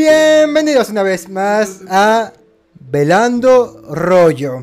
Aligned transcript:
Bienvenidos 0.00 0.90
una 0.90 1.02
vez 1.02 1.30
más 1.30 1.80
a 1.88 2.30
Velando 2.90 3.80
Rollo. 3.90 4.62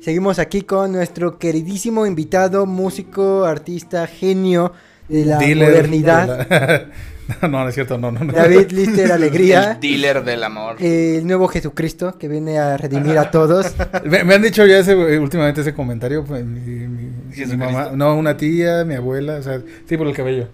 Seguimos 0.00 0.38
aquí 0.38 0.62
con 0.62 0.90
nuestro 0.92 1.38
queridísimo 1.38 2.06
invitado, 2.06 2.64
músico, 2.64 3.44
artista, 3.44 4.06
genio 4.06 4.72
de 5.06 5.26
la 5.26 5.36
Dealer 5.36 5.68
modernidad. 5.68 6.48
de 6.48 6.56
la- 6.56 6.86
no, 7.42 7.48
no 7.64 7.68
es 7.68 7.74
cierto, 7.74 7.98
no, 7.98 8.10
no. 8.10 8.20
no. 8.24 8.32
David 8.32 8.68
Lister 8.70 9.12
Alegría, 9.12 9.72
El 9.72 9.80
dealer 9.80 10.24
del 10.24 10.42
amor. 10.42 10.76
el 10.80 11.26
nuevo 11.26 11.46
Jesucristo 11.48 12.16
que 12.18 12.26
viene 12.28 12.58
a 12.58 12.78
redimir 12.78 13.18
a 13.18 13.30
todos. 13.30 13.74
Me, 14.06 14.24
me 14.24 14.34
han 14.34 14.40
dicho 14.40 14.64
ya 14.64 14.78
ese, 14.78 14.94
últimamente 15.18 15.60
ese 15.60 15.74
comentario. 15.74 16.24
pues, 16.24 16.42
Mi, 16.42 16.58
mi- 16.60 17.56
mamá, 17.58 17.90
no, 17.94 18.16
una 18.16 18.34
tía, 18.38 18.82
mi 18.86 18.94
abuela, 18.94 19.34
o 19.36 19.42
sea, 19.42 19.60
sí, 19.86 19.98
por 19.98 20.06
el 20.06 20.14
cabello. 20.16 20.48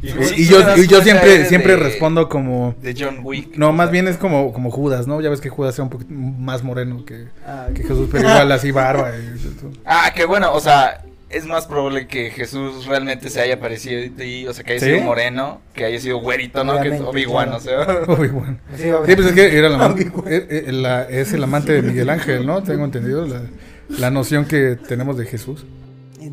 Y, 0.00 0.08
Sí, 0.10 0.34
y 0.36 0.44
yo, 0.46 0.60
y 0.76 0.86
siempre, 1.02 1.44
siempre 1.46 1.72
de- 1.72 1.78
respondo 1.82 2.28
como. 2.28 2.74
De 2.80 2.94
John 2.96 3.18
Wick. 3.24 3.56
No, 3.56 3.72
más 3.72 3.90
bien 3.90 4.06
es 4.06 4.16
como, 4.16 4.52
como 4.52 4.70
Judas, 4.70 5.06
¿no? 5.08 5.20
Ya 5.20 5.28
ves 5.30 5.40
que 5.40 5.48
Judas 5.48 5.74
era 5.74 5.82
un 5.84 5.90
poquito 5.90 6.12
más 6.14 6.62
moreno 6.62 7.04
que, 7.04 7.26
Ah, 7.44 7.66
que 7.74 7.82
Jesús, 7.82 8.08
pero 8.12 8.28
igual 8.28 8.52
así 8.52 8.70
barba. 8.70 9.10
y- 9.16 9.78
Ah, 9.84 10.12
qué 10.14 10.24
bueno, 10.24 10.52
o 10.52 10.60
sea, 10.60 11.02
es 11.30 11.46
más 11.46 11.66
probable 11.66 12.06
que 12.06 12.30
Jesús 12.30 12.86
realmente 12.86 13.28
se 13.28 13.40
haya 13.40 13.58
parecido 13.58 14.00
a 14.06 14.16
ti, 14.16 14.46
o 14.46 14.54
sea, 14.54 14.62
que 14.64 14.74
haya 14.74 14.80
¿Sí? 14.86 14.92
sido 14.92 15.02
moreno, 15.04 15.60
que 15.74 15.84
haya 15.84 15.98
sido 16.00 16.18
güerito, 16.20 16.62
¿no? 16.62 16.74
Que 16.74 16.78
Obviamente, 16.90 17.04
Obi-Wan, 17.08 17.48
claro. 17.48 17.58
o 17.58 17.60
sea. 17.60 18.02
Obi-Wan. 18.14 18.60
sí, 18.76 18.84
Sí, 18.84 19.14
pues 19.16 19.26
es 19.26 19.32
que 19.32 19.58
era 19.58 19.66
el 19.66 19.74
amante, 19.74 20.02
eh, 20.28 20.64
eh, 20.68 20.72
la- 20.72 21.02
es 21.08 21.32
el 21.32 21.42
amante 21.42 21.72
de 21.72 21.82
Miguel 21.82 22.08
Ángel, 22.08 22.46
¿no? 22.46 22.62
Tengo 22.62 22.84
entendido 22.84 23.26
la, 23.26 23.42
la 23.88 24.10
noción 24.12 24.44
que 24.44 24.76
tenemos 24.88 25.18
de 25.18 25.26
Jesús. 25.26 25.66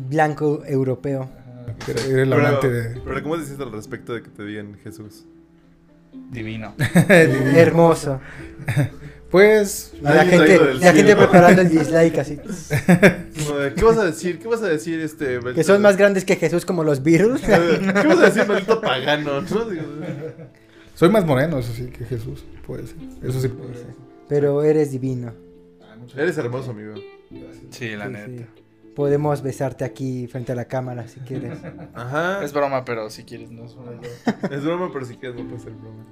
Blanco 0.08 0.62
europeo. 0.66 1.28
Era, 1.88 2.00
era 2.02 2.22
el 2.22 2.30
Pero, 2.30 2.46
amante 2.46 2.70
de... 2.70 3.00
pero 3.04 3.22
¿cómo 3.22 3.36
decís 3.36 3.58
al 3.60 3.72
respecto 3.72 4.14
de 4.14 4.22
que 4.22 4.30
te 4.30 4.44
digan 4.44 4.76
Jesús? 4.82 5.24
Divino. 6.30 6.74
Hermoso. 7.08 8.20
Pues... 9.30 9.92
La 10.00 10.24
gente, 10.24 10.74
la 10.74 10.92
gente 10.92 11.16
preparando 11.16 11.62
el 11.62 11.68
dislike 11.70 12.18
así. 12.18 12.38
¿Qué 13.76 13.84
vas 13.84 13.98
a 13.98 14.04
decir? 14.04 14.38
¿Qué 14.38 14.48
vas 14.48 14.62
a 14.62 14.68
decir 14.68 15.00
este? 15.00 15.40
Que 15.54 15.64
son 15.64 15.82
más 15.82 15.96
grandes 15.96 16.24
que 16.24 16.36
Jesús 16.36 16.64
como 16.64 16.84
los 16.84 17.02
virus. 17.02 17.40
¿Qué 17.42 17.50
vas 18.06 18.18
a 18.18 18.30
decir, 18.30 18.46
maldito 18.46 18.80
pagano? 18.80 19.42
Soy 20.94 21.10
más 21.10 21.26
moreno, 21.26 21.58
eso 21.58 21.72
sí, 21.74 21.86
que 21.86 22.04
Jesús. 22.04 22.44
Puede 22.66 22.86
ser. 22.86 22.96
Eso 23.22 23.40
sí 23.40 23.48
puede 23.48 23.74
ser. 23.74 23.86
Pero 24.28 24.62
eres 24.62 24.90
divino. 24.92 25.32
Eres 26.16 26.38
hermoso, 26.38 26.70
amigo. 26.70 26.94
Sí, 27.70 27.94
la 27.96 28.06
Sí, 28.06 28.12
neta. 28.12 28.26
sí. 28.26 28.44
Podemos 28.96 29.42
besarte 29.42 29.84
aquí 29.84 30.26
frente 30.26 30.52
a 30.52 30.54
la 30.54 30.64
cámara 30.64 31.06
si 31.06 31.20
quieres. 31.20 31.58
Ajá. 31.94 32.42
Es 32.42 32.54
broma, 32.54 32.82
pero 32.86 33.10
si 33.10 33.24
quieres 33.24 33.50
no 33.50 33.66
es 33.66 33.74
broma. 33.74 34.00
Es 34.50 34.64
broma, 34.64 34.88
pero 34.90 35.04
si 35.04 35.16
quieres 35.16 35.38
no 35.38 35.46
puede 35.46 35.60
ser 35.62 35.72
broma. 35.72 36.02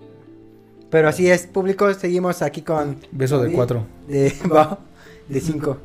Pero 0.90 1.08
así 1.08 1.30
es, 1.30 1.46
público, 1.46 1.92
seguimos 1.94 2.42
aquí 2.42 2.60
con... 2.60 2.98
Beso 3.10 3.42
de 3.42 3.52
cuatro. 3.52 3.86
De, 4.06 4.34
de 5.28 5.40
cinco. 5.40 5.78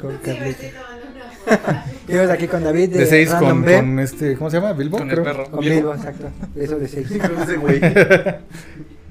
Con 0.00 0.16
Carlita. 0.16 0.62
Seguimos 2.06 2.30
aquí 2.30 2.48
con 2.48 2.64
David 2.64 2.88
de, 2.88 2.98
De 3.00 3.06
seis 3.06 3.30
con, 3.34 3.62
B. 3.62 3.76
con 3.76 3.98
este... 3.98 4.36
¿Cómo 4.36 4.48
se 4.48 4.56
llama? 4.56 4.72
¿Bilbo? 4.72 4.96
Con 4.96 5.10
el 5.10 5.22
perro. 5.22 5.44
Con 5.50 5.60
Bilbo, 5.60 5.94
exacto. 5.94 6.30
Eso 6.56 6.78
de 6.78 6.88
seis. 6.88 7.06
Con 7.06 7.42
ese 7.42 7.56
güey. 7.58 7.80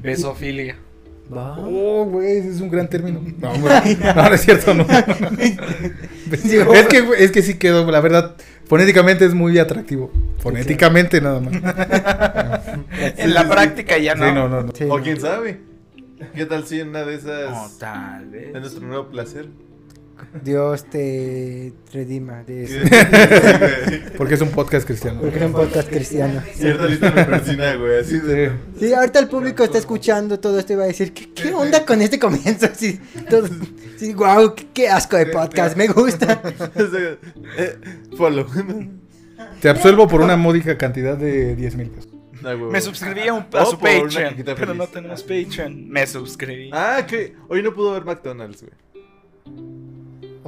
Besofilia. 0.01 0.77
Oh, 1.31 2.05
güey, 2.05 2.37
ese 2.39 2.49
es 2.49 2.59
un 2.59 2.69
gran 2.69 2.89
término. 2.89 3.21
No, 3.37 3.51
hombre. 3.51 3.97
no, 3.99 4.13
no 4.29 4.33
es 4.33 4.41
cierto, 4.41 4.73
no. 4.73 4.85
Es, 6.73 6.87
que, 6.87 7.07
es 7.17 7.31
que 7.31 7.41
sí 7.41 7.57
quedó, 7.57 7.89
la 7.89 8.01
verdad, 8.01 8.35
fonéticamente 8.65 9.25
es 9.25 9.33
muy 9.33 9.57
atractivo. 9.59 10.11
Fonéticamente 10.39 11.21
nada 11.21 11.39
más. 11.39 11.53
En 13.17 13.33
la 13.33 13.47
práctica 13.49 13.97
ya 13.97 14.15
no. 14.15 14.25
Sí, 14.27 14.31
no, 14.33 14.49
no, 14.49 14.63
no. 14.63 14.71
Sí, 14.73 14.83
O 14.85 14.97
no. 14.97 15.03
quién 15.03 15.19
sabe. 15.19 15.61
¿Qué 16.35 16.45
tal 16.45 16.65
si 16.65 16.79
en 16.81 16.89
una 16.89 17.03
de 17.05 17.13
No, 17.17 17.19
esas 17.19 17.77
tal 17.79 18.27
vez. 18.29 18.47
es 18.53 18.61
nuestro 18.61 18.85
nuevo 18.85 19.07
placer? 19.07 19.47
Dios 20.43 20.85
te 20.85 21.73
redima 21.91 22.43
de 22.43 22.67
Sí, 22.67 22.75
eso. 22.81 24.11
Porque 24.17 24.33
es 24.35 24.41
un 24.41 24.49
podcast 24.49 24.85
cristiano. 24.85 25.21
Porque 25.21 25.37
es 25.37 25.45
un 25.45 25.53
podcast 25.53 25.89
cristiano. 25.89 26.41
Cierta 26.53 26.85
lista 26.85 27.11
me 27.11 27.25
persina, 27.25 27.75
güey. 27.75 27.99
Así 27.99 28.19
de. 28.19 28.51
Sí, 28.79 28.93
ahorita 28.93 29.19
el 29.19 29.27
público 29.27 29.63
está 29.63 29.77
escuchando 29.77 30.39
todo 30.39 30.59
esto 30.59 30.73
y 30.73 30.75
va 30.75 30.83
a 30.83 30.87
decir, 30.87 31.13
¿qué, 31.13 31.31
qué 31.33 31.53
onda 31.53 31.85
con 31.85 32.01
este 32.01 32.19
comienzo? 32.19 32.67
Sí, 32.75 32.99
todo, 33.29 33.47
sí, 33.97 34.13
wow, 34.13 34.55
qué, 34.55 34.67
qué 34.73 34.89
asco 34.89 35.17
de 35.17 35.27
podcast, 35.27 35.75
me 35.75 35.87
gusta. 35.87 36.41
eh, 37.57 37.77
follow. 38.17 38.45
Te 39.61 39.69
absuelvo 39.69 40.07
por 40.07 40.21
una 40.21 40.37
módica 40.37 40.77
cantidad 40.77 41.17
de 41.17 41.55
10 41.55 41.75
mil 41.75 41.89
pesos. 41.89 42.11
Güey. 42.41 42.57
Me 42.71 42.79
suscribí 42.79 43.27
a, 43.27 43.33
un, 43.33 43.41
a 43.41 43.63
Oh, 43.63 43.71
su 43.71 43.79
Patreon, 43.79 44.35
pero 44.45 44.73
no 44.73 44.87
tenemos 44.87 45.23
Patreon. 45.23 45.89
Me 45.89 46.07
suscribí. 46.07 46.69
Ah, 46.71 47.05
que 47.05 47.35
hoy 47.49 47.61
no 47.61 47.73
pudo 47.73 47.91
ver 47.93 48.05
McDonald's, 48.05 48.63
güey. 48.63 49.98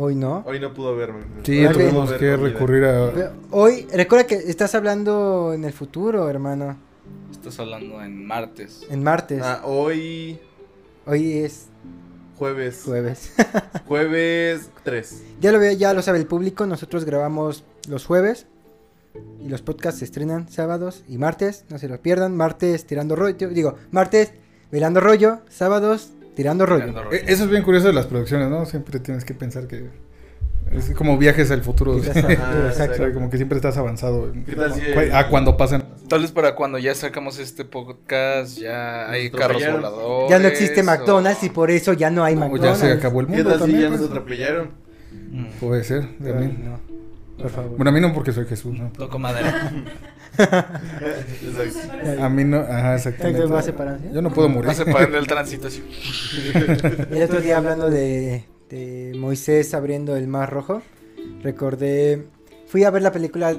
Hoy 0.03 0.16
no. 0.16 0.41
Hoy 0.47 0.59
no 0.59 0.73
pudo 0.73 0.95
ver. 0.95 1.12
Sí, 1.44 1.63
Ok. 1.63 1.73
tuvimos 1.73 2.12
que 2.13 2.35
recurrir 2.35 2.85
a... 2.85 3.12
Pero 3.13 3.31
Hoy, 3.51 3.85
recuerda 3.94 4.25
que 4.25 4.34
estás 4.34 4.73
hablando 4.73 5.53
en 5.53 5.63
el 5.63 5.73
futuro, 5.73 6.28
hermano. 6.28 6.75
Estás 7.31 7.59
hablando 7.59 8.01
en 8.01 8.25
martes. 8.25 8.81
En 8.90 9.03
martes. 9.03 9.44
Ah, 9.44 9.61
hoy 9.63 10.40
Hoy 11.06 11.34
es 11.38 11.67
jueves. 12.35 12.81
jueves. 12.84 13.31
Jueves 13.88 14.72
3. 14.84 15.23
ya 15.40 15.51
lo 15.51 15.59
ve, 15.59 15.78
ya 15.78 15.94
lo 15.94 16.01
sabe 16.01 16.17
el 16.17 16.25
público. 16.25 16.66
Nosotros 16.66 17.06
grabamos 17.06 17.63
los 17.88 18.06
jueves. 18.07 18.47
Y 19.40 19.50
los 19.50 19.61
podcasts 19.61 20.00
se 20.00 20.06
estrenan 20.06 20.50
sábados 20.50 21.03
y 21.07 21.19
martes. 21.19 21.66
No 21.69 21.78
se 21.78 21.88
lo 21.88 22.01
pierdan. 22.01 22.35
Martes 22.35 22.88
tirando 22.88 23.16
rollo. 23.16 23.50
Digo, 23.50 23.75
martes 23.91 24.31
velando 24.72 25.00
rollo. 25.00 25.41
Sábados 25.47 26.09
tirando 26.35 26.65
rollo. 26.65 26.85
Tirando 26.85 27.03
rollo. 27.03 27.17
Eso 27.27 27.43
es 27.45 27.49
bien 27.49 27.63
curioso 27.63 27.87
de 27.87 27.93
las 27.93 28.05
producciones, 28.07 28.49
¿no? 28.49 28.65
Siempre 28.65 28.99
tienes 28.99 29.25
que 29.25 29.33
pensar 29.33 29.67
que... 29.67 29.89
Es 30.71 30.91
como 30.91 31.17
viajes 31.17 31.51
al 31.51 31.63
futuro. 31.63 31.97
Ah, 32.15 32.67
exacto. 32.69 33.03
como 33.13 33.29
que 33.29 33.35
siempre 33.37 33.57
estás 33.57 33.75
avanzado. 33.77 34.31
en- 34.31 34.45
¿Qué 34.45 34.55
tal 34.55 34.73
si- 34.73 34.79
cu- 34.81 35.13
A 35.15 35.27
cuando 35.27 35.57
pasan... 35.57 35.83
Tal 36.07 36.21
vez 36.21 36.31
para 36.31 36.55
cuando 36.55 36.77
ya 36.77 36.95
sacamos 36.95 37.39
este 37.39 37.65
podcast 37.65 38.57
ya 38.57 39.09
hay 39.09 39.29
carros 39.31 39.61
voladores. 39.69 40.29
Ya 40.29 40.39
no 40.39 40.47
existe 40.47 40.81
o- 40.81 40.83
McDonald's 40.85 41.43
y 41.43 41.49
por 41.49 41.71
eso 41.71 41.93
ya 41.93 42.09
no 42.09 42.23
hay 42.23 42.35
O 42.35 42.39
McDonald's. 42.39 42.81
ya 42.81 42.87
se 42.87 42.93
acabó 42.93 43.19
el 43.21 43.27
¿Qué 43.27 43.33
mundo 43.33 43.49
tal 43.49 43.53
si 43.59 43.59
también. 43.65 43.81
ya 43.81 43.89
nos 43.89 43.97
pues. 43.99 44.09
atropellaron? 44.11 44.69
Puede 45.59 45.83
ser, 45.83 46.03
Ay, 46.03 46.31
también. 46.31 46.65
no, 46.65 46.79
por 47.41 47.52
favor. 47.52 47.72
Bueno, 47.78 47.90
a 47.90 47.94
mí 47.94 48.00
no 48.02 48.13
porque 48.13 48.31
soy 48.31 48.46
Jesús, 48.46 48.78
¿no? 48.78 48.91
Toco 48.91 49.18
madera. 49.19 49.72
A 52.19 52.29
mí 52.29 52.44
no, 52.44 52.59
ajá, 52.59 52.96
exactamente. 52.96 53.28
Entonces 53.41 53.53
va 53.56 53.59
a 53.59 53.63
separarse. 53.63 54.12
Yo 54.13 54.22
no 54.22 54.31
puedo 54.31 54.50
morir. 54.50 54.69
Va 54.69 54.74
separando 54.74 55.18
el 55.18 55.28
tránsito. 55.28 55.68
El 57.12 57.24
otro 57.24 57.41
día 57.41 57.57
hablando 57.57 57.90
de, 57.90 58.46
de 58.69 59.13
Moisés 59.18 59.74
abriendo 59.74 60.16
el 60.16 60.28
mar 60.28 60.50
rojo, 60.52 60.81
recordé, 61.44 62.28
fui 62.68 62.84
a 62.84 62.90
ver 62.91 63.02
la 63.02 63.12
película 63.12 63.56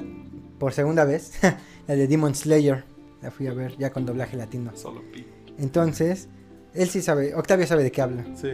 por 0.57 0.73
segunda 0.73 1.05
vez, 1.05 1.33
la 1.87 1.95
de 1.95 2.07
Demon 2.07 2.35
Slayer, 2.35 2.83
la 3.21 3.31
fui 3.31 3.47
a 3.47 3.53
ver 3.53 3.77
ya 3.77 3.91
con 3.91 4.05
doblaje 4.05 4.37
latino. 4.37 4.71
Solo 4.75 5.01
pi. 5.11 5.25
Entonces, 5.59 6.27
él 6.73 6.89
sí 6.89 7.01
sabe, 7.01 7.35
Octavio 7.35 7.67
sabe 7.67 7.83
de 7.83 7.91
qué 7.91 8.01
habla. 8.01 8.23
Sí, 8.35 8.49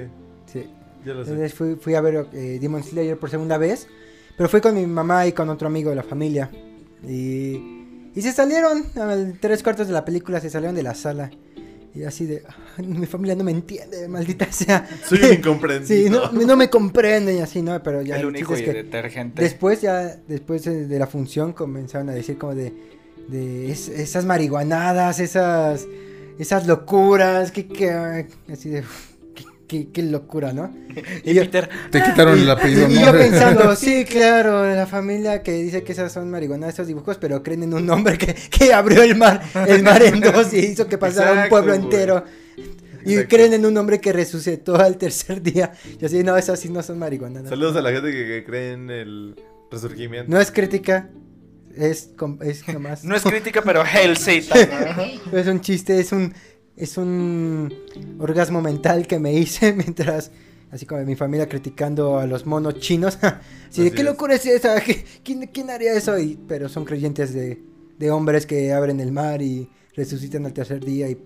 Sí. 0.52 0.66
ya 1.06 1.14
lo 1.14 1.24
sé. 1.24 1.32
Entonces 1.32 1.54
fui, 1.54 1.76
fui 1.76 1.96
a 1.96 2.02
ver 2.02 2.28
eh, 2.34 2.58
Demon 2.60 2.84
Slayer 2.84 3.18
por 3.18 3.30
segunda 3.30 3.58
vez, 3.58 3.88
pero 4.40 4.48
fui 4.48 4.62
con 4.62 4.74
mi 4.74 4.86
mamá 4.88 5.28
y 5.28 5.34
con 5.34 5.50
otro 5.50 5.68
amigo 5.68 5.90
de 5.90 5.98
la 5.98 6.04
familia. 6.04 6.50
Y, 7.06 8.10
y 8.16 8.22
se 8.22 8.32
salieron, 8.32 8.86
a 8.96 9.16
tres 9.42 9.62
cuartos 9.62 9.88
de 9.88 9.92
la 9.94 10.06
película 10.06 10.40
se 10.40 10.50
salieron 10.50 10.76
de 10.78 10.84
la 10.84 10.96
sala. 10.96 11.30
Y 11.94 12.04
así 12.04 12.26
de, 12.26 12.44
"Ay, 12.78 12.88
mi 12.88 13.06
familia 13.06 13.36
no 13.36 13.44
me 13.44 13.52
entiende, 13.52 14.08
maldita 14.08 14.50
sea. 14.50 14.88
Soy 15.06 15.20
un 15.24 15.34
incomprendido. 15.40 15.86
Sí, 15.86 16.10
no, 16.10 16.32
no 16.46 16.56
me 16.56 16.70
comprenden 16.70 17.36
y 17.36 17.40
así, 17.42 17.62
¿no? 17.62 17.84
Pero 17.84 18.02
ya 18.02 18.16
el 18.16 18.22
el 18.22 18.28
único 18.28 18.54
es 18.54 18.62
que 18.62 18.72
detergente. 18.74 19.42
después 19.42 19.82
ya, 19.82 20.16
después 20.28 20.64
de 20.64 20.98
la 21.00 21.08
función 21.08 21.52
comenzaron 21.52 22.08
a 22.10 22.14
decir 22.14 22.38
como 22.38 22.56
de, 22.56 22.72
de 23.28 23.72
es- 23.72 23.90
esas 23.90 24.24
marihuanadas, 24.24 25.20
esas, 25.20 25.86
esas 26.38 26.66
locuras, 26.66 27.52
que, 27.52 27.68
que, 27.68 27.90
así 28.50 28.70
de, 28.70 28.84
qué- 29.70 29.88
qué 29.94 30.04
locura, 30.04 30.52
¿no? 30.52 30.76
Y 31.24 31.32
Y 31.32 31.34
yo, 31.36 31.44
Peter, 31.44 31.70
Te 31.92 32.04
quitaron 32.04 32.38
el 32.38 32.50
apellido, 32.50 32.90
y 32.90 32.96
¿no? 32.96 33.06
yo 33.06 33.12
pensando, 33.18 33.76
sí, 33.78 34.04
claro, 34.04 34.66
la 34.76 34.86
familia 34.88 35.42
que 35.44 35.54
dice 35.54 35.84
que 35.84 35.94
esas 35.94 36.12
son 36.12 36.30
marihuanadas, 36.30 36.74
esos 36.74 36.88
dibujos, 36.88 37.18
pero 37.18 37.42
creen 37.44 37.64
en 37.64 37.74
un 37.74 37.90
hombre 37.90 38.18
que, 38.18 38.34
que 38.36 38.74
abrió 38.74 39.02
el 39.04 39.16
mar, 39.16 39.42
el 39.68 39.82
mar 39.84 40.02
en 40.04 40.20
dos 40.20 40.54
y 40.54 40.58
hizo 40.58 40.88
que 40.88 40.98
pasara 40.98 41.44
un 41.44 41.50
pueblo 41.50 41.74
güey. 41.74 41.84
entero. 41.86 42.26
Y 43.06 43.14
Exacto. 43.14 43.30
creen 43.38 43.54
en 43.54 43.66
un 43.66 43.78
hombre 43.78 44.02
que 44.02 44.12
resucitó 44.12 44.76
al 44.76 44.98
tercer 44.98 45.42
día. 45.42 45.72
Y 46.02 46.04
así, 46.04 46.22
no, 46.22 46.36
esas 46.36 46.60
sí 46.60 46.68
no 46.68 46.84
son 46.84 47.00
marihuanadas. 47.00 47.48
Saludos 47.48 47.78
a 47.78 47.82
la 47.82 47.92
gente 47.94 48.12
que, 48.12 48.26
que 48.28 48.44
cree 48.46 48.74
en 48.74 48.90
el 48.90 49.36
resurgimiento. 49.72 50.30
No 50.30 50.40
es 50.42 50.52
crítica, 50.52 51.10
es, 51.78 52.10
es 52.42 52.68
nomás. 52.74 53.06
no 53.06 53.16
es 53.16 53.24
crítica, 53.24 53.62
pero 53.64 53.84
Hell 53.86 54.18
Satan. 54.18 54.68
¿no? 55.32 55.38
es 55.40 55.48
un 55.48 55.62
chiste, 55.62 55.98
es 56.00 56.12
un, 56.12 56.34
es 56.80 56.98
un 56.98 57.74
orgasmo 58.20 58.62
mental 58.62 59.06
que 59.08 59.20
me 59.20 59.34
hice 59.34 59.74
mientras, 59.78 60.32
así 60.72 60.86
como 60.86 61.04
mi 61.04 61.16
familia 61.16 61.48
criticando 61.50 62.18
a 62.18 62.26
los 62.26 62.46
monos 62.46 62.80
chinos. 62.80 63.18
así 63.22 63.82
de, 63.82 63.88
Así 63.88 63.92
¿qué 63.92 64.02
es. 64.02 64.04
locura 64.06 64.36
es 64.36 64.46
esa? 64.46 64.80
¿Qué- 64.86 65.04
¿Quién, 65.24 65.48
quién 65.48 65.70
haría 65.70 65.94
eso? 65.94 66.18
Y, 66.18 66.40
pero 66.48 66.70
son 66.70 66.86
creyentes 66.86 67.34
de, 67.34 67.62
de 67.98 68.12
hombres 68.12 68.46
que 68.46 68.72
abren 68.74 69.00
el 69.00 69.12
mar 69.12 69.42
y 69.42 69.70
resucitan 69.96 70.46
al 70.46 70.54
tercer 70.54 70.84
día 70.84 71.10
y 71.10 71.18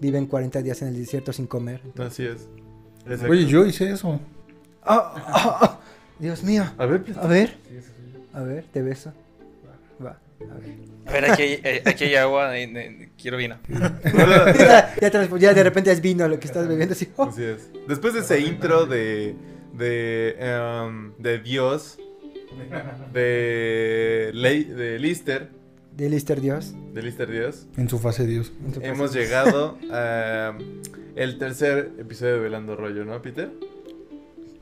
viven 0.00 0.26
40 0.26 0.62
días 0.62 0.80
en 0.82 0.88
el 0.88 0.96
desierto 0.96 1.32
sin 1.32 1.46
comer. 1.46 1.80
Así 1.98 2.24
es. 2.24 2.48
Exacto. 3.06 3.30
Oye, 3.32 3.46
yo 3.46 3.64
hice 3.66 3.90
eso. 3.90 4.18
Ah, 4.82 5.12
ah, 5.16 5.58
ah. 5.62 5.80
Dios 6.18 6.42
mío. 6.42 6.64
A 6.78 6.86
ver, 6.86 7.04
A 7.20 7.26
ver. 7.26 7.56
A 8.32 8.40
ver, 8.42 8.64
te 8.72 8.82
beso. 8.82 9.12
Va. 10.04 10.18
A 10.40 10.54
ver. 10.58 10.93
A 11.06 11.12
ver, 11.12 11.30
aquí 11.30 11.42
hay, 11.42 11.60
eh, 11.62 11.82
aquí 11.84 12.04
hay 12.04 12.14
agua. 12.16 12.56
eh, 12.58 12.64
eh, 12.74 13.08
quiero 13.20 13.36
vino. 13.36 13.56
ya, 13.68 14.94
ya 15.00 15.10
trans- 15.10 15.40
ya 15.40 15.52
de 15.54 15.62
repente 15.62 15.90
es 15.92 16.00
vino 16.00 16.26
lo 16.28 16.38
que 16.38 16.46
estás 16.46 16.66
bebiendo 16.68 16.94
así. 16.94 17.08
oh. 17.16 17.24
Así 17.24 17.42
es. 17.44 17.70
Después 17.88 18.14
de 18.14 18.20
ese 18.20 18.40
intro 18.40 18.86
de. 18.86 19.34
de. 19.74 20.36
em, 20.38 21.12
de 21.18 21.38
Dios. 21.40 21.98
De. 23.12 24.30
Ley, 24.32 24.64
de 24.64 24.98
Lister. 24.98 25.50
De 25.96 26.08
Lister 26.08 26.40
Dios. 26.40 26.74
De 26.92 27.02
Lister 27.02 27.30
Dios. 27.30 27.66
En 27.76 27.88
su 27.88 27.98
fase 27.98 28.26
Dios. 28.26 28.52
en 28.64 28.72
tu 28.72 28.80
Hemos 28.80 29.10
casa. 29.10 29.18
llegado 29.20 29.78
a. 29.92 30.56
el 31.16 31.38
tercer 31.38 31.92
episodio 31.98 32.34
de 32.34 32.40
Velando 32.40 32.76
Rollo, 32.76 33.04
¿no, 33.04 33.20
Peter? 33.22 33.50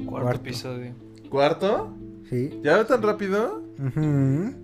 Cuarto, 0.04 0.10
Cuarto. 0.24 0.40
episodio. 0.40 0.94
¿Cuarto? 1.30 1.96
Sí. 2.28 2.60
¿Ya 2.62 2.76
va 2.78 2.86
tan 2.86 3.02
rápido? 3.02 3.62
Ujú. 3.78 4.54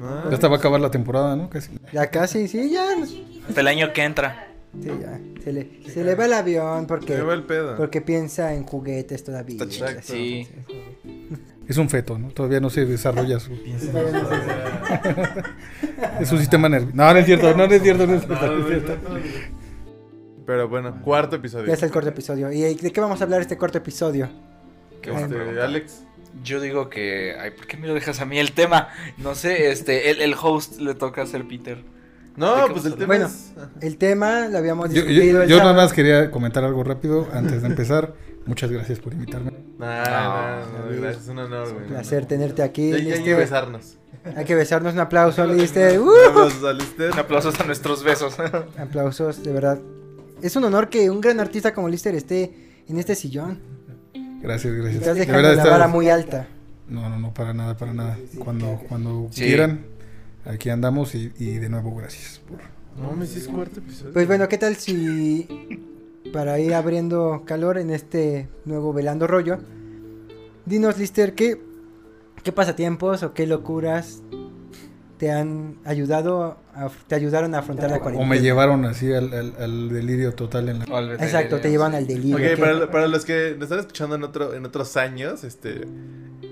Ah. 0.00 0.24
Ya 0.28 0.34
hasta 0.34 0.48
va 0.48 0.56
a 0.56 0.58
acabar 0.58 0.80
la 0.80 0.90
temporada, 0.90 1.36
¿no? 1.36 1.48
Casi. 1.50 1.70
Ya 1.92 2.10
casi, 2.10 2.48
sí, 2.48 2.70
ya. 2.70 2.84
Hasta 3.48 3.60
el 3.60 3.68
año 3.68 3.92
que 3.92 4.02
entra. 4.02 4.48
Sí, 4.80 4.88
ya. 5.00 5.20
Se 5.44 5.52
le, 5.52 5.80
se 5.88 6.02
le 6.02 6.14
va 6.16 6.24
el 6.24 6.32
avión 6.32 6.86
porque, 6.86 7.14
Me 7.14 7.22
va 7.22 7.34
el 7.34 7.44
pedo. 7.44 7.76
porque 7.76 8.00
piensa 8.00 8.54
en 8.54 8.64
juguetes 8.64 9.22
todavía. 9.22 9.62
Exacto. 9.62 10.00
Sí. 10.02 10.48
Es 11.68 11.76
un 11.78 11.88
feto, 11.88 12.18
¿no? 12.18 12.28
Todavía 12.28 12.60
no 12.60 12.70
se 12.70 12.84
desarrolla 12.84 13.38
su, 13.40 13.52
es 16.20 16.28
su 16.28 16.38
sistema 16.38 16.68
nervioso. 16.68 16.96
No, 16.96 17.12
no 17.12 17.18
es 17.18 17.26
cierto, 17.26 17.56
no, 17.56 17.66
no 17.66 17.72
es 17.74 17.82
cierto, 17.82 18.06
no 18.06 18.14
es 18.14 18.24
cierto. 18.26 18.46
no 18.46 18.58
es 18.58 18.66
cierto. 18.66 18.96
Pero 20.46 20.68
bueno, 20.68 21.00
cuarto 21.02 21.36
episodio. 21.36 21.66
Ya 21.66 21.72
es 21.74 21.82
el 21.82 21.90
corto 21.90 22.10
episodio. 22.10 22.52
¿Y 22.52 22.74
de 22.74 22.92
qué 22.92 23.00
vamos 23.00 23.20
a 23.20 23.24
hablar 23.24 23.40
este 23.40 23.56
corto 23.56 23.78
episodio? 23.78 24.28
Qué 25.00 25.10
Este, 25.10 25.26
pregunta. 25.34 25.64
Alex. 25.64 26.02
Yo 26.42 26.60
digo 26.60 26.90
que. 26.90 27.36
Ay, 27.40 27.50
¿por 27.52 27.66
qué 27.66 27.76
me 27.76 27.86
lo 27.86 27.94
dejas 27.94 28.20
a 28.20 28.24
mí 28.24 28.38
el 28.38 28.52
tema? 28.52 28.88
No 29.18 29.34
sé, 29.34 29.70
este, 29.70 30.10
el, 30.10 30.20
el 30.20 30.34
host 30.40 30.80
le 30.80 30.94
toca 30.94 31.22
hacer 31.22 31.46
Peter. 31.46 31.78
No, 32.36 32.56
¿De 32.56 32.64
qué 32.66 32.72
pues 32.72 32.84
el 32.86 32.94
tema 32.94 33.06
Bueno. 33.06 33.26
es. 33.26 33.52
El 33.80 33.96
tema 33.96 34.48
lo 34.48 34.58
habíamos 34.58 34.88
Yo, 34.88 34.94
discutido 35.04 35.24
yo- 35.36 35.42
el 35.42 35.48
yo 35.48 35.58
nada 35.58 35.72
más 35.72 35.92
quería 35.92 36.30
comentar 36.32 36.64
algo 36.64 36.82
rápido 36.82 37.28
antes 37.32 37.62
de 37.62 37.68
empezar. 37.68 38.14
Muchas 38.46 38.70
gracias 38.70 38.98
por 38.98 39.12
invitarme. 39.14 39.52
Nah, 39.78 40.02
nah, 40.04 40.58
no, 40.66 41.00
gracias, 41.00 41.22
es 41.24 41.28
un 41.30 41.38
honor, 41.38 41.72
güey. 41.72 41.84
Un 41.84 41.90
placer 41.90 42.26
tenerte 42.26 42.62
aquí. 42.62 42.90
Ya, 42.90 42.98
ya 42.98 43.14
hay 43.14 43.22
que 43.22 43.34
besarnos. 43.34 43.96
Hay 44.36 44.44
que 44.44 44.54
besarnos. 44.54 44.92
Un 44.94 45.00
aplauso, 45.00 45.46
Lister. 45.52 45.98
¡Uh! 46.00 46.10
Vamos 46.34 46.62
a 46.64 46.72
Lister. 46.72 47.12
Un 47.12 47.18
aplauso 47.20 47.52
a 47.58 47.64
nuestros 47.64 48.02
besos. 48.02 48.36
Aplausos, 48.78 49.42
de 49.42 49.52
verdad. 49.52 49.78
Es 50.42 50.56
un 50.56 50.64
honor 50.64 50.88
que 50.90 51.08
un 51.08 51.20
gran 51.22 51.40
artista 51.40 51.72
como 51.72 51.88
Lister 51.88 52.14
esté 52.14 52.52
en 52.88 52.98
este 52.98 53.14
sillón. 53.14 53.60
Gracias, 54.44 54.74
gracias. 54.74 54.94
Estás 54.96 55.14
De 55.14 55.20
dejando 55.20 55.42
verdad, 55.42 55.56
la 55.56 55.62
está- 55.62 55.70
vara 55.72 55.88
muy 55.88 56.08
alta. 56.10 56.46
No, 56.88 57.08
no, 57.08 57.18
no, 57.18 57.32
para 57.34 57.54
nada, 57.54 57.76
para 57.76 57.94
nada. 57.94 58.18
Cuando, 58.38 58.78
cuando 58.88 59.28
Sí. 59.30 59.42
quieran, 59.44 59.86
aquí 60.44 60.68
andamos 60.70 61.14
y, 61.14 61.32
y 61.38 61.54
de 61.58 61.68
nuevo 61.70 61.94
gracias. 61.96 62.40
por- 62.46 62.58
No, 63.02 63.12
me 63.16 63.24
hiciste 63.24 63.50
cuarto 63.50 63.80
episodio. 63.80 64.12
Pues 64.12 64.26
bueno, 64.26 64.48
¿qué 64.48 64.58
tal 64.58 64.76
si 64.76 65.48
para 66.32 66.58
ir 66.60 66.74
abriendo 66.74 67.42
calor 67.46 67.78
en 67.78 67.90
este 67.90 68.48
nuevo 68.66 68.92
velando 68.92 69.26
rollo? 69.26 69.58
Dinos, 70.66 70.98
Lister, 70.98 71.34
¿qué, 71.34 71.60
qué 72.42 72.52
pasatiempos 72.52 73.22
o 73.22 73.32
qué 73.34 73.46
locuras 73.46 74.22
te 75.24 75.32
han 75.32 75.76
ayudado, 75.86 76.58
a- 76.74 76.90
te 77.06 77.14
ayudaron 77.14 77.54
a 77.54 77.60
afrontar 77.60 77.90
la 77.90 77.96
O 77.96 78.00
cuarentena? 78.00 78.28
me 78.28 78.40
llevaron 78.42 78.84
así 78.84 79.10
al, 79.10 79.32
al- 79.32 79.54
al 79.58 79.88
delirio 79.88 80.34
total 80.34 80.68
en 80.68 80.80
la... 80.80 81.14
Exacto, 81.14 81.60
te 81.60 81.70
llevan 81.70 81.94
al 81.94 82.06
delirio. 82.06 82.36
Ok, 82.36 82.42
¿qué? 82.42 82.56
para, 82.58 82.90
para 82.90 83.08
los 83.08 83.24
que 83.24 83.54
nos 83.54 83.62
están 83.64 83.78
escuchando 83.78 84.16
en, 84.16 84.22
otro, 84.22 84.52
en 84.52 84.66
otros 84.66 84.98
años, 84.98 85.42
este, 85.44 85.86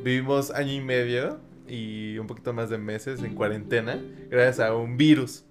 vivimos 0.03 0.51
año 0.53 0.73
y 0.73 0.81
medio 0.81 1.39
y 1.69 2.17
un 2.17 2.27
poquito 2.27 2.55
más 2.55 2.71
de 2.71 2.79
meses 2.79 3.23
en 3.23 3.35
cuarentena 3.35 4.01
gracias 4.31 4.61
a 4.67 4.75
un 4.75 4.97
virus. 4.97 5.45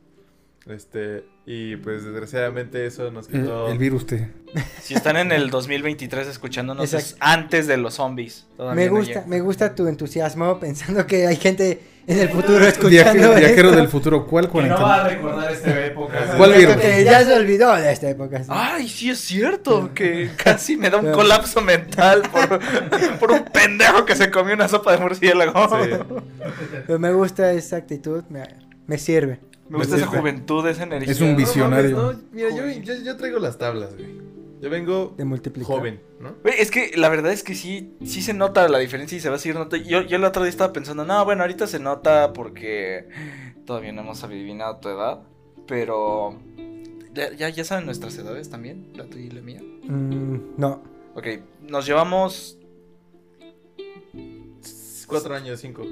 Este, 0.65 1.23
y 1.45 1.75
pues 1.75 2.03
desgraciadamente 2.03 2.85
eso 2.87 3.11
nos 3.11 3.27
quitó... 3.27 3.67
el 3.67 3.77
virus 3.77 4.07
te... 4.07 4.29
Si 4.81 4.95
están 4.95 5.17
en 5.17 5.31
el 5.31 5.49
2023 5.51 6.27
escuchándonos, 6.27 6.91
es 6.93 7.17
antes 7.19 7.67
de 7.67 7.77
los 7.77 7.95
zombies. 7.95 8.47
Me 8.73 8.87
gusta, 8.89 9.25
me 9.27 9.41
gusta 9.41 9.75
tu 9.75 9.85
entusiasmo 9.87 10.59
pensando 10.59 11.05
que 11.05 11.27
hay 11.27 11.35
gente 11.35 11.81
en 12.11 12.19
el 12.19 12.29
futuro 12.29 12.65
escuchando 12.65 12.89
Viaje- 12.89 13.39
viajero 13.39 13.69
esto. 13.69 13.79
del 13.81 13.87
futuro, 13.87 14.25
¿cuál 14.27 14.49
cuarentena? 14.49 15.03
recordar 15.07 15.51
esta 15.51 15.85
época. 15.85 16.17
¿Cuál 16.37 16.53
virus? 16.53 16.75
Que 16.77 17.03
ya 17.03 17.23
se 17.23 17.33
olvidó 17.33 17.75
de 17.75 17.91
esta 17.91 18.09
época. 18.09 18.39
sí. 18.43 18.49
Ay, 18.49 18.87
sí 18.89 19.09
es 19.09 19.19
cierto, 19.19 19.91
que 19.93 20.29
casi 20.35 20.77
me 20.77 20.89
da 20.89 20.97
un 20.97 21.11
colapso 21.11 21.61
mental 21.61 22.21
por, 22.31 22.59
por 23.19 23.31
un 23.31 23.43
pendejo 23.45 24.05
que 24.05 24.15
se 24.15 24.29
comió 24.31 24.53
una 24.55 24.67
sopa 24.67 24.91
de 24.93 24.97
murciélago. 24.99 25.69
Sí. 25.83 25.89
Pero 26.87 26.99
me 26.99 27.13
gusta 27.13 27.51
esa 27.53 27.77
actitud, 27.77 28.23
me, 28.29 28.43
me 28.87 28.97
sirve. 28.97 29.39
Me 29.69 29.77
gusta 29.77 29.95
esa 29.95 30.07
juventud, 30.07 30.67
esa 30.67 30.83
energía. 30.83 31.11
Es 31.13 31.21
un 31.21 31.31
No 31.31 31.37
visionario. 31.37 31.95
mames, 31.97 32.17
no, 32.17 32.21
mira, 32.33 32.49
yo, 32.49 32.67
yo, 32.67 32.93
yo 33.05 33.15
traigo 33.15 33.39
las 33.39 33.57
tablas, 33.57 33.95
güey. 33.95 34.19
Yo 34.61 34.69
vengo 34.69 35.13
De 35.17 35.25
multiplicar. 35.25 35.75
joven, 35.75 35.99
¿no? 36.19 36.35
Güey, 36.43 36.55
es 36.59 36.69
que 36.69 36.91
la 36.95 37.09
verdad 37.09 37.31
es 37.31 37.43
que 37.43 37.55
sí, 37.55 37.95
sí 38.05 38.21
se 38.21 38.33
nota 38.33 38.67
la 38.69 38.77
diferencia 38.77 39.17
y 39.17 39.21
se 39.21 39.29
va 39.29 39.35
a 39.35 39.39
seguir 39.39 39.55
notando. 39.57 39.83
Yo, 39.85 40.01
yo 40.03 40.17
el 40.17 40.23
otro 40.23 40.43
día 40.43 40.51
estaba 40.51 40.71
pensando, 40.71 41.03
no, 41.03 41.25
bueno, 41.25 41.41
ahorita 41.41 41.65
se 41.67 41.79
nota 41.79 42.31
porque 42.33 43.07
todavía 43.65 43.91
no 43.91 44.01
hemos 44.01 44.23
adivinado 44.23 44.77
tu 44.77 44.89
edad, 44.89 45.23
pero 45.67 46.39
ya, 47.13 47.33
ya, 47.33 47.49
ya 47.49 47.63
saben 47.63 47.85
nuestras 47.85 48.15
edades 48.17 48.49
también, 48.51 48.91
la 48.93 49.05
tuya 49.05 49.25
y 49.25 49.31
la 49.31 49.41
mía. 49.41 49.61
Mm, 49.83 50.57
no. 50.57 50.83
Ok, 51.15 51.27
nos 51.67 51.85
llevamos 51.87 52.57
Cuatro 55.07 55.35
años, 55.35 55.59
cinco. 55.59 55.83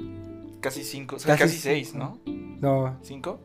casi 0.60 0.82
cinco, 0.84 1.16
o 1.16 1.18
sea, 1.18 1.36
Casi 1.36 1.42
casi, 1.44 1.58
seis, 1.58 1.94
¿no? 1.94 2.18
No. 2.26 2.98
¿Cinco? 3.02 3.40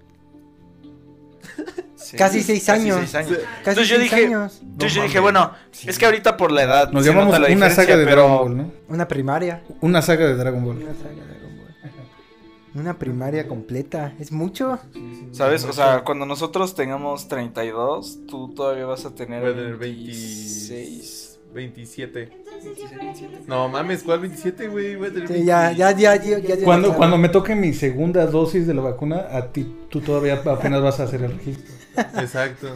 Sí. 1.95 2.17
Casi 2.17 2.43
seis 2.43 2.67
años. 2.69 2.97
Casi 2.97 3.07
seis 3.11 3.15
años. 3.15 3.37
Sí. 3.39 3.45
Casi 3.45 3.59
Entonces 3.69 3.87
yo 3.89 3.95
seis 3.97 4.11
dije- 4.11 4.25
años. 4.25 4.59
Entonces 4.61 4.93
yo 4.93 5.03
dije, 5.03 5.19
bueno, 5.19 5.51
es 5.85 5.97
que 5.97 6.05
ahorita 6.05 6.37
por 6.37 6.51
la 6.51 6.63
edad 6.63 6.91
Nos 6.91 7.03
se 7.03 7.09
llamamos 7.09 7.33
nota 7.39 7.47
la 7.49 7.55
una 7.55 7.69
saga 7.69 7.95
de 7.97 8.05
pero... 8.05 8.21
Dragon 8.27 8.37
Ball, 8.45 8.57
¿no? 8.57 8.71
Una 8.89 9.07
primaria. 9.07 9.63
Una 9.81 10.01
saga 10.01 10.27
de 10.27 10.35
Dragon 10.35 10.63
Ball. 10.65 10.77
Una 10.77 10.93
saga 10.93 11.09
de 11.09 11.15
Dragon 11.15 11.57
Ball. 11.57 11.75
Una 12.81 12.97
primaria 12.99 13.47
completa. 13.47 14.13
¿Es 14.19 14.31
mucho? 14.31 14.77
¿Sabes? 15.31 15.63
O 15.63 15.71
sea, 15.73 16.03
cuando 16.03 16.25
nosotros 16.25 16.75
tengamos 16.75 17.27
32, 17.29 18.19
tú 18.27 18.53
todavía 18.53 18.85
vas 18.85 19.05
a 19.05 19.15
tener 19.15 19.43
tener 19.55 19.77
26. 19.77 21.39
27. 21.53 22.29
No 23.47 23.69
mames, 23.69 24.03
¿cuál 24.03 24.19
27, 24.19 24.67
güey? 24.67 24.97
Sí, 25.27 25.45
ya, 25.45 25.71
ya, 25.71 25.91
ya, 25.91 26.15
ya, 26.21 26.39
ya- 26.39 26.57
Cuando, 26.65 26.89
ya- 26.89 26.95
cuando 26.95 27.17
me 27.17 27.29
toque 27.29 27.55
mi 27.55 27.73
segunda 27.73 28.25
dosis 28.25 28.67
de 28.67 28.73
la 28.73 28.81
vacuna, 28.81 29.27
a 29.31 29.53
ti 29.53 29.65
tú 29.89 30.01
todavía 30.01 30.41
apenas 30.45 30.81
vas 30.81 30.99
a 30.99 31.03
hacer 31.03 31.23
el 31.23 31.31
registro. 31.37 31.73
Exacto. 32.19 32.67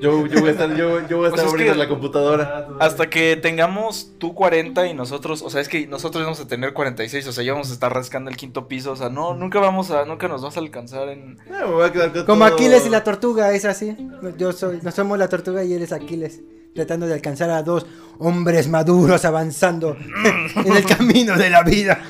Yo, 0.00 0.26
yo 0.28 0.38
voy 0.40 0.50
a 0.50 0.52
estar, 0.52 0.70
yo, 0.76 1.06
yo 1.08 1.16
voy 1.16 1.26
a 1.26 1.30
Pues 1.30 1.40
estar 1.40 1.46
es 1.46 1.50
abriendo 1.50 1.72
que- 1.72 1.78
la 1.80 1.88
computadora. 1.88 2.68
Hasta 2.78 3.10
que 3.10 3.36
tengamos 3.36 4.12
tú 4.18 4.32
40 4.32 4.86
y 4.86 4.94
nosotros, 4.94 5.42
o 5.42 5.50
sea, 5.50 5.60
es 5.60 5.68
que 5.68 5.88
nosotros 5.88 6.22
vamos 6.22 6.38
a 6.38 6.46
tener 6.46 6.72
46, 6.72 7.26
o 7.26 7.32
sea, 7.32 7.42
ya 7.42 7.52
vamos 7.52 7.70
a 7.70 7.72
estar 7.72 7.92
rascando 7.92 8.30
el 8.30 8.36
quinto 8.36 8.68
piso, 8.68 8.92
o 8.92 8.96
sea, 8.96 9.08
no, 9.08 9.34
nunca 9.34 9.58
vamos 9.58 9.90
a, 9.90 10.04
nunca 10.04 10.28
nos 10.28 10.40
vas 10.42 10.56
a 10.56 10.60
alcanzar 10.60 11.08
en... 11.08 11.36
Me 11.50 11.64
voy 11.64 11.84
a 11.84 11.90
quedar 11.92 12.12
con 12.12 12.26
Como 12.26 12.44
todo- 12.46 12.54
Aquiles 12.54 12.86
y 12.86 12.90
la 12.90 13.02
tortuga, 13.02 13.52
es 13.52 13.64
así. 13.64 13.96
Yo 14.38 14.52
soy, 14.52 14.78
no 14.82 14.92
somos 14.92 15.18
la 15.18 15.28
tortuga 15.28 15.64
y 15.64 15.72
él 15.74 15.82
es 15.82 15.92
Aquiles. 15.92 16.40
Tratando 16.76 17.06
de 17.06 17.14
alcanzar 17.14 17.50
a 17.50 17.62
dos 17.64 17.84
hombres 18.18 18.68
maduros 18.68 19.24
avanzando 19.24 19.96
en 20.64 20.72
el 20.76 20.86
camino 20.86 21.36
de 21.36 21.50
la 21.50 21.64
vida. 21.64 22.00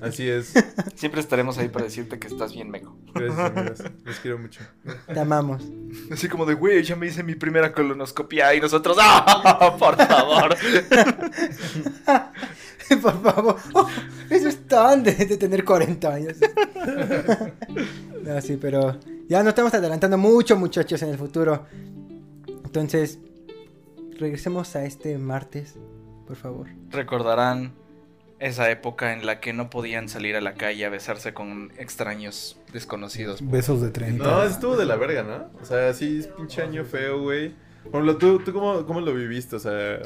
Así 0.00 0.28
es. 0.28 0.52
Siempre 0.94 1.20
estaremos 1.20 1.58
ahí 1.58 1.68
para 1.68 1.84
decirte 1.84 2.18
que 2.18 2.28
estás 2.28 2.52
bien 2.52 2.70
meco. 2.70 2.96
Gracias, 3.14 3.38
amigos. 3.38 3.78
Los 4.04 4.18
quiero 4.20 4.38
mucho. 4.38 4.60
Te 5.06 5.20
amamos. 5.20 5.62
Así 6.10 6.28
como 6.28 6.46
de, 6.46 6.54
güey, 6.54 6.82
ya 6.82 6.96
me 6.96 7.06
hice 7.06 7.22
mi 7.22 7.34
primera 7.34 7.72
colonoscopia 7.72 8.54
y 8.54 8.60
nosotros, 8.60 8.96
¡ah! 9.00 9.76
Por 9.78 9.96
favor. 9.96 10.56
Por 13.02 13.22
favor. 13.22 13.56
Oh, 13.72 13.88
eso 14.28 14.48
es 14.48 14.66
tan 14.66 15.02
de, 15.02 15.12
de 15.12 15.36
tener 15.36 15.64
40 15.64 16.12
años. 16.12 16.36
No, 18.22 18.40
sí, 18.40 18.56
pero 18.60 18.98
ya 19.28 19.42
nos 19.42 19.50
estamos 19.50 19.72
adelantando 19.74 20.18
mucho, 20.18 20.56
muchachos, 20.56 21.00
en 21.02 21.10
el 21.10 21.18
futuro. 21.18 21.66
Entonces, 22.64 23.18
regresemos 24.18 24.74
a 24.76 24.84
este 24.84 25.18
martes, 25.18 25.76
por 26.26 26.36
favor. 26.36 26.68
Recordarán 26.90 27.72
esa 28.40 28.70
época 28.70 29.12
en 29.12 29.26
la 29.26 29.38
que 29.40 29.52
no 29.52 29.70
podían 29.70 30.08
salir 30.08 30.34
a 30.34 30.40
la 30.40 30.54
calle 30.54 30.84
a 30.84 30.88
besarse 30.88 31.32
con 31.34 31.72
extraños 31.78 32.58
desconocidos. 32.72 33.40
Besos 33.48 33.80
de 33.82 33.90
30. 33.90 34.24
No, 34.24 34.42
estuvo 34.44 34.76
de 34.76 34.86
la 34.86 34.96
verga, 34.96 35.22
¿no? 35.22 35.50
O 35.60 35.64
sea, 35.64 35.92
sí, 35.94 36.18
es 36.20 36.26
pinche 36.26 36.62
año 36.62 36.84
feo, 36.84 37.20
güey. 37.22 37.54
Por 37.90 38.02
ejemplo, 38.02 38.16
¿tú, 38.16 38.38
tú 38.40 38.52
cómo, 38.52 38.84
cómo 38.86 39.00
lo 39.00 39.14
viviste? 39.14 39.56
O 39.56 39.58
sea, 39.60 39.98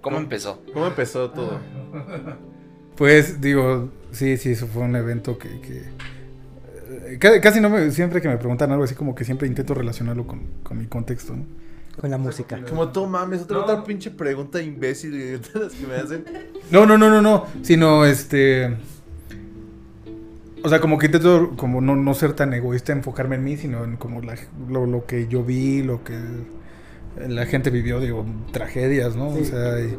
¿Cómo 0.00 0.16
empezó? 0.18 0.62
¿cómo 0.72 0.86
empezó 0.86 1.30
todo? 1.30 1.60
Pues 2.96 3.40
digo, 3.40 3.90
sí, 4.10 4.36
sí, 4.36 4.50
eso 4.52 4.66
fue 4.66 4.82
un 4.82 4.94
evento 4.96 5.38
que... 5.38 5.48
que, 5.60 5.82
eh, 7.14 7.18
ca- 7.18 7.40
casi 7.40 7.60
no 7.60 7.70
me... 7.70 7.90
Siempre 7.90 8.20
que 8.20 8.28
me 8.28 8.36
preguntan 8.36 8.70
algo 8.70 8.84
así 8.84 8.94
como 8.94 9.14
que 9.14 9.24
siempre 9.24 9.48
intento 9.48 9.74
relacionarlo 9.74 10.26
con, 10.26 10.42
con 10.62 10.78
mi 10.78 10.86
contexto, 10.86 11.34
¿no? 11.34 11.46
Con 12.00 12.10
la 12.10 12.18
música. 12.18 12.60
Como 12.68 12.88
tú 12.88 13.06
mames, 13.06 13.42
otra, 13.42 13.58
otra 13.58 13.84
pinche 13.84 14.10
pregunta 14.10 14.60
imbécil 14.62 15.12
de 15.12 15.38
todas 15.38 15.72
las 15.72 15.80
que 15.80 15.86
me 15.86 15.94
hacen. 15.96 16.24
No, 16.70 16.86
no, 16.86 16.96
no, 16.98 17.10
no, 17.10 17.20
no. 17.22 17.46
Sino 17.62 18.04
este. 18.04 18.76
O 20.64 20.68
sea, 20.68 20.80
como 20.80 20.96
que 20.98 21.06
intento 21.06 21.54
como 21.56 21.80
no, 21.80 21.96
no 21.96 22.14
ser 22.14 22.34
tan 22.34 22.52
egoísta, 22.54 22.92
enfocarme 22.92 23.34
en 23.36 23.44
mí, 23.44 23.56
sino 23.56 23.84
en 23.84 23.96
como 23.96 24.20
la- 24.20 24.36
lo, 24.68 24.86
lo 24.86 25.06
que 25.06 25.26
yo 25.26 25.42
vi, 25.44 25.82
lo 25.82 26.04
que 26.04 26.16
la 27.28 27.46
gente 27.46 27.70
vivió, 27.70 28.00
digo, 28.00 28.24
tragedias, 28.52 29.16
¿no? 29.16 29.28
o 29.28 29.44
sea, 29.44 29.80
y 29.80 29.98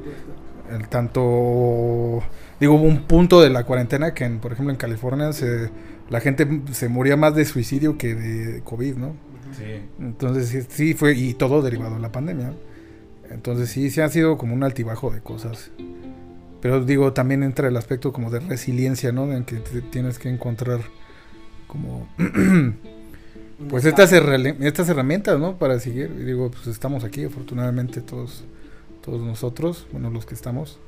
el 0.73 0.88
tanto. 0.88 2.23
Digo, 2.59 2.75
hubo 2.75 2.83
un 2.83 3.03
punto 3.03 3.41
de 3.41 3.50
la 3.50 3.65
cuarentena 3.65 4.13
que, 4.13 4.23
en, 4.23 4.39
por 4.39 4.53
ejemplo, 4.53 4.71
en 4.71 4.77
California 4.77 5.33
se, 5.33 5.69
la 6.09 6.21
gente 6.21 6.62
se 6.71 6.88
moría 6.88 7.17
más 7.17 7.35
de 7.35 7.43
suicidio 7.43 7.97
que 7.97 8.15
de 8.15 8.62
COVID, 8.62 8.95
¿no? 8.95 9.15
Sí. 9.57 9.81
Entonces 10.00 10.48
sí, 10.50 10.62
sí 10.69 10.93
fue, 10.93 11.13
y 11.15 11.33
todo 11.33 11.62
derivado 11.62 11.95
de 11.95 12.01
la 12.01 12.12
pandemia. 12.12 12.53
Entonces 13.29 13.69
sí, 13.69 13.89
sí 13.89 14.01
ha 14.01 14.10
sido 14.10 14.38
como 14.38 14.53
un 14.53 14.63
altibajo 14.63 15.12
de 15.12 15.22
cosas. 15.22 15.72
Pero 16.62 16.83
digo, 16.86 17.13
también 17.13 17.43
entra 17.43 17.67
el 17.67 17.75
aspecto 17.77 18.13
como 18.13 18.29
de 18.31 18.39
resiliencia, 18.39 19.12
¿no? 19.12 19.31
En 19.33 19.43
que 19.43 19.57
te 19.57 19.81
tienes 19.81 20.17
que 20.19 20.29
encontrar 20.29 20.79
como... 21.67 22.07
pues 23.69 23.86
estas, 23.86 24.12
estas 24.12 24.89
herramientas, 24.89 25.39
¿no? 25.39 25.57
Para 25.57 25.79
seguir. 25.79 26.12
Y 26.19 26.24
digo, 26.24 26.50
pues 26.51 26.67
estamos 26.67 27.03
aquí, 27.03 27.24
afortunadamente, 27.25 28.01
todos, 28.01 28.43
todos 29.03 29.22
nosotros, 29.22 29.88
bueno, 29.91 30.10
los 30.10 30.25
que 30.25 30.36
estamos. 30.36 30.79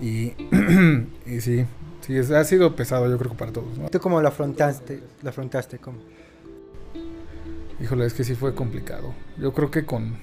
Y, 0.00 0.32
y 1.26 1.40
sí, 1.40 1.64
sí, 2.02 2.16
es- 2.16 2.30
ha 2.30 2.44
sido 2.44 2.74
pesado, 2.76 3.08
yo 3.10 3.18
creo 3.18 3.32
que 3.32 3.36
para 3.38 3.52
todos, 3.52 3.78
¿no? 3.78 3.88
¿Tú 3.88 3.98
cómo 4.00 4.20
lo 4.20 4.28
afrontaste? 4.28 5.02
¿Lo 5.22 5.30
afrontaste? 5.30 5.78
¿Cómo? 5.78 5.98
Híjole, 7.80 8.04
es 8.04 8.14
que 8.14 8.24
sí 8.24 8.34
fue 8.34 8.54
complicado. 8.54 9.14
Yo 9.38 9.52
creo 9.52 9.70
que 9.70 9.84
con. 9.84 10.18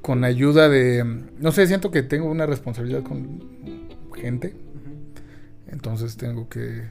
Con 0.00 0.24
ayuda 0.24 0.68
de. 0.68 1.04
No 1.38 1.52
sé, 1.52 1.66
siento 1.66 1.90
que 1.90 2.02
tengo 2.02 2.30
una 2.30 2.46
responsabilidad 2.46 3.02
con 3.02 3.40
gente. 4.14 4.54
Entonces 5.68 6.16
tengo 6.16 6.48
que. 6.48 6.84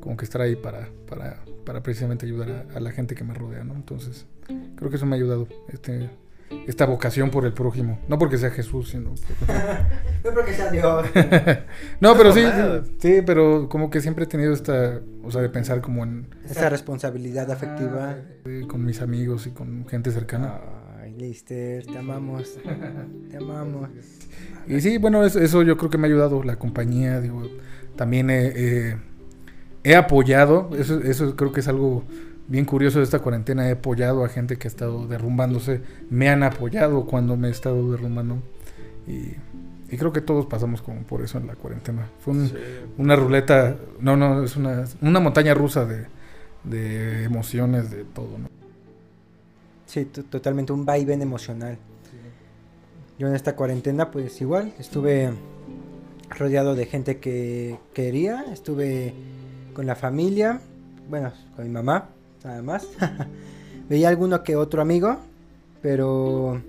Como 0.00 0.16
que 0.16 0.24
estar 0.24 0.40
ahí 0.40 0.56
para. 0.56 0.88
Para, 1.08 1.44
para 1.64 1.82
precisamente 1.82 2.26
ayudar 2.26 2.66
a, 2.74 2.80
la 2.80 2.90
gente 2.90 3.14
que 3.14 3.24
me 3.24 3.34
rodea, 3.34 3.62
¿no? 3.62 3.74
Entonces. 3.74 4.26
Creo 4.76 4.90
que 4.90 4.96
eso 4.96 5.06
me 5.06 5.14
ha 5.14 5.18
ayudado. 5.18 5.46
Este, 5.68 6.10
esta 6.66 6.84
vocación 6.86 7.30
por 7.30 7.44
el 7.46 7.52
prójimo. 7.52 7.98
No 8.08 8.18
porque 8.18 8.38
sea 8.38 8.50
Jesús, 8.50 8.90
sino. 8.90 9.14
Yo 10.24 10.30
creo 10.32 10.44
que 10.44 10.52
sea 10.52 10.70
Dios. 10.70 11.06
no, 12.00 12.16
pero 12.16 12.32
sí. 12.32 12.42
Sí, 12.98 13.22
pero 13.24 13.68
como 13.68 13.90
que 13.90 14.00
siempre 14.00 14.24
he 14.24 14.26
tenido 14.26 14.52
esta. 14.52 15.00
O 15.22 15.30
sea, 15.30 15.40
de 15.42 15.48
pensar 15.48 15.80
como 15.80 16.02
en. 16.04 16.26
Esa 16.48 16.68
responsabilidad 16.68 17.50
afectiva. 17.50 18.16
eh, 18.44 18.64
Con 18.68 18.84
mis 18.84 19.00
amigos 19.00 19.46
y 19.46 19.50
con 19.50 19.86
gente 19.88 20.10
cercana. 20.10 20.60
Ay, 21.02 21.14
Lister, 21.16 21.86
te 21.86 21.98
amamos. 21.98 22.58
Te 23.30 23.36
amamos. 23.36 23.88
Y 24.66 24.80
sí, 24.80 24.98
bueno, 24.98 25.24
eso, 25.24 25.40
eso 25.40 25.62
yo 25.62 25.76
creo 25.76 25.90
que 25.90 25.98
me 25.98 26.06
ha 26.06 26.10
ayudado 26.10 26.42
la 26.42 26.56
compañía, 26.56 27.20
digo, 27.20 27.48
también 27.96 28.28
he, 28.30 28.46
he- 28.90 28.96
he 29.82 29.96
apoyado, 29.96 30.70
eso, 30.78 31.00
eso 31.00 31.34
creo 31.36 31.52
que 31.52 31.60
es 31.60 31.68
algo 31.68 32.04
bien 32.50 32.64
curioso 32.66 32.98
de 32.98 33.04
esta 33.04 33.20
cuarentena, 33.20 33.66
he 33.68 33.72
apoyado 33.72 34.24
a 34.24 34.28
gente 34.28 34.56
que 34.58 34.66
ha 34.66 34.70
estado 34.70 35.06
derrumbándose, 35.06 35.80
me 36.10 36.28
han 36.28 36.42
apoyado 36.42 37.06
cuando 37.06 37.36
me 37.36 37.48
he 37.48 37.50
estado 37.50 37.90
derrumbando 37.92 38.42
y, 39.06 39.34
y 39.92 39.96
creo 39.96 40.12
que 40.12 40.20
todos 40.20 40.44
pasamos 40.46 40.82
como 40.82 41.00
por 41.04 41.22
eso 41.22 41.38
en 41.38 41.46
la 41.46 41.54
cuarentena. 41.54 42.06
Fue 42.20 42.34
un- 42.34 42.48
Sí. 42.48 42.54
una 42.98 43.16
ruleta, 43.16 43.76
no, 44.00 44.16
no, 44.16 44.42
es 44.44 44.56
una, 44.56 44.84
una 45.00 45.20
montaña 45.20 45.54
rusa 45.54 45.86
de, 45.86 46.06
de 46.64 47.24
emociones, 47.24 47.90
de 47.90 48.04
todo, 48.04 48.36
¿no? 48.36 48.48
Sí, 49.86 50.04
to- 50.04 50.24
totalmente 50.24 50.72
un 50.72 50.84
vaivén 50.84 51.22
emocional. 51.22 51.78
Yo 53.18 53.28
en 53.28 53.34
esta 53.34 53.54
cuarentena, 53.54 54.10
pues 54.10 54.40
igual, 54.40 54.72
estuve 54.78 55.30
rodeado 56.30 56.74
de 56.74 56.86
gente 56.86 57.18
que 57.18 57.78
quería, 57.94 58.44
estuve 58.52 59.12
con 59.74 59.86
la 59.86 59.94
familia, 59.94 60.60
bueno, 61.08 61.32
con 61.54 61.64
mi 61.64 61.70
mamá, 61.70 62.08
nada 62.44 62.62
más. 62.62 62.86
Veía 63.88 64.08
alguno 64.08 64.42
que 64.42 64.56
otro 64.56 64.82
amigo, 64.82 65.18
pero 65.82 66.60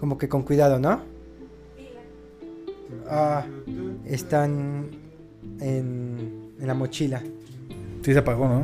como 0.00 0.18
que 0.18 0.28
con 0.28 0.42
cuidado, 0.42 0.78
¿no? 0.78 1.00
Ah, 3.08 3.44
están 4.04 4.90
en, 5.60 6.52
en 6.60 6.66
la 6.66 6.74
mochila. 6.74 7.22
Sí 8.02 8.12
se 8.12 8.18
apagó, 8.18 8.48
¿no? 8.48 8.62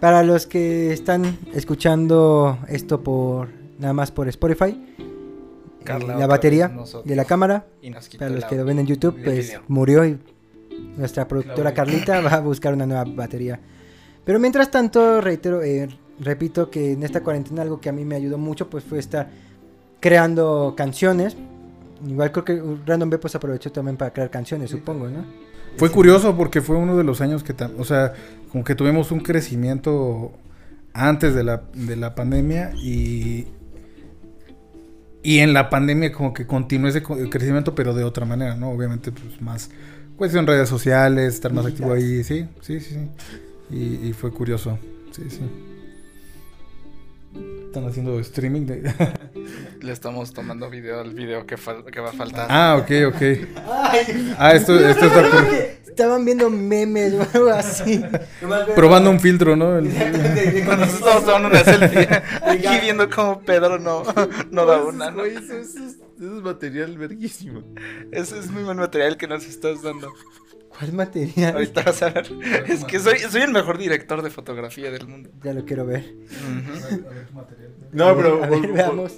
Para 0.00 0.22
los 0.22 0.46
que 0.46 0.92
están 0.92 1.38
escuchando 1.54 2.58
esto 2.68 3.02
por 3.02 3.48
nada 3.78 3.94
más 3.94 4.10
por 4.10 4.28
Spotify, 4.28 4.78
Carla, 5.82 6.18
la 6.18 6.26
batería 6.26 6.70
de 7.04 7.16
la 7.16 7.24
cámara, 7.24 7.66
para 8.18 8.30
los 8.30 8.44
que 8.44 8.56
lo 8.56 8.64
ven 8.64 8.78
en 8.80 8.86
YouTube, 8.86 9.16
pues 9.22 9.58
murió 9.68 10.04
y 10.04 10.18
nuestra 10.96 11.26
productora 11.26 11.72
Carlita 11.72 12.20
va 12.20 12.34
a 12.34 12.40
buscar 12.40 12.74
una 12.74 12.86
nueva 12.86 13.04
batería. 13.04 13.60
Pero 14.24 14.38
mientras 14.38 14.70
tanto, 14.70 15.20
reitero, 15.20 15.62
eh, 15.62 15.88
repito 16.20 16.70
que 16.70 16.92
en 16.92 17.02
esta 17.02 17.22
cuarentena 17.22 17.62
algo 17.62 17.80
que 17.80 17.88
a 17.88 17.92
mí 17.92 18.04
me 18.04 18.14
ayudó 18.14 18.38
mucho 18.38 18.70
pues 18.70 18.84
fue 18.84 18.98
estar 18.98 19.28
creando 20.00 20.74
canciones. 20.76 21.36
Igual 22.06 22.32
creo 22.32 22.44
que 22.44 22.62
Random 22.86 23.10
B 23.10 23.18
pues 23.18 23.34
aprovechó 23.34 23.72
también 23.72 23.96
para 23.96 24.12
crear 24.12 24.30
canciones, 24.30 24.70
supongo, 24.70 25.08
¿no? 25.08 25.24
Fue 25.76 25.90
curioso 25.90 26.36
porque 26.36 26.60
fue 26.60 26.76
uno 26.76 26.96
de 26.96 27.02
los 27.02 27.20
años 27.20 27.42
que, 27.42 27.54
o 27.78 27.84
sea, 27.84 28.12
como 28.50 28.62
que 28.62 28.74
tuvimos 28.74 29.10
un 29.10 29.20
crecimiento 29.20 30.32
antes 30.92 31.34
de 31.34 31.42
la, 31.42 31.62
de 31.74 31.96
la 31.96 32.14
pandemia 32.14 32.72
y, 32.76 33.48
y 35.22 35.38
en 35.38 35.52
la 35.52 35.70
pandemia 35.70 36.12
como 36.12 36.32
que 36.32 36.46
continuó 36.46 36.88
ese 36.88 37.02
crecimiento 37.02 37.74
pero 37.74 37.94
de 37.94 38.04
otra 38.04 38.24
manera, 38.24 38.54
¿no? 38.54 38.70
Obviamente 38.70 39.10
pues 39.10 39.40
más 39.42 39.70
cuestión 40.16 40.46
redes 40.46 40.68
sociales, 40.68 41.34
estar 41.34 41.52
más 41.52 41.66
activo 41.66 41.92
ahí, 41.92 42.22
sí, 42.22 42.46
sí, 42.60 42.80
sí, 42.80 42.94
sí. 42.94 43.08
Y, 43.70 44.08
y 44.08 44.12
fue 44.12 44.30
curioso, 44.30 44.78
sí, 45.12 45.22
sí. 45.30 45.40
Están 47.66 47.88
haciendo 47.88 48.20
streaming 48.20 48.66
de... 48.66 48.94
Le 49.80 49.92
estamos 49.92 50.32
tomando 50.32 50.70
video 50.70 51.00
al 51.00 51.12
video 51.12 51.44
que, 51.46 51.56
fal- 51.58 51.84
que 51.84 52.00
va 52.00 52.10
a 52.10 52.12
faltar. 52.12 52.46
ah, 52.48 52.78
ok, 52.80 53.14
ok. 53.14 53.22
Ah, 54.38 54.52
esto, 54.54 54.78
esto 54.78 55.06
está 55.06 55.22
por- 55.30 55.84
Estaban 55.94 56.24
viendo 56.24 56.48
memes 56.50 57.12
o 57.14 57.26
algo 57.34 57.50
así. 57.50 58.02
probando 58.74 59.10
un 59.10 59.20
filtro, 59.20 59.56
¿no? 59.56 59.78
El- 59.78 59.90
Cuando 60.64 60.86
nos 60.86 60.94
estamos 60.94 61.24
tomando 61.24 61.48
una 61.48 61.64
selfie. 61.64 62.08
Aquí 62.42 62.80
viendo 62.82 63.08
cómo 63.10 63.40
Pedro 63.42 63.78
no, 63.78 64.02
no 64.50 64.66
da 64.66 64.82
una. 64.82 65.10
¿no? 65.10 65.24
Eso, 65.24 65.40
eso 65.40 65.54
es, 65.58 65.74
eso 65.76 66.36
es 66.36 66.42
material 66.42 66.96
verguísimo. 66.96 67.62
Ese 68.12 68.38
es 68.38 68.50
muy 68.50 68.62
buen 68.62 68.76
material 68.78 69.16
que 69.16 69.26
nos 69.28 69.44
estás 69.46 69.82
dando. 69.82 70.12
¿Cuál 70.78 70.92
material? 70.92 71.54
Ahorita 71.54 71.82
vas 71.82 72.02
a 72.02 72.10
ver. 72.10 72.26
Es 72.68 72.84
que 72.84 72.98
soy, 72.98 73.18
soy 73.18 73.42
el 73.42 73.52
mejor 73.52 73.78
director 73.78 74.22
de 74.22 74.30
fotografía 74.30 74.90
del 74.90 75.06
mundo. 75.06 75.30
Ya 75.42 75.52
lo 75.54 75.64
quiero 75.64 75.86
ver. 75.86 76.00
Ujú. 76.00 77.04
No, 77.92 78.16
pero 78.16 78.42
A 78.42 78.48
ver, 78.48 78.58
vol- 78.58 78.68
vol- 78.68 78.72
veamos. 78.72 79.12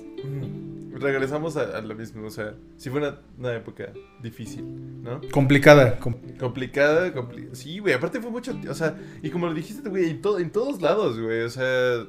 regresamos 0.92 1.56
a, 1.56 1.78
a 1.78 1.80
lo 1.80 1.94
mismo. 1.94 2.26
O 2.26 2.30
sea, 2.30 2.54
sí 2.76 2.90
fue 2.90 3.00
una, 3.00 3.20
una 3.38 3.54
época 3.54 3.92
difícil, 4.22 5.02
¿no? 5.02 5.20
Complicada. 5.30 5.98
com- 5.98 6.16
Complicada, 6.38 7.14
compli- 7.14 7.54
sí, 7.54 7.78
güey, 7.78 7.94
aparte 7.94 8.20
fue 8.20 8.30
mucho, 8.30 8.58
o 8.68 8.74
sea, 8.74 8.98
y 9.22 9.30
como 9.30 9.46
lo 9.46 9.54
dijiste, 9.54 9.88
güey, 9.88 10.10
en, 10.10 10.20
to- 10.22 10.38
en 10.38 10.50
todos 10.50 10.82
lados, 10.82 11.18
güey, 11.18 11.42
o 11.42 11.48
sea, 11.50 12.04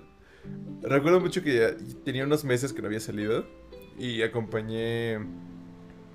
recuerdo 0.82 1.20
mucho 1.22 1.42
que 1.44 1.56
ya 1.56 1.76
tenía 2.04 2.24
unos 2.26 2.44
meses 2.44 2.74
que 2.74 2.82
no 2.82 2.88
había 2.88 3.00
salido 3.00 3.46
y 3.98 4.22
acompañé, 4.22 5.20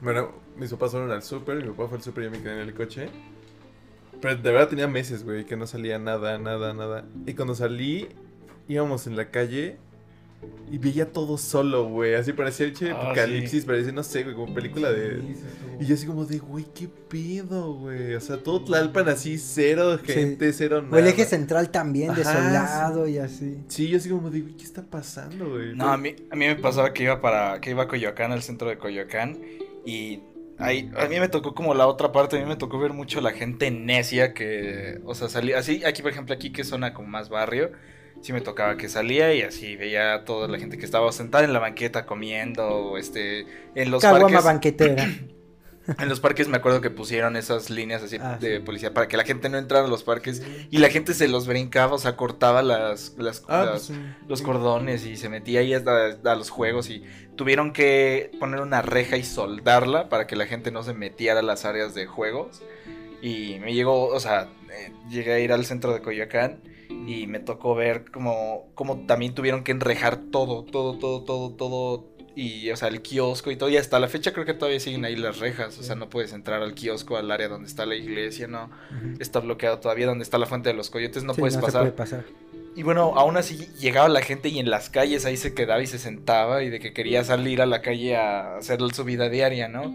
bueno, 0.02 0.32
mis 0.56 0.70
papás 0.70 0.90
fueron 0.90 1.10
al 1.10 1.22
súper, 1.22 1.56
mi 1.56 1.70
papá 1.70 1.88
fue 1.88 1.98
al 1.98 2.02
súper 2.02 2.24
y 2.24 2.26
yo 2.26 2.30
me 2.32 2.42
quedé 2.42 2.54
en 2.54 2.68
el 2.68 2.74
coche, 2.74 3.08
pero 4.20 4.36
de 4.36 4.50
verdad 4.50 4.68
tenía 4.68 4.88
meses, 4.88 5.24
güey, 5.24 5.44
que 5.44 5.56
no 5.56 5.66
salía 5.66 5.98
nada, 5.98 6.38
nada, 6.38 6.74
nada, 6.74 7.04
y 7.24 7.34
cuando 7.34 7.54
salí, 7.54 8.08
íbamos 8.68 9.06
en 9.06 9.16
la 9.16 9.30
calle 9.30 9.78
y 10.70 10.78
veía 10.78 11.12
todo 11.12 11.38
solo, 11.38 11.88
güey, 11.88 12.14
así 12.14 12.32
parecía 12.32 12.66
hecho 12.66 12.86
Ah, 12.86 13.00
apocalipsis, 13.00 13.64
parecía, 13.64 13.92
no 13.92 14.02
sé, 14.02 14.24
güey, 14.24 14.34
como 14.34 14.52
película 14.52 14.90
de... 14.90 15.22
Y 15.78 15.86
yo 15.86 15.94
así 15.94 16.06
como 16.06 16.24
de, 16.24 16.38
güey, 16.38 16.64
qué 16.74 16.88
pedo, 16.88 17.74
güey. 17.74 18.14
O 18.14 18.20
sea, 18.20 18.38
todo 18.38 18.64
Tlalpan 18.64 19.08
así, 19.08 19.38
cero 19.38 19.98
gente, 20.02 20.52
cero 20.52 20.82
nada. 20.82 20.96
O 20.96 20.98
el 20.98 21.06
eje 21.06 21.24
central 21.24 21.70
también, 21.70 22.10
Ajá, 22.10 22.18
desolado 22.18 23.06
y 23.06 23.18
así. 23.18 23.58
Sí, 23.68 23.88
yo 23.88 23.98
así 23.98 24.08
como 24.08 24.30
de, 24.30 24.40
güey, 24.40 24.56
¿qué 24.56 24.64
está 24.64 24.82
pasando, 24.82 25.50
güey? 25.50 25.76
No, 25.76 25.92
a 25.92 25.96
mí, 25.96 26.14
a 26.30 26.36
mí 26.36 26.46
me 26.46 26.56
pasaba 26.56 26.92
que 26.92 27.04
iba 27.04 27.20
para 27.20 27.60
que 27.60 27.70
iba 27.70 27.84
a 27.84 27.88
Coyoacán, 27.88 28.32
al 28.32 28.42
centro 28.42 28.68
de 28.68 28.78
Coyoacán, 28.78 29.38
y 29.84 30.20
ahí, 30.58 30.90
a 30.96 31.06
mí 31.06 31.18
me 31.20 31.28
tocó 31.28 31.54
como 31.54 31.74
la 31.74 31.86
otra 31.86 32.12
parte, 32.12 32.36
a 32.36 32.40
mí 32.40 32.46
me 32.46 32.56
tocó 32.56 32.78
ver 32.78 32.92
mucho 32.92 33.20
la 33.20 33.32
gente 33.32 33.70
necia 33.70 34.34
que, 34.34 35.00
o 35.04 35.14
sea, 35.14 35.28
salía 35.28 35.58
así, 35.58 35.84
aquí 35.84 36.02
por 36.02 36.10
ejemplo, 36.10 36.34
aquí 36.34 36.52
que 36.52 36.64
zona 36.64 36.94
como 36.94 37.08
más 37.08 37.28
barrio, 37.28 37.72
sí 38.20 38.32
me 38.32 38.40
tocaba 38.40 38.76
que 38.76 38.88
salía 38.88 39.34
y 39.34 39.42
así 39.42 39.76
veía 39.76 40.14
a 40.14 40.24
toda 40.24 40.48
la 40.48 40.58
gente 40.58 40.78
que 40.78 40.84
estaba 40.84 41.10
sentada 41.12 41.44
en 41.44 41.52
la 41.52 41.58
banqueta 41.58 42.06
comiendo, 42.06 42.96
este, 42.96 43.46
en 43.74 43.90
los 43.90 44.02
Caguama 44.02 44.26
parques. 44.26 44.44
banquetera. 44.44 45.08
En 45.98 46.08
los 46.08 46.20
parques 46.20 46.48
me 46.48 46.56
acuerdo 46.58 46.80
que 46.80 46.90
pusieron 46.90 47.36
esas 47.36 47.70
líneas 47.70 48.02
así 48.02 48.16
Ah, 48.20 48.38
de 48.40 48.60
policía 48.60 48.94
para 48.94 49.08
que 49.08 49.16
la 49.16 49.24
gente 49.24 49.48
no 49.48 49.58
entrara 49.58 49.84
a 49.86 49.88
los 49.88 50.02
parques 50.04 50.42
y 50.70 50.78
la 50.78 50.88
gente 50.90 51.12
se 51.14 51.28
los 51.28 51.46
brincaba, 51.46 51.94
o 51.94 51.98
sea, 51.98 52.16
cortaba 52.16 52.62
las, 52.62 53.14
las- 53.18 53.42
Ah, 53.48 53.64
las- 53.72 53.88
pues, 53.88 53.98
los 54.28 54.42
cordones 54.42 55.04
y 55.06 55.16
se 55.16 55.28
metía 55.28 55.60
ahí 55.60 55.74
hasta 55.74 56.18
a 56.24 56.34
los 56.36 56.50
juegos 56.50 56.88
y 56.90 57.02
tuvieron 57.36 57.72
que 57.72 58.30
poner 58.38 58.60
una 58.60 58.82
reja 58.82 59.16
y 59.16 59.24
soldarla 59.24 60.08
para 60.08 60.26
que 60.26 60.36
la 60.36 60.46
gente 60.46 60.70
no 60.70 60.82
se 60.82 60.94
metiera 60.94 61.40
a 61.40 61.42
las 61.42 61.64
áreas 61.64 61.94
de 61.94 62.06
juegos. 62.06 62.62
Y 63.20 63.58
me 63.60 63.72
llegó, 63.72 64.06
o 64.08 64.20
sea, 64.20 64.48
eh, 64.70 64.92
llegué 65.08 65.32
a 65.32 65.38
ir 65.38 65.52
al 65.52 65.64
centro 65.64 65.92
de 65.92 66.02
Coyoacán 66.02 66.60
y 67.06 67.26
me 67.26 67.38
tocó 67.40 67.74
ver 67.74 68.04
como, 68.12 68.70
como 68.74 69.06
también 69.06 69.34
tuvieron 69.34 69.62
que 69.64 69.72
enrejar 69.72 70.18
todo, 70.30 70.64
todo, 70.64 70.98
todo, 70.98 71.22
todo, 71.24 71.50
todo. 71.54 72.11
Y, 72.34 72.70
o 72.70 72.76
sea, 72.76 72.88
el 72.88 73.02
kiosco 73.02 73.50
y 73.50 73.56
todo. 73.56 73.68
Y 73.68 73.76
hasta 73.76 74.00
la 74.00 74.08
fecha 74.08 74.32
creo 74.32 74.46
que 74.46 74.54
todavía 74.54 74.80
siguen 74.80 75.04
ahí 75.04 75.16
las 75.16 75.38
rejas. 75.38 75.78
O 75.78 75.82
sea, 75.82 75.94
no 75.96 76.08
puedes 76.08 76.32
entrar 76.32 76.62
al 76.62 76.74
kiosco, 76.74 77.16
al 77.16 77.30
área 77.30 77.48
donde 77.48 77.68
está 77.68 77.84
la 77.84 77.94
iglesia, 77.94 78.46
no. 78.48 78.70
Está 79.20 79.40
bloqueado 79.40 79.78
todavía. 79.80 80.06
Donde 80.06 80.22
está 80.24 80.38
la 80.38 80.46
fuente 80.46 80.70
de 80.70 80.74
los 80.74 80.88
coyotes, 80.90 81.24
no 81.24 81.34
Sí, 81.34 81.40
puedes 81.40 81.54
se 81.54 81.60
pasar. 81.60 81.82
puede 81.82 81.92
pasar. 81.92 82.24
Y 82.74 82.84
bueno, 82.84 83.12
aún 83.16 83.36
así 83.36 83.68
llegaba 83.78 84.08
la 84.08 84.22
gente 84.22 84.48
y 84.48 84.58
en 84.58 84.70
las 84.70 84.88
calles 84.88 85.26
ahí 85.26 85.36
se 85.36 85.52
quedaba 85.52 85.82
y 85.82 85.86
se 85.86 85.98
sentaba 85.98 86.62
y 86.62 86.70
de 86.70 86.80
que 86.80 86.94
quería 86.94 87.22
salir 87.22 87.60
a 87.60 87.66
la 87.66 87.82
calle 87.82 88.16
a 88.16 88.56
hacer 88.56 88.80
su 88.94 89.04
vida 89.04 89.28
diaria, 89.28 89.68
¿no? 89.68 89.94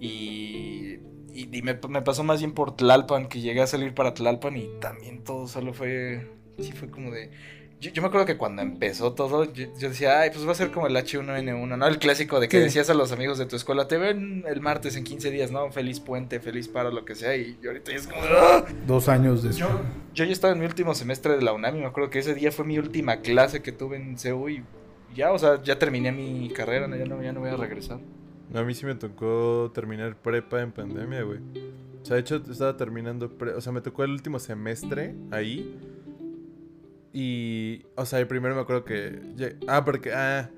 Y, 0.00 0.98
y, 1.34 1.48
y 1.56 1.62
me, 1.62 1.78
me 1.88 2.02
pasó 2.02 2.24
más 2.24 2.38
bien 2.40 2.52
por 2.52 2.74
Tlalpan, 2.74 3.28
que 3.28 3.40
llegué 3.40 3.60
a 3.60 3.66
salir 3.66 3.92
para 3.94 4.14
Tlalpan 4.14 4.56
y 4.56 4.66
también 4.80 5.24
todo 5.24 5.46
solo 5.46 5.74
fue, 5.74 6.26
sí 6.58 6.72
fue 6.72 6.88
como 6.90 7.10
de... 7.10 7.30
Yo, 7.78 7.90
yo 7.90 8.00
me 8.00 8.08
acuerdo 8.08 8.24
que 8.26 8.38
cuando 8.38 8.62
empezó 8.62 9.12
todo, 9.12 9.44
yo, 9.52 9.66
yo 9.78 9.88
decía, 9.90 10.20
ay, 10.20 10.30
pues 10.30 10.46
va 10.46 10.52
a 10.52 10.54
ser 10.54 10.70
como 10.70 10.86
el 10.86 10.96
H1N1, 10.96 11.76
¿no? 11.76 11.86
El 11.86 11.98
clásico 11.98 12.40
de 12.40 12.48
que 12.48 12.56
Sí. 12.58 12.62
decías 12.64 12.88
a 12.88 12.94
los 12.94 13.12
amigos 13.12 13.36
de 13.36 13.44
tu 13.44 13.54
escuela, 13.56 13.86
te 13.86 13.98
ven 13.98 14.44
el 14.48 14.60
martes 14.62 14.96
en 14.96 15.04
15 15.04 15.30
días, 15.30 15.50
¿no? 15.50 15.70
Feliz 15.70 16.00
puente, 16.00 16.40
feliz 16.40 16.68
para 16.68 16.90
lo 16.90 17.04
que 17.04 17.14
sea. 17.14 17.36
Y 17.36 17.58
yo 17.62 17.70
ahorita 17.70 17.90
ya 17.92 17.98
es 17.98 18.06
como... 18.06 18.22
"Ah". 18.22 18.64
Dos 18.86 19.08
años 19.10 19.42
después. 19.42 19.58
Yo, 19.58 19.80
yo 20.14 20.24
ya 20.24 20.32
estaba 20.32 20.54
en 20.54 20.60
mi 20.60 20.64
último 20.66 20.94
semestre 20.94 21.36
de 21.36 21.42
la 21.42 21.52
UNAM 21.52 21.76
y 21.76 21.80
me 21.80 21.86
acuerdo 21.86 22.08
que 22.08 22.20
ese 22.20 22.34
día 22.34 22.50
fue 22.50 22.64
mi 22.64 22.78
última 22.78 23.18
clase 23.18 23.60
que 23.60 23.72
tuve 23.72 23.96
en 23.96 24.16
CU 24.16 24.48
y 24.48 24.62
ya, 25.14 25.32
o 25.32 25.38
sea, 25.38 25.62
ya 25.62 25.78
terminé 25.78 26.12
mi 26.12 26.48
carrera, 26.50 26.88
¿no? 26.88 26.96
ya, 26.96 27.04
no, 27.04 27.22
ya 27.22 27.32
no 27.32 27.40
voy 27.40 27.50
a 27.50 27.56
regresar. 27.56 27.98
No, 28.52 28.60
a 28.60 28.64
mí 28.64 28.74
sí 28.74 28.86
me 28.86 28.94
tocó 28.94 29.70
terminar 29.74 30.16
prepa 30.16 30.62
en 30.62 30.72
pandemia, 30.72 31.22
güey. 31.24 31.40
O 32.02 32.04
sea, 32.06 32.14
de 32.14 32.20
hecho, 32.20 32.36
estaba 32.50 32.76
terminando. 32.76 33.28
pre- 33.36 33.52
o 33.54 33.60
sea, 33.60 33.72
me 33.72 33.80
tocó 33.82 34.04
el 34.04 34.12
último 34.12 34.38
semestre 34.38 35.14
ahí. 35.30 35.76
Y. 37.18 37.86
O 37.94 38.04
sea, 38.04 38.18
el 38.18 38.26
primero 38.26 38.54
me 38.54 38.60
acuerdo 38.60 38.84
que. 38.84 39.56
Ah, 39.66 39.86
porque. 39.86 40.12
Ah. 40.12 40.50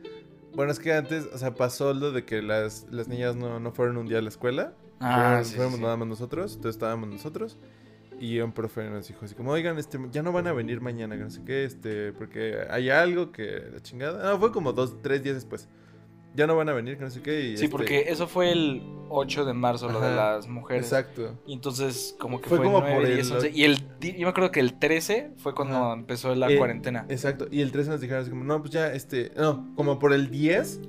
Bueno, 0.55 0.73
es 0.73 0.81
que 0.81 0.93
antes, 0.93 1.29
o 1.33 1.39
sea, 1.39 1.55
pasó 1.55 1.95
lo 1.95 2.11
de 2.11 2.25
que 2.25 2.43
las, 2.43 2.89
las 2.91 3.07
niñas 3.07 3.37
no, 3.37 3.61
no 3.61 3.71
fueron 3.71 3.97
un 3.97 4.09
día 4.09 4.19
a 4.19 4.23
la 4.23 4.29
escuela. 4.29 4.73
Fueron- 4.99 5.45
sí, 5.45 5.55
fuéramos 5.55 5.79
sí. 5.79 5.85
nada 5.85 5.97
más 5.97 6.09
nosotros. 6.09 6.57
Entonces 6.57 6.75
estábamos 6.75 7.09
nosotros. 7.11 7.57
Y 8.19 8.41
un 8.41 8.51
profe 8.51 8.91
nos 8.91 9.07
dijo 9.07 9.25
así 9.25 9.37
como, 9.37 9.53
oigan, 9.53 9.79
este, 9.79 10.01
ya 10.11 10.25
no 10.25 10.33
van 10.33 10.49
a 10.49 10.53
venir 10.53 10.81
mañana, 10.81 11.17
que 11.17 11.23
no 11.23 11.31
sé 11.31 11.43
qué, 11.47 11.65
este, 11.65 12.13
porque 12.13 12.59
hay 12.69 12.91
algo 12.91 13.31
que 13.31 13.63
la 13.73 13.81
chingada. 13.81 14.33
No, 14.33 14.41
fue 14.41 14.51
como 14.51 14.73
dos, 14.73 15.01
tres 15.01 15.23
días 15.23 15.37
después. 15.37 15.69
Ya 16.35 16.47
no 16.47 16.55
van 16.57 16.69
a 16.69 16.73
venir, 16.73 16.97
que 16.99 17.05
no 17.05 17.11
sé 17.11 17.21
qué. 17.21 17.41
Y 17.41 17.49
Sí, 17.57 17.65
este, 17.65 17.69
porque 17.69 18.05
eso 18.09 18.29
fue 18.29 18.53
el 18.53 18.83
8 19.09 19.45
de 19.45 19.55
marzo, 19.55 19.89
lo 19.91 20.01
de 20.01 20.07
Ajá, 20.09 20.35
las 20.37 20.47
mujeres. 20.49 20.85
Exacto. 20.85 21.35
Y 21.47 21.55
entonces 21.55 22.15
como 22.21 22.41
que 22.41 22.49
Fue 22.49 22.59
fue, 22.59 22.67
como 22.67 22.81
9, 22.81 22.95
por 22.97 23.07
10, 23.07 23.27
el- 23.27 23.33
11, 23.37 23.51
Y 23.55 23.65
el, 23.65 23.77
yo 24.01 24.13
me 24.21 24.29
acuerdo 24.29 24.51
que 24.53 24.61
el 24.61 24.79
13 24.79 25.33
fue 25.39 25.55
cuando 25.55 25.77
Ajá. 25.77 25.93
empezó 25.95 26.35
la 26.35 26.51
Eh, 26.51 26.57
cuarentena. 26.59 27.07
Exacto. 27.09 27.49
Y 27.51 27.61
el 27.63 27.73
13 27.73 27.91
nos 27.91 28.01
dijeron 28.01 28.23
así 28.23 28.31
como, 28.31 28.45
no, 28.45 28.61
pues 28.61 28.71
ya, 28.73 28.93
este, 28.93 29.33
no, 29.37 29.67
como 29.75 29.99
por 29.99 30.13
el 30.13 30.31
10. 30.31 30.81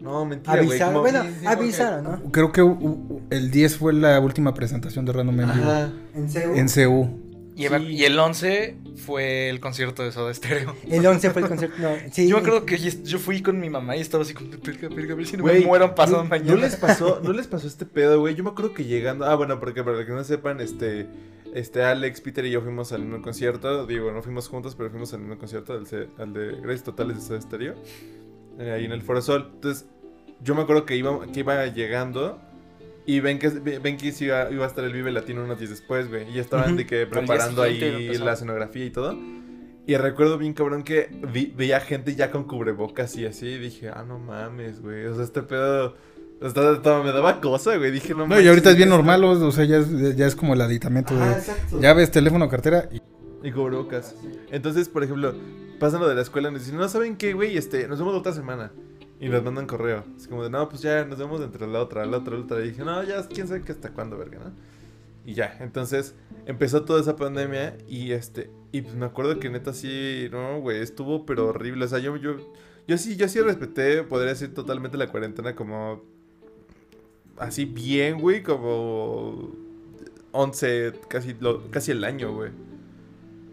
No, 0.00 0.24
mentira, 0.24 0.56
güey. 0.56 0.68
Avisaron, 0.68 0.94
como- 0.94 1.02
bueno, 1.02 1.22
sí, 1.40 1.46
avisaron, 1.46 2.04
¿no? 2.04 2.32
Creo 2.32 2.52
que 2.52 2.62
u- 2.62 2.70
u- 2.72 3.20
el 3.30 3.50
10 3.50 3.76
fue 3.76 3.92
la 3.92 4.18
última 4.18 4.52
presentación 4.54 5.04
de 5.04 5.12
Random. 5.12 5.40
Ajá. 5.40 5.92
En 6.14 6.28
CEU. 6.28 6.54
En 6.54 6.68
CU. 6.68 7.29
Y, 7.56 7.66
sí. 7.66 7.74
y 7.88 8.04
el 8.04 8.18
11 8.18 8.76
fue 8.96 9.48
el 9.48 9.60
concierto 9.60 10.02
de 10.02 10.12
Soda 10.12 10.32
Stereo. 10.32 10.74
El 10.88 11.04
11 11.06 11.30
fue 11.30 11.42
el 11.42 11.48
concierto. 11.48 11.76
No, 11.78 11.90
sí, 12.12 12.28
Yo 12.28 12.36
me 12.36 12.42
acuerdo 12.42 12.64
que 12.64 12.78
yo 12.78 13.18
fui 13.18 13.42
con 13.42 13.60
mi 13.60 13.68
mamá 13.68 13.96
y 13.96 14.00
estaba 14.00 14.22
así 14.22 14.34
como, 14.34 14.50
perga, 14.50 14.88
perga, 14.88 15.12
a 15.12 15.16
ver 15.16 15.26
si 15.26 15.36
no 15.36 15.44
me 15.44 15.60
muero 15.60 15.94
pasado 15.94 16.22
¿no, 16.22 16.28
mañana. 16.28 16.54
¿no 16.54 16.60
les 16.60 16.76
pasó, 16.76 17.20
no 17.24 17.32
les 17.32 17.46
pasó 17.46 17.66
este 17.66 17.86
pedo, 17.86 18.20
güey. 18.20 18.34
Yo 18.34 18.44
me 18.44 18.50
acuerdo 18.50 18.72
que 18.72 18.84
llegando. 18.84 19.24
Ah, 19.26 19.34
bueno, 19.34 19.58
porque 19.60 19.82
para 19.82 20.04
que 20.04 20.12
no 20.12 20.24
sepan, 20.24 20.60
este. 20.60 21.06
Este 21.52 21.82
Alex, 21.82 22.20
Peter 22.20 22.46
y 22.46 22.52
yo 22.52 22.60
fuimos 22.62 22.92
al 22.92 23.02
mismo 23.02 23.22
concierto. 23.22 23.84
Digo, 23.84 24.12
no 24.12 24.22
fuimos 24.22 24.46
juntos, 24.46 24.76
pero 24.76 24.88
fuimos 24.88 25.12
al 25.14 25.20
mismo 25.20 25.36
concierto, 25.36 25.72
al, 25.72 26.32
de 26.32 26.52
Gracias 26.60 26.84
Totales 26.84 27.16
de 27.16 27.22
Soda 27.22 27.40
Stereo. 27.40 27.74
eh, 28.60 28.70
ahí 28.70 28.84
en 28.84 28.92
el 28.92 29.02
Foro 29.02 29.20
Sol. 29.20 29.50
Entonces, 29.54 29.84
yo 30.42 30.54
me 30.54 30.62
acuerdo 30.62 30.86
que 30.86 30.94
iba, 30.96 31.26
que 31.26 31.40
iba 31.40 31.66
llegando. 31.66 32.40
Y 33.10 33.20
ven 33.20 33.38
que, 33.38 33.48
ven 33.48 33.96
que 33.96 34.14
iba, 34.20 34.50
iba 34.50 34.64
a 34.64 34.68
estar 34.68 34.84
el 34.84 34.92
Vive 34.92 35.10
Latino 35.10 35.42
unos 35.42 35.58
días 35.58 35.70
después, 35.70 36.08
güey. 36.08 36.30
Y 36.30 36.38
estaban 36.38 36.68
Ujú. 36.70 36.76
de 36.76 36.86
que 36.86 37.06
preparando 37.06 37.62
ahí 37.62 37.82
empezó. 37.82 38.24
la 38.24 38.32
escenografía 38.34 38.84
y 38.84 38.90
todo. 38.90 39.18
Y 39.86 39.96
recuerdo 39.96 40.38
bien, 40.38 40.52
cabrón, 40.52 40.84
que 40.84 41.08
vi- 41.32 41.52
veía 41.56 41.80
gente 41.80 42.14
ya 42.14 42.30
con 42.30 42.44
cubrebocas 42.44 43.16
y 43.16 43.26
así. 43.26 43.46
Y 43.48 43.58
dije, 43.58 43.88
ah, 43.88 44.04
no 44.06 44.18
mames, 44.18 44.80
güey. 44.80 45.06
O 45.06 45.14
sea, 45.14 45.24
este 45.24 45.42
pedo. 45.42 45.96
Hasta, 46.42 46.70
hasta 46.70 47.02
me 47.02 47.12
daba 47.12 47.40
cosa, 47.40 47.76
güey. 47.76 47.90
Dije, 47.90 48.14
no 48.14 48.26
No, 48.28 48.40
y 48.40 48.46
ahorita 48.46 48.70
es 48.70 48.76
bien 48.76 48.88
normal, 48.88 49.24
o 49.24 49.50
sea, 49.50 49.64
ya 49.64 49.78
es, 49.78 50.16
ya 50.16 50.26
es 50.26 50.36
como 50.36 50.54
el 50.54 50.60
aditamento 50.60 51.14
Ajá, 51.14 51.30
de... 51.30 51.32
exacto. 51.38 51.80
Ya 51.80 51.92
ves 51.94 52.10
teléfono, 52.10 52.48
cartera 52.48 52.88
y... 52.92 53.00
Y 53.46 53.52
cubrebocas. 53.52 54.14
Entonces, 54.50 54.88
por 54.88 55.02
ejemplo, 55.02 55.34
pasan 55.78 56.00
lo 56.00 56.08
de 56.08 56.14
la 56.14 56.22
escuela 56.22 56.50
y 56.50 56.52
nos 56.52 56.62
dicen, 56.62 56.78
no, 56.78 56.88
¿saben 56.88 57.16
qué, 57.16 57.32
güey? 57.32 57.56
Este, 57.56 57.88
nos 57.88 57.98
vemos 57.98 58.12
la 58.14 58.20
otra 58.20 58.32
semana. 58.32 58.70
Y 59.20 59.28
nos 59.28 59.44
mandan 59.44 59.66
correo. 59.66 60.04
Es 60.16 60.26
como 60.26 60.42
de, 60.42 60.50
no, 60.50 60.66
pues 60.68 60.80
ya 60.80 61.04
nos 61.04 61.18
vemos 61.18 61.42
entre 61.42 61.66
la 61.66 61.80
otra, 61.80 62.06
la 62.06 62.16
otra, 62.16 62.36
la 62.36 62.42
otra. 62.42 62.60
Y 62.64 62.70
dije, 62.70 62.84
no, 62.84 63.02
ya, 63.04 63.26
quién 63.28 63.46
sabe 63.46 63.62
que 63.62 63.72
hasta 63.72 63.90
cuándo, 63.90 64.16
verga, 64.16 64.38
¿no? 64.38 64.52
Y 65.26 65.34
ya, 65.34 65.58
entonces 65.60 66.14
empezó 66.46 66.84
toda 66.84 67.02
esa 67.02 67.16
pandemia 67.16 67.76
y 67.86 68.12
este, 68.12 68.50
y 68.72 68.80
pues 68.80 68.94
me 68.94 69.04
acuerdo 69.04 69.38
que 69.38 69.50
neta 69.50 69.74
sí, 69.74 70.28
no, 70.32 70.60
güey, 70.60 70.80
estuvo 70.80 71.26
pero 71.26 71.48
horrible. 71.48 71.84
O 71.84 71.88
sea, 71.88 71.98
yo, 71.98 72.16
yo, 72.16 72.36
yo 72.88 72.96
sí, 72.96 73.16
yo 73.16 73.28
sí 73.28 73.40
respeté, 73.40 74.02
podría 74.02 74.30
decir 74.30 74.54
totalmente 74.54 74.96
la 74.96 75.08
cuarentena 75.08 75.54
como 75.54 76.02
así 77.36 77.66
bien, 77.66 78.18
güey, 78.20 78.42
como 78.42 79.50
11, 80.32 80.94
casi, 81.08 81.36
lo, 81.40 81.70
casi 81.70 81.90
el 81.90 82.04
año, 82.04 82.32
güey. 82.32 82.50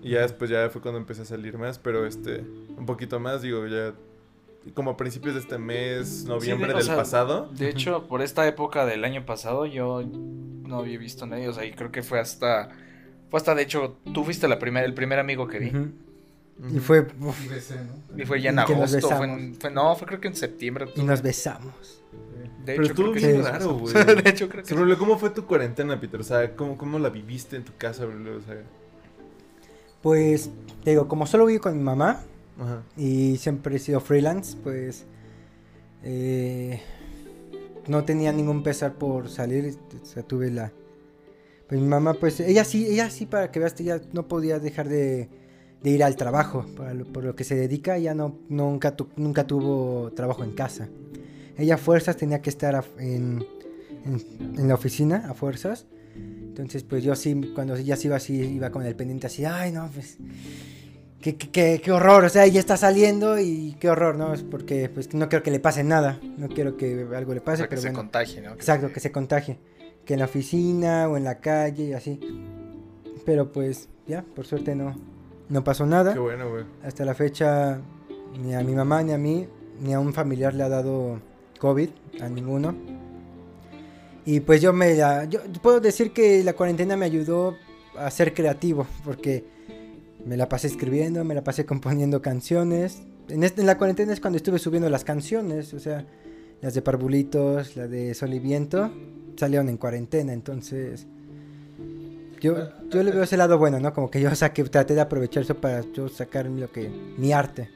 Y 0.02 0.12
ya 0.12 0.22
después 0.22 0.50
ya 0.50 0.70
fue 0.70 0.82
cuando 0.82 1.00
empecé 1.00 1.24
a 1.24 1.26
salir 1.26 1.58
más, 1.58 1.80
pero 1.80 2.06
este, 2.06 2.46
un 2.78 2.86
poquito 2.86 3.20
más, 3.20 3.42
digo, 3.42 3.68
ya 3.68 3.94
como 4.74 4.92
a 4.92 4.98
principios 4.98 5.34
de 5.36 5.42
este 5.42 5.58
mes, 5.58 6.26
noviembre 6.26 6.68
de- 6.70 6.74
o 6.76 6.78
del 6.78 6.86
sea, 6.86 6.96
pasado. 6.96 7.50
De 7.54 7.70
hecho, 7.70 8.08
por 8.08 8.22
esta 8.22 8.48
época 8.48 8.86
del 8.86 9.04
año 9.06 9.26
pasado 9.26 9.66
yo 9.66 10.04
no 10.04 10.78
había 10.80 10.98
visto 10.98 11.26
a 11.26 11.28
nadie, 11.28 11.48
o 11.48 11.54
sea, 11.54 11.66
y 11.66 11.72
creo 11.74 11.92
que 11.92 12.04
fue 12.04 12.20
hasta 12.20 12.70
fue 13.30 13.38
hasta 13.40 13.56
de 13.56 13.64
hecho 13.64 13.98
tú 14.14 14.24
fuiste 14.24 14.48
la 14.48 14.58
primera 14.60 14.86
el 14.86 14.94
primer 14.94 15.20
amigo 15.20 15.48
que 15.48 15.60
vi. 15.60 15.72
Y 16.76 16.80
fue. 16.80 17.06
uf, 17.22 17.40
Y 18.18 18.26
fue 18.26 18.42
ya 18.42 18.50
en 18.50 18.60
agosto, 18.60 19.10
fue, 19.10 19.28
en- 19.28 19.52
besamos. 19.52 19.58
fue- 19.60 19.72
no, 19.72 19.96
fue 19.96 20.08
creo 20.08 20.20
que 20.20 20.28
en 20.30 20.36
septiembre. 20.36 20.88
y 20.96 21.04
nos 21.04 21.22
besamos. 21.22 22.02
De 22.66 22.74
Pero 22.74 22.84
hecho, 22.84 22.92
estuvo 22.94 23.12
creo 23.12 23.14
que 23.14 23.20
bien 23.20 23.32
sí 23.32 23.38
nos 23.38 23.50
raro, 23.52 23.74
güey. 23.76 23.94
de 24.24 24.30
hecho, 24.30 24.50
creo 24.50 24.64
que 24.64 24.68
Sí, 24.70 24.74
Bruno, 24.76 24.98
¿cómo 24.98 25.18
fue 25.18 25.30
tu 25.30 25.46
cuarentena, 25.46 26.00
Peter? 26.02 26.20
O 26.20 26.24
sea, 26.24 26.54
¿cómo, 26.56 26.78
cómo 26.78 27.00
la 27.00 27.10
viviste 27.10 27.56
en 27.56 27.64
tu 27.64 27.72
casa, 27.78 28.06
Bruno? 28.06 28.32
O 28.38 28.42
sea, 28.42 28.58
Pues, 30.02 30.50
te 30.84 30.92
digo, 30.92 31.08
como 31.08 31.26
solo 31.28 31.46
vivo 31.46 31.62
con 31.62 31.78
mi 31.78 31.84
mamá 31.84 32.22
y 32.96 33.38
siempre 33.38 33.76
he 33.76 33.80
sido 33.80 34.00
freelance, 34.00 34.58
pues. 34.64 35.06
eh, 36.04 36.82
no 37.88 38.04
tenía 38.04 38.32
ningún 38.32 38.64
pesar 38.64 38.94
por 38.94 39.30
salir. 39.30 39.76
Tuve 40.28 40.52
la. 40.52 40.72
Pues 41.68 41.82
mi 41.82 41.88
mamá, 41.88 42.14
pues, 42.14 42.40
ella 42.40 42.64
sí, 42.64 42.86
ella 42.88 43.10
sí, 43.10 43.26
para 43.26 43.52
que 43.52 43.60
veas, 43.60 43.80
ella 43.80 44.02
no 44.14 44.28
podía 44.28 44.60
dejar 44.60 44.88
de, 44.88 45.30
ir 45.84 46.04
al 46.04 46.16
trabajo. 46.16 46.66
Por 47.14 47.24
lo 47.24 47.36
que 47.36 47.44
se 47.44 47.56
dedica, 47.56 47.98
ella 47.98 48.14
no, 48.14 48.40
nunca, 48.50 48.96
nunca 49.16 49.46
tuvo 49.46 50.12
trabajo 50.14 50.44
en 50.44 50.52
casa. 50.52 50.88
Ella 51.58 51.76
a 51.76 51.78
fuerzas 51.78 52.16
tenía 52.18 52.42
que 52.42 52.50
estar 52.50 52.86
en, 53.00 53.44
en, 54.06 54.56
en 54.58 54.68
la 54.68 54.76
oficina, 54.76 55.26
a 55.30 55.34
fuerzas. 55.34 55.88
Entonces, 56.16 56.84
pues 56.84 57.04
yo 57.04 57.16
sí, 57.16 57.52
cuando 57.54 57.76
ella 57.76 57.96
se 57.96 58.08
iba 58.08 58.16
así, 58.16 58.36
iba 58.36 58.72
con 58.72 58.86
el 58.86 58.96
pendiente 58.96 59.28
así, 59.28 59.46
ay, 59.46 59.72
no, 59.72 59.90
pues, 59.94 60.18
qué, 61.22 61.36
qué, 61.38 61.50
qué, 61.50 61.82
qué 61.84 61.92
horror, 61.92 62.26
o 62.26 62.30
sea, 62.30 62.46
ella 62.46 62.60
está 62.60 62.78
saliendo 62.78 63.40
y 63.40 63.76
qué 63.80 63.90
horror, 63.90 64.18
¿no? 64.18 64.34
Es 64.34 64.44
porque, 64.44 64.90
pues, 64.90 65.14
no 65.14 65.30
quiero 65.30 65.44
que 65.44 65.52
le 65.52 65.60
pase 65.60 65.84
nada, 65.84 66.20
no 66.38 66.48
quiero 66.48 66.78
que 66.78 67.08
algo 67.16 67.34
le 67.34 67.40
o 67.40 67.44
pase, 67.44 67.58
sea, 67.58 67.66
que 67.66 67.72
pero 67.72 67.82
se 67.82 67.88
bueno. 67.90 68.00
contagie, 68.00 68.42
¿no? 68.42 68.54
Exacto, 68.54 68.92
que 68.92 69.00
se 69.00 69.12
contagie. 69.12 69.58
Que 70.06 70.14
en 70.14 70.20
la 70.20 70.26
oficina 70.26 71.10
o 71.10 71.18
en 71.18 71.24
la 71.26 71.40
calle 71.40 71.86
y 71.86 71.94
así. 71.94 72.20
Pero 73.26 73.52
pues 73.52 73.90
ya, 74.08 74.24
por 74.24 74.46
suerte 74.46 74.74
no, 74.74 74.96
no 75.50 75.64
pasó 75.64 75.86
nada. 75.86 76.14
Qué 76.14 76.20
bueno, 76.20 76.50
güey. 76.50 76.64
Hasta 76.84 77.04
la 77.04 77.14
fecha 77.14 77.82
ni 78.42 78.56
a 78.56 78.62
mi 78.62 78.74
mamá 78.74 79.04
ni 79.04 79.12
a 79.12 79.18
mí 79.18 79.48
ni 79.82 79.94
a 79.94 80.00
un 80.00 80.14
familiar 80.14 80.54
le 80.54 80.64
ha 80.64 80.70
dado 80.70 81.20
COVID, 81.60 81.90
a 82.22 82.30
ninguno. 82.30 82.76
Y 84.26 84.42
pues 84.42 84.62
yo 84.62 84.74
me 84.74 84.96
la, 84.96 85.26
yo 85.26 85.42
puedo 85.62 85.80
decir 85.80 86.12
que 86.12 86.44
la 86.44 86.54
cuarentena 86.54 86.98
me 86.98 87.06
ayudó 87.06 87.56
a 87.98 88.10
ser 88.12 88.34
creativo 88.34 88.86
porque 89.04 89.46
me 90.28 90.38
la 90.38 90.50
pasé 90.50 90.68
escribiendo, 90.68 91.24
me 91.24 91.34
la 91.36 91.44
pasé 91.44 91.66
componiendo 91.66 92.22
canciones. 92.22 93.02
En, 93.30 93.44
este- 93.44 93.64
la 93.64 93.78
cuarentena 93.78 94.14
es 94.14 94.20
cuando 94.20 94.38
estuve 94.38 94.60
subiendo 94.60 94.90
las 94.90 95.04
canciones, 95.04 95.74
o 95.74 95.80
sea, 95.80 96.06
las 96.62 96.74
de 96.74 96.82
Parvulitos, 96.82 97.76
la 97.76 97.88
de 97.88 98.14
Sol 98.14 98.34
y 98.34 98.40
Viento. 98.40 98.92
salieron 99.38 99.70
en 99.70 99.78
cuarentena, 99.78 100.34
entonces 100.34 101.08
yo, 102.42 102.56
yo 102.90 103.04
le 103.04 103.12
veo 103.12 103.24
ese 103.24 103.38
lado 103.38 103.58
bueno, 103.58 103.80
¿no? 103.80 103.94
Como 103.94 104.10
que 104.12 104.22
yo 104.22 104.34
saqué, 104.36 104.64
traté 104.64 104.94
de 104.94 105.02
aprovechar 105.02 105.44
eso 105.44 105.56
para 105.56 105.82
yo 105.94 106.08
sacar 106.10 106.46
lo 106.46 106.72
que, 106.72 106.90
mi 107.18 107.34
arte. 107.34 107.70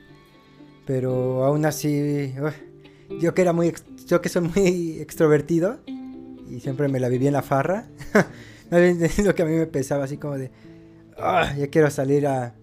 Pero 0.86 1.44
aún 1.44 1.66
así, 1.66 2.34
yo 3.20 3.34
que 3.34 3.42
era 3.42 3.54
muy, 3.54 3.74
yo 4.08 4.22
que 4.22 4.30
soy 4.30 4.42
muy 4.44 5.00
extrovertido 5.00 5.80
y 6.50 6.60
siempre 6.60 6.88
me 6.88 7.00
la 7.00 7.08
viví 7.10 7.28
en 7.28 7.34
la 7.34 7.42
farra, 7.42 7.88
lo 8.72 9.36
que 9.36 9.42
a 9.42 9.46
mí 9.46 9.56
me 9.56 9.68
pesaba 9.68 10.06
así 10.06 10.18
como 10.18 10.38
de, 10.38 10.52
ah, 11.22 11.54
ya 11.58 11.68
quiero 11.68 11.90
salir 11.90 12.28
a, 12.28 12.56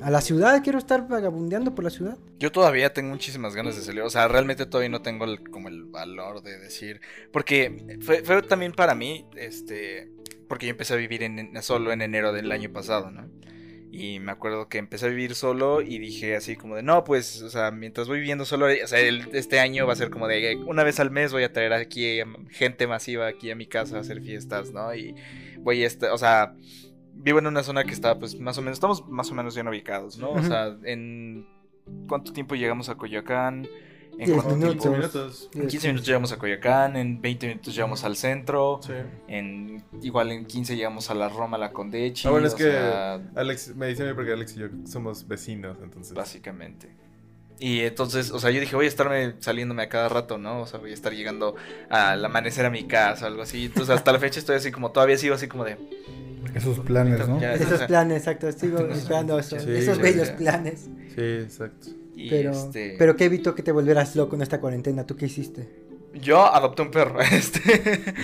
a 0.00 0.10
la 0.10 0.20
ciudad, 0.20 0.62
quiero 0.62 0.78
estar 0.78 1.06
vagabundeando 1.08 1.74
por 1.74 1.84
la 1.84 1.90
ciudad. 1.90 2.16
Yo 2.38 2.50
todavía 2.50 2.92
tengo 2.92 3.10
muchísimas 3.10 3.54
ganas 3.54 3.76
de 3.76 3.82
salir. 3.82 4.02
O 4.02 4.10
sea, 4.10 4.26
realmente 4.28 4.66
todavía 4.66 4.90
no 4.90 5.02
tengo 5.02 5.24
el- 5.24 5.48
como 5.48 5.68
el 5.68 5.84
valor 5.84 6.42
de 6.42 6.58
decir. 6.58 7.00
Porque 7.32 7.98
fue, 8.00 8.42
también 8.42 8.72
para 8.72 8.94
mí, 8.94 9.26
este. 9.36 10.10
Porque 10.48 10.66
yo 10.66 10.70
empecé 10.70 10.94
a 10.94 10.96
vivir 10.96 11.22
solo 11.62 11.92
en 11.92 12.02
enero 12.02 12.32
del 12.32 12.50
año 12.52 12.70
pasado, 12.72 13.10
¿no? 13.10 13.26
Y 13.94 14.20
me 14.20 14.32
acuerdo 14.32 14.68
que 14.68 14.78
empecé 14.78 15.04
a 15.06 15.08
vivir 15.10 15.34
solo 15.34 15.82
y 15.82 15.98
dije 15.98 16.34
así 16.34 16.56
como 16.56 16.76
de, 16.76 16.82
no, 16.82 17.04
pues, 17.04 17.42
o 17.42 17.50
sea, 17.50 17.70
mientras 17.70 18.08
voy 18.08 18.20
viviendo 18.20 18.46
solo, 18.46 18.66
o 18.66 18.86
sea, 18.86 18.98
este 19.00 19.60
año 19.60 19.86
va 19.86 19.92
a 19.92 19.96
ser 19.96 20.08
como 20.08 20.26
de, 20.28 20.56
una 20.66 20.82
vez 20.82 20.98
al 20.98 21.10
mes 21.10 21.30
voy 21.30 21.42
a 21.44 21.52
traer 21.52 21.74
aquí 21.74 22.18
em, 22.20 22.46
gente 22.48 22.86
masiva 22.86 23.26
aquí 23.26 23.50
a 23.50 23.54
mi 23.54 23.66
casa 23.66 23.98
a 23.98 24.00
hacer 24.00 24.22
fiestas, 24.22 24.72
¿no? 24.72 24.94
Y 24.94 25.14
voy 25.58 25.84
a 25.84 25.86
estar, 25.86 26.10
o 26.10 26.16
sea, 26.18 26.54
vivo 27.22 27.38
en 27.38 27.46
una 27.46 27.62
zona 27.62 27.84
que 27.84 27.92
está, 27.92 28.18
pues, 28.18 28.38
más 28.38 28.58
o 28.58 28.62
menos, 28.62 28.76
estamos 28.76 29.08
más 29.08 29.30
o 29.30 29.34
menos 29.34 29.54
bien 29.54 29.68
ubicados, 29.68 30.18
¿no? 30.18 30.30
O 30.32 30.42
sea, 30.42 30.76
en 30.84 31.46
¿cuánto 32.08 32.32
tiempo 32.32 32.54
llegamos 32.54 32.88
a 32.88 32.94
Coyoacán? 32.96 33.66
¿En 34.18 34.26
Diez 34.26 34.32
cuánto 34.32 34.56
minutos. 34.56 34.78
tiempo? 34.82 34.98
minutos. 34.98 35.50
En 35.54 35.66
15 35.68 35.88
minutos 35.88 36.06
llegamos 36.06 36.32
a 36.32 36.36
Coyoacán, 36.38 36.96
en 36.96 37.22
20 37.22 37.46
minutos 37.48 37.74
llegamos 37.74 38.04
al 38.04 38.14
centro, 38.16 38.78
Sí. 38.82 38.92
en 39.26 39.82
igual 40.02 40.30
en 40.32 40.44
15 40.44 40.76
llegamos 40.76 41.08
a 41.10 41.14
la 41.14 41.30
Roma, 41.30 41.56
a 41.56 41.60
la 41.60 41.72
Condechi. 41.72 42.28
Ah, 42.28 42.30
bueno, 42.30 42.46
es 42.46 42.54
que 42.54 42.64
sea, 42.64 43.14
Alex, 43.34 43.74
me 43.74 43.86
dice 43.86 44.02
a 44.02 44.06
mí 44.06 44.12
porque 44.14 44.32
Alex 44.32 44.54
y 44.56 44.60
yo 44.60 44.66
somos 44.84 45.26
vecinos, 45.26 45.78
entonces. 45.82 46.12
básicamente. 46.12 46.88
Y 47.58 47.80
entonces, 47.80 48.32
o 48.32 48.38
sea, 48.38 48.50
yo 48.50 48.60
dije, 48.60 48.74
voy 48.76 48.84
a 48.86 48.88
estarme 48.88 49.34
saliéndome 49.38 49.82
a 49.84 49.88
cada 49.88 50.08
rato, 50.10 50.36
¿no? 50.36 50.60
O 50.62 50.66
sea, 50.66 50.78
voy 50.80 50.90
a 50.90 50.94
estar 50.94 51.12
llegando 51.14 51.54
al 51.88 52.22
amanecer 52.24 52.66
a 52.66 52.70
mi 52.70 52.84
casa 52.84 53.24
o 53.24 53.28
algo 53.28 53.42
así. 53.42 53.66
Entonces, 53.66 53.94
hasta 53.94 54.12
la 54.12 54.18
fecha 54.18 54.40
estoy 54.40 54.56
así 54.56 54.72
como, 54.72 54.90
todavía 54.90 55.16
sigo 55.16 55.34
así 55.36 55.46
como 55.48 55.64
de... 55.64 55.78
Esos 56.54 56.80
planes, 56.80 57.26
¿no? 57.28 57.40
Ya, 57.40 57.54
Esos 57.54 57.72
o 57.72 57.76
sea, 57.78 57.86
planes, 57.86 58.18
exacto, 58.18 58.50
sigo 58.52 58.78
esperando 58.88 59.38
esos- 59.38 59.54
eso, 59.62 59.66
sí, 59.66 59.76
esos 59.76 59.98
güey, 59.98 60.12
bellos 60.12 60.28
ya. 60.28 60.36
planes. 60.36 60.80
Sí, 61.14 61.20
exacto. 61.22 61.88
y 62.14 62.28
Pero, 62.30 62.50
este, 62.52 62.94
pero 62.98 63.16
¿qué 63.16 63.24
evitó 63.26 63.54
que 63.54 63.62
te 63.62 63.72
volvieras 63.72 64.16
loco 64.16 64.36
en 64.36 64.42
esta 64.42 64.60
cuarentena? 64.60 65.06
¿Tú 65.06 65.16
qué 65.16 65.26
hiciste? 65.26 65.68
Yo 66.14 66.44
adopté 66.46 66.82
un 66.82 66.90
perro. 66.90 67.18
Este. 67.32 68.14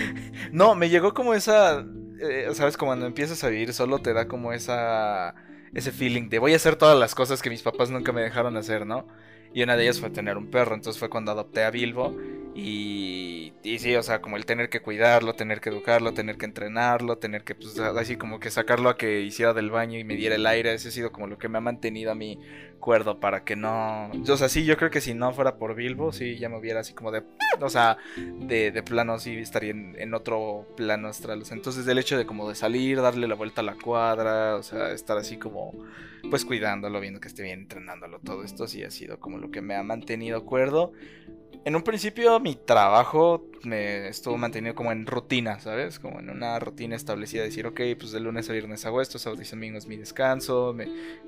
no, 0.52 0.74
me 0.74 0.88
llegó 0.90 1.14
como 1.14 1.34
esa. 1.34 1.84
eh, 2.20 2.48
¿Sabes? 2.52 2.76
Como 2.76 2.90
cuando 2.90 3.06
empiezas 3.06 3.42
a 3.44 3.48
vivir 3.48 3.72
solo 3.72 3.98
te 4.00 4.12
da 4.12 4.28
como 4.28 4.52
esa. 4.52 5.34
Ese 5.74 5.92
feeling 5.92 6.28
de 6.30 6.38
voy 6.38 6.52
a 6.54 6.56
hacer 6.56 6.76
todas 6.76 6.98
las 6.98 7.14
cosas 7.14 7.42
que 7.42 7.50
mis 7.50 7.62
papás 7.62 7.90
nunca 7.90 8.10
me 8.12 8.22
dejaron 8.22 8.56
hacer, 8.56 8.86
¿no? 8.86 9.06
Y 9.54 9.62
una 9.62 9.76
de 9.76 9.84
ellas 9.84 10.00
fue 10.00 10.10
tener 10.10 10.36
un 10.36 10.50
perro. 10.50 10.74
Entonces 10.74 10.98
fue 10.98 11.08
cuando 11.10 11.32
adopté 11.32 11.64
a 11.64 11.70
Bilbo. 11.70 12.16
Y, 12.54 13.52
y 13.62 13.78
sí, 13.78 13.94
o 13.94 14.02
sea, 14.02 14.20
como 14.20 14.36
el 14.36 14.44
tener 14.44 14.68
que 14.68 14.80
cuidarlo, 14.80 15.34
tener 15.34 15.60
que 15.60 15.68
educarlo, 15.68 16.12
tener 16.12 16.38
que 16.38 16.46
entrenarlo, 16.46 17.16
tener 17.18 17.44
que, 17.44 17.54
pues, 17.54 17.78
así 17.78 18.16
como 18.16 18.40
que 18.40 18.50
sacarlo 18.50 18.88
a 18.88 18.96
que 18.96 19.20
hiciera 19.20 19.54
del 19.54 19.70
baño 19.70 19.96
y 19.96 20.02
me 20.02 20.16
diera 20.16 20.34
el 20.34 20.46
aire. 20.46 20.74
Ese 20.74 20.88
ha 20.88 20.90
sido 20.90 21.12
como 21.12 21.28
lo 21.28 21.38
que 21.38 21.48
me 21.48 21.58
ha 21.58 21.60
mantenido 21.60 22.10
a 22.10 22.16
mí 22.16 22.40
cuerdo 22.80 23.20
para 23.20 23.44
que 23.44 23.54
no. 23.54 24.10
O 24.10 24.36
sea, 24.36 24.48
sí, 24.48 24.64
yo 24.64 24.76
creo 24.76 24.90
que 24.90 25.00
si 25.00 25.14
no 25.14 25.32
fuera 25.32 25.56
por 25.56 25.74
Bilbo, 25.76 26.12
sí, 26.12 26.36
ya 26.38 26.48
me 26.48 26.58
hubiera 26.58 26.80
así 26.80 26.94
como 26.94 27.12
de. 27.12 27.22
O 27.60 27.68
sea, 27.68 27.96
de, 28.16 28.72
de 28.72 28.82
plano 28.82 29.18
sí 29.18 29.36
estaría 29.36 29.70
en, 29.70 29.94
en 29.98 30.14
otro 30.14 30.66
plano 30.76 31.08
astral. 31.08 31.42
Entonces 31.50 31.86
el 31.86 31.98
hecho 31.98 32.18
de 32.18 32.26
como 32.26 32.48
de 32.48 32.54
salir, 32.54 33.00
darle 33.00 33.28
la 33.28 33.34
vuelta 33.34 33.60
a 33.60 33.64
la 33.64 33.74
cuadra, 33.74 34.56
o 34.56 34.62
sea, 34.62 34.90
estar 34.92 35.16
así 35.16 35.36
como 35.36 35.74
pues 36.30 36.44
cuidándolo, 36.44 37.00
viendo 37.00 37.20
que 37.20 37.28
esté 37.28 37.42
bien, 37.42 37.60
entrenándolo, 37.60 38.18
todo 38.20 38.44
esto 38.44 38.66
sí 38.66 38.82
ha 38.82 38.90
sido 38.90 39.18
como 39.18 39.37
lo 39.38 39.50
que 39.50 39.62
me 39.62 39.74
ha 39.74 39.82
mantenido 39.82 40.44
cuerdo. 40.44 40.92
En 41.64 41.76
un 41.76 41.82
principio 41.82 42.40
mi 42.40 42.54
trabajo 42.54 43.44
me 43.64 44.08
estuvo 44.08 44.38
mantenido 44.38 44.74
como 44.74 44.92
en 44.92 45.06
rutina, 45.06 45.60
¿sabes? 45.60 45.98
Como 45.98 46.20
en 46.20 46.30
una 46.30 46.58
rutina 46.58 46.96
establecida, 46.96 47.42
decir, 47.42 47.66
ok, 47.66 47.80
pues 47.98 48.12
de 48.12 48.20
lunes 48.20 48.48
a 48.48 48.52
viernes 48.52 48.86
hago 48.86 49.02
esto, 49.02 49.18
sábado 49.18 49.42
y 49.42 49.44
domingo 49.44 49.76
es 49.76 49.86
mi 49.86 49.96
descanso, 49.96 50.74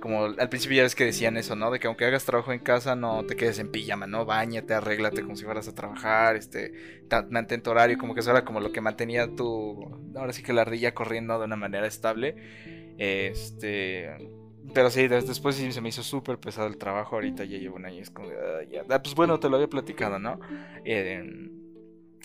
como 0.00 0.24
al 0.24 0.48
principio 0.48 0.78
ya 0.78 0.82
ves 0.84 0.94
que 0.94 1.04
decían 1.04 1.36
eso, 1.36 1.56
¿no? 1.56 1.70
De 1.70 1.78
que 1.78 1.88
aunque 1.88 2.04
hagas 2.04 2.24
trabajo 2.24 2.52
en 2.52 2.60
casa, 2.60 2.96
no 2.96 3.24
te 3.26 3.36
quedes 3.36 3.58
en 3.58 3.70
pijama, 3.70 4.06
¿no? 4.06 4.24
Báñate, 4.24 4.72
arréglate 4.72 5.22
como 5.22 5.36
si 5.36 5.44
fueras 5.44 5.68
a 5.68 5.74
trabajar, 5.74 6.36
este, 6.36 6.72
mantén 7.28 7.62
tu 7.62 7.70
horario, 7.70 7.98
como 7.98 8.14
que 8.14 8.20
eso 8.20 8.30
era 8.30 8.44
como 8.44 8.60
lo 8.60 8.72
que 8.72 8.80
mantenía 8.80 9.34
tu, 9.34 10.12
ahora 10.16 10.32
sí 10.32 10.42
que 10.42 10.52
la 10.52 10.62
ardilla 10.62 10.94
corriendo 10.94 11.38
de 11.38 11.44
una 11.44 11.56
manera 11.56 11.86
estable. 11.86 12.36
Este, 12.96 14.08
pero 14.74 14.90
sí, 14.90 15.08
des- 15.08 15.26
después 15.26 15.56
se 15.56 15.80
me 15.80 15.88
hizo 15.88 16.02
súper 16.02 16.38
pesado 16.38 16.66
el 16.68 16.76
trabajo, 16.78 17.16
ahorita 17.16 17.44
ya 17.44 17.58
llevo 17.58 17.76
un 17.76 17.86
año, 17.86 18.02
es 18.02 18.12
"Ah, 18.16 18.62
ya". 18.70 18.84
Ah, 18.90 19.02
pues 19.02 19.14
bueno, 19.14 19.38
te 19.40 19.48
lo 19.48 19.56
había 19.56 19.68
platicado, 19.68 20.18
¿no? 20.18 20.38
Eh, 20.84 21.22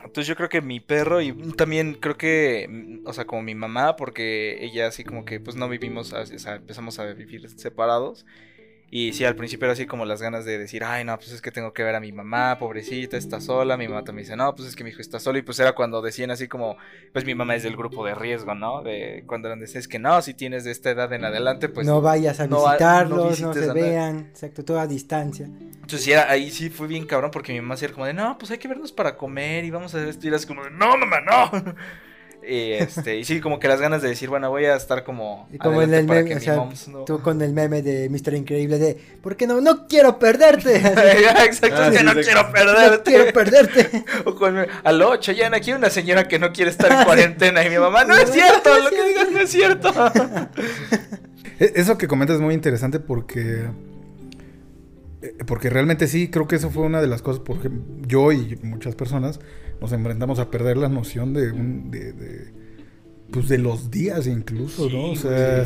entonces 0.04 0.28
yo 0.28 0.36
creo 0.36 0.50
que 0.50 0.62
mi 0.62 0.80
perro 0.80 1.22
y 1.22 1.34
también 1.56 1.96
creo 1.96 2.18
que, 2.18 2.68
mm, 2.70 3.08
o 3.08 3.14
sea, 3.14 3.26
como 3.26 3.42
mi 3.42 3.56
mamá, 3.56 3.96
porque 3.96 4.64
ella 4.64 4.88
así 4.88 5.04
como 5.04 5.26
que 5.26 5.40
pues 5.40 5.56
no 5.56 5.70
vivimos, 5.70 6.14
o 6.14 6.26
sea, 6.26 6.56
empezamos 6.56 7.00
a 7.00 7.06
vivir 7.14 7.50
separados. 7.50 8.26
Y 8.92 9.14
sí, 9.14 9.26
al 9.26 9.36
principio 9.36 9.66
era 9.66 9.74
así 9.74 9.86
como 9.86 10.06
las 10.06 10.22
ganas 10.22 10.46
de 10.46 10.58
decir, 10.58 10.84
ay, 10.84 11.04
no, 11.04 11.18
pues 11.18 11.32
es 11.32 11.42
que 11.42 11.52
tengo 11.52 11.74
que 11.74 11.84
ver 11.84 11.96
a 11.96 12.00
mi 12.00 12.12
mamá, 12.12 12.58
pobrecita, 12.60 13.18
está 13.18 13.42
sola. 13.42 13.78
Mi 13.78 13.88
mamá 13.88 14.04
también 14.04 14.26
dice, 14.26 14.36
no, 14.38 14.56
pues 14.56 14.70
es 14.70 14.76
que 14.76 14.84
mi 14.84 14.92
hijo 14.92 15.02
está 15.02 15.20
solo. 15.20 15.38
Y 15.38 15.42
pues 15.42 15.60
era 15.60 15.74
cuando 15.74 16.02
decían 16.02 16.32
así 16.32 16.48
como, 16.48 16.78
pues 17.12 17.26
mi 17.26 17.36
mamá 17.36 17.56
es 17.56 17.64
del 17.64 17.76
grupo 17.76 18.06
de 18.06 18.16
riesgo, 18.16 18.56
¿no? 18.56 18.82
De 18.84 19.24
cuando 19.28 19.48
eran 19.50 19.62
es 19.64 19.88
que 19.88 20.00
no, 20.00 20.22
si 20.22 20.34
tienes 20.34 20.64
de 20.64 20.72
esta 20.72 20.92
edad 20.92 21.12
en 21.14 21.26
adelante, 21.26 21.68
pues 21.70 21.88
no 21.88 22.02
vayas 22.02 22.40
a 22.40 22.48
no 22.48 22.58
no 22.58 22.78
visitarlos, 22.78 23.10
no, 23.10 23.30
visites 23.30 23.66
se 23.66 23.72
vean, 23.74 24.20
exacto, 24.32 24.64
todo 24.64 24.80
a 24.80 24.88
distancia. 24.88 25.46
Entonces 25.46 26.04
sí, 26.04 26.12
era- 26.12 26.30
ahí 26.30 26.50
sí 26.52 26.70
fue 26.70 26.88
bien 26.88 27.06
cabrón 27.06 27.32
porque 27.32 27.54
mi 27.54 27.62
mamá 27.62 27.76
era 27.80 27.94
como 27.94 28.06
de, 28.06 28.14
no, 28.14 28.38
pues 28.38 28.52
hay 28.52 28.58
que 28.58 28.68
vernos 28.68 28.92
para 28.92 29.18
comer 29.18 29.66
y 29.66 29.72
vamos 29.72 29.94
a 29.94 29.98
hacer 29.98 30.10
esto. 30.10 30.26
Y 30.26 30.30
era 30.30 30.38
así 30.38 30.48
como, 30.48 30.64
de, 30.64 30.72
no, 30.72 30.98
mamá, 30.98 31.22
no. 31.22 31.52
Y, 32.48 32.74
este, 32.74 33.18
y 33.18 33.26
sí, 33.26 33.42
como 33.42 33.60
que 33.60 33.68
las 33.68 33.82
ganas 33.82 34.02
de 34.04 34.10
decir, 34.10 34.30
bueno, 34.30 34.50
voy 34.52 34.66
a 34.66 34.76
estar 34.76 35.04
como... 35.04 35.48
Y 35.52 35.58
como 35.58 35.82
en 35.82 35.94
el 35.94 36.06
para 36.06 36.20
meme, 36.20 36.30
que 36.30 36.36
o 36.36 36.40
mi 36.40 36.46
sea, 36.46 36.56
moms 36.58 36.88
no- 36.90 37.04
tú 37.06 37.20
con 37.22 37.42
el 37.42 37.54
meme 37.54 37.82
de 37.82 38.08
Mr. 38.10 38.36
Increíble 38.36 38.78
de, 38.78 38.98
¿por 39.22 39.36
qué 39.36 39.48
no? 39.48 39.62
No 39.62 39.88
quiero 39.88 40.20
perderte. 40.20 40.76
Exacto, 41.46 41.76
Ah, 41.78 41.88
es 41.88 41.92
que 41.94 41.98
sí, 42.00 42.04
no 42.06 42.14
quiero 42.14 42.44
no 42.44 42.52
perderte. 42.52 43.12
quiero 43.12 43.34
perderte. 43.34 44.04
O 44.26 44.36
con, 44.36 44.58
aló, 44.84 45.16
Chayanne, 45.18 45.58
aquí 45.58 45.72
hay 45.72 45.78
una 45.78 45.90
señora 45.90 46.28
que 46.28 46.38
no 46.40 46.52
quiere 46.54 46.70
estar 46.72 46.92
en 46.92 47.04
cuarentena. 47.06 47.66
Y 47.66 47.70
mi 47.70 47.78
mamá, 47.78 48.04
no 48.06 48.16
es 48.16 48.28
No, 48.28 48.34
cierto, 48.34 48.70
no 48.70 48.84
lo 48.84 48.90
que 48.90 48.96
cierto". 48.96 49.08
digas 49.08 49.32
no 49.32 49.40
es 49.40 49.50
cierto. 49.50 49.94
E- 51.60 51.74
Eso 51.76 51.98
que 51.98 52.08
comentas 52.08 52.36
es 52.36 52.42
muy 52.42 52.54
interesante 52.54 53.00
porque. 53.00 53.66
eh, 55.22 55.34
Porque 55.48 55.70
realmente 55.70 56.08
sí, 56.08 56.30
creo 56.30 56.48
que 56.48 56.56
eso 56.58 56.70
fue 56.70 56.84
una 56.84 57.02
de 57.02 57.08
las 57.08 57.22
cosas, 57.22 57.42
porque 57.46 57.70
yo 58.08 58.32
y 58.32 58.58
muchas 58.62 58.96
personas 58.96 59.40
nos 59.82 59.92
enfrentamos 59.92 60.40
a 60.40 60.50
perder 60.50 60.78
la 60.78 60.90
noción 60.90 61.34
de 61.34 61.52
un. 61.52 61.92
De, 61.92 62.14
de, 62.14 62.66
pues 63.32 63.50
de 63.50 63.58
los 63.58 63.90
días 63.90 64.28
incluso, 64.28 64.88
¿no? 64.90 65.12
O 65.12 65.16
sea, 65.16 65.66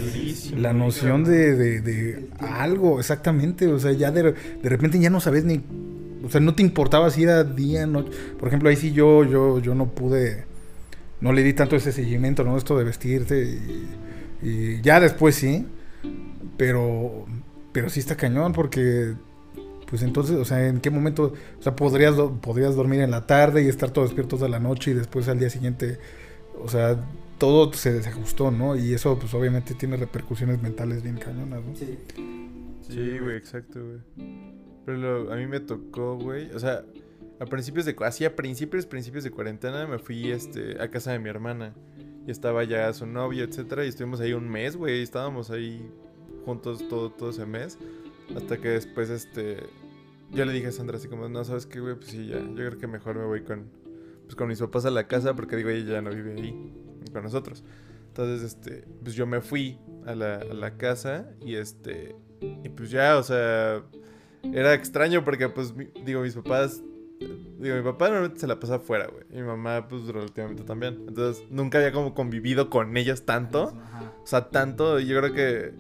la 0.56 0.72
noción 0.72 1.26
de, 1.26 1.56
de, 1.56 1.82
de 1.82 2.30
algo, 2.40 3.00
exactamente. 3.00 3.68
O 3.68 3.80
sea, 3.80 3.92
ya 3.92 4.12
de, 4.12 4.34
de 4.34 4.70
repente 4.70 5.00
ya 5.00 5.10
no 5.10 5.20
sabes 5.20 5.44
ni. 5.44 5.62
O 6.24 6.30
sea, 6.30 6.42
no 6.42 6.56
te 6.56 6.64
importaba 6.64 7.10
si 7.12 7.24
era 7.24 7.44
día, 7.44 7.86
noche. 7.86 8.12
Por 8.38 8.48
ejemplo, 8.48 8.70
ahí 8.70 8.76
sí 8.76 8.92
yo, 8.92 9.24
yo, 9.24 9.60
yo 9.60 9.76
no 9.76 9.90
pude. 9.90 10.46
No 11.22 11.34
le 11.34 11.44
di 11.44 11.54
tanto 11.54 11.76
ese 11.76 11.92
seguimiento, 11.92 12.44
¿no? 12.44 12.58
Esto 12.58 12.78
de 12.78 12.86
vestirte 12.86 13.44
y, 13.44 14.48
y 14.48 14.82
ya 14.82 15.00
después 15.00 15.36
sí. 15.36 15.66
Pero, 16.58 17.26
pero 17.72 17.90
sí 17.90 18.00
está 18.00 18.16
cañón 18.16 18.54
porque, 18.54 19.14
pues 19.90 20.04
entonces, 20.04 20.38
o 20.38 20.46
sea, 20.46 20.68
¿en 20.68 20.80
qué 20.82 20.90
momento? 20.90 21.34
O 21.60 21.62
sea, 21.62 21.76
podrías, 21.76 22.16
podrías 22.42 22.76
dormir 22.76 23.02
en 23.02 23.12
la 23.12 23.26
tarde 23.26 23.64
y 23.64 23.68
estar 23.68 23.92
todo 23.92 24.06
despierto 24.06 24.36
toda 24.38 24.50
la 24.50 24.60
noche 24.60 24.92
y 24.92 24.94
después 24.94 25.28
al 25.28 25.40
día 25.40 25.50
siguiente, 25.50 25.98
o 26.62 26.70
sea, 26.70 26.98
todo 27.38 27.72
se 27.74 27.94
desajustó, 27.94 28.52
¿no? 28.52 28.76
Y 28.76 28.94
eso, 28.94 29.18
pues 29.18 29.34
obviamente 29.34 29.74
tiene 29.74 29.98
repercusiones 29.98 30.62
mentales 30.62 31.02
bien 31.04 31.18
cañonas, 31.18 31.62
¿no? 31.64 31.74
Sí, 31.76 33.20
güey, 33.20 33.38
exacto, 33.38 33.80
güey. 33.84 34.28
Pero 34.86 34.98
lo- 34.98 35.34
a 35.34 35.36
mí 35.38 35.46
me 35.48 35.60
tocó, 35.60 36.18
güey. 36.18 36.52
O 36.52 36.60
sea, 36.60 36.84
a 37.40 37.46
principios 37.46 37.86
de... 37.86 37.96
Así 38.04 38.26
a 38.26 38.36
principios, 38.36 38.86
principios 38.86 39.24
de 39.24 39.32
cuarentena 39.32 39.86
me 39.88 40.00
fui 40.00 40.32
este, 40.32 40.82
a 40.82 40.90
casa 40.90 41.12
de 41.12 41.20
mi 41.20 41.30
hermana. 41.30 41.74
Y 42.28 42.32
estaba 42.32 42.64
ya 42.64 42.92
su 42.94 43.06
novio, 43.06 43.44
etcétera. 43.44 43.86
Y 43.86 43.90
estuvimos 43.90 44.20
ahí 44.20 44.34
un 44.34 44.50
mes, 44.50 44.76
güey. 44.76 45.02
Estábamos 45.02 45.50
ahí 45.52 45.88
juntos 46.46 46.88
todo, 46.90 47.12
todo 47.12 47.30
ese 47.30 47.46
mes. 47.46 47.78
Hasta 48.36 48.58
que 48.58 48.70
después, 48.70 49.10
este... 49.10 49.58
Yo 50.32 50.46
le 50.46 50.54
dije 50.54 50.68
a 50.68 50.72
Sandra 50.72 50.98
así 50.98 51.08
como, 51.08 51.28
no, 51.30 51.44
¿sabes 51.44 51.66
qué, 51.66 51.80
güey? 51.80 51.96
Pues 51.96 52.08
sí, 52.08 52.28
ya. 52.28 52.40
Yo 52.40 52.56
creo 52.56 52.78
que 52.78 52.88
mejor 52.88 53.18
me 53.18 53.26
voy 53.26 53.42
con... 53.42 53.66
Pues 54.26 54.36
con 54.36 54.48
mis 54.48 54.60
papás 54.60 54.86
a 54.86 54.92
la 54.92 55.08
casa 55.08 55.36
porque 55.36 55.56
digo, 55.56 55.70
ella 55.70 55.94
ya 55.94 56.02
no 56.04 56.12
vive 56.12 56.34
ahí 56.34 56.74
con 57.12 57.24
nosotros. 57.24 57.64
Entonces, 58.10 58.44
este, 58.44 58.86
pues 59.04 59.16
yo 59.16 59.26
me 59.26 59.42
fui 59.42 59.80
a 60.06 60.14
la, 60.14 60.36
a 60.36 60.54
la 60.54 60.78
casa 60.78 61.32
y 61.42 61.56
este, 61.56 62.16
y 62.64 62.70
pues 62.70 62.92
ya, 62.92 63.18
o 63.18 63.24
sea, 63.24 63.82
era 64.44 64.74
extraño 64.76 65.24
porque 65.26 65.50
pues, 65.50 65.76
mi- 65.76 65.90
digo, 66.06 66.22
mis 66.22 66.36
papás, 66.36 66.82
Digo, 67.60 67.76
mi 67.76 67.82
papá 67.84 68.06
normalmente 68.08 68.40
se 68.40 68.48
la 68.48 68.58
pasa 68.58 68.76
afuera, 68.76 69.08
güey. 69.08 69.26
Y 69.32 69.36
mi 69.42 69.42
mamá, 69.42 69.90
pues, 69.90 70.04
relativamente 70.08 70.64
también. 70.64 71.04
Entonces, 71.10 71.44
nunca 71.50 71.78
había 71.80 71.92
como 71.92 72.14
convivido 72.14 72.70
con 72.70 72.96
ellos 72.96 73.24
tanto. 73.24 73.74
O 74.24 74.26
sea, 74.26 74.50
tanto. 74.50 74.98
Y 75.02 75.08
yo 75.08 75.20
creo 75.20 75.34
que, 75.34 75.74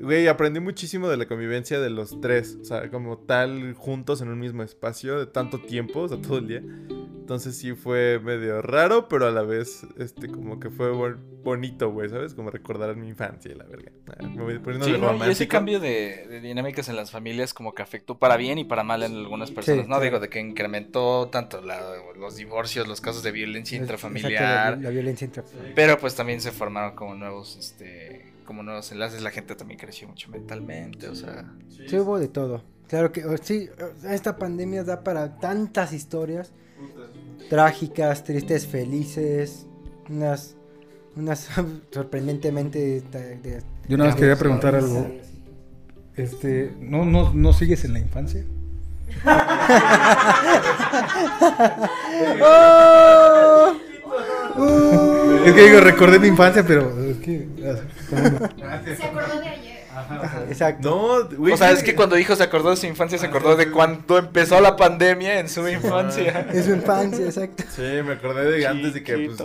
güey, 0.00 0.28
aprendí 0.28 0.60
muchísimo 0.60 1.08
de 1.08 1.16
la 1.16 1.26
convivencia 1.26 1.80
de 1.80 1.90
los 1.90 2.20
tres. 2.20 2.58
O 2.60 2.64
sea, 2.64 2.90
como 2.90 3.18
tal, 3.18 3.74
juntos 3.74 4.20
en 4.20 4.28
un 4.28 4.38
mismo 4.38 4.62
espacio 4.62 5.18
de 5.18 5.26
tanto 5.26 5.60
tiempo, 5.60 6.00
o 6.00 6.08
sea, 6.08 6.20
todo 6.20 6.38
el 6.38 6.48
día. 6.48 6.62
Entonces 7.24 7.56
sí 7.56 7.72
fue 7.72 8.20
medio 8.22 8.60
raro, 8.60 9.08
pero 9.08 9.26
a 9.26 9.30
la 9.30 9.40
vez, 9.40 9.86
este, 9.96 10.28
como 10.28 10.60
que 10.60 10.68
fue 10.68 10.90
bon- 10.90 11.18
bonito, 11.42 11.90
güey, 11.90 12.10
¿sabes? 12.10 12.34
Como 12.34 12.50
recordar 12.50 12.94
mi 12.96 13.08
infancia 13.08 13.50
y 13.50 13.54
la 13.54 13.64
verga. 13.64 13.92
Ah, 14.08 14.28
Me 14.28 14.42
voy 14.42 14.58
poniendo 14.58 14.84
Sí, 14.84 14.92
de 14.92 14.98
no, 14.98 15.26
y 15.26 15.30
ese 15.30 15.48
cambio 15.48 15.80
de, 15.80 16.26
de 16.28 16.40
dinámicas 16.42 16.90
en 16.90 16.96
las 16.96 17.10
familias 17.10 17.54
como 17.54 17.74
que 17.74 17.80
afectó 17.82 18.18
para 18.18 18.36
bien 18.36 18.58
y 18.58 18.64
para 18.64 18.82
mal 18.84 19.02
en 19.04 19.14
algunas 19.16 19.50
personas, 19.50 19.84
¿no? 19.86 19.94
claro. 19.96 20.04
Digo, 20.04 20.20
de 20.20 20.28
que 20.28 20.38
incrementó 20.38 21.28
tanto 21.32 21.62
la- 21.62 21.94
los 22.18 22.36
divorcios, 22.36 22.86
los 22.86 23.00
casos 23.00 23.22
de 23.22 23.32
violencia 23.32 23.78
Exacto, 23.78 23.94
intrafamiliar, 24.08 24.76
la, 24.76 24.82
la 24.82 24.90
violencia 24.90 25.24
intrafamiliar. 25.24 25.74
pero 25.74 25.98
pues 25.98 26.14
también 26.14 26.42
se 26.42 26.52
formaron 26.52 26.94
como 26.94 27.14
nuevos, 27.14 27.56
este, 27.56 28.33
como 28.44 28.62
nuevos 28.62 28.90
enlaces, 28.92 29.22
la 29.22 29.30
gente 29.30 29.54
también 29.54 29.78
creció 29.80 30.06
mucho 30.08 30.30
mentalmente, 30.30 31.08
o 31.08 31.14
sea... 31.14 31.52
Sí, 31.88 31.96
hubo 31.98 32.18
de 32.18 32.28
todo. 32.28 32.62
Claro 32.88 33.10
que 33.12 33.24
oh, 33.24 33.36
sí, 33.40 33.68
oh, 33.80 34.08
esta 34.08 34.36
pandemia 34.36 34.84
da 34.84 35.02
para 35.02 35.38
tantas 35.38 35.92
historias 35.92 36.52
trágicas, 37.48 38.22
tristes, 38.24 38.66
felices, 38.66 39.66
unas 40.10 40.56
unas 41.16 41.48
sorprendentemente 41.92 43.00
de- 43.10 43.36
de- 43.38 43.62
Yo 43.88 43.96
nada 43.96 44.10
más 44.10 44.18
quería 44.18 44.36
preguntar 44.36 44.74
algo. 44.74 45.06
Este, 46.16 46.74
¿no, 46.80 47.04
no, 47.04 47.32
¿no 47.32 47.52
sigues 47.52 47.84
en 47.84 47.92
la 47.94 47.98
infancia? 48.00 48.44
¡Oh! 52.40 53.74
Uh, 54.56 55.44
Es 55.46 55.52
que 55.52 55.62
digo, 55.68 55.80
recordé 55.80 56.18
mi 56.18 56.28
infancia, 56.28 56.64
pero 56.66 56.90
es 57.04 57.16
que... 57.18 57.48
Se 58.08 59.04
acordó 59.04 59.40
de 59.40 59.48
ayer. 59.48 59.84
Exacto. 60.48 60.88
No, 60.88 61.36
güey. 61.36 61.52
o 61.52 61.56
sea, 61.56 61.70
es 61.70 61.82
que 61.82 61.94
cuando 61.94 62.16
dijo 62.16 62.34
se 62.34 62.42
acordó 62.42 62.70
de 62.70 62.76
su 62.76 62.86
infancia, 62.86 63.18
se 63.18 63.26
acordó 63.26 63.56
de 63.56 63.70
cuando 63.70 64.18
empezó 64.18 64.60
la 64.60 64.76
pandemia 64.76 65.38
en 65.38 65.48
su 65.48 65.68
infancia. 65.68 66.48
Es 66.52 66.66
su 66.66 66.72
infancia, 66.72 67.24
exacto. 67.24 67.64
Sí, 67.70 67.82
me 68.04 68.14
acordé 68.14 68.50
de 68.50 68.66
antes 68.66 68.94
de 68.94 69.02
que 69.02 69.16
pues, 69.16 69.40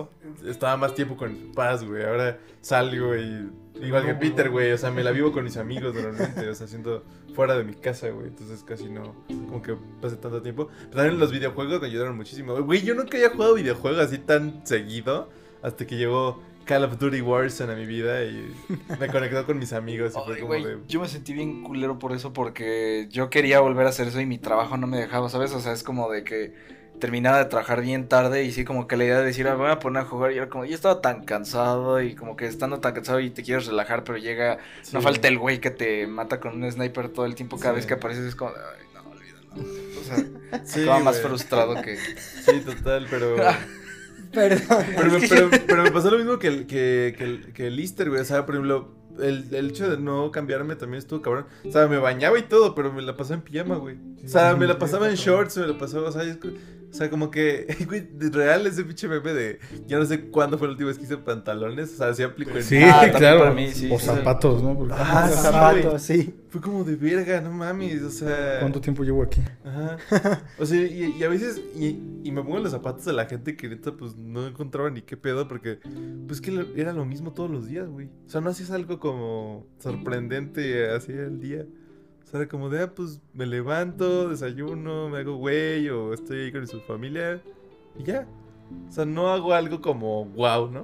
estaba 0.47 0.77
más 0.77 0.95
tiempo 0.95 1.17
con 1.17 1.35
papás, 1.53 1.83
güey. 1.83 2.03
Ahora 2.03 2.37
salgo 2.61 3.15
y 3.15 3.49
igual 3.81 4.05
que 4.05 4.15
Peter, 4.15 4.49
güey. 4.49 4.71
O 4.71 4.77
sea, 4.77 4.91
me 4.91 5.03
la 5.03 5.11
vivo 5.11 5.31
con 5.31 5.43
mis 5.43 5.57
amigos 5.57 5.93
normalmente. 5.93 6.47
O 6.49 6.55
sea, 6.55 6.67
siento 6.67 7.03
fuera 7.35 7.57
de 7.57 7.63
mi 7.63 7.73
casa, 7.73 8.09
güey. 8.09 8.27
Entonces 8.27 8.63
casi 8.63 8.89
no, 8.89 9.15
como 9.27 9.61
que 9.61 9.75
pase 10.01 10.15
tanto 10.17 10.41
tiempo. 10.41 10.69
Pero 10.85 10.95
también 10.95 11.19
los 11.19 11.31
videojuegos 11.31 11.79
me 11.81 11.87
ayudaron 11.87 12.15
muchísimo. 12.15 12.59
Güey, 12.61 12.81
yo 12.81 12.95
nunca 12.95 13.17
había 13.17 13.29
jugado 13.29 13.53
videojuegos 13.53 13.99
así 13.99 14.17
tan 14.17 14.65
seguido 14.65 15.29
hasta 15.61 15.85
que 15.85 15.97
llegó 15.97 16.41
Call 16.69 16.83
of 16.83 16.99
Duty 16.99 17.21
Warzone 17.21 17.73
a 17.73 17.75
mi 17.75 17.87
vida 17.87 18.23
y 18.25 18.53
me 18.99 19.07
conectó 19.07 19.43
con 19.47 19.57
mis 19.57 19.73
amigos. 19.73 20.13
Y 20.15 20.19
fue 20.23 20.39
como 20.39 20.53
de... 20.53 20.77
yo 20.87 20.99
me 21.01 21.07
sentí 21.07 21.33
bien 21.33 21.63
culero 21.63 21.97
por 21.97 22.11
eso 22.11 22.31
porque 22.31 23.07
yo 23.09 23.31
quería 23.31 23.59
volver 23.59 23.87
a 23.87 23.89
hacer 23.89 24.07
eso 24.07 24.21
y 24.21 24.27
mi 24.27 24.37
trabajo 24.37 24.77
no 24.77 24.85
me 24.85 24.97
dejaba, 24.99 25.29
¿sabes? 25.29 25.51
O 25.53 25.59
sea, 25.61 25.71
es 25.73 25.81
como 25.81 26.11
de 26.11 26.23
que 26.23 26.53
terminaba 26.99 27.39
de 27.39 27.45
trabajar 27.45 27.81
bien 27.81 28.07
tarde 28.07 28.43
y 28.43 28.51
sí, 28.51 28.65
como 28.65 28.85
que 28.87 28.97
la 28.97 29.05
idea 29.05 29.17
de 29.19 29.25
decir, 29.25 29.47
"Ah, 29.47 29.55
voy 29.55 29.71
a 29.71 29.79
poner 29.79 30.03
a 30.03 30.05
jugar 30.05 30.31
y 30.31 30.37
era 30.37 30.47
como, 30.49 30.65
yo 30.65 30.75
estaba 30.75 31.01
tan 31.01 31.23
cansado 31.23 32.01
y 32.03 32.13
como 32.13 32.35
que 32.35 32.45
estando 32.45 32.79
tan 32.81 32.93
cansado 32.93 33.19
y 33.19 33.31
te 33.31 33.41
quieres 33.41 33.65
relajar, 33.65 34.03
pero 34.03 34.19
llega, 34.19 34.59
no 34.93 35.01
falta 35.01 35.27
el 35.27 35.39
güey 35.39 35.59
que 35.61 35.71
te 35.71 36.05
mata 36.05 36.39
con 36.39 36.61
un 36.61 36.71
sniper 36.71 37.09
todo 37.09 37.25
el 37.25 37.33
tiempo, 37.35 37.57
cada 37.57 37.71
Sí. 37.73 37.75
vez 37.77 37.85
que 37.87 37.93
apareces 37.95 38.25
es 38.25 38.35
como, 38.35 38.51
ay, 38.51 38.85
no, 38.93 39.09
olvídalo. 39.09 39.99
O 39.99 40.03
sea, 40.03 40.17
Sí, 40.65 40.81
acaba 40.83 40.99
más 40.99 41.19
frustrado 41.21 41.81
que... 41.81 41.95
Sí, 41.97 42.59
total, 42.65 43.07
pero... 43.09 43.35
Perdón. 44.31 44.85
Pero, 44.95 45.11
me- 45.11 45.27
pero- 45.27 45.49
pero 45.67 45.83
me 45.83 45.91
pasó 45.91 46.11
lo 46.11 46.17
mismo 46.17 46.37
que 46.39 46.47
el, 46.47 46.67
que, 46.67 47.15
que 47.17 47.23
el, 47.23 47.53
que 47.53 47.67
el 47.67 47.79
Easter, 47.79 48.09
güey. 48.09 48.21
O 48.21 48.25
sea, 48.25 48.45
por 48.45 48.55
ejemplo, 48.55 48.93
el, 49.19 49.53
el 49.53 49.69
hecho 49.69 49.89
de 49.89 49.97
no 49.97 50.31
cambiarme 50.31 50.75
también 50.75 50.99
estuvo 50.99 51.21
cabrón. 51.21 51.45
O 51.65 51.71
sea, 51.71 51.87
me 51.87 51.97
bañaba 51.97 52.37
y 52.39 52.43
todo, 52.43 52.75
pero 52.75 52.93
me 52.93 53.01
la 53.01 53.17
pasaba 53.17 53.35
en 53.35 53.41
pijama, 53.41 53.75
güey. 53.77 53.97
O 54.23 54.27
sea, 54.27 54.55
me 54.55 54.67
la 54.67 54.77
pasaba 54.79 55.09
en 55.09 55.15
shorts, 55.15 55.57
me 55.57 55.67
la 55.67 55.77
pasaba, 55.77 56.09
o 56.09 56.11
sea, 56.11 56.23
es 56.23 56.37
o 56.89 56.93
sea, 56.93 57.09
como 57.09 57.29
que, 57.31 57.67
güey, 57.87 58.01
de 58.01 58.29
real 58.29 58.65
ese 58.67 58.83
pinche 58.83 59.07
meme 59.07 59.33
de. 59.33 59.59
Yo 59.87 59.99
no 59.99 60.05
sé 60.05 60.21
cuándo 60.29 60.57
fue 60.57 60.67
la 60.67 60.71
última 60.73 60.87
vez 60.89 60.97
que 60.97 61.05
hice 61.05 61.17
pantalones. 61.17 61.93
O 61.93 61.97
sea, 61.97 62.13
sí 62.13 62.23
aplicó 62.23 62.57
en. 62.57 62.63
Sí, 62.63 62.77
Ah, 62.83 63.07
claro. 63.15 63.39
para 63.39 63.51
mí, 63.53 63.69
sí, 63.71 63.89
o 63.91 63.99
sí. 63.99 64.05
zapatos, 64.05 64.63
¿no? 64.63 64.75
Porque- 64.77 64.93
Ah, 64.97 65.29
sí, 65.31 65.37
zapatos, 65.41 66.01
sí. 66.01 66.33
Fue 66.49 66.59
como 66.61 66.83
de 66.83 66.95
verga, 66.95 67.41
no 67.41 67.51
mames, 67.51 68.01
o 68.01 68.09
sea. 68.09 68.59
¿Cuánto 68.59 68.81
tiempo 68.81 69.03
llevo 69.03 69.21
aquí? 69.21 69.41
Ajá. 69.63 69.97
O 70.57 70.65
sea, 70.65 70.81
y, 70.81 71.15
y 71.19 71.23
a 71.23 71.29
veces, 71.29 71.61
y, 71.75 71.99
y 72.23 72.31
me 72.31 72.41
pongo 72.41 72.57
en 72.57 72.63
los 72.63 72.71
zapatos 72.71 73.05
de 73.05 73.13
la 73.13 73.25
gente 73.27 73.55
que 73.55 73.69
neta, 73.69 73.91
pues 73.95 74.15
no 74.15 74.47
encontraba 74.47 74.89
ni 74.89 75.01
qué 75.03 75.15
pedo, 75.15 75.47
porque, 75.47 75.79
pues 76.27 76.41
que 76.41 76.65
era 76.75 76.91
lo 76.93 77.05
mismo 77.05 77.33
todos 77.33 77.51
los 77.51 77.67
días, 77.67 77.87
güey. 77.87 78.07
O 78.25 78.29
sea, 78.29 78.41
no 78.41 78.49
hacías 78.49 78.71
algo 78.71 78.99
como 78.99 79.67
sorprendente 79.77 80.89
así 80.89 81.11
el 81.11 81.39
día. 81.39 81.65
O 82.29 82.37
sea, 82.37 82.47
como 82.47 82.69
de, 82.69 82.83
ah, 82.83 82.91
pues 82.93 83.19
me 83.33 83.47
levanto, 83.47 84.29
desayuno, 84.29 85.09
me 85.09 85.17
hago 85.17 85.35
güey, 85.37 85.89
o 85.89 86.13
estoy 86.13 86.41
ahí 86.41 86.51
con 86.51 86.67
su 86.67 86.79
familia, 86.81 87.41
y 87.97 88.03
ya. 88.03 88.27
O 88.87 88.91
sea, 88.91 89.03
no 89.05 89.29
hago 89.31 89.51
algo 89.51 89.81
como 89.81 90.25
wow, 90.25 90.69
¿no? 90.69 90.81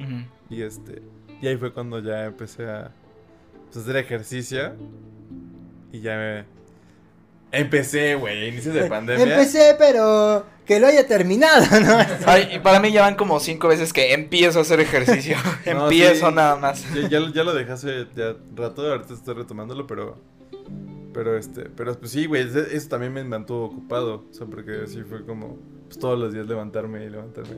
Ujú. 0.00 0.24
Y 0.50 0.62
este, 0.62 1.02
y 1.40 1.46
ahí 1.46 1.56
fue 1.56 1.72
cuando 1.72 2.00
ya 2.00 2.24
empecé 2.24 2.68
a 2.68 2.90
pues, 3.66 3.84
hacer 3.84 3.96
ejercicio. 3.96 4.72
Y 5.92 6.00
ya 6.00 6.16
me. 6.16 6.44
Empecé, 7.52 8.16
güey, 8.16 8.48
inicios 8.48 8.74
de 8.74 8.86
pandemia. 8.86 9.22
Empecé, 9.24 9.76
pero 9.78 10.44
que 10.66 10.80
lo 10.80 10.86
haya 10.88 11.06
terminado, 11.06 11.64
¿no? 11.80 11.96
Ay, 12.26 12.48
y 12.54 12.58
para 12.58 12.80
mí 12.80 12.90
ya 12.90 13.02
van 13.02 13.14
como 13.14 13.38
cinco 13.40 13.68
veces 13.68 13.92
que 13.92 14.14
empiezo 14.14 14.58
a 14.58 14.62
hacer 14.62 14.80
ejercicio. 14.80 15.36
No, 15.66 15.84
empiezo 15.84 16.28
sí. 16.28 16.34
nada 16.34 16.56
más. 16.56 16.84
Ya, 16.94 17.08
ya, 17.08 17.20
lo- 17.20 17.28
ya 17.32 17.44
lo 17.44 17.54
dejé 17.54 17.70
hace 17.72 18.06
ya 18.16 18.34
rato, 18.56 18.90
ahorita 18.90 19.14
estoy 19.14 19.34
retomándolo, 19.34 19.86
pero. 19.86 20.18
Pero 21.12 21.36
este, 21.36 21.64
pero 21.76 21.98
pues 21.98 22.10
sí, 22.10 22.26
güey, 22.26 22.42
eso, 22.42 22.88
también 22.88 23.12
me 23.12 23.22
mantuvo 23.24 23.66
ocupado. 23.66 24.24
O 24.30 24.34
sea, 24.34 24.46
porque 24.46 24.86
sí 24.86 25.02
fue 25.02 25.24
como, 25.24 25.58
pues 25.86 25.98
todos 25.98 26.18
los 26.18 26.32
días 26.32 26.46
levantarme 26.46 27.04
y 27.04 27.10
levantarme. 27.10 27.56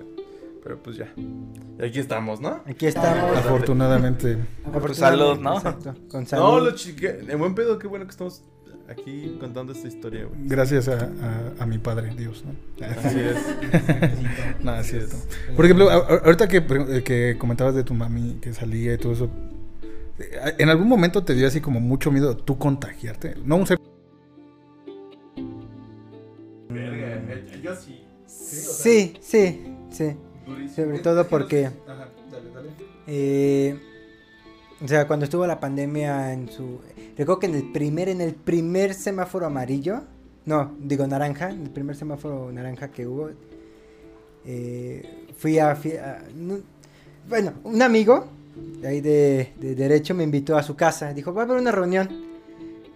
Pero 0.62 0.82
pues 0.82 0.96
ya. 0.96 1.12
Y 1.16 1.84
aquí 1.84 2.00
estamos, 2.00 2.40
¿no? 2.40 2.62
Aquí 2.66 2.86
estamos. 2.86 3.36
Afortunadamente. 3.36 4.38
Por 4.72 4.94
salud, 4.94 5.38
¿no? 5.38 5.56
Exacto, 5.56 5.94
con 6.10 6.26
salud. 6.26 6.42
No, 6.44 6.60
lo 6.60 6.70
chique, 6.72 7.20
en 7.28 7.38
buen 7.38 7.54
pedo, 7.54 7.78
qué 7.78 7.86
bueno 7.86 8.06
que 8.06 8.10
estamos 8.12 8.42
aquí 8.88 9.36
contando 9.38 9.72
esta 9.72 9.86
historia, 9.88 10.24
güey. 10.24 10.40
Gracias 10.46 10.88
a, 10.88 11.04
a- 11.04 11.62
a 11.62 11.66
mi 11.66 11.78
padre, 11.78 12.12
Dios, 12.16 12.44
¿no? 12.44 12.86
Así 12.86 13.20
es. 13.20 13.36
No, 14.64 14.74
es 14.76 14.86
cierto. 14.86 15.16
Por 15.54 15.66
ejemplo, 15.66 15.90
ahorita 15.90 16.48
que, 16.48 16.56
eh, 16.58 17.02
que 17.04 17.36
comentabas 17.38 17.74
de 17.74 17.84
tu 17.84 17.92
mami 17.94 18.38
que 18.40 18.52
salía 18.54 18.94
y 18.94 18.98
todo 18.98 19.12
eso, 19.12 19.28
¿en 20.58 20.68
algún 20.68 20.88
momento 20.88 21.24
te 21.24 21.34
dio 21.34 21.46
así 21.46 21.60
como 21.60 21.80
mucho 21.80 22.10
miedo 22.12 22.36
tú 22.36 22.58
contagiarte? 22.58 23.34
No 23.44 23.56
un 23.56 23.66
ser... 23.66 23.78
yo 27.62 27.74
sí. 27.74 28.00
Sí, 28.26 29.14
sí, 29.20 29.74
sí. 29.90 30.16
Sobre 30.74 30.98
todo 30.98 31.26
porque, 31.28 31.70
eh, 33.06 33.78
o 34.82 34.88
sea, 34.88 35.06
cuando 35.06 35.24
estuvo 35.24 35.46
la 35.46 35.60
pandemia 35.60 36.32
en 36.32 36.48
su... 36.50 36.80
Recuerdo 37.16 37.38
que 37.40 37.46
en 37.46 37.54
el 37.54 37.72
primer, 37.72 38.08
en 38.08 38.20
el 38.20 38.34
primer 38.34 38.92
semáforo 38.94 39.46
amarillo, 39.46 40.02
no, 40.46 40.74
digo 40.80 41.06
naranja, 41.06 41.50
en 41.50 41.62
el 41.62 41.70
primer 41.70 41.96
semáforo 41.96 42.50
naranja 42.52 42.88
que 42.90 43.06
hubo, 43.06 43.30
eh, 44.44 45.26
fui 45.36 45.58
a, 45.58 45.74
fui 45.76 45.92
a- 45.92 46.22
no- 46.34 46.58
Bueno, 47.28 47.54
un 47.64 47.80
amigo 47.80 48.26
de 48.80 48.88
ahí 48.88 49.00
de, 49.00 49.52
de 49.60 49.74
derecho 49.74 50.14
me 50.14 50.24
invitó 50.24 50.56
a 50.56 50.62
su 50.62 50.76
casa, 50.76 51.12
dijo, 51.12 51.32
va 51.34 51.42
a 51.42 51.44
haber 51.44 51.58
una 51.58 51.72
reunión. 51.72 52.08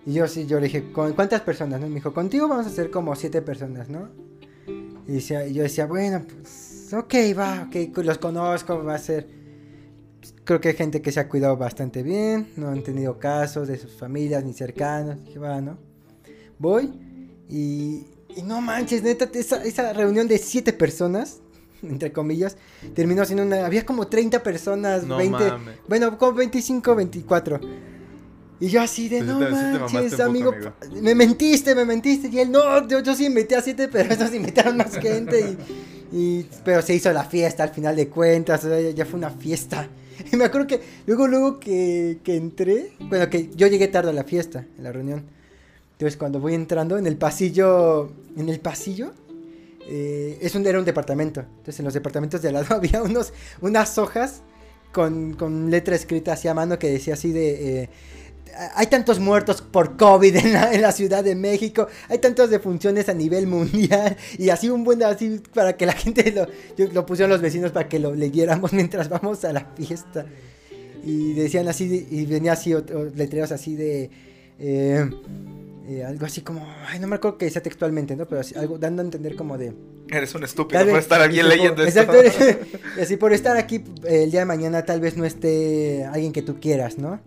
Y 0.07 0.13
yo 0.15 0.27
sí, 0.27 0.47
yo 0.47 0.59
le 0.59 0.67
dije, 0.67 0.91
¿con 0.93 1.13
cuántas 1.13 1.41
personas? 1.43 1.81
no? 1.81 1.89
Me 1.89 1.97
dijo, 1.97 2.15
contigo 2.15 2.49
vamos 2.49 2.67
a 2.67 2.71
ser 2.71 2.91
como 2.91 3.15
siete 3.15 3.43
personas, 3.43 3.89
¿no? 3.89 4.09
Y, 5.07 5.13
decía- 5.13 5.47
yo 5.49 5.63
decía, 5.63 5.87
bueno, 5.87 6.23
pues, 6.27 6.93
ok, 6.93 7.15
va, 7.39 7.69
ok, 7.69 7.97
los 7.99 8.19
conozco, 8.19 8.83
va 8.85 8.95
a 8.95 8.99
ser... 8.99 9.27
Creo 10.45 10.61
que 10.61 10.69
hay 10.69 10.75
gente 10.75 11.03
que 11.03 11.13
se 11.13 11.21
ha 11.21 11.29
cuidado 11.29 11.57
bastante 11.59 12.03
bien, 12.03 12.49
no 12.57 12.69
han 12.69 12.83
tenido 12.83 13.19
casos 13.19 13.69
de 13.69 13.77
sus 13.77 13.93
familias 13.93 14.45
ni 14.45 14.55
cercanos. 14.55 15.23
Dije, 15.25 15.39
va, 15.39 15.61
¿no? 15.61 15.77
Voy 16.59 16.91
y, 17.49 18.07
y 18.35 18.43
no 18.43 18.61
manches, 18.61 19.03
neta, 19.03 19.29
esa, 19.35 19.63
esa 19.65 19.93
reunión 19.93 20.27
de 20.27 20.39
siete 20.39 20.73
personas, 20.73 21.41
entre 21.83 22.13
comillas, 22.13 22.57
terminó 22.95 23.25
siendo 23.25 23.45
una... 23.45 23.67
Había 23.67 23.85
como 23.87 24.07
30 24.07 24.43
personas, 24.43 25.05
No 25.05 25.17
20... 25.17 25.45
mames. 25.45 25.77
Bueno, 25.89 26.19
como 26.19 26.33
25, 26.35 26.95
24. 26.95 27.61
Y 28.61 28.69
yo 28.69 28.81
así 28.83 29.09
de, 29.09 29.19
Pues 29.19 29.29
no 29.29 29.89
sí 29.89 29.95
manches, 29.95 30.13
poco, 30.15 30.23
amigo, 30.25 30.55
me 31.01 31.15
mentiste, 31.15 31.75
me 31.75 31.85
mentiste. 31.85 32.29
Y 32.29 32.41
él, 32.41 32.51
no, 32.51 32.89
yo, 32.89 33.01
yo 33.01 33.15
sí 33.15 33.27
invité 33.27 33.55
a 33.55 33.63
siete, 33.63 33.87
pero 33.89 34.13
estos 34.13 34.35
invitaron 34.35 34.77
más 34.77 34.97
gente. 34.99 35.57
Y, 36.13 36.17
y- 36.17 36.47
pero 36.65 36.83
se 36.83 36.95
hizo 36.95 37.13
la 37.13 37.23
fiesta 37.25 37.63
al 37.63 37.71
final 37.71 37.95
de 37.95 38.09
cuentas, 38.09 38.65
o 38.65 38.69
sea, 38.69 38.81
ya, 38.81 38.91
ya 38.91 39.05
fue 39.07 39.19
una 39.19 39.31
fiesta. 39.31 39.89
Y 40.33 40.37
me 40.37 40.45
acuerdo 40.47 40.67
que 40.67 40.81
luego, 41.07 41.29
luego 41.29 41.61
que, 41.61 42.19
que 42.25 42.35
entré, 42.35 42.91
bueno, 42.99 43.31
que 43.31 43.51
yo 43.55 43.69
llegué 43.69 43.87
tarde 43.87 44.11
a 44.11 44.13
la 44.13 44.25
fiesta, 44.25 44.67
en 44.77 44.83
la 44.83 44.91
reunión. 44.91 45.23
Entonces 45.93 46.17
cuando 46.17 46.41
voy 46.41 46.55
entrando 46.55 46.99
en 46.99 47.07
el 47.07 47.17
pasillo, 47.17 48.11
en 48.37 48.49
el 48.49 48.59
pasillo, 48.59 49.13
eh, 49.89 50.39
es 50.41 50.55
un, 50.55 50.67
era 50.67 50.79
un 50.79 50.85
departamento. 50.85 51.41
Entonces 51.41 51.79
en 51.81 51.85
los 51.87 51.95
departamentos 51.95 52.43
de 52.43 52.49
al 52.49 52.55
lado 52.55 52.75
había 52.77 53.03
unos, 53.03 53.33
unas 53.61 53.99
hojas 53.99 54.43
con, 54.93 55.35
con 55.35 55.71
letra 55.71 55.95
escrita 55.97 56.33
así 56.35 56.47
a 56.49 56.55
mano 56.55 56.79
que 56.79 56.91
decía 56.91 57.15
así 57.15 57.33
de... 57.33 57.83
eh, 57.83 57.89
hay 58.75 58.87
tantos 58.89 59.21
muertos 59.21 59.63
por 59.63 59.97
COVID 59.97 60.35
en 60.35 60.53
la, 60.83 60.91
Ciudad 60.91 61.23
de 61.23 61.37
México, 61.37 61.87
hay 62.09 62.19
tantas 62.19 62.51
defunciones 62.51 63.09
a 63.09 63.15
nivel 63.15 63.47
mundial 63.47 64.17
y 64.39 64.49
así 64.49 64.69
un 64.69 64.83
buen 64.83 65.01
así 65.05 65.41
para 65.55 65.77
que 65.77 65.87
la 65.87 65.93
gente 65.93 66.33
lo, 66.33 66.47
yo- 66.77 66.91
lo 66.93 67.07
pusieron 67.07 67.31
los 67.31 67.41
vecinos 67.41 67.71
para 67.71 67.89
que 67.89 67.99
lo 68.01 68.15
leyéramos 68.15 68.73
mientras 68.81 69.09
vamos 69.09 69.45
a 69.45 69.53
la 69.53 69.67
fiesta. 69.77 70.27
Y 71.05 71.35
decían 71.35 71.69
así, 71.69 72.09
y 72.11 72.27
venía 72.27 72.53
así 72.53 72.75
otro- 72.75 73.05
letreros 73.15 73.53
así 73.53 73.77
de... 73.77 74.11
eh, 74.59 75.09
eh, 75.89 76.05
algo 76.05 76.27
así 76.27 76.43
como, 76.43 76.67
ay, 76.87 76.99
no 76.99 77.07
me 77.07 77.17
acuerdo 77.17 77.39
que 77.39 77.47
decía 77.47 77.63
textualmente, 77.63 78.15
¿no? 78.15 78.27
Pero 78.27 78.43
así, 78.43 78.55
algo 78.57 78.79
dando 78.79 79.01
a 79.03 79.05
entender 79.07 79.35
como 79.37 79.57
de... 79.57 79.73
Eres 80.11 80.35
un 80.35 80.45
estúpido 80.45 80.79
Tal 80.81 80.87
por 80.89 80.97
vez- 80.97 81.05
estar 81.05 81.21
aquí 81.23 81.37
tipo, 81.37 81.49
leyendo 81.49 81.83
esto. 81.83 82.01
Exacto. 82.01 82.79
y 82.99 83.01
así 83.01 83.17
por 83.17 83.33
estar 83.33 83.57
aquí 83.57 83.77
eh, 84.05 84.25
el 84.25 84.31
día 84.31 84.41
de 84.41 84.47
mañana 84.47 84.85
tal 84.85 85.01
vez 85.01 85.17
no 85.17 85.25
esté 85.25 86.05
alguien 86.05 86.33
que 86.33 86.43
tú 86.43 86.61
quieras, 86.61 86.99
¿no? 86.99 87.21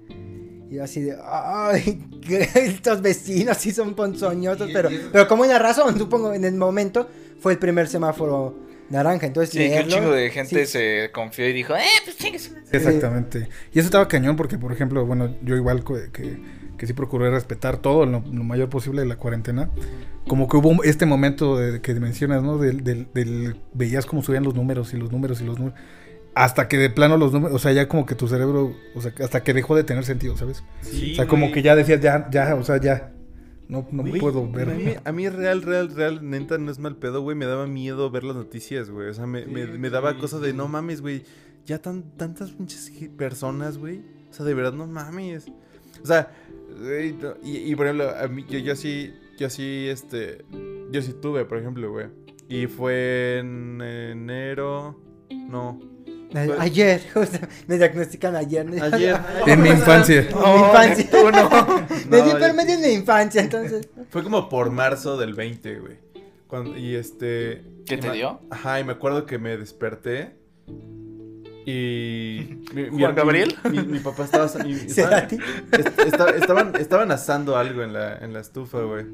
Y 0.70 0.80
así 0.80 1.02
de, 1.02 1.18
ay, 1.26 2.02
que 2.28 2.48
estos 2.56 3.02
vecinos 3.02 3.58
sí 3.58 3.72
son 3.72 3.94
ponzoñosos, 3.96 4.70
pero, 4.72 4.90
pero 5.12 5.28
como 5.28 5.44
una 5.44 5.60
razón, 5.60 5.98
supongo, 5.98 6.34
en 6.34 6.46
el 6.46 6.54
momento 6.56 7.10
fue 7.40 7.54
el 7.54 7.60
primer 7.60 7.88
semáforo 7.88 8.56
naranja, 8.90 9.26
entonces 9.26 9.52
Sí, 9.52 9.58
que 9.58 9.66
un 9.66 9.70
leerlo, 9.72 9.92
chingo 9.96 10.12
de 10.12 10.30
gente 10.30 10.66
sí, 10.66 10.72
se 10.72 11.10
confió 11.12 11.48
y 11.50 11.54
dijo, 11.54 11.76
eh, 11.76 11.82
pues 12.06 12.18
chingues. 12.18 12.54
Exactamente. 12.72 13.48
Y 13.74 13.80
eso 13.80 13.88
estaba 13.88 14.08
cañón 14.08 14.36
porque, 14.36 14.58
por 14.58 14.72
ejemplo, 14.72 15.06
bueno, 15.06 15.36
yo 15.44 15.56
igual 15.56 15.84
que, 15.84 16.40
que 16.82 16.88
sí 16.88 16.94
procuré 16.94 17.30
respetar 17.30 17.78
todo 17.78 18.08
lo, 18.08 18.24
lo 18.32 18.44
mayor 18.44 18.68
posible 18.68 19.02
de 19.02 19.08
la 19.08 19.16
cuarentena. 19.16 19.70
Como 20.28 20.48
que 20.48 20.58
hubo 20.58 20.84
este 20.84 21.06
momento 21.06 21.56
de, 21.56 21.80
que 21.80 21.94
mencionas, 21.94 22.42
¿no? 22.42 22.58
Del, 22.58 22.84
del, 22.84 23.08
del- 23.14 23.56
veías 23.76 24.08
cómo 24.08 24.24
subían 24.24 24.44
los 24.44 24.56
números 24.56 24.92
y 24.96 24.98
los 24.98 25.12
números 25.12 25.40
y 25.42 25.44
los 25.44 25.60
números. 25.60 25.80
Hasta 26.34 26.68
que 26.68 26.80
de 26.80 26.90
plano 26.90 27.18
los 27.18 27.34
números, 27.34 27.56
o 27.56 27.60
sea, 27.60 27.72
ya 27.72 27.88
como 27.88 28.08
que 28.08 28.16
tu 28.16 28.28
cerebro, 28.28 28.74
o 28.96 29.02
sea, 29.02 29.14
hasta 29.24 29.44
que 29.44 29.54
dejó 29.54 29.76
de 29.76 29.84
tener 29.84 30.04
sentido, 30.06 30.36
¿sabes? 30.38 30.64
Sí, 30.82 31.12
o 31.12 31.16
sea, 31.18 31.28
como 31.28 31.44
güey. 31.44 31.54
que 31.54 31.62
ya 31.62 31.76
decías, 31.76 32.02
ya, 32.02 32.28
ya, 32.32 32.56
o 32.56 32.64
sea, 32.64 32.78
ya. 32.82 33.14
No, 33.68 33.88
no 33.92 34.02
Güey, 34.02 34.20
puedo 34.20 34.52
ver. 34.52 34.72
A 34.72 34.74
mí, 34.74 34.94
a 35.06 35.12
mí 35.12 35.30
real, 35.30 35.62
real, 35.62 35.94
real, 35.96 36.28
neta, 36.28 36.58
no 36.58 36.72
es 36.72 36.80
mal 36.80 36.96
pedo, 36.96 37.22
güey. 37.22 37.38
Me 37.38 37.46
daba 37.46 37.68
miedo 37.68 38.10
ver 38.10 38.24
las 38.24 38.36
noticias, 38.36 38.90
güey. 38.90 39.08
O 39.10 39.14
sea, 39.14 39.28
me, 39.28 39.46
me, 39.46 39.68
me 39.68 39.90
daba 39.92 40.18
cosa 40.18 40.40
de 40.40 40.52
no 40.52 40.68
mames, 40.68 41.02
güey. 41.02 41.26
Ya 41.68 41.78
tan, 41.80 42.02
tantas 42.18 42.50
pinches 42.50 42.92
personas, 43.16 43.78
güey. 43.78 44.02
O 44.32 44.34
sea, 44.34 44.46
de 44.48 44.56
verdad, 44.56 44.74
no 44.74 44.88
mames. 44.88 45.46
O 46.04 46.08
sea, 46.08 46.32
güey, 46.82 47.14
no- 47.14 47.36
y, 47.44 47.58
y 47.72 47.76
por 47.76 47.86
ejemplo, 47.88 48.10
a 48.10 48.28
mí, 48.28 48.46
yo, 48.50 48.60
yo 48.60 48.76
sí, 48.76 49.14
yo 49.38 49.50
sí, 49.50 49.88
este, 49.90 50.44
yo 50.92 51.02
sí 51.02 51.14
tuve, 51.22 51.46
por 51.46 51.58
ejemplo, 51.58 51.92
güey. 51.92 52.08
Y 52.50 52.68
fue 52.68 53.38
en 53.40 53.82
enero, 53.82 55.00
no. 55.30 55.80
Ayer, 56.60 57.02
justo, 57.14 57.40
me 57.68 57.78
diagnostican 57.78 58.36
ayer. 58.36 58.66
¿no? 58.66 58.84
Ayer. 58.84 59.18
En 59.48 59.62
mi 59.62 59.70
infancia. 59.70 60.22
En 60.22 60.28
mi 60.28 60.60
infancia. 60.60 61.10
tú 61.12 61.18
no. 61.32 61.50
me 62.10 62.18
No, 62.20 62.26
di 62.26 62.32
yo- 62.32 62.40
por 62.40 62.54
medio 62.54 62.80
de 62.80 62.88
mi 62.88 62.94
infancia, 62.94 63.42
entonces. 63.42 63.88
Fue 64.10 64.24
como 64.24 64.48
por 64.50 64.70
marzo 64.72 65.18
del 65.18 65.34
20, 65.34 65.80
güey. 65.80 65.98
Cuando, 66.48 66.78
y 66.78 66.96
este... 66.96 67.64
¿Qué 67.86 67.96
y 67.96 68.00
te 68.00 68.10
me- 68.10 68.14
dio? 68.16 68.40
Ajá, 68.50 68.80
y 68.80 68.84
me 68.84 68.92
acuerdo 68.94 69.26
que 69.26 69.38
me 69.38 69.56
desperté 69.58 70.36
y... 71.66 72.60
mi- 72.74 72.90
mi- 72.92 73.00
¿Juan 73.02 73.16
Gabriel? 73.16 73.56
Mi, 73.72 74.00
papá 74.00 74.26
estaba... 74.26 74.46
asa- 74.46 74.64
mi- 74.64 74.76
¿Será 74.76 75.28
estaba- 76.06 76.32
estaban, 76.32 76.76
estaban 76.76 77.12
asando 77.12 77.58
algo 77.58 77.84
en 77.84 77.94
la, 77.94 78.18
en 78.18 78.34
la 78.34 78.40
estufa, 78.40 78.82
güey. 78.82 79.06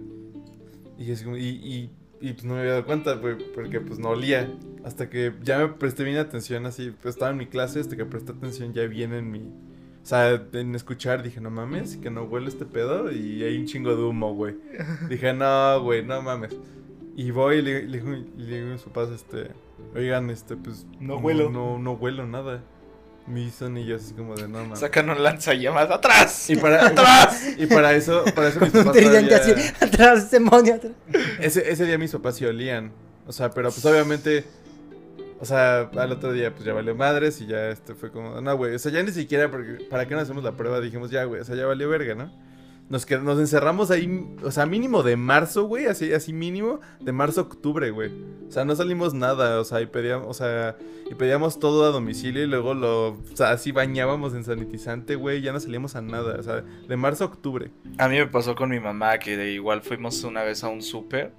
Y, 0.98 1.12
es 1.12 1.24
y, 1.24 1.28
y, 1.38 1.90
y, 2.22 2.34
pues 2.34 2.44
no 2.46 2.54
me 2.56 2.62
había 2.62 2.72
dado 2.74 2.86
cuenta, 2.86 3.14
güey, 3.14 3.36
porque 3.54 3.80
pues 3.82 4.00
no 4.00 4.10
olía. 4.10 4.50
Hasta 4.84 5.10
que 5.10 5.34
ya 5.44 5.60
me 5.60 5.68
presté 5.68 6.04
bien 6.04 6.18
atención, 6.18 6.66
así, 6.66 6.94
pues 7.02 7.16
estaba 7.16 7.32
en 7.32 7.38
mi 7.38 7.48
clase, 7.48 7.80
hasta 7.82 7.96
que 7.98 8.06
presté 8.06 8.32
atención 8.32 8.74
ya 8.74 8.86
bien 8.88 9.14
en 9.14 9.30
mi... 9.32 9.40
O 9.40 10.10
sea, 10.10 10.42
en 10.54 10.74
escuchar 10.74 11.22
dije, 11.22 11.42
no 11.42 11.50
mames, 11.52 11.98
que 11.98 12.10
no 12.10 12.24
huele 12.24 12.48
este 12.48 12.66
pedo 12.66 13.12
y 13.12 13.44
hay 13.44 13.58
un 13.58 13.66
chingo 13.66 13.94
de 13.94 14.02
humo, 14.04 14.34
güey. 14.34 14.56
Dije, 15.10 15.34
no, 15.34 15.82
güey, 15.84 16.06
no 16.06 16.22
mames. 16.22 16.56
Y 17.18 17.32
voy 17.32 17.58
y 17.58 17.62
le, 17.62 17.84
le 17.84 18.02
le 18.38 18.56
digo 18.56 18.70
a 18.70 18.72
mis 18.74 18.82
papás, 18.84 19.10
este, 19.10 19.50
oigan, 19.96 20.30
este, 20.30 20.56
pues... 20.56 20.86
No 21.00 21.18
huelo. 21.18 21.50
No, 21.50 21.78
no 21.80 21.94
huelo 21.94 22.26
nada. 22.26 22.62
Me 23.28 23.42
hizo 23.42 23.70
y 23.78 23.86
yo 23.86 23.98
así 23.98 24.14
como 24.14 24.36
de, 24.36 24.48
no 24.48 24.60
mames. 24.60 24.80
Sacan 24.80 25.10
un 25.10 25.22
lanzallamas 25.22 25.92
atrás. 25.92 26.50
Y 26.50 26.56
para, 26.56 26.94
y 27.58 27.66
para 27.66 27.94
eso, 27.94 28.24
para 28.34 28.48
eso 28.48 28.62
mis 28.62 28.74
Un 28.74 28.86
papás 28.86 29.04
así, 29.04 29.52
atrás, 29.82 30.32
demonio, 30.32 30.76
atrás. 30.76 30.94
ese, 31.40 31.70
ese 31.70 31.86
día 31.86 31.98
mis 31.98 32.14
papás 32.14 32.38
sí 32.38 32.46
olían. 32.46 32.94
O 33.26 33.34
sea, 33.34 33.50
pero 33.50 33.70
pues 33.70 33.86
obviamente. 33.86 34.46
O 35.40 35.46
sea, 35.46 35.82
al 35.82 36.12
otro 36.14 36.32
día 36.32 36.52
pues 36.52 36.64
ya 36.64 36.74
valió 36.74 36.96
madres 36.96 37.42
y 37.42 37.48
ya 37.48 37.68
este 37.68 37.96
fue 37.96 38.12
como. 38.12 38.40
No, 38.40 38.56
güey. 38.56 38.76
O 38.76 38.80
sea, 38.80 38.94
ya 38.94 39.04
ni 39.04 39.12
siquiera 39.12 39.52
porque, 39.52 39.84
para 39.90 40.08
qué 40.08 40.16
no 40.16 40.22
hacemos 40.22 40.44
la 40.46 40.54
prueba 40.54 40.80
dijimos 40.80 41.12
ya, 41.12 41.26
güey. 41.26 41.42
O 41.42 41.44
sea, 41.44 41.58
ya 41.58 41.66
valió 41.66 41.90
verga, 41.90 42.16
¿no? 42.16 42.32
Nos, 42.90 43.06
qued- 43.06 43.22
nos 43.22 43.38
encerramos 43.40 43.92
ahí, 43.92 44.26
o 44.44 44.50
sea, 44.52 44.66
mínimo 44.66 45.04
de 45.04 45.18
marzo, 45.18 45.66
güey, 45.66 45.88
así, 45.88 46.14
así 46.14 46.32
mínimo, 46.32 46.80
de 47.02 47.12
marzo 47.12 47.42
a 47.42 47.44
octubre, 47.44 47.92
güey. 47.92 48.12
O 48.48 48.52
sea, 48.52 48.64
no 48.64 48.76
salimos 48.76 49.14
nada, 49.14 49.60
o 49.60 49.66
sea, 49.66 49.82
y 49.82 49.88
pedíamos, 49.88 50.28
o 50.30 50.34
sea, 50.34 50.78
y 51.12 51.14
pedíamos 51.16 51.60
todo 51.60 51.84
a 51.86 51.90
domicilio 51.90 52.44
y 52.44 52.48
luego 52.48 52.74
lo, 52.74 53.10
o 53.10 53.18
sea, 53.34 53.52
así 53.52 53.74
bañábamos 53.74 54.34
en 54.36 54.46
sanitizante, 54.46 55.16
güey, 55.16 55.42
ya 55.42 55.52
no 55.52 55.60
salíamos 55.60 55.96
a 55.98 56.02
nada, 56.02 56.38
o 56.40 56.44
sea, 56.44 56.62
de 56.62 56.96
marzo 56.98 57.26
a 57.26 57.28
octubre. 57.28 57.72
A 57.98 58.08
mí 58.08 58.16
me 58.18 58.28
pasó 58.28 58.56
con 58.56 58.70
mi 58.70 58.80
mamá 58.80 59.18
que 59.20 59.36
de 59.36 59.52
igual 59.52 59.82
fuimos 59.82 60.24
una 60.24 60.44
vez 60.44 60.64
a 60.64 60.70
un 60.70 60.82
súper 60.82 61.34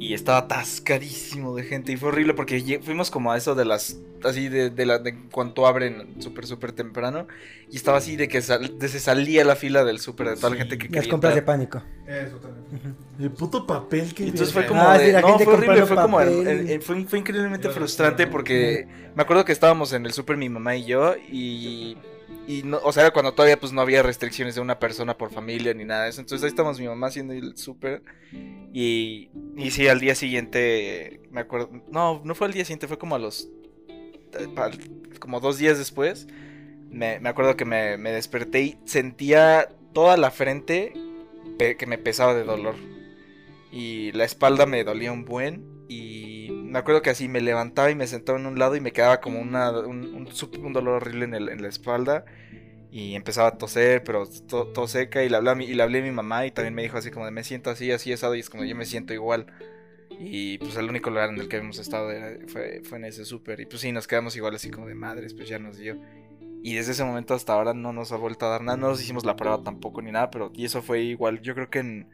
y 0.00 0.14
estaba 0.14 0.38
atascadísimo 0.38 1.54
de 1.54 1.64
gente 1.64 1.92
y 1.92 1.96
fue 1.96 2.08
horrible 2.08 2.34
porque 2.34 2.80
fuimos 2.82 3.10
como 3.10 3.32
a 3.32 3.36
eso 3.36 3.54
de 3.54 3.64
las 3.64 3.98
así 4.24 4.48
de, 4.48 4.70
de 4.70 4.86
la 4.86 4.98
de 4.98 5.14
cuanto 5.30 5.66
abren 5.66 6.14
súper 6.22 6.46
súper 6.46 6.72
temprano 6.72 7.26
y 7.70 7.76
estaba 7.76 7.98
así 7.98 8.16
de 8.16 8.26
que 8.26 8.40
sal- 8.40 8.78
de 8.78 8.88
se 8.88 8.98
salía 8.98 9.44
la 9.44 9.56
fila 9.56 9.84
del 9.84 9.98
súper 10.00 10.30
de 10.30 10.36
toda 10.36 10.50
la 10.50 10.56
gente 10.56 10.78
que 10.78 10.84
Las 10.88 10.94
quería 10.94 11.10
compras 11.10 11.34
de 11.34 11.42
pánico. 11.42 11.82
Eso 12.06 12.36
también. 12.38 12.96
El 13.18 13.30
puto 13.32 13.66
papel 13.66 14.14
que 14.14 14.24
Y 14.24 14.28
Entonces 14.28 14.54
fue 14.54 14.66
como 14.66 14.80
Ah, 14.80 14.96
de- 14.96 15.06
sí, 15.06 15.12
la 15.12 15.20
no, 15.20 15.28
gente 15.28 15.44
fue 15.44 15.54
horrible, 15.54 15.84
fue 15.86 15.96
como 15.96 16.20
el- 16.20 16.48
el- 16.48 16.70
el- 16.70 16.82
fue, 16.82 17.04
fue 17.04 17.18
increíblemente 17.18 17.68
frustrante 17.68 18.26
porque 18.26 18.88
me 19.14 19.22
acuerdo 19.22 19.44
que 19.44 19.52
estábamos 19.52 19.92
en 19.92 20.06
el 20.06 20.12
súper 20.14 20.38
mi 20.38 20.48
mamá 20.48 20.76
y 20.76 20.84
yo 20.86 21.14
y 21.30 21.98
y 22.46 22.62
no, 22.62 22.78
o 22.82 22.92
sea, 22.92 23.04
era 23.04 23.12
cuando 23.12 23.32
todavía 23.32 23.58
pues 23.58 23.72
no 23.72 23.80
había 23.80 24.02
restricciones 24.02 24.54
de 24.54 24.60
una 24.60 24.78
persona 24.78 25.16
por 25.16 25.30
familia 25.30 25.74
ni 25.74 25.84
nada 25.84 26.04
de 26.04 26.10
eso. 26.10 26.20
Entonces 26.20 26.44
ahí 26.44 26.48
estábamos 26.48 26.78
mi 26.78 26.86
mamá 26.86 27.08
haciendo 27.08 27.32
el 27.32 27.56
súper 27.56 28.02
y 28.72 29.30
y 29.56 29.70
sí, 29.70 29.88
al 29.88 30.00
día 30.00 30.14
siguiente 30.14 31.20
me 31.30 31.40
acuerdo, 31.40 31.70
no, 31.90 32.20
no 32.24 32.34
fue 32.34 32.46
al 32.46 32.52
día 32.52 32.64
siguiente, 32.64 32.88
fue 32.88 32.98
como 32.98 33.14
a 33.14 33.18
los 33.18 33.48
eh, 34.38 34.48
como 35.18 35.40
dos 35.40 35.58
días 35.58 35.78
después. 35.78 36.26
Me, 36.90 37.18
me 37.18 37.28
acuerdo 37.28 37.56
que 37.56 37.64
me, 37.64 37.96
me 37.98 38.12
desperté 38.12 38.62
y 38.62 38.78
sentía 38.84 39.68
toda 39.92 40.16
la 40.16 40.30
frente 40.30 40.92
que 41.58 41.86
me 41.86 41.98
pesaba 41.98 42.34
de 42.34 42.44
dolor. 42.44 42.74
Y 43.72 44.12
la 44.12 44.24
espalda 44.24 44.66
me 44.66 44.84
dolía 44.84 45.12
un 45.12 45.24
buen. 45.24 45.64
Y 45.88 46.33
me 46.74 46.80
acuerdo 46.80 47.02
que 47.02 47.10
así 47.10 47.28
me 47.28 47.40
levantaba 47.40 47.90
y 47.90 47.94
me 47.96 48.06
sentaba 48.08 48.38
en 48.38 48.46
un 48.46 48.58
lado 48.58 48.76
y 48.76 48.80
me 48.80 48.92
quedaba 48.92 49.20
como 49.20 49.40
una, 49.40 49.70
un, 49.72 50.04
un 50.14 50.28
un 50.64 50.72
dolor 50.72 50.96
horrible 50.96 51.24
en, 51.26 51.34
el- 51.34 51.62
la 51.62 51.68
espalda. 51.68 52.24
Y 52.90 53.14
empezaba 53.16 53.48
a 53.48 53.58
toser, 53.58 54.04
pero 54.04 54.24
to- 54.48 54.88
seca. 54.88 55.24
Y 55.24 55.28
le, 55.30 55.36
hablé 55.36 55.50
a 55.50 55.54
mi, 55.56 55.64
y 55.66 55.74
le 55.74 55.82
hablé 55.82 56.00
a 56.00 56.02
mi 56.02 56.12
mamá 56.12 56.46
y 56.46 56.52
también 56.52 56.74
me 56.74 56.82
dijo 56.82 56.98
así 56.98 57.10
como 57.10 57.26
de 57.26 57.32
me 57.32 57.44
siento 57.44 57.70
así, 57.70 57.90
así, 57.92 58.12
asado. 58.12 58.34
Y 58.36 58.40
es 58.40 58.50
como 58.50 58.64
yo 58.64 58.76
me 58.76 58.86
siento 58.86 59.14
igual. 59.14 59.46
Y 60.18 60.58
pues 60.58 60.76
el 60.76 60.88
único 60.88 61.10
lugar 61.10 61.30
en 61.30 61.38
el 61.40 61.48
que 61.48 61.56
habíamos 61.56 61.78
estado 61.78 62.10
fue, 62.48 62.82
fue 62.84 62.98
en 62.98 63.04
ese 63.06 63.24
súper. 63.24 63.60
Y 63.60 63.66
pues 63.66 63.82
sí, 63.82 63.92
nos 63.92 64.06
quedamos 64.06 64.36
igual 64.36 64.54
así 64.56 64.70
como 64.70 64.86
de 64.86 64.94
madres, 64.94 65.34
pues 65.34 65.48
ya 65.48 65.58
nos 65.58 65.76
dio. 65.78 65.98
Y 66.62 66.74
desde 66.76 66.92
ese 66.92 67.04
momento 67.04 67.34
hasta 67.34 67.52
ahora 67.54 67.74
no 67.74 67.92
nos 67.92 68.12
ha 68.12 68.16
vuelto 68.16 68.46
a 68.46 68.50
dar 68.50 68.62
nada. 68.62 68.78
No 68.78 68.88
nos 68.88 69.02
hicimos 69.02 69.24
la 69.26 69.36
prueba 69.36 69.62
tampoco 69.62 70.02
ni 70.02 70.12
nada, 70.12 70.30
pero 70.30 70.50
y 70.54 70.64
eso 70.64 70.82
fue 70.82 71.02
igual. 71.02 71.40
Yo 71.42 71.54
creo 71.54 71.70
que 71.70 71.80
en. 71.80 72.10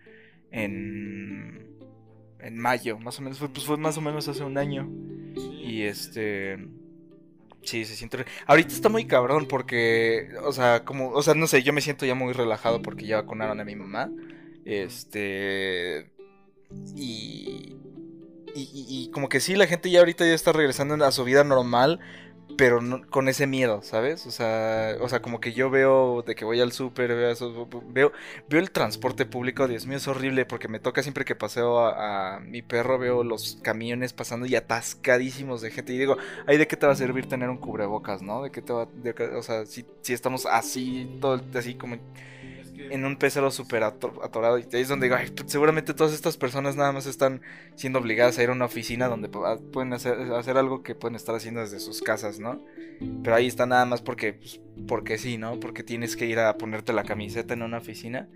En. 0.51 1.70
En 2.43 2.57
mayo, 2.59 2.99
más 2.99 3.19
o 3.19 3.23
menos. 3.23 3.39
Fue, 3.39 3.49
pues 3.49 3.65
fue 3.67 3.77
más 3.77 3.97
o 3.97 4.01
menos 4.01 4.29
hace 4.29 4.43
un 4.45 4.59
año. 4.59 4.89
Y 5.63 5.83
este. 5.83 6.59
Sí, 7.63 7.85
se 7.85 7.95
siente. 7.95 8.25
Ahorita 8.47 8.73
está 8.73 8.89
muy 8.89 9.07
cabrón 9.07 9.47
porque. 9.47 10.29
O 10.45 10.53
sea, 10.53 10.85
como. 10.85 11.11
O 11.11 11.23
sea, 11.23 11.35
no 11.35 11.47
sé, 11.47 11.63
yo 11.63 11.73
me 11.73 11.81
siento 11.81 12.07
ya 12.07 12.15
muy 12.15 12.33
relajado 12.33 12.83
porque 12.83 13.07
ya 13.07 13.21
vacunaron 13.21 13.61
a 13.61 13.65
mi 13.65 13.77
mamá. 13.77 14.11
Este. 14.65 16.11
Y. 16.97 17.77
Y, 18.55 18.63
y- 18.63 19.05
y 19.05 19.11
como 19.13 19.29
que 19.29 19.39
sí, 19.39 19.55
la 19.55 19.69
gente 19.69 19.91
ya 19.91 20.01
ahorita 20.01 20.27
ya 20.27 20.35
está 20.35 20.53
regresando 20.53 21.05
a 21.05 21.13
su 21.13 21.23
vida 21.23 21.45
normal, 21.45 22.01
pero 22.61 22.83
no- 22.83 23.01
con 23.09 23.27
ese 23.31 23.47
miedo, 23.47 23.81
¿sabes? 23.83 24.27
O 24.27 24.31
sea, 24.31 24.95
o 25.01 25.09
sea, 25.09 25.23
como 25.23 25.41
que 25.41 25.55
yo 25.55 25.71
veo 25.71 26.21
de 26.27 26.35
que 26.35 26.45
voy 26.45 26.61
al 26.61 26.73
súper, 26.73 27.09
veo, 27.15 28.13
veo, 28.51 28.61
el 28.61 28.71
transporte 28.71 29.25
público, 29.25 29.67
Dios 29.67 29.87
mío, 29.87 29.97
es 29.97 30.07
horrible 30.07 30.45
porque 30.45 30.69
me 30.69 30.79
toca 30.79 31.03
siempre 31.03 31.25
que 31.25 31.35
paseo 31.35 31.79
a, 31.79 32.39
mi 32.41 32.61
perro, 32.61 32.99
veo 32.99 33.25
los 33.25 33.59
camiones 33.63 34.13
pasando 34.13 34.45
y 34.45 34.57
atascadísimos 34.57 35.63
de 35.63 35.71
gente 35.71 35.95
y 35.95 35.99
digo, 35.99 36.19
ay, 36.47 36.59
¿de 36.59 36.67
qué 36.67 36.77
te 36.77 36.85
va 36.85 36.93
a 36.93 36.97
servir 36.97 37.27
tener 37.27 37.49
un 37.49 37.57
cubrebocas, 37.57 38.21
no? 38.21 38.43
¿De 38.43 38.51
qué 38.51 38.61
te 38.61 38.75
va, 38.75 38.87
de 38.93 39.15
o 39.35 39.43
sea, 39.43 39.65
si, 39.65 39.87
si 40.03 40.13
estamos 40.13 40.45
así, 40.45 41.17
todo, 41.19 41.41
así 41.55 41.73
como 41.77 41.97
en 42.89 43.05
un 43.05 43.17
pecero 43.17 43.51
súper 43.51 43.83
ato- 43.83 44.21
atorado. 44.23 44.59
Y 44.59 44.63
ahí 44.73 44.81
es 44.83 44.89
donde 44.89 45.07
digo, 45.07 45.17
"Ay, 45.17 45.31
pues, 45.31 45.51
seguramente 45.51 45.95
todas 45.95 46.13
estas 46.15 46.37
personas 46.37 46.77
nada 46.77 46.93
más 46.93 47.07
están 47.07 47.43
siendo 47.77 47.99
obligadas 47.99 48.39
a 48.39 48.43
ir 48.43 48.49
a 48.51 48.53
una 48.53 48.65
oficina 48.67 49.09
donde 49.09 49.29
ah, 49.45 49.59
pueden 49.73 49.93
hacer, 49.93 50.15
hacer 50.33 50.57
algo 50.57 50.83
que 50.83 50.95
pueden 50.95 51.17
estar 51.17 51.35
haciendo 51.35 51.61
desde 51.61 51.81
sus 51.81 52.03
casas, 52.03 52.39
¿no? 52.41 52.65
Pero 53.23 53.37
ahí 53.37 53.47
está 53.47 53.67
nada 53.67 53.85
más 53.87 54.03
porque, 54.03 54.33
pues, 54.35 54.61
porque 54.87 55.19
sí, 55.19 55.39
¿no? 55.39 55.59
Porque 55.61 55.83
tienes 55.83 56.17
que 56.17 56.27
ir 56.27 56.39
a 56.39 56.57
ponerte 56.59 56.93
la 56.93 57.05
camiseta 57.05 57.55
en 57.55 57.63
una 57.63 57.79
oficina. 57.79 58.29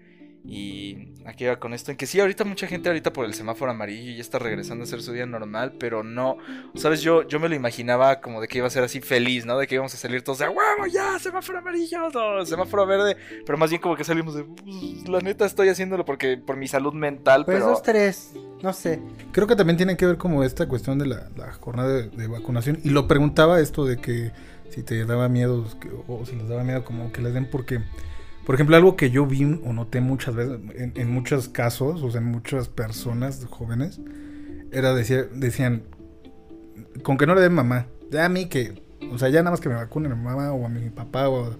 Y 0.46 1.08
aquí 1.24 1.46
va 1.46 1.56
con 1.58 1.72
esto, 1.72 1.90
en 1.90 1.96
que 1.96 2.04
sí, 2.06 2.20
ahorita 2.20 2.44
mucha 2.44 2.66
gente 2.66 2.90
ahorita 2.90 3.14
por 3.14 3.24
el 3.24 3.32
semáforo 3.32 3.70
amarillo 3.70 4.12
ya 4.14 4.20
está 4.20 4.38
regresando 4.38 4.82
a 4.82 4.86
hacer 4.86 5.00
su 5.00 5.12
día 5.12 5.24
normal, 5.24 5.72
pero 5.80 6.02
no, 6.04 6.36
¿sabes? 6.74 7.00
Yo, 7.00 7.26
yo 7.26 7.40
me 7.40 7.48
lo 7.48 7.54
imaginaba 7.54 8.20
como 8.20 8.42
de 8.42 8.46
que 8.48 8.58
iba 8.58 8.66
a 8.66 8.70
ser 8.70 8.84
así 8.84 9.00
feliz, 9.00 9.46
¿no? 9.46 9.56
De 9.56 9.66
que 9.66 9.76
íbamos 9.76 9.94
a 9.94 9.96
salir 9.96 10.22
todos 10.22 10.40
de 10.40 10.44
"¡A 10.44 10.50
huevo, 10.50 10.86
ya, 10.92 11.18
semáforo 11.18 11.58
amarillo, 11.60 12.10
no, 12.10 12.44
semáforo 12.44 12.84
verde, 12.86 13.16
pero 13.46 13.56
más 13.56 13.70
bien 13.70 13.80
como 13.80 13.96
que 13.96 14.04
salimos 14.04 14.34
de, 14.34 14.44
"Pues, 14.44 15.08
la 15.08 15.20
neta 15.20 15.46
estoy 15.46 15.70
haciéndolo 15.70 16.04
porque 16.04 16.36
por 16.36 16.56
mi 16.58 16.68
salud 16.68 16.92
mental, 16.92 17.46
Pues 17.46 17.56
pero... 17.56 17.70
dos, 17.70 17.82
tres, 17.82 18.32
no 18.62 18.74
sé. 18.74 19.00
Creo 19.32 19.46
que 19.46 19.56
también 19.56 19.78
tiene 19.78 19.96
que 19.96 20.04
ver 20.04 20.18
como 20.18 20.44
esta 20.44 20.68
cuestión 20.68 20.98
de 20.98 21.06
la, 21.06 21.30
la 21.36 21.52
jornada 21.54 21.88
de, 21.88 22.08
de 22.10 22.26
vacunación. 22.28 22.78
Y 22.84 22.90
lo 22.90 23.08
preguntaba 23.08 23.60
esto 23.60 23.86
de 23.86 23.96
que 23.96 24.30
si 24.68 24.82
te 24.82 25.06
daba 25.06 25.30
miedo 25.30 25.64
que- 25.80 25.88
o 26.06 26.26
si 26.26 26.36
les 26.36 26.48
daba 26.48 26.64
miedo 26.64 26.84
como 26.84 27.10
que 27.12 27.22
les 27.22 27.32
den 27.32 27.48
porque, 27.50 27.80
por 28.44 28.54
ejemplo, 28.54 28.76
algo 28.76 28.96
que 28.96 29.10
yo 29.10 29.26
vi 29.26 29.44
o 29.44 29.72
noté 29.72 30.00
muchas 30.00 30.34
veces, 30.34 30.58
en, 30.74 30.92
en 30.96 31.10
muchos 31.10 31.48
casos, 31.48 32.02
o 32.02 32.10
sea, 32.10 32.20
en 32.20 32.26
muchas 32.26 32.68
personas 32.68 33.44
jóvenes, 33.48 34.00
era 34.70 34.94
decir, 34.94 35.30
decían, 35.34 35.82
con 37.02 37.16
que 37.16 37.26
no 37.26 37.34
le 37.34 37.40
den 37.40 37.54
mamá, 37.54 37.86
ya 38.10 38.24
a 38.24 38.28
mí 38.28 38.46
que, 38.46 38.82
o 39.12 39.18
sea, 39.18 39.28
ya 39.28 39.40
nada 39.40 39.52
más 39.52 39.60
que 39.60 39.68
me 39.68 39.74
vacunen 39.74 40.12
a 40.12 40.14
mi 40.14 40.24
mamá 40.24 40.52
o 40.52 40.66
a 40.66 40.68
mi 40.68 40.90
papá 40.90 41.28
o 41.28 41.46
a 41.46 41.56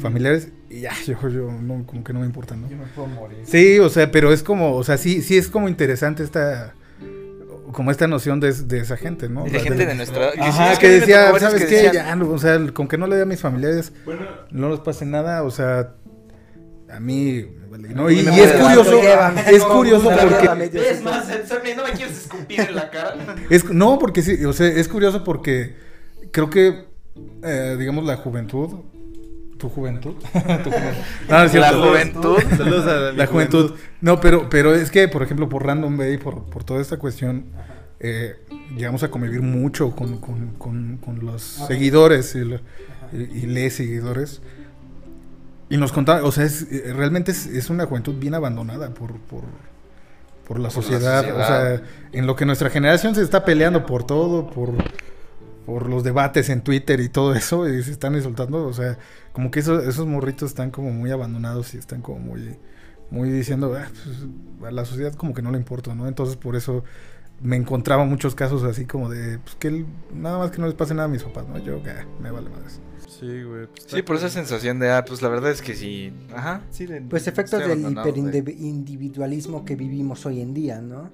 familiares, 0.00 0.48
y 0.68 0.80
ya, 0.80 0.92
yo, 1.06 1.16
yo 1.28 1.52
no, 1.52 1.86
como 1.86 2.02
que 2.02 2.12
no 2.12 2.20
me 2.20 2.26
importa, 2.26 2.56
¿no? 2.56 2.68
Yo 2.68 2.76
me 2.76 2.86
puedo 2.86 3.08
morir. 3.08 3.38
Sí, 3.44 3.78
o 3.78 3.88
sea, 3.88 4.10
pero 4.10 4.32
es 4.32 4.42
como, 4.42 4.74
o 4.74 4.82
sea, 4.84 4.96
sí, 4.98 5.22
sí 5.22 5.36
es 5.36 5.48
como 5.48 5.68
interesante 5.68 6.24
esta, 6.24 6.74
como 7.72 7.90
esta 7.90 8.06
noción 8.08 8.40
de, 8.40 8.52
de 8.52 8.78
esa 8.78 8.96
gente, 8.96 9.28
¿no? 9.28 9.44
De 9.44 9.50
sea, 9.50 9.60
gente 9.60 9.86
de 9.86 9.94
nuestra... 9.94 10.32
sí, 10.32 10.38
Ajá, 10.40 10.72
es 10.72 10.78
que 10.78 10.88
decía, 10.88 11.38
¿sabes 11.38 11.62
que 11.62 11.68
qué? 11.68 11.74
decían, 11.74 11.92
Ya, 11.92 12.16
no, 12.16 12.28
o 12.30 12.38
sea, 12.38 12.58
con 12.72 12.88
que 12.88 12.98
no 12.98 13.06
le 13.06 13.16
dé 13.16 13.22
a 13.22 13.26
mis 13.26 13.40
familiares, 13.40 13.92
Bueno, 14.04 14.22
no 14.50 14.70
les 14.70 14.80
pase 14.80 15.06
nada, 15.06 15.42
o 15.42 15.50
sea, 15.50 15.94
a 16.94 17.00
mí, 17.00 17.44
¿no? 17.94 18.10
Y, 18.10 18.20
es 18.20 18.52
curioso, 18.52 19.00
es 19.46 19.64
curioso 19.64 20.10
porque. 20.10 20.90
Es 20.90 21.02
más, 21.02 21.28
no 21.28 21.82
me 21.82 21.92
quieres 21.92 22.18
escupir 22.18 22.60
en 22.60 22.74
la 22.74 22.90
cara. 22.90 23.16
es, 23.50 23.64
no, 23.70 23.98
porque 23.98 24.22
sí, 24.22 24.44
o 24.44 24.52
sea, 24.52 24.68
es 24.68 24.88
curioso 24.88 25.24
porque 25.24 25.74
creo 26.30 26.50
que, 26.50 26.84
eh, 27.42 27.76
digamos, 27.78 28.04
la 28.04 28.16
juventud, 28.16 28.70
tu 29.58 29.68
juventud, 29.68 30.14
Tu 30.32 30.70
juventud. 30.70 31.02
No, 31.28 31.38
no 31.38 31.44
es 31.44 31.54
La 31.54 31.72
juventud. 31.72 32.38
saludos 32.56 32.86
a 32.86 33.12
La 33.12 33.26
juventud. 33.26 33.72
No, 34.00 34.20
pero, 34.20 34.48
pero 34.48 34.74
es 34.74 34.90
que, 34.90 35.08
por 35.08 35.22
ejemplo, 35.22 35.48
por 35.48 35.66
Random 35.66 35.96
Bay, 35.96 36.18
por, 36.18 36.44
por 36.44 36.64
toda 36.64 36.80
esta 36.80 36.98
cuestión, 36.98 37.46
eh, 37.98 38.36
llegamos 38.76 39.02
a 39.02 39.10
convivir 39.10 39.42
mucho 39.42 39.90
con, 39.96 40.18
con, 40.18 40.54
con, 40.58 40.98
con 40.98 41.24
los 41.24 41.42
seguidores 41.42 42.36
y, 42.36 42.40
y, 43.16 43.38
y 43.38 43.46
les 43.46 43.74
seguidores. 43.74 44.42
Y 45.74 45.76
nos 45.76 45.92
contaban, 45.92 46.24
o 46.24 46.30
sea, 46.30 46.44
es, 46.44 46.62
eh, 46.70 46.92
realmente 46.94 47.32
es, 47.32 47.46
es 47.46 47.68
una 47.70 47.86
juventud 47.86 48.14
bien 48.18 48.34
abandonada 48.34 48.90
por, 48.94 49.18
por, 49.18 49.42
por 50.46 50.60
la 50.60 50.68
Por 50.68 50.68
la 50.68 50.70
sociedad. 50.70 51.20
O 51.34 51.46
sea, 51.46 51.82
en 52.12 52.26
lo 52.26 52.36
que 52.36 52.46
nuestra 52.46 52.70
generación 52.70 53.14
se 53.14 53.22
está 53.22 53.44
peleando 53.44 53.84
por 53.86 54.04
todo, 54.06 54.46
por, 54.50 54.70
por 55.66 55.88
los 55.88 56.04
debates 56.04 56.48
en 56.50 56.60
Twitter 56.60 57.00
y 57.00 57.08
todo 57.08 57.34
eso, 57.34 57.68
y 57.68 57.82
se 57.82 57.90
están 57.90 58.14
insultando. 58.14 58.66
O 58.66 58.72
sea, 58.72 58.98
como 59.32 59.50
que 59.50 59.60
esos, 59.60 59.84
esos 59.84 60.06
morritos 60.06 60.50
están 60.50 60.70
como 60.70 60.90
muy 60.92 61.10
abandonados 61.10 61.74
y 61.74 61.78
están 61.78 62.02
como 62.02 62.18
muy, 62.20 62.56
muy 63.10 63.30
diciendo, 63.30 63.74
"Ah, 63.76 63.88
pues, 63.90 64.68
a 64.68 64.70
la 64.70 64.84
sociedad 64.84 65.14
como 65.14 65.34
que 65.34 65.42
no 65.42 65.50
le 65.50 65.58
importa, 65.58 65.94
¿no? 65.94 66.06
Entonces 66.06 66.36
por 66.36 66.54
eso 66.56 66.84
me 67.42 67.56
encontraba 67.56 68.04
muchos 68.04 68.34
casos 68.34 68.62
así 68.62 68.84
como 68.86 69.08
de, 69.10 69.38
pues 69.40 69.56
que 69.56 69.84
nada 70.12 70.38
más 70.38 70.50
que 70.52 70.58
no 70.58 70.66
les 70.66 70.74
pase 70.76 70.94
nada 70.94 71.06
a 71.06 71.10
mis 71.10 71.24
papás, 71.24 71.46
¿no? 71.48 71.58
Yo, 71.58 71.82
"Ah, 71.86 72.04
me 72.22 72.30
vale 72.30 72.48
más. 72.50 72.80
Sí, 73.20 73.42
güey. 73.42 73.66
pues, 73.66 73.84
Sí, 73.86 74.02
por 74.02 74.16
esa 74.16 74.28
sensación 74.28 74.78
de, 74.78 74.90
ah, 74.90 75.04
pues 75.06 75.22
la 75.22 75.28
verdad 75.28 75.50
es 75.50 75.62
que 75.62 75.74
sí. 75.74 76.12
Ajá, 76.34 76.62
sí. 76.70 76.86
de- 76.86 77.00
Pues 77.02 77.26
efectos 77.26 77.60
del 77.66 77.80
hiperindividualismo 77.90 79.64
que 79.64 79.76
vivimos 79.76 80.24
hoy 80.26 80.40
en 80.40 80.54
día, 80.54 80.80
¿no? 80.80 81.10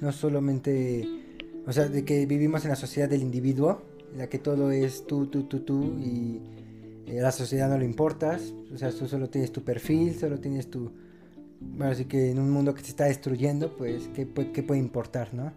No 0.00 0.12
solamente, 0.12 1.06
o 1.66 1.72
sea, 1.72 1.88
de 1.88 2.04
que 2.04 2.26
vivimos 2.26 2.64
en 2.64 2.70
la 2.70 2.76
sociedad 2.76 3.08
del 3.08 3.22
individuo, 3.22 3.82
en 4.12 4.18
la 4.18 4.28
que 4.28 4.38
todo 4.38 4.70
es 4.70 5.06
tú, 5.06 5.26
tú, 5.26 5.42
tú, 5.44 5.60
tú, 5.60 5.84
y 6.00 6.40
eh, 7.06 7.20
a 7.20 7.24
la 7.24 7.32
sociedad 7.32 7.68
no 7.68 7.78
le 7.78 7.84
importas, 7.84 8.52
o 8.72 8.78
sea, 8.78 8.90
tú 8.90 9.08
solo 9.08 9.28
tienes 9.28 9.52
tu 9.52 9.62
perfil, 9.62 10.14
solo 10.18 10.38
tienes 10.38 10.70
tu... 10.70 10.90
Bueno, 11.60 11.90
así 11.92 12.04
que 12.04 12.30
en 12.30 12.38
un 12.38 12.50
mundo 12.50 12.72
que 12.72 12.82
se 12.82 12.90
está 12.90 13.06
destruyendo, 13.06 13.76
pues, 13.76 14.08
¿qué, 14.14 14.24
puede- 14.26 14.52
qué 14.52 14.62
puede 14.62 14.78
importar, 14.80 15.34
no? 15.34 15.52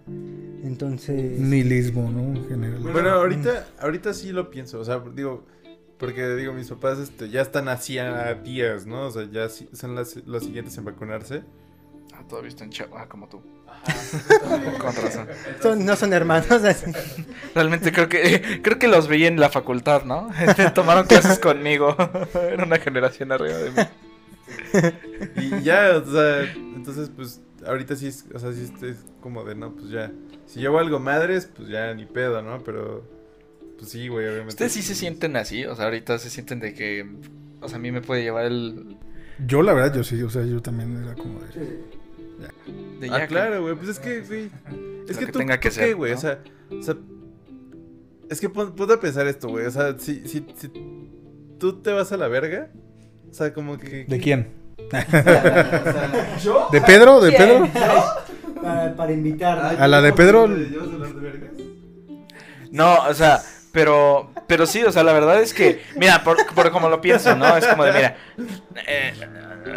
Entonces... 0.64 1.40
Nihilismo, 1.40 2.10
¿no? 2.12 2.36
En 2.36 2.48
general. 2.48 2.80
Bueno, 2.80 3.10
ahorita, 3.12 3.68
ahorita 3.80 4.14
sí 4.16 4.32
lo 4.32 4.50
pienso, 4.50 4.80
o 4.80 4.86
sea, 4.86 5.00
digo, 5.16 5.46
porque 6.02 6.28
digo, 6.36 6.52
mis 6.52 6.68
papás 6.68 6.98
este, 6.98 7.30
ya 7.30 7.42
están 7.42 7.70
así 7.70 8.00
a 8.00 8.34
días, 8.34 8.88
¿no? 8.88 9.06
O 9.06 9.12
sea, 9.12 9.28
ya 9.32 9.48
son 9.50 9.94
las, 9.94 10.16
los 10.26 10.44
siguientes 10.44 10.76
en 10.80 10.86
vacunarse. 10.86 11.44
Ah, 12.16 12.24
todavía 12.28 12.50
están 12.50 12.72
chavos. 12.72 13.00
Ah, 13.00 13.08
como 13.08 13.30
tú. 13.30 13.40
Con 14.80 14.96
razón. 14.96 15.28
son- 15.62 15.86
no 15.86 15.96
son 15.96 16.12
hermanos, 16.14 16.50
así. 16.52 16.92
Realmente 17.56 17.92
creo 17.92 18.10
que 18.10 18.62
creo 18.64 18.80
que 18.80 18.88
los 18.88 19.08
veía 19.08 19.28
en 19.28 19.40
la 19.40 19.50
facultad, 19.50 20.04
¿no? 20.04 20.30
Tomaron 20.74 21.06
clases 21.06 21.38
conmigo. 21.38 21.96
Era 22.34 22.64
una 22.64 22.80
generación 22.80 23.32
arriba 23.32 23.58
de 23.60 23.70
mí. 23.72 23.82
Y 25.36 25.62
ya, 25.62 26.02
o 26.04 26.12
sea, 26.12 26.42
entonces, 26.76 27.12
pues, 27.16 27.42
ahorita 27.64 27.96
sí 27.96 28.08
es, 28.08 28.26
o 28.34 28.40
sea, 28.40 28.52
sí 28.54 28.72
es 28.82 28.98
como 29.22 29.44
de, 29.44 29.54
no, 29.54 29.74
pues 29.76 29.92
ya. 29.92 30.12
Si 30.48 30.60
llevo 30.60 30.80
algo 30.80 31.00
madres, 31.00 31.48
pues 31.56 31.70
ya 31.70 31.94
ni 31.94 32.08
pedo, 32.08 32.42
¿no? 32.42 32.64
Pero, 32.64 33.04
pues 33.82 33.92
sí, 33.92 34.08
güey, 34.08 34.26
obviamente. 34.28 34.50
¿Ustedes 34.50 34.74
sí 34.74 34.84
se 34.84 34.94
sienten 34.94 35.36
así? 35.36 35.66
O 35.66 35.76
sea, 35.76 35.86
ahorita 35.86 36.20
se 36.20 36.30
sienten 36.30 36.60
de 36.60 36.74
que... 36.76 37.04
O 37.62 37.68
sea, 37.68 37.78
a 37.78 37.80
mí 37.82 37.92
me 37.92 38.02
puede 38.02 38.22
llevar 38.22 38.46
el... 38.46 38.96
Yo 39.48 39.64
la 39.64 39.74
verdad, 39.74 39.96
yo 39.96 40.04
sí, 40.04 40.22
o 40.22 40.30
sea, 40.30 40.46
yo 40.46 40.62
también 40.62 41.02
era 41.04 41.16
como 41.16 41.40
de... 41.40 41.82
De 43.00 43.08
ya 43.10 43.16
Ah, 43.16 43.28
claro, 43.28 43.64
güey, 43.64 43.76
pues 43.76 43.90
es 43.90 44.00
que, 44.00 44.22
güey. 44.22 44.52
Es 45.10 45.18
que, 45.18 45.26
que 45.26 45.32
tú, 45.32 45.40
tenga 45.40 45.60
que 45.60 45.70
tú 45.70 45.76
ser, 45.76 45.88
qué, 45.88 45.94
güey, 45.96 46.12
¿no? 46.12 46.18
o 46.18 46.22
sea, 46.22 46.40
o 46.70 46.82
sea, 46.84 46.96
es 48.30 48.40
que 48.40 48.50
pon- 48.50 48.76
ponte 48.76 48.94
a 48.94 49.00
pensar 49.00 49.26
esto, 49.28 49.50
güey, 49.50 49.66
o 49.66 49.72
sea, 49.72 49.98
si, 49.98 50.28
si, 50.28 50.46
si 50.56 50.72
tú 51.60 51.82
te 51.82 51.92
vas 51.92 52.12
a 52.12 52.18
la 52.18 52.28
verga, 52.28 52.70
o 53.30 53.34
sea, 53.34 53.52
como 53.54 53.80
que... 53.80 54.06
¿De 54.06 54.20
quién? 54.20 54.48
¿Yo? 56.44 56.68
¿De 56.72 56.82
Pedro? 56.82 57.20
¿De 57.22 57.32
Pedro? 57.32 57.68
Para, 58.62 58.96
para 58.96 59.12
invitar. 59.12 59.76
A 59.82 59.88
la 59.88 60.02
de 60.02 60.14
Pedro- 60.14 60.48
¿Llevas 60.48 60.88
a 60.90 60.94
hablar 60.94 61.14
de 61.16 61.20
vergas? 61.22 61.52
No, 62.72 63.04
o 63.08 63.14
sea, 63.14 63.42
pero, 63.72 64.32
pero 64.48 64.66
sí, 64.66 64.84
o 64.84 64.92
sea, 64.92 65.04
la 65.04 65.14
verdad 65.14 65.42
es 65.42 65.54
que, 65.54 65.82
mira, 65.98 66.24
por, 66.24 66.38
por 66.54 66.72
como 66.72 66.90
lo 66.90 67.00
pienso, 67.02 67.36
¿no? 67.36 67.56
Es 67.58 67.66
como 67.68 67.84
de, 67.86 67.94
mira, 67.94 68.18
eh, 68.88 69.14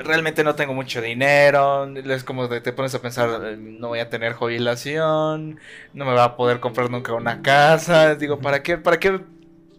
realmente 0.05 0.43
no 0.45 0.55
tengo 0.55 0.75
mucho 0.75 1.01
dinero, 1.01 1.87
es 1.97 2.25
como 2.25 2.49
de, 2.49 2.61
te 2.61 2.73
pones 2.73 2.95
a 2.95 3.01
pensar, 3.01 3.29
eh, 3.45 3.57
no 3.57 3.89
voy 3.89 4.01
a 4.01 4.09
tener 4.11 4.33
jubilación, 4.33 5.59
no 5.93 6.05
me 6.05 6.13
va 6.15 6.25
a 6.25 6.37
poder 6.37 6.61
comprar 6.61 6.91
nunca 6.91 7.13
una 7.15 7.43
casa, 7.43 8.15
digo, 8.17 8.39
¿para 8.41 8.63
qué, 8.63 8.79
para 8.79 8.99
qué 8.99 9.21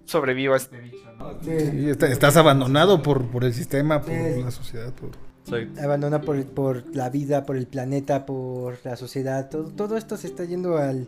sobrevivo 0.05 0.53
a 0.53 0.57
este 0.57 0.79
bicho, 0.79 0.97
no? 1.17 1.33
Sí, 1.43 1.89
está- 1.89 2.07
estás 2.07 2.37
abandonado 2.37 3.01
por, 3.01 3.25
por 3.27 3.43
el 3.43 3.53
sistema, 3.53 4.01
por 4.01 4.11
Sí. 4.13 4.41
la 4.43 4.51
sociedad, 4.51 4.93
por... 4.93 5.09
Exacto. 5.47 5.79
abandona 5.83 6.21
por, 6.21 6.43
por 6.47 6.83
la 6.95 7.09
vida, 7.11 7.45
por 7.45 7.55
el 7.55 7.67
planeta, 7.67 8.25
por 8.25 8.79
la 8.83 8.95
sociedad. 8.95 9.47
Todo, 9.47 9.65
todo 9.69 9.95
esto 9.95 10.17
se 10.17 10.25
está 10.25 10.43
yendo 10.43 10.77
al, 10.79 11.07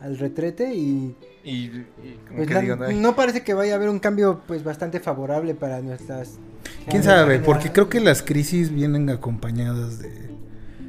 al 0.00 0.18
retrete 0.18 0.72
y 0.74 1.16
Y, 1.44 1.50
y 1.64 2.18
como 2.26 2.44
pues, 2.44 2.48
digan, 2.60 2.82
"Ay". 2.82 2.94
no 2.96 3.16
parece 3.16 3.42
que 3.42 3.54
vaya 3.54 3.72
a 3.72 3.76
haber 3.76 3.88
un 3.88 3.98
cambio 3.98 4.42
pues 4.46 4.62
bastante 4.64 5.00
favorable 5.00 5.54
para 5.54 5.80
nuestras... 5.80 6.38
¿Quién 6.88 7.02
sabe? 7.02 7.38
Porque 7.38 7.70
creo 7.72 7.88
que 7.88 8.00
las 8.00 8.22
crisis 8.22 8.70
vienen 8.72 9.08
acompañadas 9.10 9.98
de... 9.98 10.28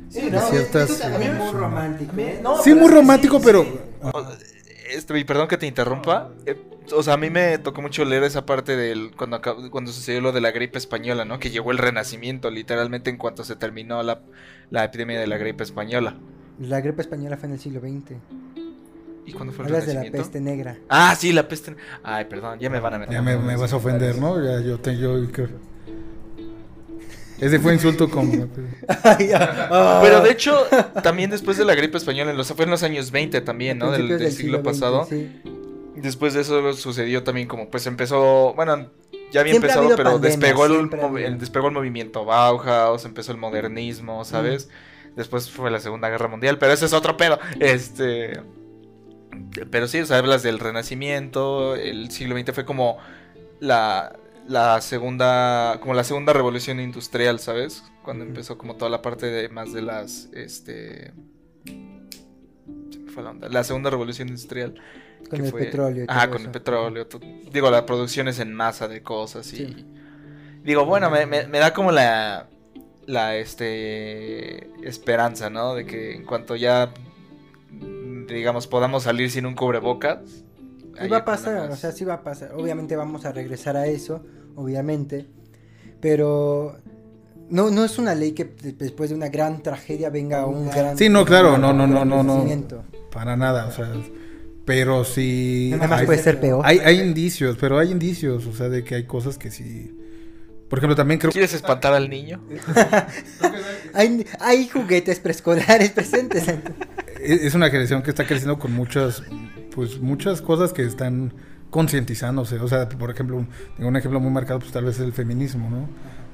Sí, 0.09 0.29
de 0.29 0.39
ciertas, 0.39 0.89
Eso 0.89 1.01
también 1.03 1.33
es 1.33 1.37
muy 1.37 1.47
eh, 1.49 1.51
romántico. 1.51 2.13
¿eh? 2.17 2.41
Sí, 2.63 2.73
muy 2.73 2.89
romántico, 2.89 3.39
pero... 3.41 3.61
O- 4.01 4.27
Este, 4.91 5.17
y 5.19 5.23
perdón 5.23 5.47
que 5.47 5.57
te 5.57 5.67
interrumpa. 5.67 6.31
eh, 6.45 6.57
o 6.91 7.03
sea, 7.03 7.13
a 7.13 7.17
mí 7.17 7.29
me 7.29 7.59
tocó 7.59 7.81
mucho 7.83 8.03
leer 8.05 8.23
esa 8.23 8.45
parte 8.47 8.75
del 8.75 9.11
cuando 9.15 9.39
cuando 9.69 9.91
sucedió 9.91 10.21
lo 10.21 10.31
de 10.31 10.41
la 10.41 10.49
gripe 10.49 10.79
española, 10.79 11.25
¿no? 11.25 11.37
Que 11.39 11.51
llegó 11.51 11.69
el 11.71 11.77
renacimiento, 11.77 12.49
literalmente 12.49 13.11
en 13.11 13.17
cuanto 13.17 13.43
se 13.43 13.55
terminó 13.55 14.01
la, 14.01 14.21
la 14.71 14.83
epidemia 14.85 15.19
de 15.19 15.27
la 15.27 15.37
gripe 15.37 15.63
española. 15.63 16.15
La 16.59 16.81
gripe 16.81 17.01
española 17.03 17.37
fue 17.37 17.47
en 17.47 17.53
el 17.53 17.59
siglo 17.59 17.79
XX. 17.79 18.15
¿Y 19.29 19.33
cuándo 19.33 19.53
fue 19.53 19.65
el 19.65 19.71
Hablas 19.71 19.85
de 19.85 19.93
la 19.93 19.99
renacimiento? 19.99 20.17
peste 20.17 20.41
negra. 20.41 20.77
Ah, 20.89 21.15
sí, 21.15 21.31
la 21.31 21.47
peste. 21.47 21.75
Ay, 22.01 22.25
perdón, 22.25 22.59
ya 22.59 22.69
me 22.69 22.79
van 22.79 22.95
a 22.95 22.99
meter. 22.99 23.13
Ya 23.13 23.21
me, 23.21 23.37
me 23.37 23.55
vas 23.55 23.71
a 23.71 23.75
ofender, 23.75 24.17
¿no? 24.17 24.43
Ya 24.43 24.59
yo 24.59 24.79
te... 24.79 24.97
Yo, 24.97 25.17
Ese 27.39 27.59
fue 27.59 27.73
insulto 27.73 28.09
como... 28.09 28.47
Ah, 28.87 29.99
Pero 30.01 30.21
de 30.21 30.31
hecho, 30.31 30.65
también 31.03 31.29
después 31.29 31.57
de 31.57 31.65
la 31.65 31.75
gripe 31.75 31.97
española, 31.97 32.31
en 32.31 32.37
los, 32.37 32.51
fue 32.53 32.65
en 32.65 32.71
los 32.71 32.81
años 32.81 33.11
20 33.11 33.41
también, 33.41 33.77
¿no? 33.77 33.91
Del, 33.91 34.31
siglo, 34.31 34.63
pasado. 34.63 35.05
sí. 35.07 35.29
Después 35.95 36.33
de 36.33 36.41
eso 36.41 36.73
sucedió 36.73 37.23
también 37.23 37.47
como, 37.47 37.69
pues 37.69 37.85
empezó, 37.85 38.53
bueno, 38.55 38.89
ya 39.31 39.41
había 39.41 39.53
Siempre 39.53 39.69
empezado, 39.69 39.95
pero 39.97 40.17
despegó 40.17 40.65
el, 40.65 41.37
despegó 41.37 41.67
el 41.67 41.73
movimiento 41.73 42.23
Bauhaus, 42.23 43.03
empezó 43.03 43.33
el 43.33 43.37
modernismo, 43.37 44.23
¿sabes? 44.23 44.69
Después 45.15 45.51
fue 45.51 45.69
la 45.69 45.79
Segunda 45.79 46.09
Guerra 46.09 46.29
Mundial, 46.29 46.57
pero 46.57 46.71
ese 46.71 46.85
es 46.85 46.93
otro 46.93 47.17
pedo. 47.17 47.39
Este. 47.59 48.39
Pero 49.71 49.87
sí, 49.87 49.99
o 49.99 50.05
sea, 50.05 50.17
hablas 50.17 50.43
del 50.43 50.59
Renacimiento, 50.59 51.75
el 51.75 52.11
siglo 52.11 52.37
XX 52.37 52.53
fue 52.53 52.65
como 52.65 52.97
la, 53.59 54.17
la 54.47 54.79
segunda, 54.81 55.77
como 55.81 55.93
la 55.93 56.03
segunda 56.03 56.33
revolución 56.33 56.79
industrial, 56.79 57.39
¿sabes? 57.39 57.83
Cuando 58.03 58.23
empezó 58.25 58.57
como 58.57 58.75
toda 58.75 58.89
la 58.89 59.01
parte 59.01 59.27
de 59.27 59.49
más 59.49 59.73
de 59.73 59.81
las, 59.81 60.29
este, 60.33 61.13
se 61.65 62.99
me 62.99 63.11
fue 63.11 63.23
la 63.23 63.31
onda, 63.31 63.49
la 63.49 63.63
segunda 63.63 63.89
revolución 63.89 64.27
industrial. 64.29 64.75
Con 65.29 65.41
el 65.45 65.51
fue- 65.51 65.65
petróleo. 65.65 66.05
Ajá, 66.07 66.27
con 66.29 66.37
eso. 66.37 66.45
el 66.45 66.51
petróleo. 66.51 67.07
digo, 67.51 67.69
la 67.69 67.85
producción 67.85 68.27
es 68.27 68.39
en 68.39 68.53
masa 68.53 68.87
de 68.87 69.03
cosas 69.03 69.51
y... 69.53 69.57
Sí. 69.57 69.85
Digo, 70.63 70.85
bueno, 70.85 71.09
me, 71.09 71.25
me- 71.25 71.47
me 71.47 71.59
da 71.59 71.73
como 71.73 71.91
la... 71.91 72.47
La, 73.05 73.35
este... 73.37 74.69
Esperanza, 74.87 75.49
¿no? 75.49 75.73
De 75.75 75.85
que 75.85 76.15
en 76.15 76.25
cuanto 76.25 76.55
ya... 76.55 76.93
Digamos, 78.33 78.67
podamos 78.67 79.03
salir 79.03 79.29
sin 79.31 79.45
un 79.45 79.55
cubrebocas... 79.55 80.19
Sí 80.25 81.05
haya 81.05 81.09
va 81.11 81.17
a 81.19 81.25
pasar, 81.25 81.69
o 81.71 81.75
sea, 81.77 81.91
sí 81.93 82.03
va 82.03 82.15
a 82.15 82.23
pasar. 82.23 82.51
Obviamente 82.55 82.95
vamos 82.97 83.23
a 83.25 83.31
regresar 83.31 83.77
a 83.77 83.87
eso, 83.87 84.21
obviamente. 84.55 85.27
Pero 86.01 86.75
no, 87.49 87.69
no 87.71 87.85
es 87.85 87.97
una 87.99 88.15
ley 88.15 88.33
que 88.33 88.43
de- 88.45 88.73
después 88.73 89.09
de 89.09 89.15
una 89.15 89.29
gran 89.29 89.63
tragedia 89.63 90.09
venga 90.09 90.45
un 90.45 90.69
gran... 90.69 90.97
Sí, 90.97 91.07
no, 91.07 91.23
claro, 91.23 91.57
no, 91.57 91.71
no, 91.73 91.87
no, 91.87 92.03
no, 92.03 92.23
no. 92.23 92.45
Para 93.11 93.37
nada, 93.37 93.67
o 93.67 93.71
sea, 93.71 93.89
pero 94.65 95.05
sí... 95.05 95.69
Nada 95.71 95.87
más 95.87 95.99
hay- 96.01 96.05
puede 96.05 96.21
ser 96.21 96.39
peor. 96.41 96.61
Hay, 96.65 96.79
hay 96.79 96.99
indicios, 96.99 97.55
pero 97.57 97.79
hay 97.79 97.91
indicios, 97.91 98.45
o 98.45 98.53
sea, 98.53 98.67
de 98.67 98.83
que 98.83 98.95
hay 98.95 99.05
cosas 99.05 99.37
que 99.37 99.51
sí... 99.51 99.95
Por 100.69 100.79
ejemplo, 100.79 100.95
también 100.95 101.19
creo 101.19 101.31
¿Quieres 101.31 101.53
espantar 101.53 101.93
al 101.93 102.09
niño? 102.09 102.43
Hay, 103.93 104.23
hay 104.39 104.67
juguetes 104.67 105.19
preescolares 105.19 105.89
presentes. 105.91 106.43
es 107.33 107.55
una 107.55 107.67
generación 107.67 108.01
que 108.01 108.09
está 108.09 108.25
creciendo 108.25 108.59
con 108.59 108.73
muchas, 108.73 109.23
pues 109.75 109.99
muchas 109.99 110.41
cosas 110.41 110.73
que 110.73 110.83
están 110.83 111.33
concientizándose. 111.69 112.59
O 112.59 112.67
sea, 112.67 112.87
por 112.89 113.11
ejemplo, 113.11 113.45
un, 113.77 113.95
ejemplo 113.95 114.19
muy 114.19 114.31
marcado, 114.31 114.59
pues 114.59 114.71
tal 114.71 114.85
vez 114.85 114.95
es 114.95 115.01
el 115.01 115.13
feminismo, 115.13 115.69
¿no? 115.69 115.83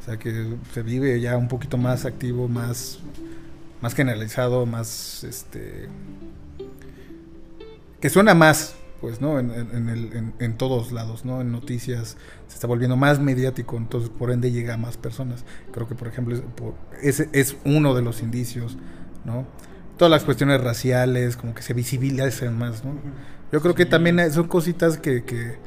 O 0.02 0.06
sea, 0.06 0.18
que 0.18 0.56
se 0.74 0.84
vive 0.84 1.20
ya 1.20 1.38
un 1.38 1.48
poquito 1.48 1.78
más 1.78 2.06
activo, 2.06 2.48
más, 2.48 3.00
más 3.82 3.94
generalizado, 3.96 4.66
más, 4.66 5.24
este, 5.24 5.88
que 8.00 8.10
suena 8.10 8.34
más, 8.34 8.76
pues, 9.02 9.22
¿no? 9.22 9.40
En, 9.40 9.52
en- 9.52 9.90
el- 9.90 10.14
en- 10.14 10.34
en 10.40 10.58
todos 10.58 10.92
lados, 10.92 11.26
¿no? 11.26 11.42
En 11.42 11.52
noticias 11.52 12.18
se 12.48 12.56
está 12.56 12.68
volviendo 12.68 12.96
más 12.98 13.20
mediático, 13.20 13.78
entonces 13.78 14.10
por 14.10 14.32
ende 14.32 14.52
llega 14.52 14.76
a 14.76 14.78
más 14.78 14.98
personas. 14.98 15.44
Creo 15.72 15.88
que, 15.88 15.96
por 15.96 16.08
ejemplo, 16.08 16.42
ese 17.02 17.30
es 17.34 17.56
uno 17.66 17.94
de 17.96 18.02
los 18.02 18.22
indicios, 18.22 18.78
¿no? 19.26 19.46
Todas 19.98 20.12
las 20.12 20.24
cuestiones 20.24 20.62
raciales, 20.62 21.38
como 21.38 21.54
que 21.56 21.62
se 21.62 21.74
visibilicen 21.74 22.58
más, 22.58 22.84
¿no? 22.84 22.94
Yo 23.52 23.62
creo 23.62 23.76
que 23.76 23.86
también 23.86 24.20
eh, 24.20 24.30
son 24.32 24.48
cositas 24.48 24.98
que, 24.98 25.24
que, 25.24 25.58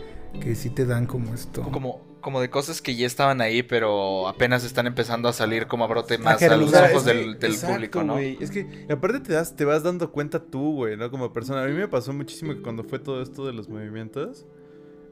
que 0.40 0.54
sí 0.54 0.68
te 0.70 0.84
dan 0.84 1.06
como 1.06 1.32
esto. 1.32 1.62
Como, 1.62 2.06
como 2.20 2.40
de 2.40 2.50
cosas 2.50 2.82
que 2.82 2.94
ya 2.96 3.06
estaban 3.06 3.40
ahí, 3.40 3.62
pero 3.62 4.28
apenas 4.28 4.64
están 4.64 4.86
empezando 4.86 5.28
a 5.28 5.32
salir 5.32 5.66
como 5.66 5.84
a 5.84 5.86
brote 5.86 6.18
más 6.18 6.42
a 6.42 6.56
los 6.56 6.74
ojos 6.74 6.92
es 6.92 7.02
que- 7.04 7.14
del, 7.14 7.38
del 7.38 7.52
exacto, 7.52 7.74
público, 7.74 8.02
¿no? 8.02 8.14
güey. 8.14 8.36
Es 8.40 8.50
que 8.50 8.86
aparte 8.90 9.20
te 9.20 9.32
das, 9.32 9.56
te 9.56 9.64
vas 9.64 9.82
dando 9.82 10.10
cuenta 10.12 10.40
tú, 10.44 10.74
güey, 10.74 10.96
¿no? 10.96 11.10
Como 11.10 11.32
persona. 11.32 11.62
A 11.62 11.66
mí 11.66 11.72
me 11.72 11.88
pasó 11.88 12.12
muchísimo 12.12 12.52
que 12.54 12.60
cuando 12.60 12.84
fue 12.84 12.98
todo 12.98 13.22
esto 13.22 13.46
de 13.46 13.52
los 13.54 13.68
movimientos, 13.68 14.44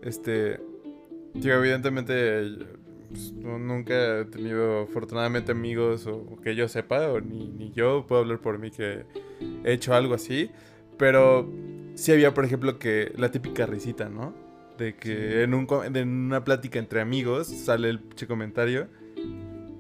este, 0.03 0.61
digo, 1.35 1.55
evidentemente, 1.55 2.43
pues, 3.09 3.33
no- 3.33 3.59
nunca 3.59 4.21
he 4.21 4.25
tenido 4.27 4.83
afortunadamente 4.83 5.53
amigos 5.53 6.07
o, 6.07 6.17
o 6.17 6.41
que 6.41 6.55
yo 6.55 6.69
sepa, 6.69 7.09
o 7.13 7.21
ni, 7.21 7.49
ni 7.49 7.73
yo 7.73 8.05
puedo 8.07 8.23
hablar 8.23 8.41
por 8.41 8.59
mí 8.59 8.71
que 8.71 9.05
he 9.65 9.73
hecho 9.73 9.95
algo 9.95 10.15
así, 10.15 10.51
pero 10.99 11.51
sí 11.95 12.13
había, 12.13 12.35
por 12.35 12.45
ejemplo, 12.45 12.79
que 12.79 13.13
la 13.17 13.31
típica 13.31 13.67
risita, 13.67 14.09
¿no? 14.09 14.35
De 14.79 14.95
que 14.97 15.43
en, 15.43 15.55
un, 15.55 15.67
en 15.95 16.09
una 16.09 16.45
plática 16.45 16.79
entre 16.79 17.01
amigos 17.01 17.47
sale 17.49 17.89
el 17.89 18.01
pinche 18.01 18.27
comentario 18.27 18.89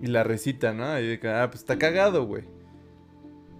y 0.00 0.06
la 0.06 0.24
recita, 0.24 0.72
¿no? 0.72 0.98
Y 0.98 1.06
de 1.06 1.20
que, 1.20 1.28
ah, 1.28 1.48
pues 1.50 1.60
está 1.60 1.78
cagado, 1.78 2.24
güey. 2.24 2.44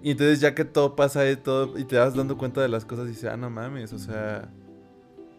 Y 0.02 0.12
entonces 0.12 0.40
ya 0.40 0.54
que 0.54 0.64
todo 0.64 0.94
pasa 0.96 1.28
y 1.30 1.36
todo, 1.36 1.78
y 1.78 1.84
te 1.84 1.96
vas 1.98 2.14
dando 2.14 2.36
cuenta 2.38 2.60
de 2.62 2.68
las 2.68 2.84
cosas 2.84 3.06
y 3.06 3.10
dices, 3.10 3.24
ah, 3.30 3.36
no 3.36 3.50
mames, 3.50 3.92
o 3.92 3.98
sea... 3.98 4.50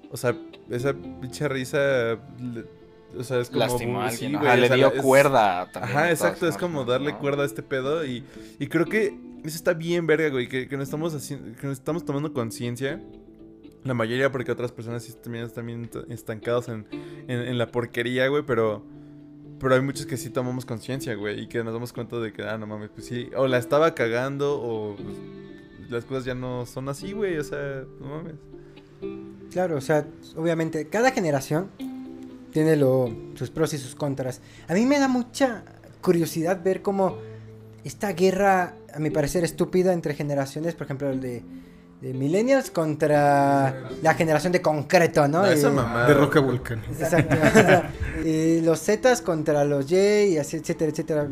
O 0.09 0.15
sea, 0.17 0.35
esa 0.69 0.93
pinche 0.93 1.47
risa... 1.47 2.17
o 3.15 3.23
sea, 3.23 3.39
es 3.39 3.49
como... 3.49 3.59
Lastimó 3.59 4.01
a 4.01 4.09
sí, 4.09 4.25
alguien, 4.25 4.39
güey, 4.41 4.51
ajá, 4.51 4.57
o 4.57 4.61
le 4.61 4.75
dio 4.75 4.93
es- 4.93 5.01
cuerda 5.01 5.71
también. 5.71 5.97
Ajá, 5.97 6.09
exacto, 6.11 6.39
todas 6.41 6.55
es 6.55 6.61
como 6.61 6.83
darle 6.85 7.11
¿no? 7.11 7.19
cuerda 7.19 7.43
a 7.43 7.45
este 7.45 7.61
pedo 7.63 8.05
y, 8.05 8.23
y 8.59 8.67
creo 8.67 8.85
que 8.85 9.17
eso 9.43 9.55
está 9.55 9.73
bien 9.73 10.07
verga, 10.07 10.29
güey, 10.29 10.47
que, 10.47 10.67
que 10.67 10.75
nos 10.77 10.85
estamos 10.85 11.13
haciendo, 11.13 11.55
que 11.59 11.67
nos 11.67 11.77
estamos 11.77 12.03
tomando 12.05 12.33
conciencia. 12.33 13.01
La 13.83 13.93
mayoría 13.93 14.31
porque 14.31 14.51
otras 14.51 14.71
personas 14.71 15.03
sí 15.03 15.13
también 15.23 15.45
están 15.45 15.65
bien 15.65 15.89
estancados 16.09 16.67
en, 16.67 16.85
en, 17.27 17.39
en 17.39 17.57
la 17.57 17.67
porquería, 17.71 18.27
güey, 18.27 18.43
pero... 18.43 18.83
Pero 19.59 19.73
hay 19.73 19.81
muchos 19.81 20.05
que 20.05 20.17
sí 20.17 20.29
tomamos 20.29 20.65
conciencia, 20.65 21.15
güey, 21.15 21.39
y 21.41 21.47
que 21.47 21.63
nos 21.63 21.73
damos 21.73 21.91
cuenta 21.91 22.19
de 22.19 22.31
que, 22.31 22.43
ah, 22.43 22.59
no 22.59 22.67
mames, 22.67 22.91
pues 22.93 23.07
sí, 23.07 23.31
o 23.35 23.47
la 23.47 23.57
estaba 23.57 23.95
cagando, 23.95 24.61
o 24.61 24.95
pues, 24.95 25.89
las 25.89 26.05
cosas 26.05 26.25
ya 26.25 26.35
no 26.35 26.67
son 26.67 26.89
así, 26.89 27.11
güey, 27.13 27.39
o 27.39 27.43
sea, 27.43 27.83
no 27.99 28.07
mames. 28.07 28.35
Claro, 29.51 29.77
o 29.77 29.81
sea, 29.81 30.05
obviamente 30.35 30.87
cada 30.89 31.09
generación 31.09 31.71
tiene 32.51 32.75
lo, 32.75 33.09
sus 33.35 33.49
pros 33.49 33.73
y 33.73 33.77
sus 33.77 33.95
contras. 33.95 34.41
A 34.67 34.73
mí 34.73 34.85
me 34.85 34.99
da 34.99 35.07
mucha 35.07 35.63
curiosidad 36.01 36.61
ver 36.63 36.81
cómo 36.81 37.17
esta 37.83 38.11
guerra, 38.13 38.73
a 38.93 38.99
mi 38.99 39.09
parecer 39.09 39.43
estúpida 39.43 39.93
entre 39.93 40.13
generaciones, 40.13 40.75
por 40.75 40.85
ejemplo, 40.85 41.09
el 41.09 41.21
de, 41.21 41.43
de 42.01 42.13
millennials 42.13 42.69
contra 42.69 43.89
la 44.01 44.13
generación 44.13 44.53
de 44.53 44.61
concreto, 44.61 45.27
¿no? 45.27 45.41
No, 45.41 45.47
esa 45.47 45.69
mamada. 45.69 46.07
De 46.07 46.13
Roca 46.13 46.39
Volcán. 46.39 46.83
Exacto. 46.89 47.35
y 48.25 48.61
los 48.61 48.81
Zetas 48.81 49.21
contra 49.21 49.63
los 49.63 49.91
Y, 49.91 49.95
y 49.95 50.37
así, 50.37 50.57
etcétera, 50.57 50.91
etcétera. 50.91 51.27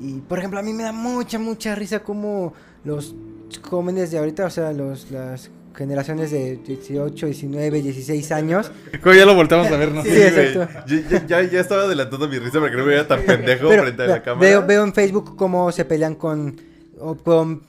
Y 0.00 0.20
por 0.20 0.38
ejemplo, 0.38 0.58
a 0.58 0.62
mí 0.62 0.72
me 0.72 0.82
da 0.82 0.92
mucha, 0.92 1.38
mucha 1.38 1.74
risa 1.74 2.02
como 2.02 2.52
los 2.84 3.14
jóvenes 3.62 4.10
de 4.10 4.18
ahorita, 4.18 4.44
o 4.46 4.50
sea, 4.50 4.72
los, 4.72 5.10
las 5.10 5.50
generaciones 5.74 6.30
de 6.30 6.56
18, 6.56 7.26
19, 7.26 7.82
16 7.82 8.32
años. 8.32 8.70
Como 9.02 9.14
ya 9.14 9.24
lo 9.26 9.34
volteamos 9.34 9.66
a 9.68 9.76
ver, 9.76 9.92
¿no? 9.92 10.02
Sí, 10.04 10.10
güey, 10.10 10.22
exacto. 10.22 10.68
Yo- 10.86 11.18
ya, 11.26 11.42
ya 11.42 11.60
estaba 11.60 11.82
adelantando 11.84 12.28
mi 12.28 12.38
risa 12.38 12.58
para 12.60 12.70
que 12.70 12.76
no 12.76 12.84
me 12.84 12.90
viera 12.90 13.06
tan 13.08 13.22
pendejo 13.22 13.68
Pero, 13.68 13.82
frente 13.82 14.02
a 14.02 14.06
la 14.06 14.22
cámara. 14.22 14.48
Veo, 14.48 14.66
veo 14.66 14.84
en 14.84 14.92
Facebook 14.94 15.36
cómo 15.36 15.70
se 15.72 15.84
pelean 15.84 16.14
con, 16.14 16.60
o 16.98 17.16
con 17.16 17.62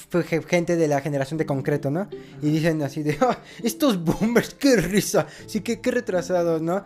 gente 0.47 0.75
de 0.75 0.87
la 0.87 1.01
generación 1.01 1.37
de 1.37 1.45
concreto, 1.45 1.89
¿no? 1.91 2.07
Y 2.41 2.49
dicen 2.51 2.81
así 2.83 3.03
de, 3.03 3.17
"Ah, 3.21 3.37
estos 3.63 4.03
boomers, 4.03 4.53
qué 4.53 4.75
risa, 4.77 5.27
sí 5.47 5.61
que 5.61 5.81
qué 5.81 5.91
retrasados, 5.91 6.61
¿no? 6.61 6.83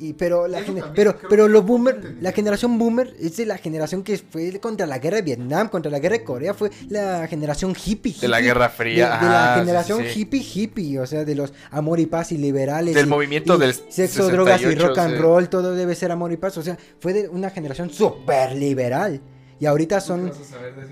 Y, 0.00 0.12
pero 0.14 0.48
la 0.48 0.60
pero 0.94 1.16
pero 1.28 1.48
lo 1.48 1.62
boomer 1.62 2.16
la 2.20 2.32
generación 2.32 2.78
boomer 2.78 3.14
es 3.20 3.36
de 3.36 3.46
la 3.46 3.58
generación 3.58 4.02
que 4.02 4.18
fue 4.18 4.58
contra 4.60 4.86
la 4.86 4.98
guerra 4.98 5.16
de 5.18 5.22
Vietnam 5.22 5.68
contra 5.68 5.90
la 5.90 5.98
guerra 5.98 6.18
de 6.18 6.24
Corea 6.24 6.54
fue 6.54 6.70
la 6.88 7.26
generación 7.28 7.74
hippie, 7.84 8.14
De 8.20 8.28
la 8.28 8.38
hippie, 8.40 8.48
Guerra 8.48 8.68
Fría, 8.70 9.10
de, 9.18 9.26
de 9.26 9.32
la 9.32 9.56
generación 9.58 10.02
sí, 10.02 10.08
sí. 10.12 10.20
hippie 10.20 10.42
hippie 10.54 10.98
o 10.98 11.06
sea 11.06 11.24
de 11.24 11.34
los 11.34 11.52
amor 11.70 12.00
y 12.00 12.06
paz 12.06 12.32
y 12.32 12.38
liberales 12.38 12.94
Del 12.94 13.06
y- 13.06 13.08
movimiento 13.08 13.56
y 13.56 13.60
del 13.60 13.74
sexo 13.74 14.28
drogas 14.28 14.60
y 14.60 14.64
68, 14.64 14.88
rock 14.88 14.98
and 14.98 15.14
sí. 15.14 15.20
roll 15.20 15.48
todo 15.48 15.74
debe 15.74 15.94
ser 15.94 16.10
amor 16.12 16.32
y 16.32 16.36
paz 16.36 16.56
o 16.58 16.62
sea 16.62 16.76
fue 16.98 17.12
de 17.12 17.28
una 17.28 17.50
generación 17.50 17.90
súper 17.90 18.54
liberal 18.56 19.20
y 19.60 19.66
ahorita 19.66 20.00
son 20.00 20.32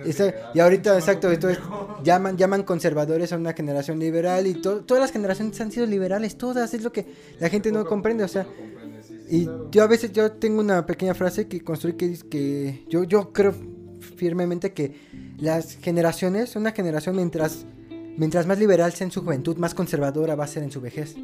esa- 0.04 0.32
y 0.54 0.60
ahorita 0.60 0.96
exacto 0.96 1.30
entonces 1.30 1.58
llaman 2.04 2.36
llaman 2.36 2.62
conservadores 2.62 3.32
a 3.32 3.36
una 3.36 3.52
generación 3.52 3.98
liberal 3.98 4.46
y 4.46 4.54
to- 4.54 4.82
todas 4.82 5.00
las 5.00 5.10
generaciones 5.12 5.60
han 5.60 5.72
sido 5.72 5.84
liberales 5.86 6.36
todas 6.38 6.72
es 6.72 6.82
lo 6.82 6.92
que 6.92 7.06
la 7.40 7.48
gente 7.48 7.72
no 7.72 7.84
comprende 7.84 8.22
o 8.24 8.28
sea 8.28 8.46
y 9.32 9.48
yo 9.70 9.82
a 9.82 9.86
veces 9.86 10.12
yo 10.12 10.32
tengo 10.32 10.60
una 10.60 10.84
pequeña 10.84 11.14
frase 11.14 11.48
que 11.48 11.62
construí 11.62 11.94
que 11.94 12.06
dice 12.06 12.28
que 12.28 12.84
yo 12.86 13.04
yo 13.04 13.32
creo 13.32 13.54
firmemente 14.16 14.74
que 14.74 14.92
las 15.38 15.78
generaciones 15.78 16.54
una 16.54 16.72
generación 16.72 17.16
mientras 17.16 17.64
mientras 18.18 18.46
más 18.46 18.58
liberal 18.58 18.92
sea 18.92 19.06
en 19.06 19.10
su 19.10 19.22
juventud 19.22 19.56
más 19.56 19.72
conservadora 19.72 20.34
va 20.34 20.44
a 20.44 20.48
ser 20.48 20.62
en 20.62 20.70
su 20.70 20.82
vejez 20.82 21.16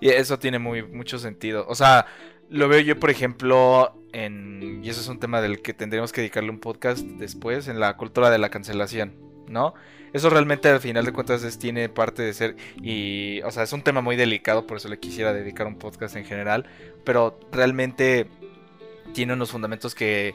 Y 0.00 0.10
eso 0.10 0.38
tiene 0.38 0.60
muy 0.60 0.84
mucho 0.84 1.18
sentido. 1.18 1.66
O 1.68 1.74
sea, 1.74 2.06
lo 2.48 2.68
veo 2.68 2.78
yo, 2.78 3.00
por 3.00 3.10
ejemplo, 3.10 3.92
en. 4.12 4.80
Y 4.84 4.90
eso 4.90 5.00
es 5.00 5.08
un 5.08 5.18
tema 5.18 5.40
del 5.40 5.60
que 5.60 5.74
tendremos 5.74 6.12
que 6.12 6.20
dedicarle 6.20 6.50
un 6.50 6.60
podcast 6.60 7.00
después, 7.00 7.66
en 7.66 7.80
la 7.80 7.96
cultura 7.96 8.30
de 8.30 8.38
la 8.38 8.48
cancelación, 8.48 9.12
¿no? 9.48 9.74
Eso 10.12 10.30
realmente 10.30 10.68
al 10.68 10.80
final 10.80 11.04
de 11.04 11.12
cuentas 11.12 11.58
tiene 11.58 11.88
parte 11.88 12.22
de 12.22 12.32
ser. 12.32 12.56
Y. 12.82 13.40
O 13.42 13.50
sea, 13.50 13.62
es 13.62 13.72
un 13.72 13.82
tema 13.82 14.00
muy 14.00 14.16
delicado, 14.16 14.66
por 14.66 14.78
eso 14.78 14.88
le 14.88 14.98
quisiera 14.98 15.32
dedicar 15.32 15.66
un 15.66 15.76
podcast 15.76 16.16
en 16.16 16.24
general. 16.24 16.66
Pero 17.04 17.38
realmente 17.52 18.26
tiene 19.12 19.34
unos 19.34 19.50
fundamentos 19.50 19.94
que. 19.94 20.34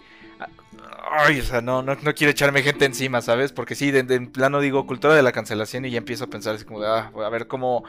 Ay, 1.11 1.39
o 1.39 1.43
sea, 1.43 1.61
no, 1.61 1.81
no, 1.81 1.95
no 1.95 2.13
quiero 2.13 2.31
echarme 2.31 2.63
gente 2.63 2.85
encima, 2.85 3.21
¿sabes? 3.21 3.51
Porque 3.51 3.75
sí, 3.75 3.91
de, 3.91 3.99
en 3.99 4.31
plano 4.31 4.59
digo 4.59 4.87
cultura 4.87 5.13
de 5.15 5.21
la 5.21 5.31
cancelación 5.31 5.85
y 5.85 5.91
ya 5.91 5.97
empiezo 5.97 6.25
a 6.25 6.27
pensar 6.27 6.55
así 6.55 6.65
como 6.65 6.79
de, 6.79 6.87
ah, 6.87 7.11
a 7.13 7.29
ver 7.29 7.47
cómo 7.47 7.83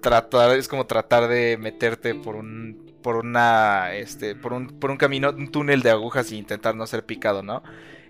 tratar, 0.00 0.56
es 0.56 0.68
como 0.68 0.86
tratar 0.86 1.28
de 1.28 1.56
meterte 1.58 2.14
por 2.14 2.36
un 2.36 2.92
por 3.02 3.16
una 3.16 3.94
este 3.94 4.34
por 4.34 4.52
un 4.52 4.68
por 4.80 4.90
un 4.90 4.96
camino, 4.96 5.30
un 5.30 5.50
túnel 5.50 5.82
de 5.82 5.90
agujas 5.90 6.32
y 6.32 6.38
intentar 6.38 6.74
no 6.74 6.86
ser 6.86 7.04
picado, 7.06 7.42
¿no? 7.42 7.62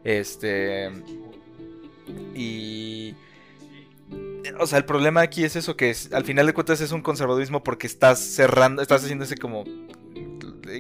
Este 0.05 0.91
y 2.35 3.15
o 4.59 4.67
sea, 4.67 4.79
el 4.79 4.85
problema 4.85 5.23
aquí 5.23 5.45
es 5.45 5.57
eso 5.57 5.77
que 5.77 5.91
es, 5.91 6.13
al 6.13 6.25
final 6.25 6.47
de 6.47 6.53
cuentas 6.53 6.81
es 6.81 6.93
un 6.93 7.03
conservadurismo 7.03 7.63
porque 7.63 7.87
estás 7.87 8.19
cerrando, 8.19 8.83
estás 8.83 9.03
haciendo 9.03 9.25
ese 9.25 9.37
como 9.37 9.65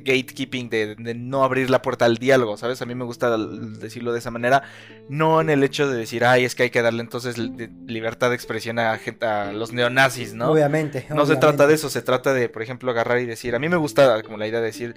gatekeeping 0.02 0.70
de, 0.70 0.94
de, 0.96 1.14
no 1.14 1.44
abrir 1.44 1.70
la 1.70 1.82
puerta 1.82 2.04
al 2.04 2.16
diálogo, 2.18 2.56
¿sabes? 2.56 2.82
A 2.82 2.86
mí 2.86 2.94
me 2.94 3.04
gusta 3.04 3.36
decirlo 3.36 4.12
de 4.12 4.18
esa 4.18 4.30
manera, 4.30 4.62
no 5.08 5.40
en 5.40 5.50
el 5.50 5.62
hecho 5.62 5.88
de 5.88 5.96
decir, 5.96 6.24
ay, 6.24 6.44
es 6.44 6.54
que 6.54 6.64
hay 6.64 6.70
que 6.70 6.82
darle 6.82 7.00
entonces 7.00 7.38
libertad 7.38 8.30
de 8.30 8.36
expresión 8.36 8.78
a, 8.78 8.98
a 9.20 9.52
los 9.52 9.72
neonazis, 9.72 10.34
¿no? 10.34 10.50
Obviamente. 10.50 11.06
No 11.08 11.22
obviamente. 11.22 11.34
se 11.34 11.40
trata 11.40 11.66
de 11.66 11.74
eso, 11.74 11.90
se 11.90 12.02
trata 12.02 12.34
de, 12.34 12.48
por 12.48 12.62
ejemplo, 12.62 12.90
agarrar 12.90 13.20
y 13.20 13.26
decir, 13.26 13.54
a 13.54 13.58
mí 13.58 13.68
me 13.68 13.76
gusta 13.76 14.22
como 14.22 14.36
la 14.36 14.46
idea 14.46 14.60
de 14.60 14.66
decir, 14.66 14.94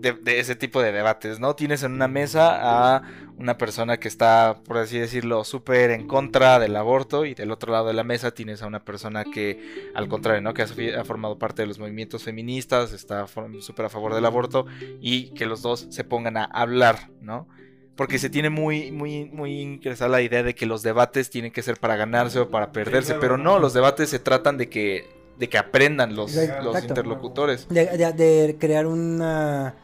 de, 0.00 0.12
de, 0.12 0.38
ese 0.38 0.54
tipo 0.54 0.80
de 0.80 0.92
debates, 0.92 1.40
¿no? 1.40 1.54
Tienes 1.54 1.82
en 1.82 1.92
una 1.92 2.08
mesa 2.08 2.58
a 2.96 3.02
una 3.38 3.56
persona 3.56 3.98
que 3.98 4.08
está, 4.08 4.60
por 4.64 4.78
así 4.78 4.98
decirlo, 4.98 5.44
súper 5.44 5.90
en 5.90 6.06
contra 6.06 6.58
del 6.58 6.74
aborto 6.76 7.24
y 7.24 7.34
del 7.34 7.52
otro 7.52 7.72
lado 7.72 7.86
de 7.86 7.94
la 7.94 8.04
mesa 8.04 8.32
tienes 8.32 8.62
a 8.62 8.66
una 8.66 8.84
persona 8.84 9.24
que, 9.24 9.90
al 9.94 10.08
contrario, 10.08 10.42
¿no? 10.42 10.54
Que 10.54 10.62
ha, 10.62 11.00
ha 11.00 11.04
formado 11.04 11.38
parte 11.38 11.62
de 11.62 11.68
los 11.68 11.78
movimientos 11.78 12.24
feministas, 12.24 12.92
está 12.92 13.26
súper 13.60 13.86
a 13.86 13.88
favor 13.88 14.14
del 14.14 14.26
aborto 14.26 14.66
y 15.00 15.30
que 15.30 15.46
los 15.46 15.62
dos 15.62 15.86
se 15.90 16.04
pongan 16.04 16.36
a 16.36 16.44
hablar, 16.44 17.10
¿no? 17.20 17.48
Porque 17.94 18.18
se 18.18 18.30
tiene 18.30 18.50
muy, 18.50 18.92
muy, 18.92 19.24
muy 19.24 19.60
ingresada 19.60 20.10
la 20.10 20.22
idea 20.22 20.42
de 20.42 20.54
que 20.54 20.66
los 20.66 20.82
debates 20.82 21.30
tienen 21.30 21.52
que 21.52 21.62
ser 21.62 21.78
para 21.78 21.96
ganarse 21.96 22.40
o 22.40 22.48
para 22.48 22.72
perderse, 22.72 23.14
pero 23.14 23.38
no, 23.38 23.58
los 23.58 23.72
debates 23.72 24.08
se 24.08 24.18
tratan 24.18 24.56
de 24.56 24.68
que, 24.68 25.08
de 25.36 25.48
que 25.48 25.58
aprendan 25.58 26.16
los, 26.16 26.34
los 26.62 26.82
interlocutores. 26.82 27.68
De, 27.68 27.86
de, 27.86 28.12
de 28.12 28.56
crear 28.58 28.86
una 28.86 29.74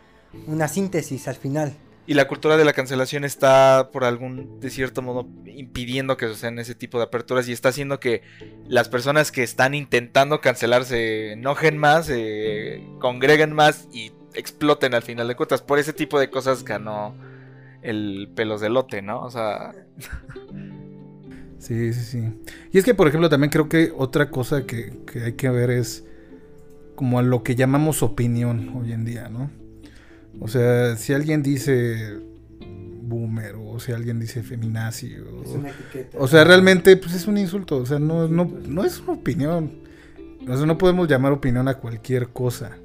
una 0.46 0.68
síntesis 0.68 1.28
al 1.28 1.36
final. 1.36 1.74
Y 2.06 2.14
la 2.14 2.28
cultura 2.28 2.58
de 2.58 2.66
la 2.66 2.74
cancelación 2.74 3.24
está, 3.24 3.88
por 3.90 4.04
algún, 4.04 4.60
de 4.60 4.68
cierto 4.68 5.00
modo, 5.00 5.26
impidiendo 5.46 6.18
que 6.18 6.28
sucedan 6.28 6.58
ese 6.58 6.74
tipo 6.74 6.98
de 6.98 7.04
aperturas 7.04 7.48
y 7.48 7.52
está 7.52 7.70
haciendo 7.70 7.98
que 7.98 8.20
las 8.68 8.90
personas 8.90 9.32
que 9.32 9.42
están 9.42 9.74
intentando 9.74 10.42
cancelar 10.42 10.84
se 10.84 11.32
enojen 11.32 11.78
más, 11.78 12.06
se 12.06 12.84
congreguen 13.00 13.54
más 13.54 13.88
y 13.90 14.12
exploten 14.34 14.92
al 14.92 15.02
final 15.02 15.28
de 15.28 15.34
cuentas. 15.34 15.62
Por 15.62 15.78
ese 15.78 15.94
tipo 15.94 16.20
de 16.20 16.28
cosas 16.28 16.62
ganó 16.62 17.14
el 17.80 18.30
pelos 18.34 18.60
de 18.60 18.68
lote, 18.68 19.00
¿no? 19.00 19.22
O 19.22 19.30
sea... 19.30 19.72
Sí, 21.58 21.94
sí, 21.94 22.04
sí. 22.04 22.40
Y 22.70 22.76
es 22.76 22.84
que, 22.84 22.94
por 22.94 23.08
ejemplo, 23.08 23.30
también 23.30 23.50
creo 23.50 23.70
que 23.70 23.90
otra 23.96 24.30
cosa 24.30 24.66
que, 24.66 24.92
que 25.10 25.24
hay 25.24 25.32
que 25.32 25.48
ver 25.48 25.70
es 25.70 26.04
como 26.94 27.18
a 27.18 27.22
lo 27.22 27.42
que 27.42 27.54
llamamos 27.54 28.02
opinión 28.02 28.70
hoy 28.76 28.92
en 28.92 29.06
día, 29.06 29.30
¿no? 29.30 29.50
O 30.40 30.48
sea, 30.48 30.96
si 30.96 31.12
alguien 31.12 31.42
dice 31.42 32.18
boomer 33.06 33.54
o 33.56 33.78
si 33.78 33.92
alguien 33.92 34.18
dice 34.18 34.42
feminazi 34.42 35.14
o, 35.16 36.22
o 36.22 36.28
sea, 36.28 36.44
realmente 36.44 36.96
pues 36.96 37.14
es 37.14 37.26
un 37.26 37.36
insulto, 37.36 37.76
o 37.76 37.86
sea, 37.86 37.98
no, 37.98 38.28
no, 38.28 38.50
no 38.66 38.84
es 38.84 39.00
una 39.00 39.12
opinión. 39.12 39.84
O 40.48 40.56
sea, 40.56 40.66
no 40.66 40.76
podemos 40.76 41.08
llamar 41.08 41.32
opinión 41.32 41.68
a 41.68 41.74
cualquier 41.74 42.28
cosa. 42.28 42.76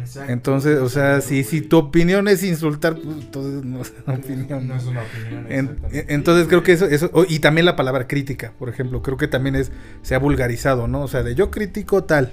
Exacto. 0.00 0.32
Entonces, 0.32 0.78
o 0.78 0.88
sea, 0.88 1.20
si, 1.20 1.44
si 1.44 1.62
tu 1.62 1.78
opinión 1.78 2.28
es 2.28 2.42
insultar, 2.42 2.94
pues 2.94 3.16
entonces 3.22 3.64
no 3.64 3.80
es 3.80 3.92
una 4.06 4.16
opinión. 4.16 4.68
No 4.68 4.76
es 4.76 4.84
una 4.84 5.02
opinión. 5.02 5.46
En, 5.50 5.78
entonces 6.08 6.46
creo 6.46 6.62
que 6.62 6.72
eso, 6.72 6.86
eso, 6.86 7.10
y 7.28 7.38
también 7.38 7.64
la 7.64 7.76
palabra 7.76 8.06
crítica, 8.06 8.52
por 8.58 8.68
ejemplo, 8.68 9.02
creo 9.02 9.16
que 9.16 9.28
también 9.28 9.56
es, 9.56 9.72
se 10.02 10.14
ha 10.14 10.18
vulgarizado, 10.18 10.88
¿no? 10.88 11.02
O 11.02 11.08
sea, 11.08 11.22
de 11.22 11.34
yo 11.34 11.50
critico 11.50 12.04
tal. 12.04 12.32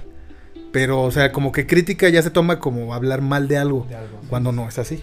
Pero, 0.72 1.02
o 1.02 1.10
sea, 1.10 1.32
como 1.32 1.52
que 1.52 1.66
crítica 1.66 2.08
ya 2.08 2.22
se 2.22 2.30
toma 2.30 2.58
como 2.60 2.94
hablar 2.94 3.22
mal 3.22 3.48
de 3.48 3.56
algo, 3.58 3.86
De 3.88 3.96
algo, 3.96 4.18
sí. 4.22 4.26
cuando 4.28 4.52
no 4.52 4.68
es 4.68 4.78
así. 4.78 5.02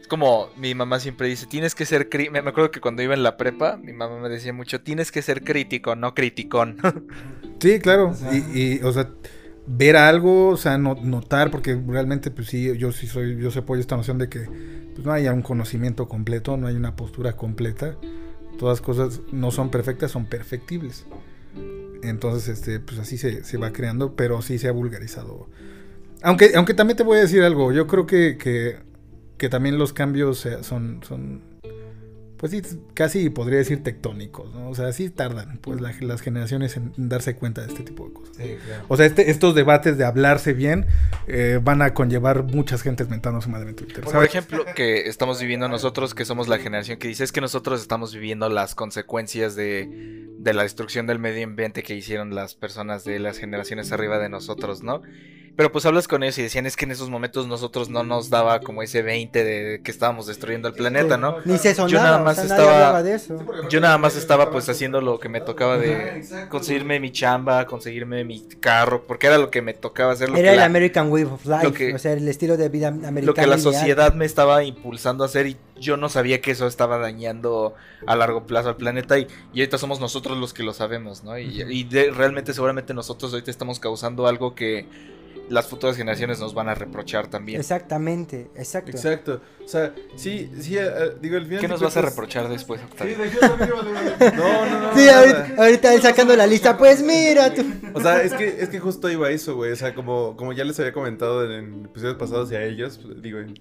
Es 0.00 0.08
como 0.08 0.48
mi 0.56 0.74
mamá 0.74 1.00
siempre 1.00 1.28
dice, 1.28 1.46
tienes 1.46 1.74
que 1.74 1.84
ser 1.84 2.08
crítico. 2.08 2.32
Me 2.32 2.42
me 2.42 2.50
acuerdo 2.50 2.70
que 2.70 2.80
cuando 2.80 3.02
iba 3.02 3.14
en 3.14 3.22
la 3.22 3.36
prepa, 3.36 3.76
mi 3.76 3.92
mamá 3.92 4.18
me 4.20 4.28
decía 4.28 4.52
mucho, 4.52 4.80
tienes 4.80 5.10
que 5.12 5.20
ser 5.22 5.42
crítico, 5.44 5.96
no 5.96 6.14
criticón. 6.14 6.78
Sí, 7.60 7.78
claro. 7.80 8.10
O 8.10 8.14
sea- 8.14 8.32
y, 8.34 8.44
y, 8.54 8.80
o 8.82 8.92
sea, 8.92 9.08
ver 9.66 9.96
algo, 9.96 10.48
o 10.50 10.56
sea, 10.58 10.76
no, 10.78 10.94
notar, 10.94 11.50
porque 11.50 11.74
realmente, 11.86 12.30
pues 12.30 12.48
sí, 12.48 12.76
yo 12.76 12.92
sí 12.92 13.06
soy, 13.06 13.36
yo 13.40 13.50
se 13.50 13.60
apoyo 13.60 13.80
esta 13.80 13.96
noción 13.96 14.18
de 14.18 14.28
que 14.28 14.40
pues, 14.94 15.04
no 15.06 15.10
hay 15.12 15.26
un 15.28 15.40
conocimiento 15.42 16.06
completo, 16.06 16.56
no 16.58 16.66
hay 16.66 16.76
una 16.76 16.96
postura 16.96 17.34
completa. 17.34 17.96
Todas 18.58 18.80
cosas 18.82 19.20
no 19.32 19.50
son 19.50 19.70
perfectas, 19.70 20.10
son 20.10 20.26
perfectibles. 20.26 21.06
Entonces, 22.02 22.48
este, 22.48 22.80
pues 22.80 22.98
así 22.98 23.18
se, 23.18 23.44
se 23.44 23.56
va 23.58 23.72
creando, 23.72 24.14
pero 24.14 24.42
sí 24.42 24.58
se 24.58 24.68
ha 24.68 24.72
vulgarizado. 24.72 25.48
Aunque, 26.22 26.52
aunque 26.56 26.74
también 26.74 26.96
te 26.96 27.02
voy 27.02 27.18
a 27.18 27.20
decir 27.20 27.42
algo, 27.42 27.72
yo 27.72 27.86
creo 27.86 28.06
que, 28.06 28.38
que, 28.38 29.48
también 29.48 29.78
los 29.78 29.92
cambios 29.92 30.44
eh, 30.46 30.62
son, 30.62 31.00
son, 31.06 31.42
pues 32.36 32.52
sí, 32.52 32.62
casi 32.94 33.30
podría 33.30 33.58
decir 33.58 33.82
tectónicos, 33.82 34.52
¿no? 34.54 34.68
O 34.68 34.74
sea, 34.74 34.92
sí 34.92 35.10
tardan, 35.10 35.58
pues 35.60 35.80
la- 35.80 35.94
las 36.00 36.20
generaciones 36.20 36.76
en 36.76 36.92
darse 36.96 37.34
cuenta 37.36 37.62
de 37.62 37.68
este 37.68 37.82
tipo 37.82 38.06
de 38.06 38.12
cosas. 38.12 38.36
Sí, 38.36 38.56
claro. 38.66 38.84
O 38.88 38.96
sea, 38.96 39.06
este, 39.06 39.30
estos 39.30 39.54
debates 39.54 39.96
de 39.98 40.04
hablarse 40.04 40.52
bien 40.52 40.86
eh, 41.26 41.60
van 41.62 41.82
a 41.82 41.94
conllevar 41.94 42.42
muchas 42.44 42.82
gentes 42.82 43.08
mentándose 43.08 43.48
madre 43.48 43.70
en 43.70 43.76
Twitter. 43.76 44.02
Por 44.04 44.12
¿sabes? 44.12 44.28
ejemplo, 44.28 44.64
que 44.74 45.08
estamos 45.08 45.40
viviendo 45.40 45.68
nosotros, 45.68 46.14
que 46.14 46.24
somos 46.24 46.48
la 46.48 46.58
generación 46.58 46.98
que 46.98 47.08
dice, 47.08 47.24
es 47.24 47.32
que 47.32 47.40
nosotros 47.40 47.80
estamos 47.80 48.12
viviendo 48.14 48.48
las 48.48 48.74
consecuencias 48.74 49.54
de, 49.56 50.26
de 50.38 50.52
la 50.54 50.62
destrucción 50.64 51.06
del 51.06 51.18
medio 51.18 51.44
ambiente 51.44 51.82
que 51.82 51.94
hicieron 51.94 52.34
las 52.34 52.54
personas 52.54 53.04
de 53.04 53.18
las 53.18 53.38
generaciones 53.38 53.92
arriba 53.92 54.18
de 54.18 54.28
nosotros, 54.28 54.82
¿no? 54.82 55.02
Pero 55.56 55.72
pues 55.72 55.86
hablas 55.86 56.06
con 56.06 56.22
ellos 56.22 56.36
y 56.38 56.42
decían, 56.42 56.66
es 56.66 56.76
que 56.76 56.84
en 56.84 56.90
esos 56.90 57.08
momentos 57.08 57.46
nosotros 57.46 57.88
no 57.88 58.02
nos 58.02 58.28
daba 58.28 58.60
como 58.60 58.82
ese 58.82 59.00
20 59.00 59.42
de 59.42 59.80
que 59.82 59.90
estábamos 59.90 60.26
destruyendo 60.26 60.68
el 60.68 60.74
planeta, 60.74 61.16
¿no? 61.16 61.36
Ni 61.46 61.56
se 61.56 61.74
sonaba, 61.74 61.90
Yo 61.90 61.98
nada 62.02 62.18
más 62.22 62.38
o 62.38 62.42
sea, 62.46 62.48
nadie 62.58 62.64
estaba- 62.66 63.02
de 63.02 63.14
eso. 63.14 63.38
Yo 63.70 63.80
nada 63.80 63.96
más 63.96 64.16
estaba 64.16 64.50
pues 64.50 64.68
haciendo 64.68 65.00
lo 65.00 65.18
que 65.18 65.30
me 65.30 65.40
tocaba 65.40 65.78
de 65.78 66.22
conseguirme 66.50 67.00
mi 67.00 67.10
chamba, 67.10 67.64
conseguirme 67.64 68.22
mi 68.24 68.46
carro, 68.60 69.06
porque 69.06 69.28
era 69.28 69.38
lo 69.38 69.50
que 69.50 69.62
me 69.62 69.72
tocaba 69.72 70.12
hacer. 70.12 70.28
Lo 70.28 70.36
Era 70.36 70.48
que 70.48 70.52
el 70.52 70.56
la- 70.60 70.66
American 70.66 71.10
Way 71.10 71.22
of 71.24 71.46
Life, 71.46 71.72
que- 71.72 71.94
o 71.94 71.98
sea, 71.98 72.12
el 72.12 72.28
estilo 72.28 72.58
de 72.58 72.68
vida 72.68 72.88
americano. 72.88 73.26
lo 73.26 73.34
que 73.34 73.46
la 73.46 73.56
sociedad 73.58 74.12
me 74.12 74.26
estaba 74.26 74.62
impulsando 74.62 75.24
a 75.24 75.26
hacer 75.26 75.46
y 75.46 75.56
yo 75.80 75.96
no 75.96 76.10
sabía 76.10 76.42
que 76.42 76.50
eso 76.50 76.66
estaba 76.66 76.98
dañando 76.98 77.74
a 78.06 78.14
largo 78.14 78.44
plazo 78.46 78.68
al 78.68 78.76
planeta 78.76 79.18
y, 79.18 79.26
y 79.54 79.60
ahorita 79.60 79.78
somos 79.78 80.00
nosotros 80.00 80.36
los 80.36 80.52
que 80.52 80.62
lo 80.62 80.74
sabemos, 80.74 81.24
¿no? 81.24 81.38
Y, 81.38 81.62
y 81.62 81.84
de- 81.84 82.10
realmente 82.10 82.52
seguramente 82.52 82.92
nosotros 82.92 83.32
ahorita 83.32 83.50
estamos 83.50 83.80
causando 83.80 84.26
algo 84.26 84.54
que 84.54 84.86
las 85.48 85.66
futuras 85.68 85.96
generaciones 85.96 86.40
nos 86.40 86.54
van 86.54 86.68
a 86.68 86.74
reprochar 86.74 87.28
también. 87.28 87.60
Exactamente, 87.60 88.50
exacto. 88.56 88.90
Exacto. 88.90 89.40
O 89.64 89.68
sea, 89.68 89.94
sí, 90.16 90.50
sí, 90.60 90.76
eh, 90.76 90.82
eh, 90.86 91.16
digo, 91.20 91.36
al 91.36 91.44
final. 91.46 91.60
¿Qué 91.60 91.68
nos 91.68 91.80
vas 91.80 91.96
a 91.96 92.02
reprochar 92.02 92.48
después, 92.48 92.80
Sí, 92.80 92.86
Octavio? 92.90 93.16
decir- 93.18 93.40
No, 94.36 94.66
no, 94.66 94.80
no. 94.80 94.94
Sí, 94.96 95.06
nada. 95.06 95.18
ahorita, 95.20 95.54
ahorita 95.62 95.94
él 95.94 96.02
sacando 96.02 96.36
la 96.36 96.46
lista, 96.46 96.76
pues 96.76 97.02
mira 97.02 97.52
tú. 97.54 97.62
O 97.94 98.00
sea, 98.00 98.22
es 98.22 98.32
que, 98.34 98.46
es 98.60 98.68
que 98.68 98.78
justo 98.80 99.10
iba 99.10 99.28
a 99.28 99.30
eso, 99.30 99.54
güey. 99.56 99.72
O 99.72 99.76
sea, 99.76 99.94
como, 99.94 100.36
como 100.36 100.52
ya 100.52 100.64
les 100.64 100.78
había 100.80 100.92
comentado 100.92 101.44
en, 101.44 101.50
en 101.74 101.84
episodios 101.86 102.16
pasados 102.16 102.50
y 102.52 102.56
a 102.56 102.64
ellos, 102.64 103.00
digo, 103.22 103.38
en- 103.38 103.54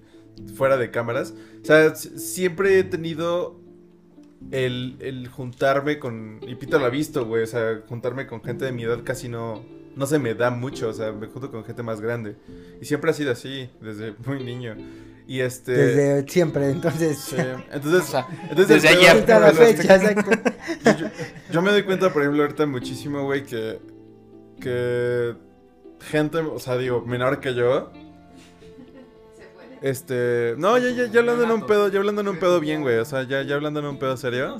fuera 0.56 0.78
de 0.78 0.92
cámaras. 0.92 1.34
O 1.62 1.66
sea, 1.66 1.96
siempre 1.96 2.78
he 2.80 2.84
tenido 2.84 3.60
el, 4.52 4.98
el 5.00 5.28
juntarme 5.28 5.98
con. 6.00 6.40
Y 6.48 6.56
Pito 6.56 6.78
lo 6.78 6.86
ha 6.86 6.90
visto, 6.90 7.26
güey. 7.26 7.44
O 7.44 7.48
sea, 7.48 7.82
juntarme 7.88 8.28
con 8.28 8.44
gente 8.44 8.66
de 8.66 8.72
mi 8.72 8.84
edad 8.84 9.00
casi 9.04 9.30
no. 9.30 9.64
No 9.96 10.06
se 10.06 10.20
me 10.20 10.34
da 10.34 10.52
mucho. 10.52 10.90
O 10.90 10.94
sea, 10.94 11.12
me 11.12 11.28
junto 11.28 11.50
con 11.50 11.64
gente 11.64 11.84
más 11.84 12.02
grande. 12.02 12.36
Y 12.82 12.86
siempre 12.86 13.12
ha 13.12 13.14
sido 13.14 13.32
así, 13.32 13.70
desde 13.82 14.14
muy 14.26 14.44
niño. 14.44 14.76
Y 15.28 15.40
este. 15.40 15.72
Desde 15.72 16.28
siempre, 16.28 16.70
entonces. 16.70 17.18
sí, 17.18 17.36
Entonces, 17.72 18.02
O 18.08 18.12
sea, 18.12 18.28
entonces 18.50 18.68
desde 18.68 18.90
ayer. 18.90 19.18
Hasta 19.18 19.40
la 19.40 19.54
fecha, 19.54 19.96
exacto. 19.96 20.32
yo, 21.00 21.08
yo 21.52 21.62
me 21.62 21.72
doy 21.72 21.84
cuenta, 21.84 22.12
por 22.14 22.22
ejemplo, 22.22 22.44
ahorita 22.44 22.66
muchísimo, 22.66 23.24
güey, 23.24 23.44
que. 23.44 23.80
Que. 24.60 25.36
Gente, 26.02 26.38
o 26.38 26.60
sea, 26.60 26.78
digo, 26.78 27.02
menor 27.02 27.40
que 27.40 27.56
yo. 27.56 27.92
Se 29.36 29.46
puede. 29.48 29.78
Este. 29.82 30.56
No, 30.60 30.78
ya, 30.78 30.90
ya, 30.90 31.08
ya 31.08 31.22
hablando 31.22 31.44
en 31.44 31.52
un 31.52 31.66
pedo, 31.66 31.88
ya 31.88 31.98
hablando 31.98 32.22
en 32.22 32.28
un 32.28 32.38
pedo 32.38 32.60
bien, 32.60 32.82
güey. 32.82 32.98
O 32.98 33.06
sea, 33.06 33.24
ya, 33.24 33.42
ya 33.42 33.56
hablando 33.56 33.80
en 33.80 33.88
un 33.88 33.98
pedo 33.98 34.16
serio. 34.18 34.58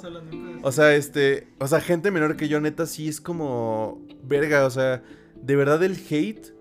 O 0.64 0.72
sea, 0.72 0.96
este. 0.96 1.50
O 1.60 1.68
sea, 1.68 1.80
gente 1.80 2.10
menor 2.10 2.38
que 2.38 2.48
yo, 2.48 2.60
neta, 2.60 2.88
sí 2.88 3.08
es 3.08 3.22
como. 3.22 4.02
Verga, 4.24 4.66
o 4.66 4.72
sea. 4.72 5.04
De 5.46 5.56
verdad 5.56 5.84
el 5.84 5.94
hate 6.10 6.54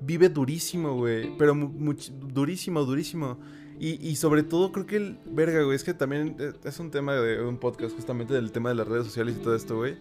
vive 0.00 0.28
durísimo, 0.28 0.94
güey. 0.96 1.36
Pero 1.36 1.54
much- 1.54 2.10
durísimo, 2.10 2.84
durísimo. 2.84 3.38
Y, 3.78 4.06
y 4.06 4.16
sobre 4.16 4.42
todo 4.42 4.72
creo 4.72 4.86
que 4.86 4.96
el. 4.96 5.18
Verga, 5.26 5.62
güey. 5.62 5.74
Es 5.74 5.84
que 5.84 5.94
también 5.94 6.36
eh, 6.38 6.52
es 6.64 6.78
un 6.78 6.90
tema 6.90 7.14
de 7.14 7.42
un 7.42 7.58
podcast, 7.58 7.94
justamente 7.94 8.34
del 8.34 8.52
tema 8.52 8.68
de 8.68 8.74
las 8.76 8.86
redes 8.86 9.06
sociales 9.06 9.36
y 9.38 9.42
todo 9.42 9.54
esto, 9.56 9.76
güey. 9.76 9.96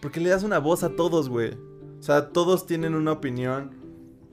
Porque 0.00 0.20
le 0.20 0.30
das 0.30 0.42
una 0.44 0.58
voz 0.58 0.82
a 0.82 0.90
todos, 0.96 1.28
güey. 1.28 1.52
O 1.98 2.02
sea, 2.02 2.30
todos 2.30 2.66
tienen 2.66 2.94
una 2.94 3.12
opinión. 3.12 3.70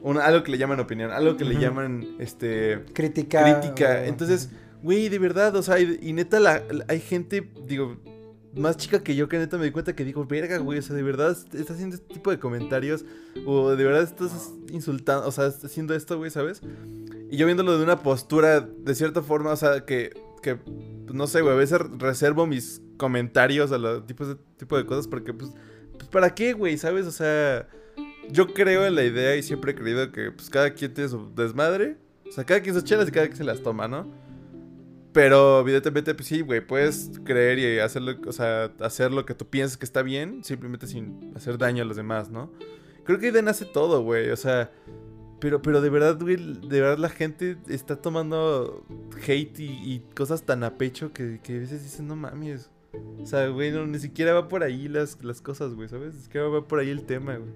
una- 0.02 0.24
algo 0.26 0.44
que 0.44 0.52
le 0.52 0.58
llaman 0.58 0.80
opinión. 0.80 1.12
Algo 1.12 1.36
que 1.36 1.46
le 1.46 1.60
llaman. 1.60 2.16
Este 2.20 2.84
Crítica. 2.94 3.60
crítica. 3.60 4.06
Entonces, 4.06 4.50
güey, 4.84 5.10
de 5.10 5.20
verdad, 5.20 5.56
o 5.56 5.62
sea, 5.64 5.80
y, 5.80 6.00
y 6.02 6.14
neta, 6.14 6.40
la, 6.40 6.64
la- 6.72 6.86
hay 6.88 7.00
gente, 7.00 7.52
digo, 7.68 7.98
más 8.56 8.78
chica 8.78 9.04
que 9.04 9.16
yo 9.16 9.28
que 9.28 9.38
neta 9.38 9.58
me 9.58 9.66
di 9.66 9.72
cuenta 9.72 9.96
que 9.96 10.06
digo, 10.06 10.26
verga, 10.26 10.58
güey, 10.58 10.80
o 10.80 10.82
sea, 10.82 10.96
de 10.96 11.04
verdad 11.04 11.32
estás 11.32 11.72
haciendo 11.72 11.96
este 11.96 12.14
tipo 12.14 12.32
de 12.32 12.40
comentarios 12.40 13.06
o 13.46 13.72
de 13.72 13.84
verdad 13.84 14.04
estás 14.04 14.54
insultando, 14.72 15.28
o 15.28 15.32
sea, 15.32 15.48
haciendo 15.48 15.94
esto, 15.94 16.18
güey, 16.18 16.32
¿sabes? 16.32 16.62
Y 17.30 17.38
yo 17.38 17.46
viéndolo 17.46 17.78
de 17.78 17.84
una 17.84 18.02
postura, 18.02 18.62
de 18.62 18.96
cierta 18.96 19.22
forma, 19.22 19.52
o 19.52 19.56
sea, 19.56 19.86
que, 19.86 20.12
que 20.42 20.56
pues, 20.56 21.14
no 21.14 21.28
sé, 21.28 21.42
güey, 21.42 21.54
a 21.54 21.58
veces 21.58 21.80
reservo 21.98 22.48
mis 22.48 22.82
comentarios 22.98 23.72
a 23.72 23.78
los 23.78 24.06
tipos 24.08 24.30
de, 24.30 24.36
tipo 24.58 24.78
de 24.78 24.86
cosas 24.86 25.08
porque, 25.08 25.34
pues, 25.34 25.52
pues, 25.98 26.10
¿para 26.10 26.34
qué, 26.34 26.54
güey? 26.54 26.78
¿Sabes? 26.78 27.06
O 27.06 27.12
sea, 27.12 27.68
yo 28.30 28.54
creo 28.54 28.86
en 28.86 28.96
la 28.96 29.04
idea 29.04 29.36
y 29.36 29.44
siempre 29.44 29.72
he 29.72 29.76
creído 29.76 30.12
que, 30.12 30.32
pues, 30.32 30.50
cada 30.50 30.74
quien 30.74 30.94
tiene 30.94 31.10
su 31.10 31.34
desmadre. 31.36 31.98
O 32.28 32.32
sea, 32.32 32.44
cada 32.44 32.60
quien 32.62 32.74
sus 32.74 32.84
chelas 32.84 33.08
y 33.08 33.12
cada 33.12 33.28
quien 33.28 33.38
se 33.38 33.44
las 33.44 33.62
toma, 33.62 33.88
¿no? 33.88 34.25
Pero 35.16 35.62
evidentemente, 35.62 36.14
pues 36.14 36.28
sí, 36.28 36.42
güey, 36.42 36.60
puedes 36.60 37.10
creer 37.24 37.58
y 37.58 37.80
hacerlo, 37.80 38.16
o 38.28 38.34
sea, 38.34 38.66
hacer 38.82 39.14
lo 39.14 39.26
que 39.26 39.34
tú 39.34 39.48
piensas 39.48 39.78
que 39.78 39.86
está 39.86 40.02
bien, 40.02 40.44
simplemente 40.44 40.88
sin 40.88 41.32
hacer 41.38 41.58
daño 41.58 41.84
a 41.84 41.86
los 41.86 41.96
demás, 41.96 42.30
¿no? 42.30 42.52
Creo 43.06 43.18
que 43.18 43.28
ahí 43.28 43.32
de 43.32 43.42
nace 43.42 43.64
todo, 43.64 44.04
güey, 44.04 44.30
o 44.32 44.36
sea, 44.36 44.74
pero, 45.40 45.62
pero 45.62 45.80
de 45.80 45.90
verdad, 45.90 46.20
güey, 46.20 46.36
de 46.36 46.82
verdad 46.82 46.98
la 46.98 47.08
gente 47.08 47.56
está 47.70 47.96
tomando 47.96 48.86
hate 49.26 49.58
y, 49.58 49.94
y 49.94 50.04
cosas 50.14 50.44
tan 50.44 50.66
a 50.66 50.78
pecho 50.78 51.14
que, 51.14 51.40
que 51.42 51.56
a 51.56 51.60
veces 51.60 51.82
dicen, 51.82 52.10
no 52.10 52.18
mames. 52.18 52.70
O 53.24 53.26
sea, 53.26 53.48
güey, 53.48 53.72
no, 53.72 53.88
ni 53.88 54.00
siquiera 54.00 54.34
va 54.34 54.50
por 54.50 54.64
ahí 54.64 54.90
las, 54.90 55.24
las 55.24 55.40
cosas, 55.40 55.76
güey, 55.76 55.88
¿sabes? 55.88 56.14
Ni 56.14 56.22
siquiera 56.24 56.50
va 56.50 56.68
por 56.68 56.80
ahí 56.80 56.90
el 56.90 57.06
tema, 57.06 57.38
güey. 57.38 57.52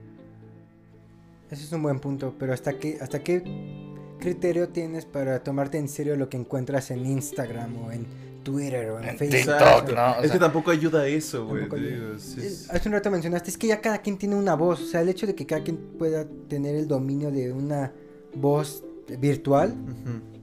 Ese 1.51 1.65
es 1.65 1.71
un 1.73 1.83
buen 1.83 1.99
punto, 1.99 2.33
pero 2.39 2.53
¿hasta 2.53 2.79
qué, 2.79 2.99
¿hasta 3.01 3.21
qué 3.21 3.88
criterio 4.19 4.69
tienes 4.69 5.05
para 5.05 5.43
tomarte 5.43 5.77
en 5.77 5.87
serio 5.89 6.15
lo 6.15 6.29
que 6.29 6.37
encuentras 6.37 6.91
en 6.91 7.05
Instagram 7.05 7.75
o 7.85 7.91
en 7.91 8.05
Twitter 8.43 8.89
o 8.91 8.99
en, 8.99 9.09
En 9.09 9.17
Facebook? 9.17 9.55
TikTok, 9.57 9.95
¿no? 9.95 10.11
O 10.19 10.21
es 10.21 10.31
que 10.31 10.39
tampoco 10.39 10.71
ayuda 10.71 11.05
eso, 11.07 11.45
güey. 11.47 11.63
Eh, 11.75 12.15
es- 12.17 12.69
Hace 12.69 12.89
un 12.89 12.93
rato 12.93 13.11
mencionaste, 13.11 13.49
es 13.49 13.57
que 13.57 13.67
ya 13.67 13.81
cada 13.81 13.99
quien 13.99 14.17
tiene 14.17 14.35
una 14.35 14.55
voz, 14.55 14.81
o 14.81 14.85
sea, 14.85 15.01
el 15.01 15.09
hecho 15.09 15.27
de 15.27 15.35
que 15.35 15.45
cada 15.45 15.63
quien 15.63 15.77
pueda 15.77 16.25
tener 16.47 16.75
el 16.75 16.87
dominio 16.87 17.31
de 17.31 17.51
una 17.51 17.91
voz 18.35 18.83
virtual, 19.19 19.71
Ujú. 19.71 20.38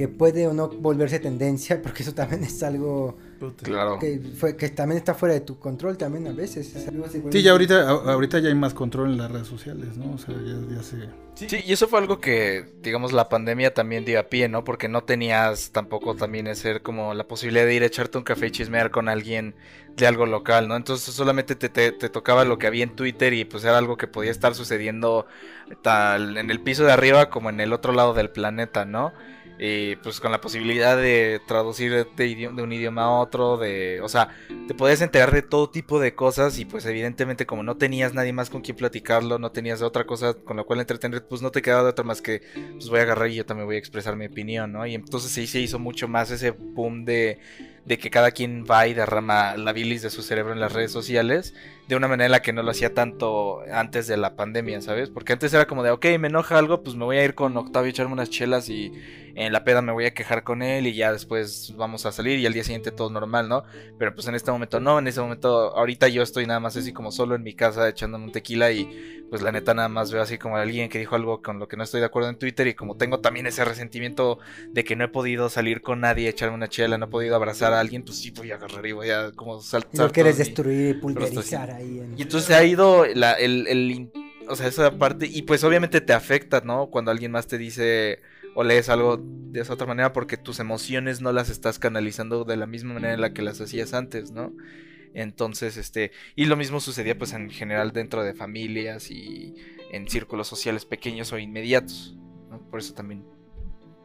Que 0.00 0.08
puede 0.08 0.46
o 0.46 0.54
no 0.54 0.68
volverse 0.68 1.20
tendencia, 1.20 1.82
porque 1.82 2.02
eso 2.04 2.14
también 2.14 2.42
es 2.42 2.62
algo. 2.62 3.18
Claro. 3.62 3.98
que, 3.98 4.18
fue, 4.38 4.54
que 4.54 4.68
también 4.68 4.98
está 4.98 5.14
fuera 5.14 5.34
de 5.34 5.40
tu 5.40 5.58
control 5.58 5.96
también 5.96 6.26
a 6.26 6.32
veces. 6.32 6.74
es 6.76 6.88
algo 6.88 7.04
así, 7.06 7.22
Sí, 7.32 7.42
ya 7.42 7.52
ahorita, 7.52 7.88
a- 7.88 8.12
ahorita 8.12 8.38
ya 8.38 8.48
hay 8.48 8.54
más 8.54 8.72
control 8.74 9.10
en 9.12 9.18
las 9.18 9.30
redes 9.30 9.46
sociales, 9.46 9.96
¿no? 9.96 10.12
O 10.12 10.18
sea, 10.18 10.34
ya, 10.34 10.76
ya 10.76 10.82
se... 10.82 10.96
Sí, 11.34 11.46
y 11.66 11.72
eso 11.72 11.88
fue 11.88 11.98
algo 12.00 12.20
que, 12.20 12.66
digamos, 12.82 13.12
la 13.12 13.30
pandemia 13.30 13.72
también 13.72 14.04
dio 14.04 14.20
a 14.20 14.24
pie, 14.24 14.48
¿no? 14.50 14.62
Porque 14.62 14.88
no 14.88 15.04
tenías 15.04 15.70
tampoco 15.72 16.14
también 16.14 16.46
ese 16.48 16.80
como 16.80 17.14
la 17.14 17.26
posibilidad 17.28 17.64
de 17.64 17.74
ir 17.74 17.82
a 17.82 17.86
echarte 17.86 18.18
un 18.18 18.24
café 18.24 18.48
y 18.48 18.50
chismear 18.50 18.90
con 18.90 19.08
alguien 19.08 19.54
de 19.96 20.06
algo 20.06 20.26
local, 20.26 20.68
¿no? 20.68 20.76
Entonces 20.76 21.14
solamente 21.14 21.56
te, 21.56 21.70
te- 21.70 21.92
te 21.92 22.08
tocaba 22.10 22.44
lo 22.44 22.58
que 22.58 22.66
había 22.66 22.84
en 22.84 22.94
Twitter 22.94 23.32
y 23.32 23.44
pues 23.46 23.64
era 23.64 23.78
algo 23.78 23.96
que 23.96 24.06
podía 24.06 24.30
estar 24.30 24.54
sucediendo 24.54 25.26
tal 25.82 26.36
en 26.36 26.50
el 26.50 26.60
piso 26.60 26.84
de 26.84 26.92
arriba 26.92 27.30
como 27.30 27.48
en 27.50 27.60
el 27.60 27.72
otro 27.72 27.92
lado 27.92 28.12
del 28.14 28.30
planeta, 28.30 28.84
¿no? 28.84 29.12
Y 29.62 29.96
pues 29.96 30.20
con 30.20 30.32
la 30.32 30.40
posibilidad 30.40 30.96
de 30.96 31.38
traducir 31.46 32.06
de, 32.16 32.48
un 32.48 32.72
idioma 32.72 33.02
a 33.02 33.10
otro, 33.10 33.58
de, 33.58 34.00
o 34.00 34.08
sea, 34.08 34.34
te 34.66 34.72
podías 34.72 35.02
enterar 35.02 35.32
de 35.32 35.42
todo 35.42 35.68
tipo 35.68 36.00
de 36.00 36.14
cosas 36.14 36.58
y 36.58 36.64
pues 36.64 36.86
evidentemente 36.86 37.44
como 37.44 37.62
no 37.62 37.76
tenías 37.76 38.14
nadie 38.14 38.32
más 38.32 38.48
con 38.48 38.62
quien 38.62 38.78
platicarlo, 38.78 39.38
no 39.38 39.52
tenías 39.52 39.82
otra 39.82 40.06
cosa 40.06 40.32
con 40.32 40.56
la 40.56 40.64
cual 40.64 40.80
entretener, 40.80 41.28
pues 41.28 41.42
no 41.42 41.50
te 41.50 41.60
quedaba 41.60 41.82
de 41.82 41.90
otra 41.90 42.06
más 42.06 42.22
que 42.22 42.40
pues 42.72 42.88
voy 42.88 43.00
a 43.00 43.02
agarrar 43.02 43.28
y 43.28 43.34
yo 43.34 43.44
también 43.44 43.66
voy 43.66 43.76
a 43.76 43.80
expresar 43.80 44.16
mi 44.16 44.24
opinión, 44.24 44.72
¿no? 44.72 44.86
Y 44.86 44.94
entonces 44.94 45.30
sí 45.30 45.46
se 45.46 45.60
hizo 45.60 45.78
mucho 45.78 46.08
más 46.08 46.30
ese 46.30 46.52
boom 46.52 47.04
de, 47.04 47.38
de 47.84 47.98
que 47.98 48.10
cada 48.10 48.30
quien 48.30 48.64
va 48.70 48.86
y 48.86 48.94
derrama 48.94 49.56
la 49.56 49.72
bilis 49.72 50.02
de 50.02 50.10
su 50.10 50.22
cerebro 50.22 50.52
en 50.52 50.60
las 50.60 50.72
redes 50.72 50.92
sociales 50.92 51.54
de 51.90 51.96
una 51.96 52.06
manera 52.06 52.28
la 52.28 52.40
que 52.40 52.52
no 52.52 52.62
lo 52.62 52.70
hacía 52.70 52.94
tanto 52.94 53.62
antes 53.72 54.06
de 54.06 54.16
la 54.16 54.36
pandemia, 54.36 54.80
¿sabes? 54.80 55.10
Porque 55.10 55.32
antes 55.32 55.52
era 55.52 55.66
como 55.66 55.82
de, 55.82 55.90
ok, 55.90 56.06
me 56.20 56.28
enoja 56.28 56.56
algo, 56.56 56.84
pues 56.84 56.94
me 56.94 57.04
voy 57.04 57.16
a 57.16 57.24
ir 57.24 57.34
con 57.34 57.56
Octavio 57.56 57.88
a 57.88 57.90
echarme 57.90 58.12
unas 58.12 58.30
chelas 58.30 58.68
y 58.68 58.92
en 59.34 59.52
la 59.52 59.64
peda 59.64 59.82
me 59.82 59.90
voy 59.90 60.06
a 60.06 60.14
quejar 60.14 60.44
con 60.44 60.62
él 60.62 60.86
y 60.86 60.94
ya 60.94 61.12
después 61.12 61.74
vamos 61.76 62.06
a 62.06 62.12
salir 62.12 62.38
y 62.38 62.46
al 62.46 62.52
día 62.52 62.62
siguiente 62.62 62.92
todo 62.92 63.10
normal, 63.10 63.48
¿no? 63.48 63.64
Pero 63.98 64.14
pues 64.14 64.28
en 64.28 64.36
este 64.36 64.52
momento 64.52 64.78
no, 64.78 65.00
en 65.00 65.08
este 65.08 65.20
momento 65.20 65.76
ahorita 65.76 66.06
yo 66.06 66.22
estoy 66.22 66.46
nada 66.46 66.60
más 66.60 66.76
así 66.76 66.92
como 66.92 67.10
solo 67.10 67.34
en 67.34 67.42
mi 67.42 67.54
casa 67.54 67.88
echándome 67.88 68.26
un 68.26 68.32
tequila 68.32 68.70
y 68.70 69.26
pues 69.28 69.42
la 69.42 69.50
neta 69.50 69.74
nada 69.74 69.88
más 69.88 70.12
veo 70.12 70.22
así 70.22 70.38
como 70.38 70.56
a 70.56 70.62
alguien 70.62 70.88
que 70.90 70.98
dijo 70.98 71.16
algo 71.16 71.42
con 71.42 71.58
lo 71.58 71.66
que 71.66 71.76
no 71.76 71.84
estoy 71.84 72.00
de 72.00 72.06
acuerdo 72.06 72.28
en 72.28 72.38
Twitter 72.38 72.66
y 72.68 72.74
como 72.74 72.96
tengo 72.96 73.20
también 73.20 73.46
ese 73.46 73.64
resentimiento 73.64 74.38
de 74.68 74.84
que 74.84 74.94
no 74.94 75.04
he 75.04 75.08
podido 75.08 75.48
salir 75.48 75.82
con 75.82 76.00
nadie, 76.00 76.28
echarme 76.28 76.56
una 76.56 76.68
chela, 76.68 76.98
no 76.98 77.06
he 77.06 77.08
podido 77.08 77.36
abrazar 77.36 77.69
a 77.72 77.80
alguien, 77.80 78.02
pues 78.02 78.18
sí 78.18 78.30
voy 78.30 78.50
a 78.50 78.56
agarrar 78.56 78.86
y 78.86 78.92
voy 78.92 79.10
a 79.10 79.32
como 79.32 79.60
saltar. 79.60 80.06
Lo 80.06 80.12
quieres 80.12 80.38
destruir 80.38 80.96
y 80.96 81.00
pulverizar 81.00 81.70
ahí. 81.70 82.00
En... 82.00 82.18
y 82.18 82.22
entonces 82.22 82.48
se 82.48 82.54
ha 82.54 82.64
ido 82.64 83.06
la, 83.14 83.32
el, 83.34 83.66
el 83.66 84.10
o 84.48 84.56
sea, 84.56 84.66
esa 84.66 84.98
parte, 84.98 85.26
y 85.26 85.42
pues 85.42 85.62
obviamente 85.64 86.00
te 86.00 86.12
afecta, 86.12 86.60
¿no? 86.62 86.90
Cuando 86.90 87.10
alguien 87.10 87.30
más 87.30 87.46
te 87.46 87.56
dice 87.56 88.20
o 88.54 88.64
lees 88.64 88.88
algo 88.88 89.20
de 89.22 89.60
esa 89.60 89.74
otra 89.74 89.86
manera 89.86 90.12
porque 90.12 90.36
tus 90.36 90.58
emociones 90.58 91.20
no 91.20 91.32
las 91.32 91.50
estás 91.50 91.78
canalizando 91.78 92.44
de 92.44 92.56
la 92.56 92.66
misma 92.66 92.94
manera 92.94 93.14
en 93.14 93.20
la 93.20 93.32
que 93.32 93.42
las 93.42 93.60
hacías 93.60 93.94
antes, 93.94 94.32
¿no? 94.32 94.52
Entonces, 95.14 95.76
este, 95.76 96.12
y 96.36 96.46
lo 96.46 96.56
mismo 96.56 96.80
sucedía 96.80 97.16
pues 97.18 97.32
en 97.32 97.50
general 97.50 97.92
dentro 97.92 98.22
de 98.22 98.34
familias 98.34 99.10
y 99.10 99.54
en 99.92 100.08
círculos 100.08 100.48
sociales 100.48 100.84
pequeños 100.84 101.32
o 101.32 101.38
inmediatos, 101.38 102.16
¿no? 102.48 102.60
Por 102.70 102.80
eso 102.80 102.94
también. 102.94 103.24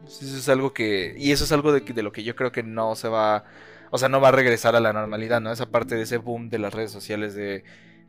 Eso 0.08 0.38
es 0.38 0.49
algo 0.49 0.74
que, 0.74 1.16
y 1.18 1.32
eso 1.32 1.43
es 1.43 1.51
algo 1.51 1.72
de, 1.74 1.82
de 1.82 2.03
lo 2.03 2.12
que 2.12 2.24
yo 2.24 2.36
creo 2.36 2.51
que 2.51 2.64
no 2.64 2.95
se 2.95 3.08
va, 3.10 3.45
o 3.91 3.97
sea, 3.97 4.10
no 4.10 4.22
va 4.22 4.30
a 4.30 4.32
regresar 4.32 4.76
a 4.76 4.80
la 4.80 4.93
normalidad, 4.93 5.41
¿no? 5.41 5.51
Esa 5.51 5.70
parte 5.72 5.95
de 5.95 6.03
ese 6.03 6.18
boom 6.18 6.49
de 6.49 6.60
las 6.60 6.74
redes 6.74 6.91
sociales 6.91 7.34
de, 7.36 7.64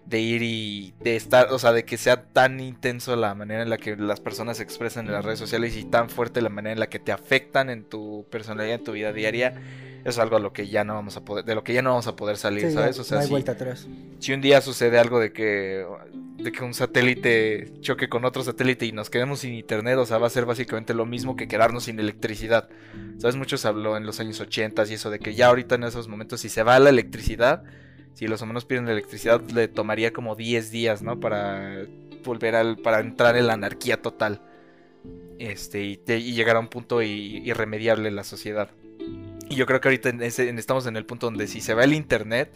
de 0.06 0.20
ir 0.20 0.42
y 0.42 0.94
de 1.00 1.16
estar, 1.16 1.48
o 1.52 1.58
sea, 1.58 1.72
de 1.72 1.84
que 1.84 1.96
sea 1.96 2.22
tan 2.26 2.60
intenso 2.60 3.16
la 3.16 3.34
manera 3.34 3.62
en 3.62 3.70
la 3.70 3.76
que 3.76 3.96
las 3.96 4.20
personas 4.20 4.58
se 4.58 4.62
expresan 4.62 5.06
en 5.06 5.12
las 5.12 5.24
redes 5.24 5.38
sociales 5.38 5.76
y 5.76 5.84
tan 5.84 6.08
fuerte 6.10 6.40
la 6.40 6.48
manera 6.48 6.72
en 6.72 6.80
la 6.80 6.88
que 6.88 6.98
te 6.98 7.12
afectan 7.12 7.70
en 7.70 7.84
tu 7.84 8.24
personalidad, 8.30 8.76
en 8.76 8.84
tu 8.84 8.92
vida 8.92 9.12
diaria, 9.12 9.60
es 10.04 10.18
algo 10.18 10.36
a 10.36 10.40
lo 10.40 10.52
que 10.52 10.68
ya 10.68 10.84
no 10.84 10.94
vamos 10.94 11.16
a 11.16 11.24
poder, 11.24 11.44
de 11.44 11.56
lo 11.56 11.64
que 11.64 11.74
ya 11.74 11.82
no 11.82 11.90
vamos 11.90 12.06
a 12.06 12.14
poder 12.14 12.36
salir, 12.36 12.68
Sí, 12.68 12.72
¿sabes? 12.74 12.98
O 13.00 13.04
sea, 13.04 13.16
no 13.16 13.20
hay 13.22 13.26
si, 13.26 13.32
vuelta 13.32 13.52
atrás. 13.52 13.88
si 14.20 14.32
un 14.32 14.40
día 14.40 14.60
sucede 14.60 14.98
algo 14.98 15.18
de 15.18 15.32
que 15.32 15.84
de 16.38 16.52
que 16.52 16.62
un 16.62 16.74
satélite 16.74 17.72
choque 17.80 18.08
con 18.08 18.24
otro 18.24 18.44
satélite 18.44 18.86
y 18.86 18.92
nos 18.92 19.10
quedemos 19.10 19.40
sin 19.40 19.54
internet, 19.54 19.96
o 19.98 20.06
sea, 20.06 20.18
va 20.18 20.28
a 20.28 20.30
ser 20.30 20.44
básicamente 20.44 20.94
lo 20.94 21.06
mismo 21.06 21.34
que 21.34 21.48
quedarnos 21.48 21.84
sin 21.84 21.98
electricidad. 21.98 22.68
¿Sabes? 23.18 23.36
Mucho 23.36 23.56
se 23.56 23.66
habló 23.66 23.96
en 23.96 24.04
los 24.06 24.20
años 24.20 24.38
80 24.38 24.84
y 24.88 24.94
eso 24.94 25.10
de 25.10 25.18
que 25.18 25.34
ya 25.34 25.46
ahorita 25.46 25.74
en 25.76 25.84
esos 25.84 26.08
momentos 26.08 26.40
si 26.40 26.48
se 26.48 26.62
va 26.62 26.78
la 26.78 26.90
electricidad, 26.90 27.64
si 28.16 28.26
los 28.26 28.40
humanos 28.40 28.64
pierden 28.64 28.86
la 28.86 28.92
electricidad 28.92 29.42
le 29.50 29.68
tomaría 29.68 30.10
como 30.10 30.36
10 30.36 30.70
días, 30.70 31.02
¿no? 31.02 31.20
Para 31.20 31.84
volver 32.24 32.56
al 32.56 32.78
para 32.78 33.00
entrar 33.00 33.36
en 33.36 33.46
la 33.46 33.52
anarquía 33.52 34.00
total. 34.00 34.40
Este 35.38 35.84
y, 35.84 36.32
llegar 36.32 36.56
a 36.56 36.60
un 36.60 36.68
punto 36.68 37.02
irremediable 37.02 38.08
en 38.08 38.16
la 38.16 38.24
sociedad. 38.24 38.70
Y 39.50 39.54
yo 39.54 39.66
creo 39.66 39.82
que 39.82 39.88
ahorita 39.88 40.08
estamos 40.24 40.86
en 40.86 40.96
el 40.96 41.04
punto 41.04 41.26
donde 41.26 41.46
si 41.46 41.60
se 41.60 41.74
va 41.74 41.84
el 41.84 41.92
internet, 41.92 42.50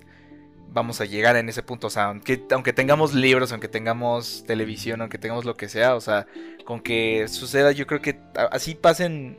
vamos 0.72 1.02
a 1.02 1.04
llegar 1.04 1.36
en 1.36 1.50
ese 1.50 1.62
punto. 1.62 1.88
O 1.88 1.90
sea, 1.90 2.06
aunque, 2.06 2.42
aunque 2.52 2.72
tengamos 2.72 3.12
libros, 3.12 3.52
aunque 3.52 3.68
tengamos 3.68 4.44
televisión, 4.46 5.02
aunque 5.02 5.18
tengamos 5.18 5.44
lo 5.44 5.58
que 5.58 5.68
sea, 5.68 5.94
o 5.94 6.00
sea, 6.00 6.26
con 6.64 6.80
que 6.80 7.28
suceda, 7.28 7.70
yo 7.72 7.86
creo 7.86 8.00
que 8.00 8.18
así 8.50 8.74
pasen 8.74 9.38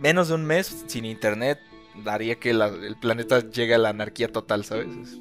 menos 0.00 0.28
de 0.28 0.34
un 0.34 0.44
mes 0.44 0.84
sin 0.86 1.04
internet, 1.04 1.58
daría 2.04 2.36
que 2.36 2.52
la- 2.52 2.68
el 2.68 2.96
planeta 2.96 3.40
llegue 3.50 3.74
a 3.74 3.78
la 3.78 3.90
anarquía 3.90 4.28
total, 4.28 4.64
¿sabes? 4.64 4.86
Es- 5.02 5.18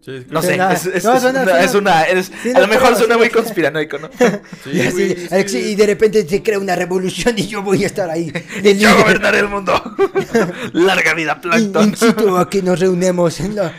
Sí, 0.00 0.10
es 0.16 0.24
que- 0.26 0.32
No 0.34 0.42
sé, 0.42 0.56
es, 0.56 0.84
es- 0.84 1.04
no, 1.04 1.14
es 1.14 1.22
suena- 1.22 1.42
una, 1.42 1.50
suena- 1.50 1.60
es 1.64 1.74
una- 1.74 2.02
es- 2.02 2.30
Sí, 2.42 2.50
a 2.50 2.52
no, 2.54 2.60
lo 2.60 2.68
mejor 2.68 2.88
pero- 2.88 2.98
suena 2.98 3.16
muy 3.16 3.30
conspiranoico, 3.30 3.98
¿no? 3.98 4.10
sí, 4.64 4.70
Y, 4.74 4.80
así, 4.82 5.16
Alex, 5.30 5.54
y 5.54 5.74
de 5.74 5.86
repente 5.86 6.28
se 6.28 6.42
crea 6.42 6.58
una 6.58 6.76
revolución 6.76 7.38
y 7.38 7.46
yo 7.46 7.62
voy 7.62 7.84
a 7.84 7.86
estar 7.86 8.10
ahí. 8.10 8.30
De 8.62 8.76
Yo 8.78 8.94
gobernaré 8.98 9.38
el 9.38 9.48
mundo. 9.48 9.72
Larga 10.74 11.14
vida, 11.14 11.32
In- 11.36 11.40
Plankton. 11.40 11.88
incito 11.88 12.36
a 12.36 12.50
que 12.50 12.60
nos 12.62 12.80
reunemos 12.80 13.40
en 13.40 13.56
la, 13.56 13.72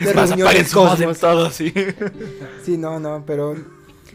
la 0.00 0.12
reunión 0.14 0.50
del 0.50 0.66
cosmos. 0.70 1.18
todo, 1.18 1.50
sí. 1.50 1.74
Sí, 2.64 2.78
no, 2.78 2.98
no, 2.98 3.24
pero... 3.26 3.54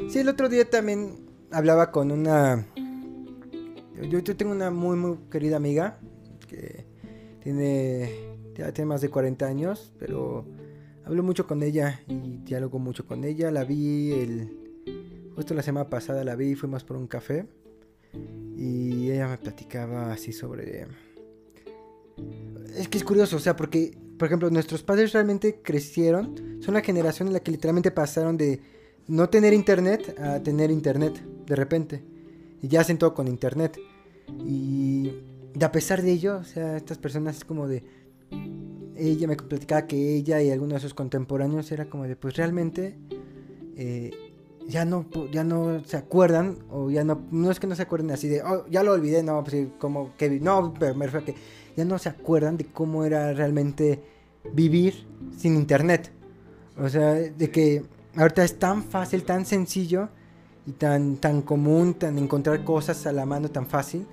Sí, 0.10 0.18
el 0.18 0.30
otro 0.30 0.49
día 0.49 0.68
también 0.68 1.16
hablaba 1.52 1.91
con 1.91 2.12
una... 2.12 2.66
Yo, 4.10 4.18
yo 4.18 4.36
tengo 4.36 4.52
una 4.52 4.72
muy, 4.72 4.97
muy 4.97 5.18
querida 5.32 5.58
amiga 5.58 5.99
que 6.49 6.86
tiene, 7.42 8.10
ya 8.56 8.72
tiene 8.72 8.88
más 8.89 9.02
de 9.02 9.10
40 9.10 9.46
años, 9.46 9.94
pero 10.00 10.46
hablo 11.06 11.24
mucho 11.24 11.48
con 11.48 11.64
ella 11.64 12.02
y 12.08 12.38
dialogo 12.38 12.80
mucho 12.80 13.06
con 13.06 13.24
ella. 13.24 13.52
La 13.52 13.64
vi 13.64 14.14
el... 14.14 14.58
Justo 15.36 15.54
la 15.54 15.64
semana 15.64 15.89
pasada 15.89 16.24
la 16.24 16.36
vi, 16.36 16.56
fuimos 16.56 16.84
por 16.84 16.98
un 16.98 17.08
café 17.08 17.48
y 18.58 19.10
ella 19.12 19.28
me 19.28 19.38
platicaba 19.38 20.12
así 20.12 20.34
sobre... 20.34 20.88
Es 22.76 22.88
que 22.88 22.98
es 22.98 23.04
curioso, 23.04 23.38
o 23.38 23.39
sea, 23.39 23.56
porque, 23.56 23.98
por 24.18 24.28
ejemplo, 24.28 24.50
nuestros 24.50 24.84
padres 24.84 25.14
realmente 25.14 25.62
crecieron, 25.62 26.62
son 26.62 26.74
la 26.74 26.82
generación 26.82 27.28
en 27.28 27.34
la 27.34 27.39
que 27.39 27.52
literalmente 27.52 27.92
pasaron 27.92 28.38
de 28.38 28.62
no 29.08 29.30
tener 29.30 29.54
internet 29.54 30.18
a 30.20 30.42
tener 30.42 30.72
internet 30.72 31.22
de 31.46 31.56
repente. 31.56 32.04
Y 32.62 32.68
ya 32.68 32.82
hacen 32.82 32.98
todo 32.98 33.14
con 33.14 33.28
internet. 33.28 33.80
Y, 34.46 35.12
y 35.60 35.64
a 35.64 35.72
pesar 35.72 36.02
de 36.02 36.12
ello, 36.12 36.38
o 36.38 36.43
sea, 36.43 36.78
estas 36.78 36.97
personas 36.97 37.38
es 37.38 37.45
como 37.45 37.68
de... 37.68 37.84
ella 38.95 39.28
me 39.28 39.36
platicaba 39.36 39.86
que 39.88 40.16
ella 40.16 40.41
y 40.41 40.49
algunos 40.49 40.76
de 40.76 40.80
sus 40.82 40.93
contemporáneos 40.93 41.72
era 41.72 41.86
como 41.86 42.06
de, 42.06 42.16
pues 42.16 42.36
realmente 42.38 42.97
eh, 43.76 44.12
ya 44.68 44.86
no 44.86 45.06
ya 45.32 45.43
no 45.43 45.84
se 45.84 45.97
acuerdan 45.97 46.60
o 46.70 46.91
ya 46.91 47.04
no 47.04 47.22
no 47.32 47.52
es 47.52 47.60
que 47.60 47.68
no 47.68 47.76
se 47.76 47.82
acuerden 47.82 48.12
así 48.12 48.28
de, 48.28 48.41
oh, 48.43 48.66
ya 48.70 48.84
lo 48.84 48.93
olvidé, 48.93 49.24
no, 49.24 49.43
pues 49.43 49.68
como 49.80 50.16
que 50.18 50.30
no, 50.39 50.74
pero 50.80 50.95
me 50.95 51.06
refiero 51.06 51.24
a 51.24 51.26
que 51.26 51.36
ya 51.76 51.84
no 51.84 51.97
se 51.97 52.10
acuerdan 52.10 52.58
de 52.58 52.66
cómo 52.66 53.04
era 53.04 53.34
realmente 53.34 54.02
vivir 54.54 55.06
sin 55.38 55.56
internet. 55.56 56.12
O 56.78 56.88
sea, 56.89 57.14
de 57.14 57.52
que 57.52 57.84
ahorita 58.16 58.43
es 58.43 58.58
tan 58.58 58.84
fácil, 58.84 59.24
tan 59.24 59.45
sencillo 59.45 60.10
y 60.66 60.72
tan 60.74 61.18
tan 61.18 61.41
común, 61.41 61.95
tan 61.95 62.18
encontrar 62.18 62.64
cosas 62.64 63.06
a 63.08 63.12
la 63.12 63.26
mano 63.26 63.49
tan 63.49 63.66
fácil 63.66 64.06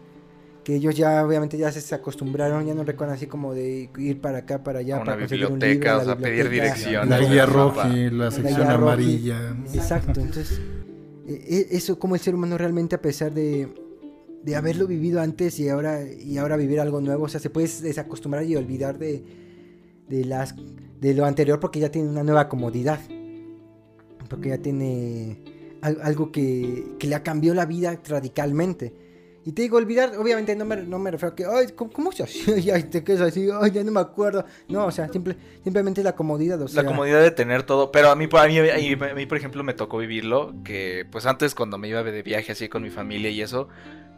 que 0.68 0.74
ellos 0.74 0.94
ya 0.94 1.24
obviamente 1.24 1.56
ya 1.56 1.72
se 1.72 1.94
acostumbraron, 1.94 2.66
ya 2.66 2.74
no 2.74 2.84
recuerdan 2.84 3.16
así 3.16 3.26
como 3.26 3.54
de 3.54 3.88
ir 3.96 4.20
para 4.20 4.40
acá, 4.40 4.62
para 4.62 4.80
allá, 4.80 4.96
A 4.96 4.98
una 4.98 5.04
para 5.06 5.18
conseguir 5.20 5.46
un 5.46 5.58
libro, 5.58 5.96
o 5.96 6.00
sea, 6.04 6.14
la 6.14 6.16
pedir 6.20 6.50
dirección. 6.50 7.08
La 7.08 7.20
guía 7.20 7.46
roji, 7.46 8.10
la 8.10 8.30
sección 8.30 8.68
amarilla. 8.70 9.56
Exacto, 9.72 10.20
entonces 10.20 10.60
eh, 11.26 11.42
eh, 11.48 11.66
eso 11.70 11.98
como 11.98 12.16
el 12.16 12.20
ser 12.20 12.34
humano 12.34 12.58
realmente 12.58 12.96
a 12.96 13.00
pesar 13.00 13.32
de, 13.32 13.66
de 14.44 14.56
haberlo 14.56 14.86
vivido 14.86 15.22
antes 15.22 15.58
y 15.58 15.70
ahora 15.70 16.02
y 16.04 16.36
ahora 16.36 16.58
vivir 16.58 16.80
algo 16.80 17.00
nuevo, 17.00 17.24
o 17.24 17.28
sea, 17.30 17.40
se 17.40 17.48
puede 17.48 17.66
desacostumbrar 17.80 18.44
y 18.44 18.54
olvidar 18.54 18.98
de, 18.98 19.24
de 20.06 20.24
las 20.26 20.54
de 21.00 21.14
lo 21.14 21.24
anterior 21.24 21.60
porque 21.60 21.80
ya 21.80 21.90
tiene 21.90 22.10
una 22.10 22.24
nueva 22.24 22.46
comodidad. 22.50 23.00
Porque 24.28 24.50
ya 24.50 24.58
tiene 24.58 25.38
al- 25.80 26.00
algo 26.02 26.30
que, 26.30 26.84
que 26.98 27.06
le 27.06 27.14
ha 27.14 27.22
cambiado 27.22 27.54
la 27.54 27.64
vida 27.64 27.98
radicalmente. 28.06 29.07
Y 29.44 29.52
te 29.52 29.62
digo, 29.62 29.78
olvidar, 29.78 30.12
obviamente 30.18 30.54
no 30.56 30.64
me, 30.64 30.76
no 30.76 30.98
me 30.98 31.10
refiero 31.10 31.32
a 31.32 31.36
que, 31.36 31.44
ay, 31.46 31.68
¿cómo, 31.74 31.90
cómo 31.90 32.12
se 32.12 32.22
hacía? 32.22 32.74
Ay, 32.74 32.82
te 32.84 33.02
quedas 33.02 33.22
así, 33.22 33.48
ay, 33.50 33.70
ya 33.70 33.82
no 33.82 33.92
me 33.92 34.00
acuerdo. 34.00 34.44
No, 34.68 34.86
o 34.86 34.90
sea, 34.90 35.08
simple, 35.08 35.36
simplemente 35.64 36.02
la 36.02 36.14
comodidad. 36.14 36.60
O 36.60 36.68
sea, 36.68 36.82
La 36.82 36.88
comodidad 36.88 37.22
de 37.22 37.30
tener 37.30 37.62
todo, 37.62 37.90
pero 37.90 38.10
a 38.10 38.16
mí, 38.16 38.28
a 38.30 38.46
mí, 38.46 38.58
a 38.58 38.62
mí, 38.62 38.92
a 39.10 39.14
mí, 39.14 39.26
por 39.26 39.38
ejemplo, 39.38 39.62
me 39.64 39.74
tocó 39.74 39.98
vivirlo, 39.98 40.54
que 40.64 41.06
pues 41.10 41.24
antes 41.24 41.54
cuando 41.54 41.78
me 41.78 41.88
iba 41.88 42.02
de 42.02 42.22
viaje 42.22 42.52
así 42.52 42.68
con 42.68 42.82
mi 42.82 42.90
familia 42.90 43.30
y 43.30 43.40
eso, 43.40 43.68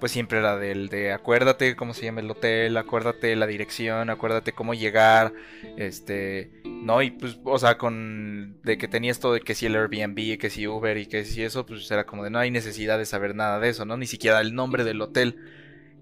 pues 0.01 0.11
siempre 0.13 0.39
era 0.39 0.57
del 0.57 0.89
de 0.89 1.13
acuérdate 1.13 1.77
cómo 1.77 1.95
se 1.95 2.07
llama 2.07 2.21
el 2.21 2.31
hotel, 2.31 2.77
acuérdate 2.77 3.37
la 3.37 3.47
dirección, 3.47 4.11
acuérdate 4.11 4.53
cómo 4.53 4.75
llegar, 4.75 5.33
este, 5.77 6.51
no, 6.65 7.03
y 7.03 7.11
pues, 7.11 7.39
o 7.45 7.59
sea, 7.59 7.79
con, 7.79 8.57
de 8.63 8.79
que 8.79 8.89
tenías 8.89 9.21
todo, 9.21 9.35
de 9.35 9.41
que 9.41 9.55
si 9.55 9.67
el 9.67 9.77
Airbnb, 9.77 10.39
que 10.39 10.51
si 10.51 10.67
Uber 10.67 10.97
y 10.99 11.07
que 11.07 11.25
si 11.25 11.43
eso, 11.43 11.67
pues 11.67 11.89
era 11.91 12.05
como 12.07 12.25
de 12.25 12.31
no 12.31 12.39
hay 12.39 12.51
necesidad 12.51 12.99
de 12.99 13.07
saber 13.07 13.35
nada 13.35 13.61
de 13.61 13.69
eso, 13.69 13.85
¿no? 13.85 13.97
Ni 13.97 14.07
siquiera 14.07 14.41
el 14.41 14.55
nombre 14.55 14.85
del 14.85 15.01
hotel. 15.01 15.37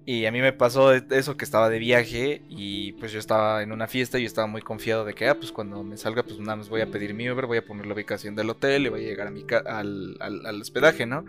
Y 0.07 0.25
a 0.25 0.33
mí 0.33 0.41
me 0.41 0.55
pasó 0.55 0.89
de- 0.89 1.19
eso 1.19 1.37
que 1.37 1.45
estaba 1.45 1.69
de 1.69 1.79
viaje 1.79 2.41
y 2.49 2.93
pues 2.93 3.13
yo 3.13 3.19
estaba 3.19 3.63
en 3.63 3.73
una 3.73 3.87
fiesta 3.89 4.19
y 4.19 4.23
yo 4.23 4.27
estaba 4.27 4.47
muy 4.47 4.63
confiado 4.63 5.05
de 5.05 5.13
que, 5.13 5.29
ah, 5.29 5.35
pues 5.35 5.53
cuando 5.53 5.83
me 5.85 5.99
salga, 5.99 6.23
pues 6.23 6.39
nada 6.41 6.57
más 6.57 6.71
voy 6.71 6.81
a 6.81 6.87
pedir 6.87 7.13
mi 7.13 7.29
Uber, 7.29 7.45
voy 7.45 7.59
a 7.59 7.65
poner 7.67 7.85
la 7.85 7.93
ubicación 7.93 8.35
del 8.35 8.49
hotel 8.49 8.87
y 8.87 8.89
voy 8.89 9.05
a 9.05 9.09
llegar 9.09 9.27
a 9.27 9.31
mi 9.31 9.43
ca- 9.45 9.65
al- 9.67 10.17
al 10.21 10.61
hospedaje, 10.63 11.05
¿no? 11.05 11.27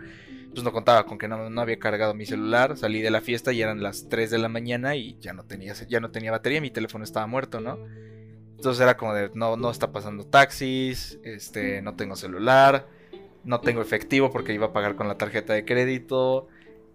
Pues 0.52 0.64
no 0.64 0.72
contaba 0.72 1.06
con 1.06 1.16
que 1.18 1.28
no, 1.28 1.48
no 1.48 1.60
había 1.60 1.78
cargado 1.78 2.12
mi 2.14 2.26
celular, 2.26 2.76
salí 2.76 3.00
de 3.02 3.10
la 3.10 3.20
fiesta 3.20 3.52
y 3.52 3.62
eran 3.62 3.82
las 3.82 4.08
3 4.08 4.30
de 4.30 4.38
la 4.38 4.48
mañana 4.48 4.96
y 4.96 5.16
ya 5.20 5.32
no 5.32 5.44
tenía, 5.44 5.74
ya 5.88 6.00
no 6.00 6.10
tenía 6.10 6.32
batería, 6.32 6.60
mi 6.60 6.70
teléfono 6.70 7.04
estaba 7.04 7.26
muerto, 7.28 7.60
¿no? 7.60 7.78
Entonces 8.56 8.80
era 8.82 8.96
como 8.96 9.14
de, 9.14 9.30
no, 9.34 9.56
no 9.56 9.70
está 9.70 9.92
pasando 9.92 10.24
taxis, 10.26 11.18
este, 11.22 11.80
no 11.82 11.94
tengo 11.94 12.16
celular, 12.16 12.88
no 13.44 13.60
tengo 13.60 13.80
efectivo 13.80 14.30
porque 14.30 14.52
iba 14.52 14.66
a 14.66 14.72
pagar 14.72 14.96
con 14.96 15.06
la 15.08 15.16
tarjeta 15.16 15.52
de 15.54 15.64
crédito, 15.64 16.48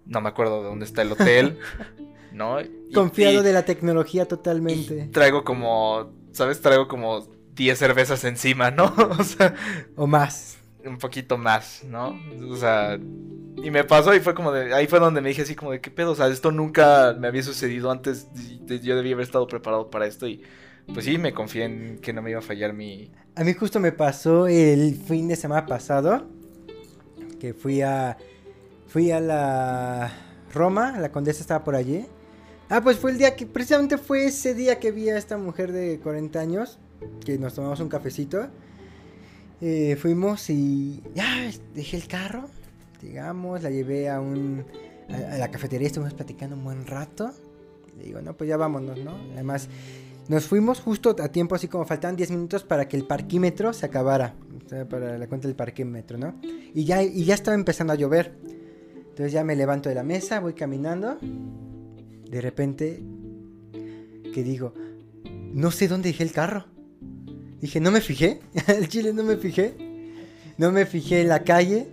no 0.05 0.21
me 0.21 0.29
acuerdo 0.29 0.61
de 0.61 0.67
dónde 0.69 0.85
está 0.85 1.01
el 1.01 1.13
hotel, 1.13 1.57
¿no? 2.33 2.59
Y- 2.61 2.91
Confiado 2.93 3.39
y- 3.39 3.43
de 3.43 3.53
la 3.53 3.63
tecnología 3.65 4.27
totalmente. 4.27 5.07
traigo 5.13 5.43
como, 5.45 6.11
¿sabes? 6.33 6.59
Traigo 6.61 6.87
como 6.89 7.25
10 7.55 7.79
cervezas 7.79 8.23
encima, 8.25 8.69
¿no? 8.69 8.93
o 9.17 9.23
sea, 9.23 9.55
O 9.95 10.05
más. 10.07 10.57
Un 10.85 10.97
poquito 10.97 11.37
más, 11.37 11.83
¿no? 11.83 12.19
O 12.49 12.55
sea, 12.55 12.99
y 13.63 13.71
me 13.71 13.83
pasó 13.83 14.13
y 14.13 14.19
fue 14.19 14.35
como 14.35 14.51
de, 14.51 14.73
ahí 14.73 14.87
fue 14.87 14.99
donde 14.99 15.21
me 15.21 15.29
dije 15.29 15.43
así 15.43 15.55
como 15.55 15.71
de, 15.71 15.81
¿qué 15.81 15.91
pedo? 15.91 16.11
O 16.11 16.15
sea, 16.15 16.27
esto 16.27 16.51
nunca 16.51 17.15
me 17.19 17.27
había 17.27 17.43
sucedido 17.43 17.91
antes, 17.91 18.27
yo 18.65 18.95
debía 18.95 19.13
haber 19.13 19.25
estado 19.25 19.47
preparado 19.47 19.89
para 19.89 20.05
esto 20.05 20.27
y 20.27 20.41
pues 20.93 21.05
sí, 21.05 21.17
me 21.17 21.33
confié 21.33 21.65
en 21.65 21.97
que 21.99 22.13
no 22.13 22.21
me 22.21 22.29
iba 22.29 22.39
a 22.39 22.43
fallar 22.43 22.73
mi... 22.73 23.11
A 23.35 23.43
mí 23.43 23.53
justo 23.53 23.79
me 23.79 23.91
pasó 23.91 24.47
el 24.47 24.95
fin 24.95 25.27
de 25.27 25.35
semana 25.35 25.65
pasado 25.65 26.27
que 27.39 27.53
fui 27.53 27.81
a 27.81 28.17
fui 28.87 29.11
a 29.11 29.19
la 29.19 30.13
Roma, 30.53 30.97
la 30.99 31.11
condesa 31.11 31.41
estaba 31.41 31.63
por 31.63 31.75
allí. 31.75 32.05
Ah, 32.69 32.81
pues 32.81 32.97
fue 32.97 33.11
el 33.11 33.17
día 33.17 33.35
que 33.35 33.45
precisamente 33.45 33.97
fue 33.97 34.25
ese 34.25 34.53
día 34.53 34.79
que 34.79 34.91
vi 34.91 35.09
a 35.09 35.17
esta 35.17 35.37
mujer 35.37 35.71
de 35.71 35.99
40 35.99 36.39
años 36.39 36.79
que 37.25 37.37
nos 37.37 37.53
tomamos 37.53 37.79
un 37.79 37.89
cafecito. 37.89 38.47
Eh, 39.61 39.95
fuimos 39.95 40.49
y 40.49 41.01
ya 41.13 41.49
dejé 41.73 41.97
el 41.97 42.07
carro, 42.07 42.49
digamos, 43.01 43.63
la 43.63 43.69
llevé 43.69 44.09
a 44.09 44.19
un 44.19 44.65
a, 45.09 45.37
la 45.37 45.49
cafetería, 45.49 45.87
estuvimos 45.87 46.13
platicando 46.13 46.55
un 46.55 46.63
buen 46.63 46.85
rato. 46.85 47.31
Le 47.97 48.05
digo, 48.05 48.21
no, 48.21 48.35
pues 48.35 48.49
ya 48.49 48.57
vámonos, 48.57 48.99
¿no? 48.99 49.15
Además, 49.33 49.69
nos 50.27 50.45
fuimos 50.45 50.81
justo 50.81 51.15
a 51.19 51.29
tiempo, 51.29 51.55
así 51.55 51.67
como 51.67 51.85
faltaban 51.85 52.15
10 52.15 52.31
minutos 52.31 52.63
para 52.63 52.87
que 52.87 52.97
el 52.97 53.05
parquímetro 53.05 53.73
se 53.73 53.85
acabara. 53.85 54.35
O 54.65 54.69
sea, 54.69 54.87
para 54.87 55.17
la 55.17 55.27
cuenta 55.27 55.47
del 55.47 55.55
parquímetro, 55.55 56.17
¿no? 56.17 56.35
Y 56.73 56.83
ya, 56.83 57.03
y 57.03 57.23
ya 57.23 57.35
estaba 57.35 57.55
empezando 57.55 57.93
a 57.93 57.95
llover. 57.95 58.33
Entonces 58.97 59.31
ya 59.31 59.43
me 59.43 59.55
levanto 59.55 59.87
de 59.87 59.95
la 59.95 60.03
mesa, 60.03 60.39
voy 60.39 60.53
caminando. 60.53 61.17
De 61.21 62.41
repente, 62.41 63.01
que 64.33 64.43
digo, 64.43 64.73
no 65.53 65.71
sé 65.71 65.87
dónde 65.87 66.09
dejé 66.09 66.23
el 66.23 66.31
carro. 66.31 66.65
Dije, 67.61 67.79
no 67.79 67.91
me 67.91 68.01
fijé. 68.01 68.41
El 68.67 68.87
chile 68.87 69.13
no 69.13 69.23
me 69.23 69.37
fijé. 69.37 69.75
No 70.57 70.71
me 70.71 70.85
fijé 70.85 71.21
en 71.21 71.29
la 71.29 71.43
calle. 71.43 71.87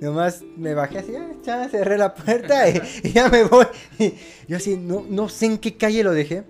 Nomás 0.00 0.42
me 0.56 0.74
bajé 0.74 0.98
así, 0.98 1.14
ah, 1.16 1.30
ya 1.42 1.68
cerré 1.68 1.96
la 1.96 2.14
puerta 2.14 2.68
y, 2.68 2.80
y 3.04 3.12
ya 3.12 3.28
me 3.28 3.44
voy. 3.44 3.64
Y 3.98 4.14
yo 4.48 4.56
así, 4.56 4.76
no, 4.76 5.04
no 5.08 5.28
sé 5.28 5.46
en 5.46 5.58
qué 5.58 5.76
calle 5.76 6.02
lo 6.04 6.12
dejé. 6.12 6.44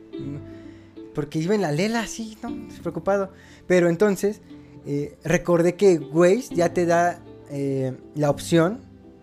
Porque 1.14 1.38
iba 1.38 1.54
en 1.54 1.60
la 1.60 1.70
lela 1.70 2.00
así, 2.00 2.36
¿no? 2.42 2.50
Despreocupado. 2.50 3.30
Pero 3.66 3.88
entonces 3.88 4.40
eh, 4.86 5.16
recordé 5.24 5.74
que 5.76 5.98
Waze 5.98 6.54
ya 6.54 6.72
te 6.72 6.86
da 6.86 7.20
eh, 7.50 7.96
la 8.14 8.30
opción 8.30 8.80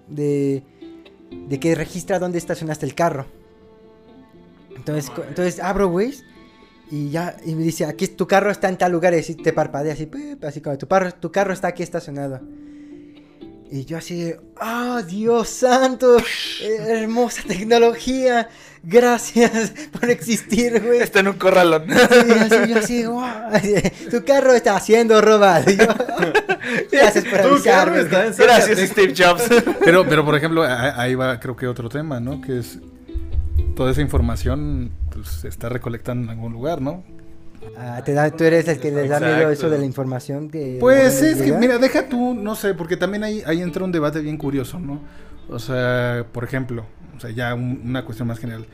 de, 0.07 0.63
de 1.49 1.59
que 1.59 1.75
registra 1.75 2.19
dónde 2.19 2.37
estacionaste 2.37 2.85
el 2.85 2.95
carro. 2.95 3.25
Entonces, 4.75 5.11
entonces 5.27 5.59
abro 5.59 5.89
Waze 5.89 6.23
y 6.91 7.09
ya 7.09 7.35
y 7.45 7.55
me 7.55 7.63
dice, 7.63 7.85
aquí 7.85 8.07
tu 8.07 8.27
carro 8.27 8.51
está 8.51 8.67
en 8.69 8.77
tal 8.77 8.91
lugar 8.91 9.13
y 9.13 9.19
así 9.19 9.33
te 9.35 9.53
parpadea 9.53 9.93
así, 9.93 10.09
así 10.43 10.61
como 10.61 10.77
tu, 10.77 10.87
carro- 10.87 11.13
tu 11.13 11.31
carro 11.31 11.53
está 11.53 11.69
aquí 11.69 11.81
estacionado. 11.83 12.41
Y 13.73 13.85
yo 13.85 13.97
así, 13.97 14.21
de, 14.21 14.39
¡ah, 14.59 15.01
Dios 15.07 15.47
santo! 15.47 16.17
Hermosa 16.61 17.41
tecnología. 17.47 18.49
Gracias 18.83 19.71
por 19.97 20.09
existir, 20.09 20.81
güey. 20.83 20.99
Está 20.99 21.21
en 21.21 21.29
un 21.29 21.33
corralón. 21.37 21.85
Sí, 21.87 22.31
así, 22.33 22.69
yo 22.73 22.77
así, 22.79 23.03
"Guau". 23.05 23.51
Tu 24.09 24.25
carro 24.25 24.53
está 24.53 24.77
siendo 24.81 25.21
robado. 25.21 25.71
Yo, 25.71 25.85
Gracias 26.91 27.23
por 27.25 27.39
Tu 27.41 27.63
carro 27.63 27.93
avisarme. 27.93 27.99
está 28.01 28.25
en 28.25 28.33
Gracias. 28.35 28.89
Steve 28.89 29.13
Jobs. 29.15 29.43
Pero, 29.85 30.05
pero 30.07 30.25
por 30.25 30.35
ejemplo, 30.35 30.63
ahí 30.67 31.15
va 31.15 31.39
creo 31.39 31.55
que 31.55 31.67
otro 31.67 31.87
tema, 31.89 32.19
¿no? 32.19 32.41
Que 32.41 32.59
es 32.59 32.77
toda 33.75 33.91
esa 33.91 34.01
información 34.01 34.91
pues, 35.11 35.27
se 35.27 35.47
está 35.47 35.69
recolectando 35.69 36.25
en 36.25 36.29
algún 36.37 36.53
lugar, 36.53 36.81
¿no? 36.81 37.03
Ah, 37.77 38.01
te 38.03 38.13
da, 38.13 38.31
tú 38.31 38.43
eres 38.43 38.67
el 38.67 38.79
que 38.79 38.91
les 38.91 39.07
da 39.09 39.19
miedo 39.19 39.51
eso 39.51 39.69
de 39.69 39.77
la 39.77 39.85
información 39.85 40.49
que... 40.49 40.77
Pues 40.79 41.21
es 41.21 41.41
que, 41.41 41.51
mira, 41.53 41.77
deja 41.77 42.09
tú, 42.09 42.33
no 42.33 42.55
sé, 42.55 42.73
porque 42.73 42.97
también 42.97 43.23
ahí, 43.23 43.43
ahí 43.45 43.61
entra 43.61 43.83
un 43.83 43.91
debate 43.91 44.19
bien 44.21 44.37
curioso, 44.37 44.79
¿no? 44.79 44.99
O 45.47 45.59
sea, 45.59 46.25
por 46.31 46.43
ejemplo, 46.43 46.85
o 47.15 47.19
sea, 47.19 47.29
ya 47.29 47.53
un- 47.53 47.81
una 47.85 48.03
cuestión 48.03 48.27
más 48.27 48.39
general, 48.39 48.65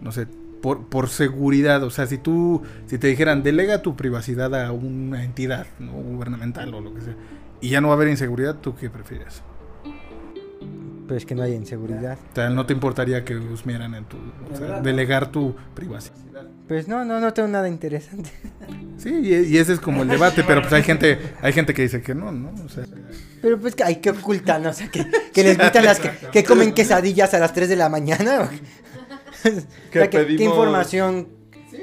no 0.00 0.10
sé, 0.10 0.26
por, 0.60 0.88
por 0.88 1.08
seguridad, 1.08 1.82
o 1.84 1.90
sea, 1.90 2.06
si 2.06 2.18
tú, 2.18 2.62
si 2.86 2.98
te 2.98 3.06
dijeran, 3.06 3.42
delega 3.44 3.80
tu 3.82 3.94
privacidad 3.96 4.52
a 4.54 4.72
una 4.72 5.22
entidad 5.24 5.66
¿no? 5.78 5.92
gubernamental 5.92 6.72
o 6.74 6.80
lo 6.80 6.94
que 6.94 7.00
sea, 7.02 7.14
y 7.60 7.68
ya 7.68 7.80
no 7.80 7.88
va 7.88 7.94
a 7.94 7.96
haber 7.96 8.08
inseguridad, 8.08 8.56
¿tú 8.56 8.74
qué 8.74 8.90
prefieres? 8.90 9.42
Pero 11.06 11.16
es 11.18 11.26
que 11.26 11.34
no 11.34 11.42
hay 11.42 11.52
inseguridad. 11.54 12.16
O 12.32 12.34
sea, 12.34 12.48
no 12.50 12.64
te 12.66 12.72
importaría 12.72 13.24
que 13.24 13.36
husmearan 13.36 13.94
en 13.94 14.04
tu, 14.04 14.16
o 14.52 14.56
sea, 14.56 14.80
delegar 14.80 15.30
tu 15.32 15.54
privacidad. 15.74 16.16
Pues 16.68 16.88
no, 16.88 17.04
no, 17.04 17.20
no 17.20 17.32
tengo 17.34 17.48
nada 17.48 17.68
interesante. 17.68 18.30
Sí, 18.98 19.10
y, 19.10 19.34
y 19.34 19.58
ese 19.58 19.72
es 19.74 19.80
como 19.80 20.02
el 20.02 20.08
debate, 20.08 20.44
pero 20.46 20.60
pues 20.62 20.72
hay 20.72 20.82
gente, 20.82 21.18
hay 21.42 21.52
gente 21.52 21.74
que 21.74 21.82
dice 21.82 22.02
que 22.02 22.14
no, 22.14 22.30
¿no? 22.32 22.52
O 22.64 22.68
sea, 22.68 22.84
Pero 23.42 23.58
pues 23.58 23.74
que 23.74 23.82
hay 23.84 23.96
que 23.96 24.10
ocultan, 24.10 24.64
o 24.66 24.72
sea, 24.72 24.88
que, 24.88 25.04
que 25.32 25.42
les 25.42 25.58
gustan 25.58 25.84
las 25.84 25.98
que, 25.98 26.10
que 26.32 26.44
comen 26.44 26.72
quesadillas 26.72 27.34
a 27.34 27.38
las 27.40 27.52
3 27.52 27.68
de 27.68 27.76
la 27.76 27.88
mañana. 27.88 28.42
o- 28.42 28.48
sea, 29.92 30.08
Que 30.08 30.08
¿qué, 30.36 30.44
información 30.44 31.28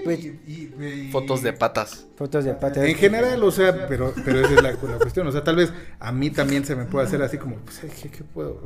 Pues- 0.04 0.20
y- 0.20 0.40
y- 0.48 0.84
y- 1.08 1.12
Fotos 1.12 1.42
de 1.42 1.54
patas. 1.54 2.06
Fotos 2.16 2.46
de 2.46 2.54
pata. 2.54 2.86
En 2.86 2.96
general, 2.96 3.44
o 3.44 3.52
sea, 3.52 3.88
pero, 3.88 4.14
pero 4.26 4.40
esa 4.42 4.54
es 4.56 4.62
la, 4.64 4.72
la 4.72 4.98
cuestión. 5.00 5.28
O 5.28 5.32
sea, 5.32 5.44
tal 5.44 5.56
vez 5.56 5.72
a 6.00 6.12
mí 6.12 6.30
también 6.30 6.66
se 6.66 6.76
me 6.76 6.86
puede 6.86 7.08
hacer 7.08 7.22
así 7.22 7.38
como, 7.38 7.56
pues, 7.58 7.80
¿qué, 8.02 8.10
qué 8.10 8.24
puedo? 8.24 8.64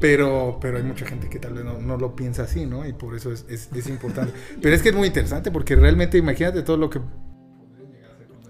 pero, 0.00 0.58
pero 0.60 0.76
hay 0.78 0.82
mucha 0.84 1.06
gente 1.06 1.28
que 1.28 1.38
tal 1.38 1.54
vez 1.54 1.64
no, 1.64 1.78
no 1.78 1.96
lo 1.96 2.14
piensa 2.14 2.44
así, 2.44 2.66
¿no? 2.66 2.86
Y 2.86 2.92
por 2.92 3.14
eso 3.16 3.32
es, 3.32 3.44
es, 3.48 3.68
es 3.74 3.88
importante. 3.88 4.32
Pero 4.62 4.74
es 4.74 4.82
que 4.82 4.90
es 4.90 4.94
muy 4.94 5.08
interesante 5.08 5.50
porque 5.50 5.74
realmente 5.76 6.18
imagínate 6.18 6.62
todo 6.62 6.76
lo 6.76 6.88
que... 6.90 7.00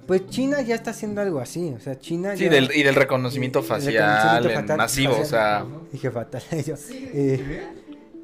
Pues 0.06 0.26
China 0.28 0.62
ya 0.62 0.74
está 0.74 0.92
haciendo 0.92 1.20
algo 1.20 1.38
así, 1.38 1.74
o 1.76 1.80
sea, 1.80 1.98
China 1.98 2.34
Sí, 2.34 2.44
ya... 2.44 2.50
del, 2.50 2.70
y 2.74 2.82
del 2.82 2.94
reconocimiento 2.94 3.58
El 3.58 3.64
facial 3.66 3.94
reconocimiento 4.42 4.48
en 4.48 4.54
fatal- 4.56 4.76
masivo, 4.78 5.18
o 5.20 5.24
sea... 5.24 5.66
Dije 5.92 6.10
fatal, 6.10 6.42
yo, 6.66 6.74
eh, 6.90 7.62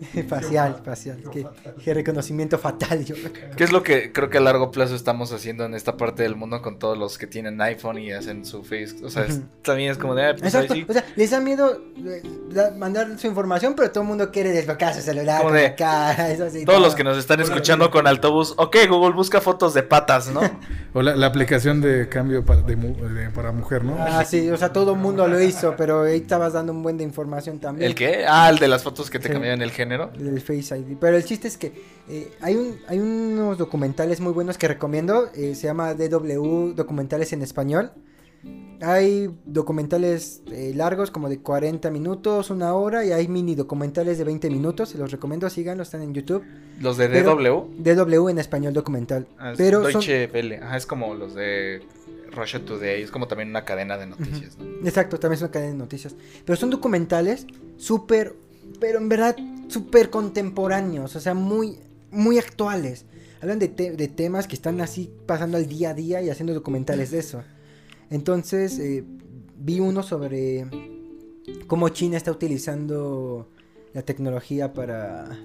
facial, 0.29 0.81
facial, 0.85 1.23
que, 1.33 1.47
dije 1.77 1.95
reconocimiento 1.95 2.59
fatal, 2.59 3.05
yo. 3.05 3.15
¿Qué 3.57 3.65
es 3.65 3.73
lo 3.73 3.83
que 3.83 4.13
creo 4.13 4.29
que 4.31 4.39
a 4.39 4.41
largo 4.41 4.71
plazo 4.71 4.95
estamos 4.95 5.33
haciendo 5.33 5.65
en 5.65 5.75
esta 5.75 5.97
parte 5.97 6.23
del 6.25 6.37
mundo 6.37 6.61
con 6.63 6.79
todos 6.79 6.99
los 6.99 7.17
que 7.17 7.27
tienen 7.27 7.61
iPhone 7.61 7.99
y 7.99 8.13
hacen 8.13 8.45
su 8.45 8.63
face? 8.65 8.97
O 9.05 9.09
sea, 9.09 9.25
es- 9.25 9.41
también 9.63 9.91
es 9.93 9.99
como 9.99 10.15
de... 10.15 10.27
ah, 10.27 10.35
pues 10.39 10.53
Exacto, 10.55 10.75
sí. 10.75 10.85
o 10.89 10.93
sea, 10.93 11.05
les 11.17 11.31
da 11.31 11.41
miedo 11.41 11.81
eh, 12.05 12.23
da- 12.51 12.73
mandar 12.73 13.19
su 13.19 13.27
información, 13.27 13.75
pero 13.77 13.91
todo 13.91 14.03
el 14.03 14.09
mundo 14.09 14.31
quiere 14.31 14.51
desbloquear 14.51 14.95
su 14.95 15.01
celular 15.01 15.39
Como 15.39 15.51
con 15.51 15.59
de- 15.59 15.69
la 15.69 15.77
cara, 15.77 16.31
eso 16.31 16.51
sí, 16.51 16.65
Todos 16.65 16.79
todo. 16.79 16.87
los 16.87 16.95
que 16.95 17.05
nos 17.05 17.17
están 17.17 17.41
escuchando 17.41 17.91
con 17.91 18.07
altobús, 18.07 18.55
ok, 18.57 18.77
Google 18.89 19.15
busca 19.15 19.41
fotos 19.41 19.75
de 19.75 19.83
patas, 19.85 20.29
¿no? 20.29 20.41
O 20.97 21.03
la, 21.03 21.17
la 21.17 21.27
aplicación 21.27 21.81
de 21.81 22.09
cambio 22.09 22.45
para, 22.45 22.63
de 22.63 22.77
mu- 22.77 22.95
de- 23.09 23.29
para 23.31 23.51
mujer, 23.51 23.83
¿no? 23.83 23.97
Ah, 23.99 24.25
sí, 24.25 24.49
o 24.49 24.57
sea, 24.57 24.73
todo 24.73 24.93
el 24.93 24.99
mundo 25.01 25.27
lo 25.27 25.41
hizo, 25.43 25.75
pero 25.77 26.03
ahí 26.05 26.19
estabas 26.19 26.53
dando 26.53 26.73
un 26.73 26.85
buen 26.85 26.97
de 26.97 27.03
información 27.03 27.59
también. 27.59 27.89
¿El 27.91 27.97
qué? 27.97 28.25
Ah, 28.29 28.49
el 28.49 28.61
de 28.61 28.69
las 28.69 28.85
fotos 28.85 29.11
que 29.11 29.19
te 29.19 29.27
Sí. 29.27 29.33
cambian 29.33 29.61
el 29.61 29.73
género. 29.73 29.84
Del 29.89 30.41
Face 30.41 30.77
ID. 30.79 30.97
Pero 31.01 31.17
el 31.17 31.25
chiste 31.25 31.49
es 31.49 31.57
que 31.57 31.73
eh, 32.09 32.33
hay, 32.41 32.55
un, 32.57 32.77
hay 32.89 32.99
unos 32.99 33.59
documentales 33.59 34.21
muy 34.21 34.33
buenos 34.33 34.59
que 34.59 34.69
recomiendo. 34.69 35.31
eh, 35.35 35.55
se 35.55 35.67
llama 35.67 35.95
DW 35.95 36.75
Documentales 36.75 37.33
en 37.33 37.43
Español. 37.43 37.91
Hay 38.81 39.31
documentales 39.47 40.43
eh, 40.51 40.73
largos 40.75 41.11
como 41.11 41.29
de 41.31 41.39
40 41.39 41.91
minutos, 41.91 42.51
una 42.51 42.75
hora. 42.75 43.05
Y 43.05 43.13
hay 43.13 43.29
mini 43.29 43.55
documentales 43.55 44.19
de 44.19 44.25
20 44.25 44.51
minutos. 44.51 44.91
Se 44.91 44.99
los 44.99 45.11
recomiendo, 45.11 45.49
síganlos, 45.49 45.89
están 45.89 46.03
en 46.03 46.13
YouTube. 46.13 46.45
Los 46.81 46.97
de 46.99 47.09
Pero- 47.09 47.37
DW. 47.37 47.83
DW 47.83 48.29
en 48.29 48.39
español 48.39 48.75
documental. 48.75 49.27
Ah, 49.39 49.53
es 49.53 49.59
Pero 49.59 49.83
son, 49.85 49.93
Deutsche 49.93 50.27
Welle. 50.33 50.57
Ajá, 50.59 50.77
es 50.77 50.85
como 50.87 51.15
los 51.15 51.35
de 51.35 51.83
Russia 52.33 52.63
Today. 52.65 53.03
Es 53.03 53.11
como 53.11 53.27
también 53.29 53.49
una 53.49 53.65
cadena 53.65 53.97
de 53.97 54.07
noticias, 54.07 54.59
¿no? 54.59 54.87
Exacto, 54.87 55.19
también 55.19 55.37
es 55.37 55.43
una 55.43 55.51
cadena 55.53 55.73
de 55.73 55.79
noticias. 55.79 56.15
Pero 56.45 56.57
son 56.57 56.69
documentales 56.71 57.47
súper, 57.79 58.35
pero 58.81 58.99
en 58.99 59.09
verdad 59.09 59.37
súper 59.69 60.11
contemporáneos, 60.11 61.17
o 61.17 61.21
sea, 61.21 61.35
muy, 61.35 61.79
muy 62.11 62.39
actuales. 62.39 63.07
Hablan 63.41 63.59
de, 63.59 63.69
te- 63.69 63.93
de 63.97 64.09
temas 64.09 64.47
que 64.47 64.55
están 64.55 64.81
así 64.81 65.11
pasando 65.27 65.57
al 65.57 65.67
día 65.67 65.91
a 65.91 65.95
día 65.95 66.23
y 66.23 66.31
haciendo 66.31 66.55
documentales 66.55 67.11
de 67.11 67.19
eso. 67.19 67.43
Entonces, 68.11 68.79
eh, 68.79 69.05
vi 69.59 69.81
uno 69.81 70.03
sobre 70.03 70.67
cómo 71.67 71.89
China 71.91 72.17
está 72.17 72.31
utilizando 72.31 73.49
la 73.93 74.03
tecnología 74.03 74.73
para, 74.73 75.39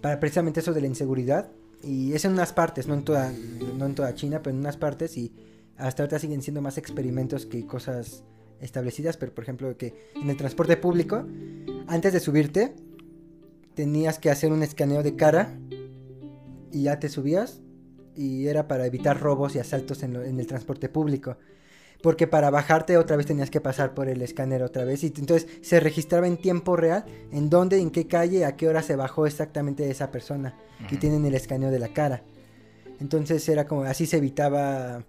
para 0.00 0.20
precisamente 0.20 0.60
eso 0.60 0.72
de 0.72 0.80
la 0.80 0.86
inseguridad. 0.86 1.50
Y 1.82 2.12
es 2.12 2.24
en 2.24 2.32
unas 2.32 2.52
partes, 2.52 2.86
no 2.86 2.94
en 2.94 3.04
toda, 3.04 3.32
no 3.76 3.86
en 3.86 3.94
toda 3.94 4.14
China, 4.14 4.42
pero 4.42 4.54
en 4.54 4.60
unas 4.60 4.76
partes. 4.76 5.16
Y 5.16 5.32
hasta 5.76 6.02
ahorita 6.02 6.18
siguen 6.18 6.42
siendo 6.42 6.60
más 6.60 6.76
experimentos 6.78 7.46
que 7.46 7.66
cosas 7.66 8.22
establecidas. 8.60 9.16
Pero 9.16 9.34
por 9.34 9.44
ejemplo, 9.44 9.76
que 9.76 9.94
en 10.14 10.28
el 10.28 10.36
transporte 10.36 10.76
público, 10.76 11.24
antes 11.86 12.12
de 12.12 12.20
subirte, 12.20 12.74
tenías 13.74 14.18
que 14.18 14.30
hacer 14.30 14.52
un 14.52 14.62
escaneo 14.62 15.02
de 15.02 15.16
cara. 15.16 15.58
Y 16.72 16.84
ya 16.84 16.98
te 17.00 17.08
subías. 17.08 17.60
Y 18.14 18.46
era 18.48 18.68
para 18.68 18.86
evitar 18.86 19.20
robos 19.20 19.54
y 19.54 19.58
asaltos 19.58 20.02
en, 20.02 20.12
lo- 20.12 20.22
en 20.22 20.38
el 20.38 20.46
transporte 20.46 20.88
público. 20.88 21.36
Porque 22.02 22.26
para 22.26 22.48
bajarte 22.50 22.96
otra 22.96 23.16
vez 23.16 23.26
tenías 23.26 23.50
que 23.50 23.60
pasar 23.60 23.92
por 23.94 24.08
el 24.08 24.22
escáner 24.22 24.62
otra 24.62 24.84
vez. 24.84 25.02
Y 25.04 25.08
entonces 25.08 25.46
se 25.62 25.80
registraba 25.80 26.26
en 26.26 26.36
tiempo 26.38 26.76
real 26.76 27.04
en 27.30 27.50
dónde, 27.50 27.78
en 27.78 27.90
qué 27.90 28.06
calle, 28.06 28.44
a 28.44 28.56
qué 28.56 28.68
hora 28.68 28.82
se 28.82 28.96
bajó 28.96 29.26
exactamente 29.26 29.88
esa 29.90 30.10
persona. 30.10 30.56
Y 30.90 30.96
tienen 30.96 31.24
el 31.26 31.34
escaneo 31.34 31.70
de 31.70 31.78
la 31.78 31.88
cara. 31.92 32.22
Entonces 33.00 33.46
era 33.48 33.66
como, 33.66 33.82
así 33.84 34.06
se 34.06 34.16
evitaba 34.18 35.04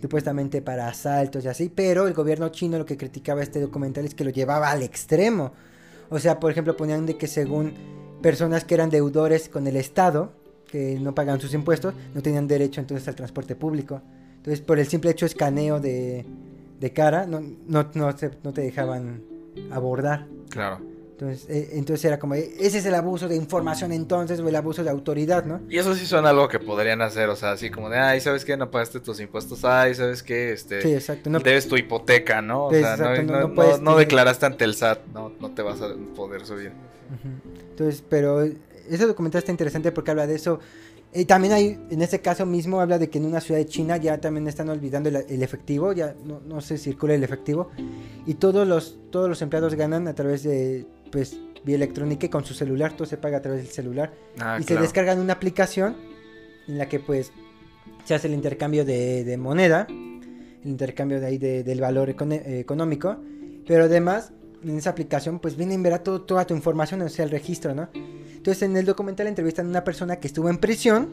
supuestamente 0.00 0.62
para 0.62 0.88
asaltos 0.88 1.44
y 1.44 1.48
así. 1.48 1.68
Pero 1.68 2.06
el 2.08 2.14
gobierno 2.14 2.48
chino 2.50 2.78
lo 2.78 2.86
que 2.86 2.96
criticaba 2.96 3.42
este 3.42 3.60
documental 3.60 4.04
es 4.04 4.14
que 4.14 4.24
lo 4.24 4.30
llevaba 4.30 4.70
al 4.70 4.82
extremo. 4.82 5.52
O 6.10 6.18
sea, 6.18 6.38
por 6.40 6.50
ejemplo, 6.50 6.76
ponían 6.76 7.06
de 7.06 7.16
que 7.16 7.26
según 7.26 7.72
personas 8.22 8.64
que 8.64 8.74
eran 8.74 8.90
deudores 8.90 9.48
con 9.48 9.66
el 9.66 9.76
Estado, 9.76 10.32
que 10.70 10.98
no 11.00 11.14
pagaban 11.14 11.40
sus 11.40 11.54
impuestos, 11.54 11.94
no 12.14 12.22
tenían 12.22 12.46
derecho 12.48 12.80
entonces 12.80 13.06
al 13.08 13.14
transporte 13.14 13.54
público. 13.54 14.00
Entonces, 14.36 14.60
por 14.60 14.78
el 14.78 14.86
simple 14.86 15.10
hecho 15.10 15.26
de 15.26 15.28
escaneo 15.30 15.80
de, 15.80 16.24
de 16.80 16.92
cara, 16.92 17.26
no, 17.26 17.40
no, 17.66 17.88
no, 17.94 18.16
se- 18.16 18.30
no 18.42 18.52
te 18.52 18.62
dejaban 18.62 19.22
abordar. 19.70 20.26
Claro. 20.50 20.80
Entonces, 21.18 21.46
eh, 21.48 21.70
entonces 21.72 22.04
era 22.04 22.18
como, 22.18 22.34
ese 22.34 22.76
es 22.76 22.84
el 22.84 22.94
abuso 22.94 23.26
de 23.26 23.36
información 23.36 23.90
entonces, 23.90 24.38
o 24.38 24.46
el 24.50 24.54
abuso 24.54 24.84
de 24.84 24.90
autoridad, 24.90 25.46
¿no? 25.46 25.62
Y 25.70 25.78
eso 25.78 25.94
sí 25.94 26.04
suena 26.04 26.28
algo 26.28 26.46
que 26.46 26.58
podrían 26.58 27.00
hacer, 27.00 27.30
o 27.30 27.36
sea, 27.36 27.52
así 27.52 27.70
como 27.70 27.88
de, 27.88 27.96
ay, 27.96 28.20
¿sabes 28.20 28.44
qué? 28.44 28.54
No 28.58 28.70
pagaste 28.70 29.00
tus 29.00 29.18
impuestos, 29.20 29.64
ay, 29.64 29.94
¿sabes 29.94 30.22
qué? 30.22 30.52
Este, 30.52 30.82
Sí, 30.82 30.92
exacto. 30.92 31.30
No, 31.30 31.40
debes 31.40 31.68
tu 31.68 31.76
hipoteca, 31.78 32.42
¿no? 32.42 32.66
O 32.66 32.70
sea, 32.70 32.98
no, 32.98 33.14
exacto, 33.14 33.32
no- 33.48 33.54
puedes 33.54 33.80
no 33.80 33.96
declaraste 33.96 34.44
ante 34.44 34.64
el 34.64 34.74
SAT, 34.74 35.06
no, 35.14 35.32
no 35.40 35.50
te 35.52 35.62
vas 35.62 35.80
a 35.80 35.94
poder 36.14 36.44
subir. 36.44 36.72
Entonces, 37.70 38.04
pero 38.06 38.42
ese 38.42 39.06
documental 39.06 39.38
está 39.38 39.50
interesante 39.52 39.92
porque 39.92 40.10
habla 40.10 40.26
de 40.26 40.34
eso. 40.34 40.60
Y 41.14 41.24
también 41.24 41.54
hay, 41.54 41.78
en 41.88 42.02
este 42.02 42.20
caso 42.20 42.44
mismo, 42.44 42.78
habla 42.78 42.98
de 42.98 43.08
que 43.08 43.16
en 43.16 43.24
una 43.24 43.40
ciudad 43.40 43.58
de 43.58 43.64
China 43.66 43.96
ya 43.96 44.18
también 44.20 44.46
están 44.48 44.68
olvidando 44.68 45.08
el, 45.08 45.16
el 45.28 45.42
efectivo, 45.42 45.94
ya 45.94 46.14
no, 46.26 46.40
no 46.46 46.60
se 46.60 46.76
circula 46.76 47.14
el 47.14 47.24
efectivo. 47.24 47.70
Y 48.26 48.34
todos 48.34 48.68
los, 48.68 48.98
todos 49.10 49.28
los 49.30 49.40
empleados 49.40 49.74
ganan 49.76 50.08
a 50.08 50.14
través 50.14 50.42
de, 50.42 50.84
pues, 51.16 51.34
vía 51.64 51.76
electrónica 51.76 52.26
y 52.26 52.28
con 52.28 52.44
su 52.44 52.52
celular, 52.52 52.92
todo 52.94 53.06
se 53.06 53.16
paga 53.16 53.38
a 53.38 53.40
través 53.42 53.62
del 53.62 53.72
celular. 53.72 54.12
Ah, 54.38 54.56
y 54.60 54.62
se 54.64 54.66
claro. 54.68 54.82
descargan 54.82 55.18
una 55.18 55.32
aplicación 55.32 55.96
en 56.68 56.76
la 56.76 56.90
que, 56.90 57.00
pues, 57.00 57.32
se 58.04 58.14
hace 58.14 58.26
el 58.28 58.34
intercambio 58.34 58.84
de, 58.84 59.24
de 59.24 59.36
moneda, 59.38 59.86
el 59.88 60.68
intercambio 60.68 61.18
de 61.18 61.26
ahí 61.26 61.38
de- 61.38 61.64
del 61.64 61.80
valor 61.80 62.10
eh, 62.10 62.58
económico. 62.60 63.16
Pero 63.66 63.84
además, 63.84 64.32
en 64.62 64.76
esa 64.76 64.90
aplicación, 64.90 65.38
pues 65.38 65.56
viene 65.56 65.72
en 65.72 65.82
ver 65.82 65.98
todo, 66.00 66.20
toda 66.20 66.46
tu 66.46 66.54
información, 66.54 67.00
o 67.00 67.08
sea, 67.08 67.24
el 67.24 67.30
registro, 67.30 67.74
¿no? 67.74 67.88
Entonces, 67.94 68.62
en 68.62 68.76
el 68.76 68.84
documental 68.84 69.26
entrevistan 69.26 69.66
a 69.66 69.70
una 69.70 69.84
persona 69.84 70.16
que 70.16 70.26
estuvo 70.26 70.50
en 70.50 70.58
prisión 70.58 71.08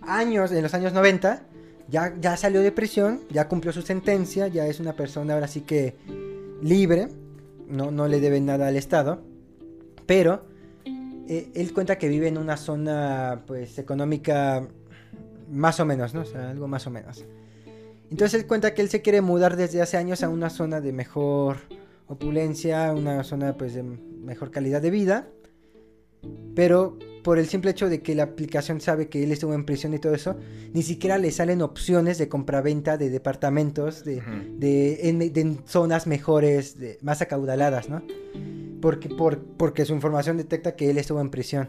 años, 0.00 0.50
en 0.50 0.62
los 0.62 0.72
años 0.72 0.94
90, 0.94 1.42
ya, 1.90 2.14
ya 2.18 2.38
salió 2.38 2.62
de 2.62 2.72
prisión, 2.72 3.20
ya 3.30 3.48
cumplió 3.48 3.70
su 3.74 3.82
sentencia, 3.82 4.48
ya 4.48 4.66
es 4.66 4.80
una 4.80 4.94
persona 4.94 5.34
ahora 5.34 5.46
sí 5.46 5.60
que 5.60 5.94
libre, 6.62 7.08
no, 7.70 7.90
no 7.90 8.08
le 8.08 8.20
debe 8.20 8.40
nada 8.40 8.68
al 8.68 8.76
Estado, 8.76 9.22
pero 10.06 10.44
eh, 11.28 11.50
él 11.54 11.72
cuenta 11.72 11.98
que 11.98 12.08
vive 12.08 12.28
en 12.28 12.38
una 12.38 12.56
zona, 12.56 13.42
pues, 13.46 13.78
económica 13.78 14.66
más 15.50 15.80
o 15.80 15.84
menos, 15.84 16.14
¿no? 16.14 16.22
O 16.22 16.24
sea, 16.24 16.50
algo 16.50 16.68
más 16.68 16.86
o 16.86 16.90
menos. 16.90 17.24
Entonces 18.10 18.40
él 18.40 18.46
cuenta 18.46 18.74
que 18.74 18.82
él 18.82 18.88
se 18.88 19.02
quiere 19.02 19.20
mudar 19.20 19.56
desde 19.56 19.80
hace 19.80 19.96
años 19.96 20.22
a 20.22 20.28
una 20.28 20.50
zona 20.50 20.80
de 20.80 20.92
mejor 20.92 21.58
opulencia, 22.08 22.92
una 22.92 23.22
zona 23.22 23.56
pues 23.56 23.74
de 23.74 23.84
mejor 23.84 24.50
calidad 24.50 24.82
de 24.82 24.90
vida. 24.90 25.28
Pero 26.54 26.98
por 27.22 27.38
el 27.38 27.46
simple 27.46 27.70
hecho 27.70 27.88
de 27.88 28.00
que 28.02 28.14
la 28.14 28.22
aplicación 28.24 28.80
sabe 28.80 29.08
que 29.08 29.22
él 29.22 29.30
estuvo 29.30 29.52
en 29.54 29.64
prisión 29.66 29.92
y 29.94 29.98
todo 29.98 30.14
eso, 30.14 30.36
ni 30.72 30.82
siquiera 30.82 31.18
le 31.18 31.30
salen 31.30 31.60
opciones 31.62 32.16
de 32.18 32.28
compraventa 32.28 32.96
de 32.96 33.10
departamentos, 33.10 34.04
de, 34.04 34.22
de, 34.58 35.08
en, 35.08 35.18
de 35.18 35.56
zonas 35.66 36.06
mejores, 36.06 36.78
de- 36.78 36.98
más 37.02 37.20
acaudaladas, 37.20 37.88
¿no? 37.90 38.02
Porque, 38.80 39.10
por, 39.10 39.38
porque 39.44 39.84
su 39.84 39.92
información 39.92 40.38
detecta 40.38 40.74
que 40.76 40.90
él 40.90 40.96
estuvo 40.96 41.20
en 41.20 41.28
prisión. 41.30 41.68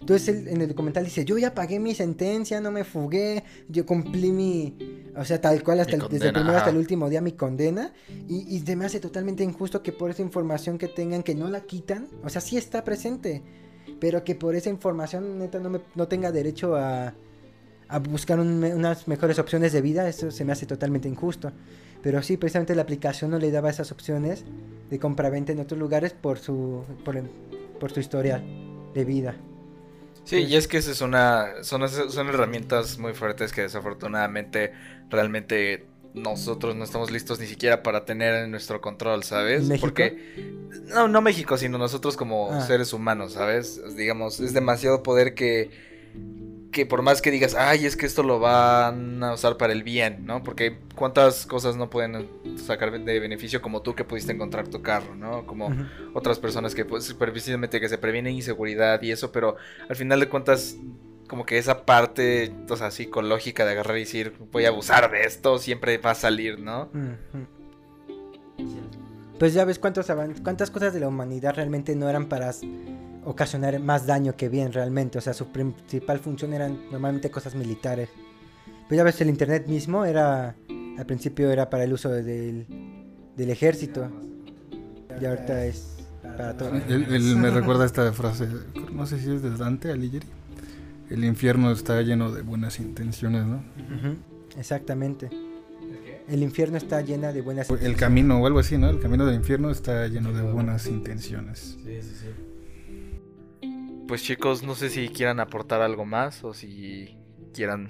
Entonces 0.00 0.28
él 0.28 0.48
en 0.48 0.60
el 0.60 0.68
documental 0.68 1.02
dice, 1.04 1.24
yo 1.24 1.38
ya 1.38 1.54
pagué 1.54 1.80
mi 1.80 1.94
sentencia, 1.94 2.60
no 2.60 2.70
me 2.70 2.84
fugué, 2.84 3.42
yo 3.70 3.86
cumplí 3.86 4.30
mi, 4.32 4.76
o 5.16 5.24
sea, 5.24 5.40
tal 5.40 5.62
cual 5.64 5.80
hasta 5.80 5.96
el- 5.96 6.02
desde 6.10 6.26
el 6.26 6.32
primero 6.34 6.58
hasta 6.58 6.68
el 6.70 6.76
último 6.76 7.08
día 7.08 7.22
mi 7.22 7.32
condena. 7.32 7.94
Y, 8.28 8.54
y 8.54 8.60
se 8.60 8.76
me 8.76 8.84
hace 8.84 9.00
totalmente 9.00 9.42
injusto 9.42 9.82
que 9.82 9.92
por 9.92 10.10
esa 10.10 10.20
información 10.20 10.76
que 10.76 10.88
tengan, 10.88 11.22
que 11.22 11.34
no 11.34 11.48
la 11.48 11.62
quitan, 11.62 12.08
o 12.22 12.28
sea, 12.28 12.42
sí 12.42 12.58
está 12.58 12.84
presente, 12.84 13.42
pero 14.00 14.24
que 14.24 14.34
por 14.34 14.54
esa 14.54 14.70
información 14.70 15.38
neta 15.38 15.58
no, 15.60 15.70
me- 15.70 15.80
no 15.94 16.08
tenga 16.08 16.32
derecho 16.32 16.76
a, 16.76 17.14
a 17.88 17.98
buscar 17.98 18.40
unas 18.40 19.08
mejores 19.08 19.38
opciones 19.38 19.72
de 19.72 19.80
vida, 19.82 20.08
eso 20.08 20.30
se 20.30 20.44
me 20.44 20.52
hace 20.52 20.66
totalmente 20.66 21.08
injusto. 21.08 21.52
Pero 22.02 22.22
sí, 22.22 22.36
precisamente 22.36 22.74
la 22.74 22.82
aplicación 22.82 23.30
no 23.30 23.38
le 23.38 23.50
daba 23.50 23.70
esas 23.70 23.90
opciones 23.92 24.44
de 24.90 24.98
compraventa 24.98 25.52
en 25.52 25.60
otros 25.60 25.78
lugares 25.80 26.12
por 26.12 26.38
su, 26.38 26.84
por, 27.04 27.22
por 27.80 27.92
su 27.92 28.00
historial 28.00 28.42
de 28.94 29.04
vida. 29.04 29.34
Sí, 30.24 30.36
y 30.44 30.56
es 30.56 30.68
que 30.68 30.78
es 30.78 31.00
una, 31.02 31.62
son, 31.62 31.86
son 31.88 32.28
herramientas 32.28 32.98
muy 32.98 33.12
fuertes 33.12 33.52
que 33.52 33.62
desafortunadamente 33.62 34.72
realmente 35.10 35.86
nosotros 36.14 36.76
no 36.76 36.84
estamos 36.84 37.10
listos 37.10 37.40
ni 37.40 37.46
siquiera 37.46 37.82
para 37.82 38.04
tener 38.04 38.34
en 38.44 38.50
nuestro 38.50 38.80
control, 38.80 39.24
¿sabes? 39.24 39.64
¿México? 39.64 39.86
Porque, 39.86 40.16
no, 40.86 41.08
no 41.08 41.20
México, 41.20 41.56
sino 41.58 41.76
nosotros 41.76 42.16
como 42.16 42.50
Ah. 42.52 42.60
seres 42.60 42.92
humanos, 42.92 43.32
¿sabes? 43.32 43.80
Digamos, 43.96 44.38
es 44.40 44.54
demasiado 44.54 45.02
poder 45.02 45.34
que, 45.34 45.70
que 46.70 46.86
por 46.86 47.02
más 47.02 47.20
que 47.22 47.30
digas, 47.30 47.54
ay, 47.54 47.84
es 47.86 47.96
que 47.96 48.06
esto 48.06 48.22
lo 48.22 48.38
van 48.40 49.22
a 49.22 49.34
usar 49.34 49.56
para 49.56 49.72
el 49.72 49.82
bien, 49.82 50.24
¿no? 50.24 50.42
Porque 50.42 50.78
cuántas 50.94 51.46
cosas 51.46 51.76
no 51.76 51.90
pueden 51.90 52.28
sacar 52.58 52.92
de 53.00 53.20
beneficio 53.20 53.60
como 53.62 53.82
tú 53.82 53.94
que 53.94 54.04
pudiste 54.04 54.32
encontrar 54.32 54.68
tu 54.68 54.82
carro, 54.82 55.14
¿no? 55.16 55.46
Como 55.46 55.72
otras 56.14 56.38
personas 56.38 56.74
que 56.74 56.84
pues 56.84 57.12
precisamente 57.14 57.80
que 57.80 57.88
se 57.88 57.98
previenen 57.98 58.34
inseguridad 58.34 59.02
y 59.02 59.10
eso, 59.12 59.30
pero 59.32 59.56
al 59.88 59.96
final 59.96 60.18
de 60.20 60.28
cuentas 60.28 60.76
como 61.28 61.46
que 61.46 61.58
esa 61.58 61.84
parte, 61.84 62.52
o 62.68 62.76
sea, 62.76 62.90
psicológica 62.90 63.64
de 63.64 63.72
agarrar 63.72 63.96
y 63.96 64.00
decir, 64.00 64.34
voy 64.52 64.64
a 64.64 64.68
abusar 64.68 65.10
de 65.10 65.22
esto, 65.22 65.58
siempre 65.58 65.98
va 65.98 66.10
a 66.12 66.14
salir, 66.14 66.58
¿no? 66.58 66.88
Pues 69.38 69.52
ya 69.54 69.64
ves 69.64 69.78
cuántos 69.78 70.06
cuántas 70.42 70.70
cosas 70.70 70.94
de 70.94 71.00
la 71.00 71.08
humanidad 71.08 71.54
realmente 71.54 71.96
no 71.96 72.08
eran 72.08 72.26
para 72.26 72.52
ocasionar 73.24 73.78
más 73.80 74.06
daño 74.06 74.36
que 74.36 74.48
bien 74.48 74.72
realmente. 74.72 75.18
O 75.18 75.20
sea, 75.20 75.34
su 75.34 75.48
principal 75.48 76.18
función 76.20 76.52
eran 76.52 76.78
normalmente 76.90 77.30
cosas 77.30 77.54
militares. 77.54 78.10
Pues 78.88 78.98
ya 78.98 79.04
ves, 79.04 79.20
el 79.20 79.28
internet 79.28 79.66
mismo 79.66 80.04
era, 80.04 80.54
al 80.98 81.06
principio 81.06 81.50
era 81.50 81.70
para 81.70 81.84
el 81.84 81.92
uso 81.92 82.10
del, 82.10 82.66
del 83.36 83.50
ejército. 83.50 84.08
Y 85.20 85.24
ahorita 85.24 85.64
es 85.64 85.96
para 86.22 86.56
todo. 86.56 86.70
Él, 86.88 87.06
él 87.10 87.36
me 87.36 87.50
recuerda 87.50 87.84
esta 87.86 88.12
frase, 88.12 88.48
no 88.92 89.06
sé 89.06 89.18
si 89.20 89.34
es 89.34 89.42
de 89.42 89.56
Dante 89.56 89.90
Alighieri. 89.90 90.26
El 91.10 91.24
infierno 91.24 91.70
está 91.70 92.00
lleno 92.02 92.32
de 92.32 92.42
buenas 92.42 92.80
intenciones, 92.80 93.44
¿no? 93.44 93.56
Ujú, 93.56 94.16
Exactamente. 94.58 95.30
El 96.28 96.42
infierno 96.42 96.78
está 96.78 97.02
llena 97.02 97.32
de 97.32 97.42
buenas 97.42 97.68
El 97.68 97.96
camino 97.96 98.40
o 98.40 98.46
algo 98.46 98.58
así, 98.58 98.78
¿no? 98.78 98.88
El 98.88 98.98
camino 98.98 99.26
del 99.26 99.34
infierno 99.34 99.70
está 99.70 100.06
lleno 100.08 100.32
de 100.32 100.42
buenas 100.42 100.86
intenciones. 100.86 101.76
Sí, 101.84 102.00
sí, 102.00 102.14
sí. 102.20 103.68
Pues 104.08 104.22
chicos, 104.22 104.62
no 104.62 104.74
sé 104.74 104.88
si 104.88 105.08
quieran 105.08 105.40
aportar 105.40 105.82
algo 105.82 106.04
más 106.04 106.44
o 106.44 106.54
si 106.54 107.16
quieran 107.52 107.86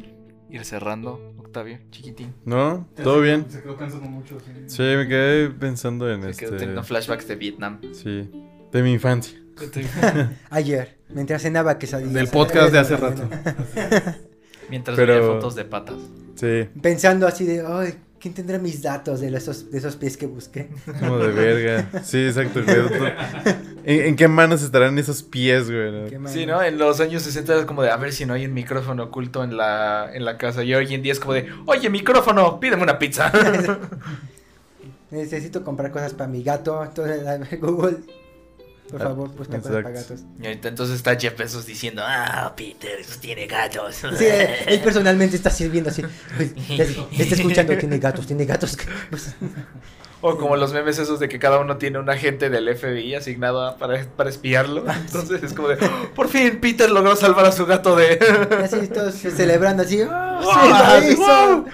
ir 0.50 0.64
cerrando, 0.64 1.34
Octavio, 1.38 1.78
chiquitín. 1.90 2.34
¿No? 2.44 2.88
¿Todo 3.02 3.20
bien? 3.20 3.46
Se 3.48 3.62
quedó 3.62 3.76
pensando 3.76 4.08
mucho. 4.08 4.38
Sí, 4.66 4.82
me 4.82 5.06
quedé 5.08 5.50
pensando 5.50 6.10
en 6.10 6.22
Se 6.22 6.30
este... 6.30 6.46
quedó 6.46 6.56
teniendo 6.56 6.82
flashbacks 6.82 7.28
de 7.28 7.36
Vietnam. 7.36 7.80
Sí, 7.92 8.30
de 8.72 8.82
mi 8.82 8.92
infancia. 8.92 9.43
Ayer, 10.50 10.96
mientras 11.08 11.42
cenaba 11.42 11.78
quesadillas. 11.78 12.12
Del 12.12 12.28
podcast 12.28 12.72
de 12.72 12.78
hace 12.78 12.96
rato. 12.96 13.22
Mientras 14.70 14.96
Pero- 14.96 15.14
veía 15.14 15.26
fotos 15.26 15.54
de 15.54 15.64
patas. 15.66 15.96
Sí, 16.36 16.68
Pensando 16.80 17.26
así 17.26 17.44
de, 17.44 17.62
ay, 17.66 17.94
¿quién 18.18 18.32
tendrá 18.34 18.58
mis 18.58 18.80
datos 18.82 19.20
de 19.20 19.28
esos, 19.28 19.70
de 19.70 19.76
esos 19.78 19.94
pies 19.96 20.16
que 20.16 20.26
busqué? 20.26 20.68
como 21.00 21.18
de 21.18 21.28
verga. 21.28 22.02
Sí, 22.02 22.26
exacto. 22.26 22.60
¿En, 23.84 24.00
en 24.06 24.16
qué 24.16 24.26
manos 24.26 24.62
estarán 24.62 24.98
esos 24.98 25.22
pies, 25.22 25.70
güey? 25.70 26.08
Sí. 26.28 26.46
¿no? 26.46 26.62
En 26.62 26.78
los 26.78 26.98
años 27.00 27.22
60 27.22 27.54
era 27.54 27.66
como 27.66 27.82
de 27.82 27.90
a 27.90 27.96
ver 27.98 28.12
si 28.14 28.24
no 28.24 28.32
hay 28.34 28.46
un 28.46 28.54
micrófono 28.54 29.04
oculto 29.04 29.44
en 29.44 29.56
la, 29.56 30.10
en 30.12 30.24
la 30.24 30.38
casa. 30.38 30.64
Y 30.64 30.74
hoy 30.74 30.92
en 30.94 31.02
día 31.02 31.12
es 31.12 31.20
como 31.20 31.34
de, 31.34 31.46
oye, 31.66 31.90
micrófono, 31.90 32.58
pídeme 32.58 32.82
una 32.82 32.98
pizza. 32.98 33.30
Necesito 35.10 35.62
comprar 35.62 35.92
cosas 35.92 36.14
para 36.14 36.28
mi 36.28 36.42
gato. 36.42 36.82
Entonces, 36.82 37.60
Google, 37.60 37.98
por 38.90 39.00
Ah, 39.02 39.04
favor, 39.06 39.28
busca 39.34 39.58
cosas 39.58 39.82
para 39.82 39.90
gatos. 39.90 40.20
y 40.40 40.46
ahorita 40.46 40.68
entonces 40.68 40.96
está 40.96 41.16
Jeff 41.18 41.36
Bezos 41.38 41.66
diciendo, 41.66 42.02
ah, 42.04 42.52
Peter 42.56 42.98
tiene 43.20 43.46
gatos. 43.46 43.96
Sí, 44.16 44.24
él, 44.66 44.80
personalmente 44.80 45.36
está 45.36 45.50
sirviendo 45.50 45.90
así. 45.90 46.02
Ya- 46.76 46.84
está 47.18 47.34
escuchando, 47.34 47.76
tiene 47.76 47.98
gatos, 47.98 48.26
tiene 48.26 48.44
gatos. 48.44 48.76
Pues, 49.10 49.34
O 50.26 50.38
como 50.38 50.56
los 50.56 50.72
memes 50.72 50.98
esos 50.98 51.20
de 51.20 51.28
que 51.28 51.38
cada 51.38 51.58
uno 51.58 51.76
tiene 51.76 51.98
un 51.98 52.08
agente 52.08 52.48
del 52.48 52.66
FBI 52.74 53.14
asignado 53.14 53.62
a- 53.66 53.76
para, 53.76 54.04
para 54.16 54.30
espiarlo. 54.30 54.84
Entonces 54.90 55.42
es 55.42 55.52
como 55.52 55.68
de, 55.68 55.76
"Oh, 55.84 56.14
por 56.14 56.28
fin 56.28 56.60
Peter 56.60 56.90
logró 56.90 57.14
salvar 57.16 57.44
a 57.46 57.52
su 57.52 57.66
gato 57.66 57.94
de... 57.96 58.18
así 58.64 58.88
todos 58.88 59.14
celebrando 59.14 59.82
así. 59.82 60.00
¡ah, 60.02 60.40
¡Ah, 60.42 60.98
sí, 61.02 61.08
lo 61.08 61.12
hizo! 61.12 61.24
wow! 61.26 61.64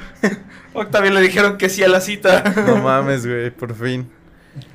Octavio 0.73 1.11
le 1.13 1.21
dijeron 1.21 1.59
que 1.59 1.69
sí 1.69 1.83
a 1.85 1.89
la 1.89 2.01
cita. 2.01 2.43
No 2.67 2.79
mames, 2.79 3.27
güey, 3.27 3.51
por 3.51 3.75
fin. 3.75 4.09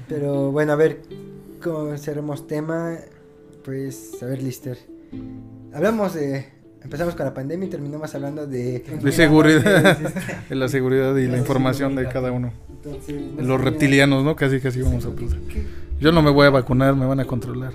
Pero 0.07 0.51
bueno, 0.51 0.73
a 0.73 0.75
ver, 0.75 1.01
¿cómo 1.65 1.97
cerramos 1.97 2.45
tema? 2.45 2.95
Pues, 3.63 4.21
a 4.21 4.27
ver, 4.27 4.43
Lister. 4.43 4.77
Hablamos 5.73 6.13
de... 6.13 6.45
Empezamos 6.83 7.15
con 7.15 7.25
la 7.25 7.33
pandemia 7.33 7.65
y 7.65 7.69
terminamos 7.71 8.13
hablando 8.13 8.45
de... 8.45 8.85
De 9.01 9.11
seguridad. 9.11 9.97
De 10.49 10.55
la 10.55 10.67
seguridad 10.67 11.15
y 11.17 11.25
la 11.25 11.39
información 11.39 11.95
de 11.95 12.07
cada 12.07 12.31
uno. 12.31 12.53
Entonces, 12.69 13.19
no 13.35 13.41
Los 13.41 13.61
reptilianos, 13.61 14.23
¿no? 14.23 14.35
Casi, 14.35 14.59
casi 14.59 14.83
vamos 14.83 15.07
a 15.07 15.09
pensar. 15.09 15.39
Yo 15.99 16.11
no 16.11 16.21
me 16.21 16.29
voy 16.29 16.45
a 16.45 16.51
vacunar, 16.51 16.95
me 16.95 17.07
van 17.07 17.19
a 17.19 17.25
controlar. 17.25 17.73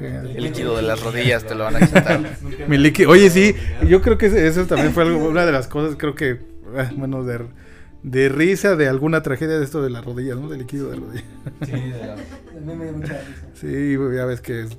El 0.00 0.44
líquido 0.44 0.76
de 0.76 0.82
las 0.82 1.02
rodillas 1.02 1.44
te 1.44 1.56
lo 1.56 1.64
van 1.64 1.76
a 1.76 1.80
quitar. 1.80 2.20
Mi 2.68 2.78
líquido. 2.78 3.10
Oye, 3.10 3.28
sí, 3.30 3.56
yo 3.88 4.02
creo 4.02 4.18
que 4.18 4.26
eso 4.46 4.66
también 4.66 4.92
fue 4.92 5.02
algo, 5.02 5.28
una 5.28 5.44
de 5.44 5.50
las 5.50 5.66
cosas, 5.66 5.96
creo 5.98 6.14
que, 6.14 6.38
ah, 6.76 6.92
bueno, 6.96 7.24
de, 7.24 7.40
de 8.06 8.28
risa, 8.28 8.76
de 8.76 8.86
alguna 8.88 9.20
tragedia 9.22 9.58
de 9.58 9.64
esto 9.64 9.82
de 9.82 9.90
las 9.90 10.04
rodillas, 10.04 10.36
¿no? 10.38 10.48
Del 10.48 10.60
líquido 10.60 10.90
de 10.90 10.96
rodillas. 10.96 11.24
Sí, 11.64 11.72
de 11.72 12.06
la- 12.06 12.74
me 12.74 12.84
da 12.86 12.92
mucha 12.92 13.20
risa. 13.20 13.48
Sí, 13.54 13.96
ya 14.16 14.24
ves 14.26 14.40
que 14.40 14.60
es- 14.62 14.78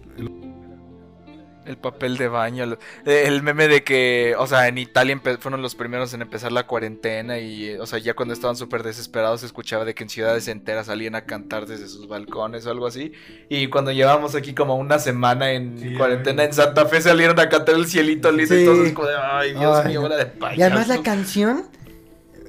El 1.65 1.75
papel 1.77 2.15
de 2.15 2.29
baño. 2.29 2.63
El 3.05 3.43
meme 3.43 3.67
de 3.67 3.83
que, 3.83 4.35
o 4.39 4.47
sea, 4.47 4.69
en 4.69 4.77
Italia 4.77 5.19
fueron 5.41 5.61
los 5.61 5.75
primeros 5.75 6.13
en 6.13 6.21
empezar 6.21 6.53
la 6.53 6.65
cuarentena 6.65 7.39
y, 7.39 7.73
o 7.75 7.85
sea, 7.85 7.99
ya 7.99 8.13
cuando 8.13 8.33
estaban 8.33 8.55
súper 8.55 8.83
desesperados 8.83 9.41
se 9.41 9.47
escuchaba 9.47 9.83
de 9.83 9.93
que 9.93 10.03
en 10.05 10.09
ciudades 10.09 10.47
enteras 10.47 10.85
salían 10.85 11.15
a 11.15 11.25
cantar 11.25 11.65
desde 11.65 11.89
sus 11.89 12.07
balcones 12.07 12.65
o 12.65 12.71
algo 12.71 12.87
así. 12.87 13.11
Y 13.49 13.67
cuando 13.67 13.91
llevamos 13.91 14.33
aquí 14.35 14.53
como 14.55 14.77
una 14.77 14.97
semana 14.99 15.51
en 15.51 15.77
Sí, 15.77 15.93
cuarentena 15.95 16.45
en 16.45 16.53
Santa 16.53 16.85
Fe 16.85 17.01
salieron 17.01 17.37
a 17.37 17.49
cantar 17.49 17.75
el 17.75 17.85
cielito 17.87 18.31
lindo 18.31 18.55
Sí. 18.55 18.61
y 18.61 18.65
todos 18.65 18.89
como 18.93 19.09
de, 19.09 19.15
ay, 19.17 19.51
Dios 19.53 19.77
Ay, 19.83 19.89
mío, 19.89 20.01
bola 20.03 20.15
de 20.15 20.27
payasos. 20.27 20.59
Y 20.59 20.61
además 20.61 20.87
la 20.87 21.03
canción, 21.03 21.63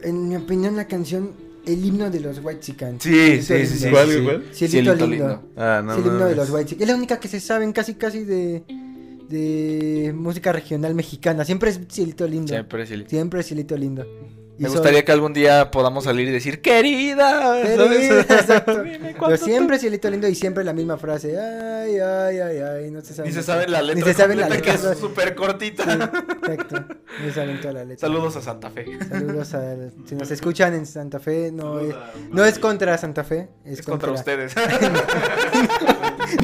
en 0.02 0.28
mi 0.28 0.36
opinión, 0.36 0.76
la 0.76 0.86
canción, 0.86 1.32
el 1.66 1.84
himno 1.84 2.10
de 2.10 2.20
los 2.20 2.40
White 2.42 2.60
Chicken. 2.60 3.00
Sí, 3.00 3.42
sí, 3.42 3.66
sí, 3.66 3.78
sí. 3.78 3.90
¿Cuál, 3.90 4.22
güey? 4.22 4.40
Cielito, 4.52 4.94
lindo. 5.06 5.42
Ah, 5.56 5.82
no 5.84 5.92
es 5.92 5.98
el 5.98 6.04
himno 6.06 6.18
de 6.18 6.22
mames. 6.24 6.36
los 6.36 6.50
White 6.50 6.66
Chicken. 6.70 6.82
Es 6.82 6.88
la 6.88 6.96
única 6.96 7.20
que 7.20 7.28
se 7.28 7.40
saben 7.40 7.72
casi 7.72 7.94
casi 7.94 8.24
de, 8.24 8.62
de 9.28 10.12
música 10.14 10.52
regional 10.52 10.94
mexicana. 10.94 11.44
Siempre 11.44 11.70
es 11.70 11.80
Cielito 11.90 12.26
lindo. 12.26 12.48
Siempre, 12.48 12.86
Siempre, 12.86 13.42
sí. 13.42 13.44
es 13.44 13.46
Cielito 13.48 13.76
lindo. 13.76 14.06
Me 14.58 14.68
gustaría 14.68 15.04
que 15.04 15.12
algún 15.12 15.32
día 15.32 15.70
podamos 15.70 16.04
salir 16.04 16.28
y 16.28 16.32
decir, 16.32 16.60
querida. 16.60 17.40
¿sabes? 17.40 17.78
Querida, 17.78 18.20
exacto. 18.40 18.82
Pero 19.20 19.36
siempre 19.36 19.76
es 19.76 19.82
Cielito 19.82 20.10
lindo 20.10 20.28
y 20.28 20.34
siempre 20.34 20.64
la 20.64 20.72
misma 20.72 20.96
frase. 20.98 21.38
Ay, 21.38 21.98
ay, 21.98 22.38
ay, 22.40 22.58
ay. 22.58 22.90
No 22.90 23.00
se 23.00 23.14
sabe. 23.14 23.28
Ni 23.28 23.34
se 23.34 23.42
sabe 23.42 23.68
la 23.68 23.82
letra. 23.82 23.94
Ni 23.94 24.02
se 24.02 24.14
sabe 24.14 24.36
la 24.36 24.48
letra. 24.48 24.62
que 24.62 24.90
es 24.92 24.98
súper 24.98 25.34
cortita. 25.34 25.84
Sí, 25.84 25.90
exacto. 26.52 26.84
Saben 27.34 27.60
toda 27.60 27.74
la 27.74 27.84
letra. 27.84 28.08
Saludos 28.08 28.36
a 28.36 28.42
Santa 28.42 28.70
Fe. 28.70 28.86
Saludos 29.08 29.54
a. 29.54 29.76
Si 30.06 30.14
nos 30.14 30.30
escuchan 30.30 30.74
en 30.74 30.86
Santa 30.86 31.20
Fe, 31.20 31.50
no 31.52 31.80
es, 31.80 31.94
no 32.30 32.44
es 32.44 32.58
contra 32.58 32.98
Santa 32.98 33.24
Fe. 33.24 33.48
Es, 33.64 33.80
Es 33.80 33.86
contra 33.86 34.10
ustedes. 34.12 34.54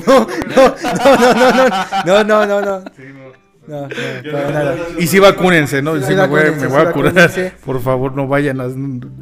No, 0.07 0.27
no, 0.57 0.75
no, 2.07 2.25
no, 2.25 2.25
no, 2.25 2.25
no, 2.25 2.47
no, 2.47 2.47
no, 2.47 2.61
no. 2.61 2.85
No, 3.67 3.83
no, 3.83 3.89
para 4.33 4.51
nada. 4.51 4.77
Y 4.99 5.07
sí 5.07 5.19
vacúnense, 5.19 5.81
¿no? 5.83 5.97
Sí, 5.97 6.05
Sí, 6.09 6.15
me 6.15 6.27
voy, 6.27 6.41
me 6.43 6.49
a 6.49 6.69
curar. 6.69 6.85
vacúnense. 6.87 7.53
Por 7.65 7.81
favor, 7.81 8.15
no 8.15 8.29
vayan 8.29 8.61
a 8.61 8.67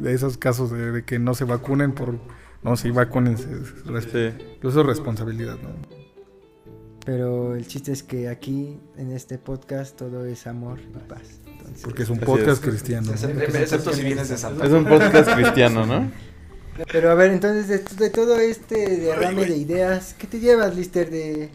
esos 0.09 0.37
casos 0.37 0.71
de, 0.71 0.91
de 0.91 1.03
que 1.03 1.19
no 1.19 1.33
se 1.33 1.45
vacunen 1.45 1.93
por... 1.93 2.17
No, 2.61 2.75
sí, 2.77 2.91
vacúnense. 2.91 3.43
Sí. 3.45 4.29
Eso 4.61 4.81
es 4.81 4.85
responsabilidad, 4.85 5.55
¿no? 5.61 5.69
Pero 7.05 7.55
el 7.55 7.67
chiste 7.67 7.91
es 7.91 8.01
que 8.03 8.29
aquí, 8.29 8.79
en 8.97 9.11
este 9.11 9.37
podcast, 9.37 9.97
todo 9.97 10.25
es 10.25 10.47
amor 10.47 10.79
y 10.79 11.09
paz. 11.09 11.41
Entonces, 11.45 11.81
Porque 11.83 12.03
es 12.03 12.09
un 12.09 12.19
podcast 12.19 12.63
es. 12.63 12.69
cristiano. 12.69 13.07
¿no? 13.07 13.13
Excepto 13.13 13.57
excepto 13.57 13.93
si 13.93 14.03
vienes 14.03 14.29
de 14.29 14.37
Santa 14.37 14.65
Es 14.65 14.71
un 14.71 14.85
podcast 14.85 15.29
cristiano, 15.33 15.85
¿no? 15.85 16.09
Pero 16.91 17.11
a 17.11 17.13
ver, 17.15 17.31
entonces, 17.31 17.67
de, 17.67 18.05
de 18.05 18.09
todo 18.09 18.37
este 18.39 18.97
derrame 18.97 19.45
de 19.45 19.57
ideas, 19.57 20.15
¿qué 20.17 20.27
te 20.27 20.39
llevas, 20.39 20.75
Lister, 20.75 21.09
de, 21.11 21.49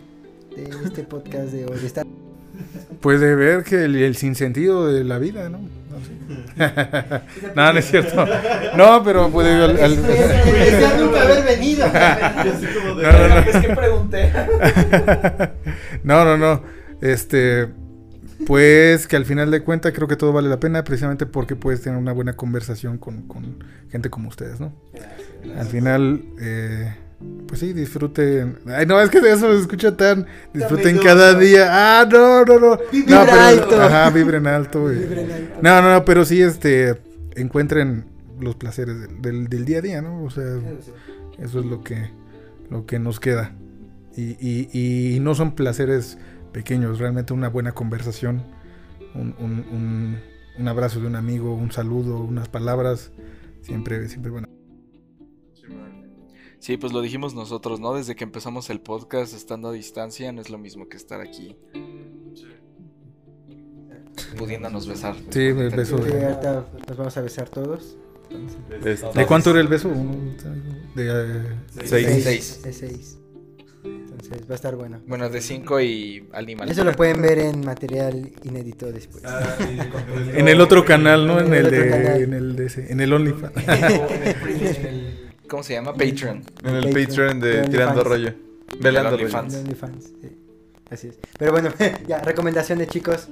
de 0.55 0.71
este 0.85 1.03
podcast 1.03 1.47
de 1.51 1.65
hoy? 1.65 1.79
De 1.81 1.87
Pues 3.01 3.21
de 3.21 3.35
ver 3.35 3.65
que 3.65 3.85
el, 3.85 3.97
el 3.97 4.17
sinsentido 4.17 4.87
de 4.93 5.05
la 5.05 5.19
vida, 5.19 5.49
¿no? 5.49 5.59
No, 5.59 5.99
sí. 6.05 6.19
no, 7.55 7.73
no 7.73 7.79
es 7.79 7.85
cierto. 7.91 8.27
No, 8.77 9.03
pero 9.05 9.29
pues 9.31 9.47
digo, 9.49 9.65
al- 9.65 9.81
al- 9.81 9.97
nunca 11.01 11.23
haber 11.23 11.45
venido. 11.45 11.87
Yo 11.87 12.53
así 12.53 12.67
como 12.67 12.95
de- 12.97 13.03
No, 13.03 13.13
no, 13.13 13.29
no. 13.29 13.39
Es 13.39 13.57
que 13.67 13.75
pregunté. 13.77 14.33
no, 16.05 16.25
no, 16.25 16.37
no. 16.37 16.63
Este, 17.01 17.69
pues 18.47 19.07
que 19.07 19.17
al 19.17 19.25
final 19.25 19.51
de 19.51 19.63
cuentas 19.63 19.93
creo 19.95 20.09
que 20.09 20.17
todo 20.17 20.33
vale 20.33 20.49
la 20.49 20.59
pena 20.61 20.83
precisamente 20.85 21.27
porque 21.27 21.55
puedes 21.57 21.83
tener 21.83 21.99
una 21.99 22.13
buena 22.13 22.35
conversación 22.35 22.99
con, 22.99 23.23
con 23.29 23.63
gente 23.91 24.11
como 24.11 24.29
ustedes, 24.29 24.59
¿no? 24.61 24.73
Al 25.59 25.67
final, 25.67 26.23
eh, 26.41 26.95
pues 27.47 27.61
sí, 27.61 27.73
disfruten. 27.73 28.59
Ay, 28.67 28.87
no, 28.87 29.01
es 29.01 29.11
que 29.11 29.19
eso 29.19 29.53
se 29.53 29.61
escucha 29.61 29.97
tan. 29.97 30.27
Disfruten 30.55 30.99
cada 30.99 31.35
día. 31.35 31.67
Ah, 32.01 32.09
no, 32.11 32.45
no, 32.45 32.59
no. 32.61 32.79
Pero- 33.07 33.33
alto. 33.41 33.81
Ajá, 33.83 34.11
vibren 34.11 34.47
alto. 34.47 34.85
Vibren 34.87 35.31
alto. 35.31 35.55
No, 35.63 35.83
no, 35.83 35.93
no, 35.95 36.05
pero 36.05 36.25
sí, 36.25 36.41
este, 36.43 37.01
encuentren 37.35 38.05
los 38.41 38.55
placeres 38.55 39.01
del, 39.01 39.21
del- 39.23 39.49
del 39.49 39.65
día 39.65 39.79
a 39.79 39.83
día, 39.83 40.03
¿no? 40.03 40.23
O 40.23 40.31
sea, 40.31 40.45
eso 41.39 41.61
es 41.61 41.67
lo 41.67 41.83
que, 41.83 42.11
lo 42.71 42.87
que 42.87 42.99
nos 42.99 43.19
queda. 43.21 43.53
Y, 44.17 44.37
y- 44.41 44.69
y 45.17 45.21
no 45.21 45.35
son 45.35 45.55
placeres 45.55 46.19
pequeños, 46.53 46.99
realmente 46.99 47.33
una 47.33 47.49
buena 47.49 47.73
conversación 47.73 48.43
un, 49.15 49.35
un- 49.39 49.65
un- 49.73 50.17
un 50.59 50.69
abrazo 50.69 51.01
de 51.01 51.07
un 51.07 51.17
amigo, 51.17 51.55
un 51.55 51.71
saludo, 51.73 52.21
unas 52.21 52.49
palabras, 52.49 53.11
siempre, 53.63 54.09
siempre 54.09 54.31
bueno. 54.31 54.49
Sí, 56.61 56.77
pues 56.77 56.93
lo 56.93 57.01
dijimos 57.01 57.35
nosotros, 57.35 57.81
¿no? 57.81 57.95
Desde 57.95 58.17
que 58.17 58.25
empezamos 58.25 58.69
el 58.71 58.81
podcast, 58.81 59.35
estando 59.35 59.69
a 59.69 59.73
distancia, 59.73 60.33
no 60.33 60.41
es 60.41 60.51
lo 60.51 60.59
mismo 60.59 60.89
que 60.89 60.97
estar 60.97 61.21
aquí. 61.21 61.57
Pudiéndonos 64.37 64.87
besar. 64.87 65.15
Sí, 65.31 65.41
el 65.41 65.71
beso 65.71 65.99
Sí, 65.99 66.13
nos 66.89 66.97
vamos 66.97 67.17
a 67.17 67.21
besar 67.21 67.49
todos. 67.49 67.97
¿De 69.15 69.27
cuánto 69.27 69.51
era 69.51 69.61
el 69.61 69.69
beso? 69.69 69.89
De, 70.95 71.07
eh, 71.09 71.43
Seis. 71.85 72.25
Seis. 72.25 72.63
De 72.63 72.73
seis. 72.73 73.19
Entonces 73.85 74.43
va 74.43 74.53
a 74.53 74.57
estar 74.57 74.75
bueno. 74.75 75.01
Bueno, 75.07 75.31
de 75.31 75.41
cinco 75.41 75.81
y 75.81 76.29
animal. 76.33 76.69
Eso 76.69 76.83
lo 76.85 76.93
pueden 76.93 77.23
ver 77.23 77.39
en 77.39 77.65
material 77.65 78.33
inédito 78.43 78.91
después. 78.93 79.25
Ah, 79.25 79.57
sí, 79.59 79.79
en 80.35 80.49
el 80.49 80.61
otro 80.61 80.85
canal, 80.85 81.27
¿no? 81.27 81.39
En 81.39 81.47
En 81.47 81.55
el 81.55 81.71
de, 81.71 82.23
en 82.25 82.35
el 82.35 82.57
de 82.57 82.67
ese, 82.67 82.93
en 82.93 83.01
el 83.01 83.13
OnlyFans. 83.13 83.55
¿Cómo 85.49 85.63
se 85.63 85.75
llama? 85.75 85.93
Patreon. 85.93 86.45
En 86.63 86.75
el 86.75 86.85
Patreon, 86.85 87.07
Patreon 87.07 87.41
de 87.41 87.49
de 87.49 87.69
Tirando 87.69 88.03
OnlyFans. 88.03 88.09
Rollo. 88.09 88.35
Velando 88.81 89.11
Rollo. 89.17 89.39
OnlyFans, 89.39 90.05
sí. 90.21 90.29
Así 90.91 91.09
es. 91.09 91.19
Pero 91.39 91.53
bueno, 91.53 91.71
ya, 92.07 92.21
recomendaciones, 92.21 92.89
chicos. 92.89 93.29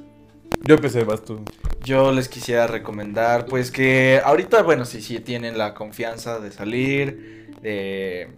Yo 0.65 0.75
empecé, 0.75 1.05
vas 1.05 1.25
tú. 1.25 1.41
Yo 1.85 2.11
les 2.13 2.29
quisiera 2.29 2.67
recomendar, 2.67 3.47
pues 3.47 3.71
que 3.71 4.21
ahorita, 4.25 4.63
bueno, 4.63 4.85
si 4.85 5.01
sí 5.01 5.21
tienen 5.21 5.59
la 5.59 5.75
confianza 5.75 6.41
de 6.41 6.51
salir, 6.51 7.55
de 7.63 8.29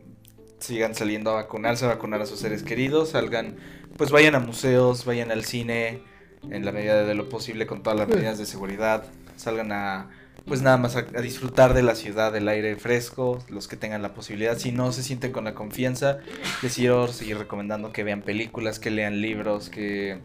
sigan 0.59 0.95
saliendo 0.95 1.31
a 1.31 1.35
vacunarse, 1.35 1.85
a 1.85 1.89
vacunar 1.89 2.21
a 2.21 2.27
sus 2.27 2.41
seres 2.41 2.63
queridos, 2.63 3.11
salgan, 3.11 3.57
pues 3.97 4.11
vayan 4.11 4.35
a 4.35 4.41
museos, 4.41 5.05
vayan 5.05 5.31
al 5.31 5.45
cine, 5.45 6.03
en 6.51 6.65
la 6.65 6.73
medida 6.73 7.05
de 7.05 7.15
lo 7.15 7.29
posible 7.29 7.67
con 7.67 7.83
todas 7.83 7.99
las 7.99 8.09
medidas 8.09 8.39
de 8.39 8.47
seguridad, 8.47 9.05
salgan 9.37 9.73
a, 9.73 10.11
pues 10.49 10.63
nada 10.63 10.77
más 10.79 10.97
a, 10.97 11.01
a 11.01 11.21
disfrutar 11.21 11.75
de 11.75 11.83
la 11.83 11.95
ciudad, 11.95 12.33
del 12.33 12.49
aire 12.49 12.77
fresco, 12.77 13.39
los 13.49 13.69
que 13.69 13.77
tengan 13.77 14.03
la 14.03 14.15
posibilidad, 14.15 14.59
si 14.59 14.73
no 14.73 14.93
se 14.93 15.03
sienten 15.03 15.33
con 15.33 15.45
la 15.45 15.55
confianza, 15.55 16.19
les 16.63 16.75
quiero 16.75 17.07
seguir 17.09 17.39
recomendando 17.39 17.93
que 17.93 18.03
vean 18.03 18.23
películas, 18.23 18.79
que 18.79 18.91
lean 18.91 19.21
libros, 19.21 19.69
que, 19.69 20.19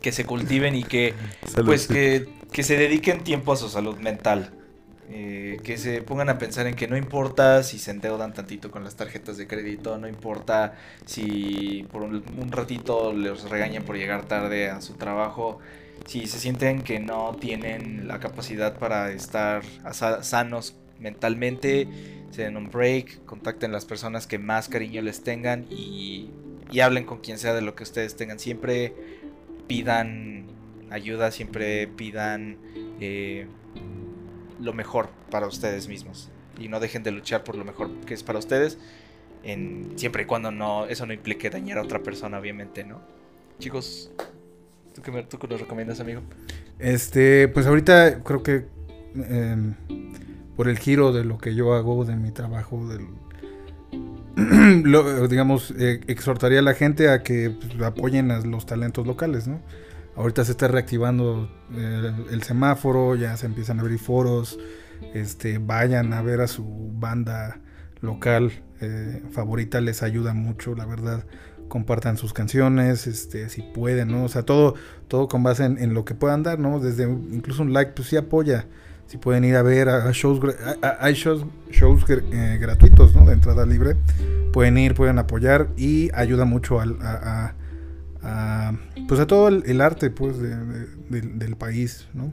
que 0.00 0.12
se 0.12 0.24
cultiven 0.24 0.74
y 0.76 0.84
que 0.84 1.14
pues 1.64 1.88
que, 1.88 2.28
que 2.52 2.62
se 2.62 2.76
dediquen 2.76 3.24
tiempo 3.24 3.52
a 3.52 3.56
su 3.56 3.68
salud 3.68 3.98
mental. 3.98 4.52
Eh, 5.12 5.58
que 5.64 5.76
se 5.76 6.02
pongan 6.02 6.28
a 6.28 6.38
pensar 6.38 6.68
en 6.68 6.76
que 6.76 6.86
no 6.86 6.96
importa 6.96 7.64
si 7.64 7.80
se 7.80 7.90
endeudan 7.90 8.32
tantito 8.32 8.70
con 8.70 8.84
las 8.84 8.94
tarjetas 8.94 9.36
de 9.36 9.48
crédito, 9.48 9.98
no 9.98 10.06
importa 10.06 10.74
si 11.04 11.84
por 11.90 12.02
un, 12.02 12.22
un 12.38 12.52
ratito 12.52 13.12
les 13.12 13.42
regañan 13.50 13.82
por 13.82 13.96
llegar 13.96 14.26
tarde 14.26 14.70
a 14.70 14.80
su 14.80 14.94
trabajo, 14.94 15.58
si 16.10 16.26
se 16.26 16.40
sienten 16.40 16.82
que 16.82 16.98
no 16.98 17.36
tienen 17.38 18.08
la 18.08 18.18
capacidad 18.18 18.76
para 18.80 19.12
estar 19.12 19.62
sa- 19.92 20.24
sanos 20.24 20.74
mentalmente, 20.98 21.86
se 22.32 22.42
den 22.42 22.56
un 22.56 22.68
break, 22.68 23.24
contacten 23.26 23.70
las 23.70 23.84
personas 23.84 24.26
que 24.26 24.36
más 24.36 24.68
cariño 24.68 25.02
les 25.02 25.22
tengan 25.22 25.66
y, 25.70 26.30
y 26.72 26.80
hablen 26.80 27.04
con 27.04 27.18
quien 27.20 27.38
sea 27.38 27.54
de 27.54 27.62
lo 27.62 27.76
que 27.76 27.84
ustedes 27.84 28.16
tengan. 28.16 28.40
Siempre 28.40 28.92
pidan 29.68 30.48
ayuda, 30.90 31.30
siempre 31.30 31.86
pidan 31.86 32.56
eh, 32.98 33.46
lo 34.58 34.72
mejor 34.72 35.10
para 35.30 35.46
ustedes 35.46 35.86
mismos. 35.86 36.28
Y 36.58 36.66
no 36.66 36.80
dejen 36.80 37.04
de 37.04 37.12
luchar 37.12 37.44
por 37.44 37.54
lo 37.54 37.64
mejor 37.64 37.88
que 38.00 38.14
es 38.14 38.24
para 38.24 38.40
ustedes. 38.40 38.78
Siempre 39.94 40.24
y 40.24 40.26
cuando 40.26 40.50
no, 40.50 40.86
eso 40.86 41.06
no 41.06 41.12
implique 41.12 41.50
dañar 41.50 41.78
a 41.78 41.82
otra 41.82 42.02
persona, 42.02 42.40
obviamente, 42.40 42.82
¿no? 42.82 43.00
Chicos, 43.60 44.10
¿tú 45.02 45.12
qué, 45.12 45.22
tú 45.22 45.46
nos 45.48 45.60
recomiendas, 45.60 46.00
amigo? 46.00 46.22
Este, 46.78 47.48
pues 47.48 47.66
ahorita 47.66 48.22
creo 48.22 48.42
que 48.42 48.66
em, 49.14 49.74
por 50.56 50.68
el 50.68 50.78
giro 50.78 51.12
de 51.12 51.24
lo 51.24 51.38
que 51.38 51.54
yo 51.54 51.74
hago, 51.74 52.04
de 52.04 52.16
mi 52.16 52.30
trabajo, 52.30 52.86
digamos, 55.28 55.74
eh, 55.78 56.00
exhortaría 56.06 56.60
a 56.60 56.62
la 56.62 56.74
gente 56.74 57.10
a 57.10 57.22
que 57.22 57.50
pues, 57.50 57.80
apoyen 57.82 58.30
a 58.30 58.40
los 58.40 58.66
talentos 58.66 59.06
locales, 59.06 59.48
¿no? 59.48 59.60
Ahorita 60.16 60.44
se 60.44 60.52
está 60.52 60.68
reactivando 60.68 61.50
eh, 61.72 62.12
el 62.30 62.42
semáforo, 62.42 63.14
ya 63.16 63.36
se 63.36 63.46
empiezan 63.46 63.78
a 63.78 63.82
abrir 63.82 63.98
foros, 63.98 64.58
este, 65.14 65.58
vayan 65.58 66.12
a 66.12 66.22
ver 66.22 66.40
a 66.40 66.46
su 66.46 66.90
banda 66.92 67.60
local 68.00 68.52
eh, 68.80 69.22
favorita, 69.30 69.80
les 69.80 70.02
ayuda 70.02 70.34
mucho, 70.34 70.74
la 70.74 70.86
verdad. 70.86 71.24
Compartan 71.70 72.18
sus 72.18 72.34
canciones, 72.34 73.06
este, 73.06 73.48
si 73.48 73.62
pueden, 73.62 74.08
¿no? 74.08 74.24
O 74.24 74.28
sea, 74.28 74.42
todo, 74.42 74.74
todo 75.08 75.26
con 75.28 75.42
base 75.42 75.64
en, 75.64 75.94
lo 75.94 76.04
que 76.04 76.14
puedan 76.14 76.42
dar, 76.42 76.58
¿no? 76.58 76.80
Desde 76.80 77.04
incluso 77.04 77.62
un 77.62 77.72
like, 77.72 77.92
pues 77.96 78.08
sí 78.08 78.16
apoya. 78.18 78.66
Si 79.06 79.16
pueden 79.16 79.44
ir 79.44 79.56
a 79.56 79.62
ver 79.62 79.88
a, 79.88 80.10
shows, 80.12 80.40
hay 81.00 81.14
shows, 81.14 81.46
shows 81.70 82.04
eh, 82.10 82.58
gratuitos, 82.60 83.14
¿no? 83.14 83.24
De 83.24 83.32
entrada 83.32 83.64
libre. 83.64 83.96
Pueden 84.52 84.76
ir, 84.76 84.94
pueden 84.94 85.18
apoyar 85.18 85.68
y 85.76 86.10
ayuda 86.12 86.44
mucho 86.44 86.80
al, 86.80 86.98
a, 87.00 87.54
pues 89.08 89.20
a 89.20 89.26
todo 89.26 89.48
el, 89.48 89.80
arte, 89.80 90.10
pues, 90.10 90.38
de- 90.38 90.56
de- 90.56 90.86
del- 91.08 91.38
del 91.38 91.56
país, 91.56 92.06
¿no? 92.14 92.32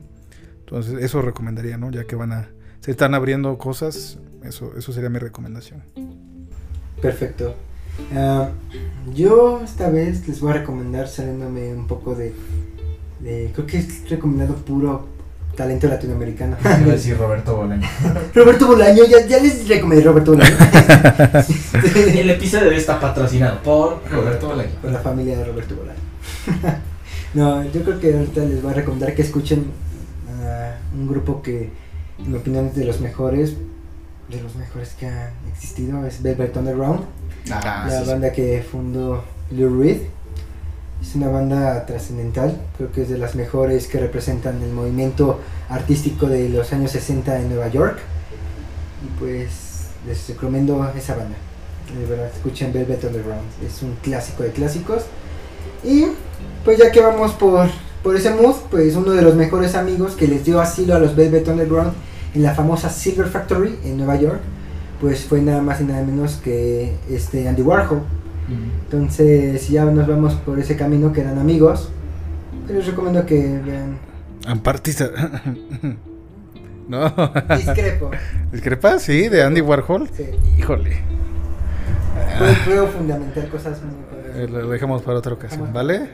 Entonces, 0.59 1.01
eso 1.01 1.21
recomendaría, 1.21 1.77
¿no? 1.77 1.91
Ya 1.91 2.03
que 2.05 2.15
van 2.15 2.31
a, 2.33 2.49
se 2.81 2.91
están 2.91 3.13
abriendo 3.13 3.57
cosas, 3.57 4.17
eso, 4.43 4.73
eso 4.77 4.91
sería 4.91 5.09
mi 5.09 5.19
recomendación. 5.19 5.83
Perfecto. 7.01 7.55
Ah, 8.15 8.49
yo 9.13 9.61
esta 9.63 9.89
vez 9.89 10.27
les 10.27 10.39
voy 10.39 10.51
a 10.51 10.55
recomendar 10.55 11.07
saliéndome 11.07 11.73
un 11.73 11.87
poco 11.87 12.15
de, 12.15 12.33
de- 13.19 13.51
creo 13.53 13.65
que 13.67 13.77
es 13.79 14.09
recomendado 14.09 14.55
puro 14.55 15.07
talento 15.55 15.87
latinoamericano. 15.87 16.55
Iba 16.61 16.71
a 16.73 16.77
decir 16.95 17.17
Roberto 17.19 17.55
Bolaño. 17.57 17.87
Roberto 18.35 18.67
Bolaño, 18.67 19.03
ya, 19.05 19.25
ya 19.25 19.39
les 19.41 19.67
recomendé 19.67 20.03
Roberto 20.03 20.33
Bolaño. 20.33 20.55
El 21.95 22.29
episodio 22.29 22.65
de 22.65 22.69
hoy 22.71 22.75
está 22.77 22.99
patrocinado 22.99 23.61
por 23.63 24.01
Roberto 24.11 24.49
Bolaño. 24.49 24.69
Por 24.81 24.91
la 24.91 24.99
familia 24.99 25.37
de 25.37 25.45
Roberto 25.45 25.75
Bolaño. 25.75 25.99
no, 27.33 27.63
yo 27.71 27.81
creo 27.83 27.99
que 27.99 28.13
ahorita 28.13 28.41
les 28.41 28.61
voy 28.61 28.71
a 28.71 28.75
recomendar 28.75 29.15
que 29.15 29.21
escuchen 29.23 29.65
a 30.43 30.75
un 30.95 31.07
grupo 31.07 31.41
que, 31.41 31.71
en 32.19 32.31
mi 32.31 32.37
opinión, 32.37 32.67
es 32.67 32.75
de 32.75 32.85
los 32.85 32.99
mejores, 33.01 33.55
de 34.29 34.41
los 34.41 34.55
mejores 34.55 34.89
que 34.99 35.07
han 35.07 35.31
existido, 35.51 36.05
es 36.05 36.21
Velvet 36.21 36.55
Underground. 36.55 37.01
Ah, 37.51 37.85
la 37.89 38.01
sí, 38.01 38.09
banda 38.09 38.31
que 38.31 38.63
fundó 38.69 39.23
Lou 39.51 39.81
Reed. 39.81 40.01
Es 41.01 41.15
una 41.15 41.29
banda 41.29 41.85
trascendental, 41.85 42.59
creo 42.75 42.91
que 42.91 43.03
es 43.03 43.09
de 43.09 43.17
las 43.17 43.35
mejores 43.35 43.87
que 43.87 43.99
representan 43.99 44.61
el 44.63 44.71
movimiento 44.71 45.39
artístico 45.69 46.27
de 46.27 46.49
los 46.49 46.73
años 46.73 46.91
60 46.91 47.39
en 47.39 47.49
Nueva 47.49 47.67
York. 47.67 47.99
Y 49.05 49.19
pues 49.19 49.89
les 50.07 50.27
recomiendo 50.27 50.91
esa 50.97 51.15
banda. 51.15 51.35
De 51.97 52.05
verdad, 52.05 52.29
escuchen 52.33 52.73
Velvet 52.73 53.03
Underground, 53.03 53.45
es 53.65 53.81
un 53.83 53.95
clásico 54.01 54.43
de 54.43 54.51
clásicos. 54.51 55.03
Y 55.83 56.07
pues 56.65 56.79
ya 56.79 56.91
que 56.91 56.99
vamos 56.99 57.31
por, 57.33 57.69
por 58.03 58.15
ese 58.15 58.31
mood, 58.31 58.55
pues 58.71 58.95
uno 58.95 59.11
de 59.11 59.21
los 59.21 59.35
mejores 59.35 59.75
amigos 59.75 60.15
que 60.15 60.27
les 60.27 60.43
dio 60.43 60.59
asilo 60.59 60.95
a 60.95 60.99
los 60.99 61.15
Velvet 61.15 61.47
Underground 61.47 61.93
en 62.33 62.43
la 62.43 62.53
famosa 62.53 62.89
Silver 62.89 63.27
Factory 63.27 63.77
en 63.85 63.97
Nueva 63.97 64.15
York, 64.15 64.41
pues 64.99 65.25
fue 65.25 65.41
nada 65.41 65.61
más 65.61 65.81
y 65.81 65.83
nada 65.85 66.03
menos 66.03 66.37
que 66.37 66.95
este 67.09 67.47
Andy 67.47 67.61
Warhol. 67.61 68.01
Entonces, 68.85 69.61
si 69.61 69.73
ya 69.73 69.83
nos 69.85 70.07
vamos 70.07 70.35
por 70.35 70.57
ese 70.57 70.77
camino 70.77 71.11
que 71.11 71.21
eran 71.21 71.37
amigos, 71.37 71.89
pues 72.65 72.77
les 72.77 72.87
recomiendo 72.87 73.25
que 73.25 73.59
vean. 73.65 73.97
Ampartista. 74.45 75.09
no. 76.87 77.13
Discrepo. 77.57 78.11
¿Discrepa? 78.51 78.99
Sí, 78.99 79.27
de 79.27 79.43
Andy 79.43 79.61
Warhol. 79.61 80.09
Sí. 80.13 80.23
Híjole. 80.57 80.97
Puedo, 82.37 82.53
puedo 82.65 82.87
fundamentar 82.87 83.49
cosas 83.49 83.81
muy 83.83 84.41
Eh, 84.41 84.47
lo 84.47 84.69
dejamos 84.69 85.01
para 85.01 85.17
otra 85.17 85.33
ocasión, 85.33 85.73
¿vale? 85.73 86.09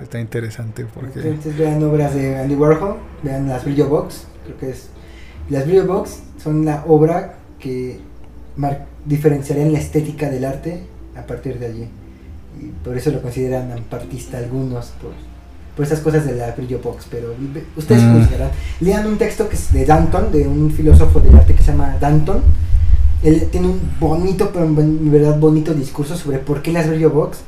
Está 0.00 0.20
interesante 0.20 0.86
porque... 0.92 1.20
Entonces 1.20 1.56
vean 1.56 1.82
obras 1.82 2.14
de 2.14 2.36
Andy 2.38 2.54
Warhol, 2.54 2.96
vean 3.22 3.48
las 3.48 3.64
Brillo 3.64 3.88
Box, 3.88 4.26
creo 4.44 4.58
que 4.58 4.70
es... 4.70 4.88
Las 5.48 5.66
Brillo 5.66 5.86
Box 5.86 6.22
son 6.42 6.64
la 6.64 6.84
obra 6.86 7.36
que 7.58 8.00
diferenciarían 9.04 9.72
la 9.72 9.78
estética 9.78 10.30
del 10.30 10.44
arte 10.44 10.82
a 11.16 11.26
partir 11.26 11.58
de 11.58 11.66
allí. 11.66 11.88
Y 12.60 12.66
por 12.84 12.96
eso 12.96 13.10
lo 13.10 13.20
consideran 13.20 13.72
ampartista 13.72 14.38
algunos, 14.38 14.86
por, 15.02 15.12
por 15.76 15.84
esas 15.84 16.00
cosas 16.00 16.24
de 16.24 16.34
la 16.36 16.52
Brillo 16.52 16.78
Box, 16.80 17.06
pero 17.10 17.34
ustedes 17.76 18.02
Mm. 18.02 18.20
juzgarán. 18.20 18.50
Lean 18.80 19.06
un 19.06 19.18
texto 19.18 19.48
que 19.48 19.56
es 19.56 19.72
de 19.72 19.84
Danton, 19.84 20.30
de 20.30 20.46
un 20.46 20.70
filósofo 20.70 21.20
del 21.20 21.34
arte 21.34 21.54
que 21.54 21.62
se 21.62 21.72
llama 21.72 21.96
Danton. 22.00 22.42
Él 23.22 23.48
tiene 23.50 23.68
un 23.68 23.80
bonito, 23.98 24.50
pero 24.52 24.66
en 24.66 25.10
verdad 25.10 25.38
bonito 25.38 25.74
discurso 25.74 26.16
sobre 26.16 26.38
por 26.38 26.62
qué 26.62 26.72
las 26.72 26.88
Brillo 26.88 27.10
Box 27.10 27.38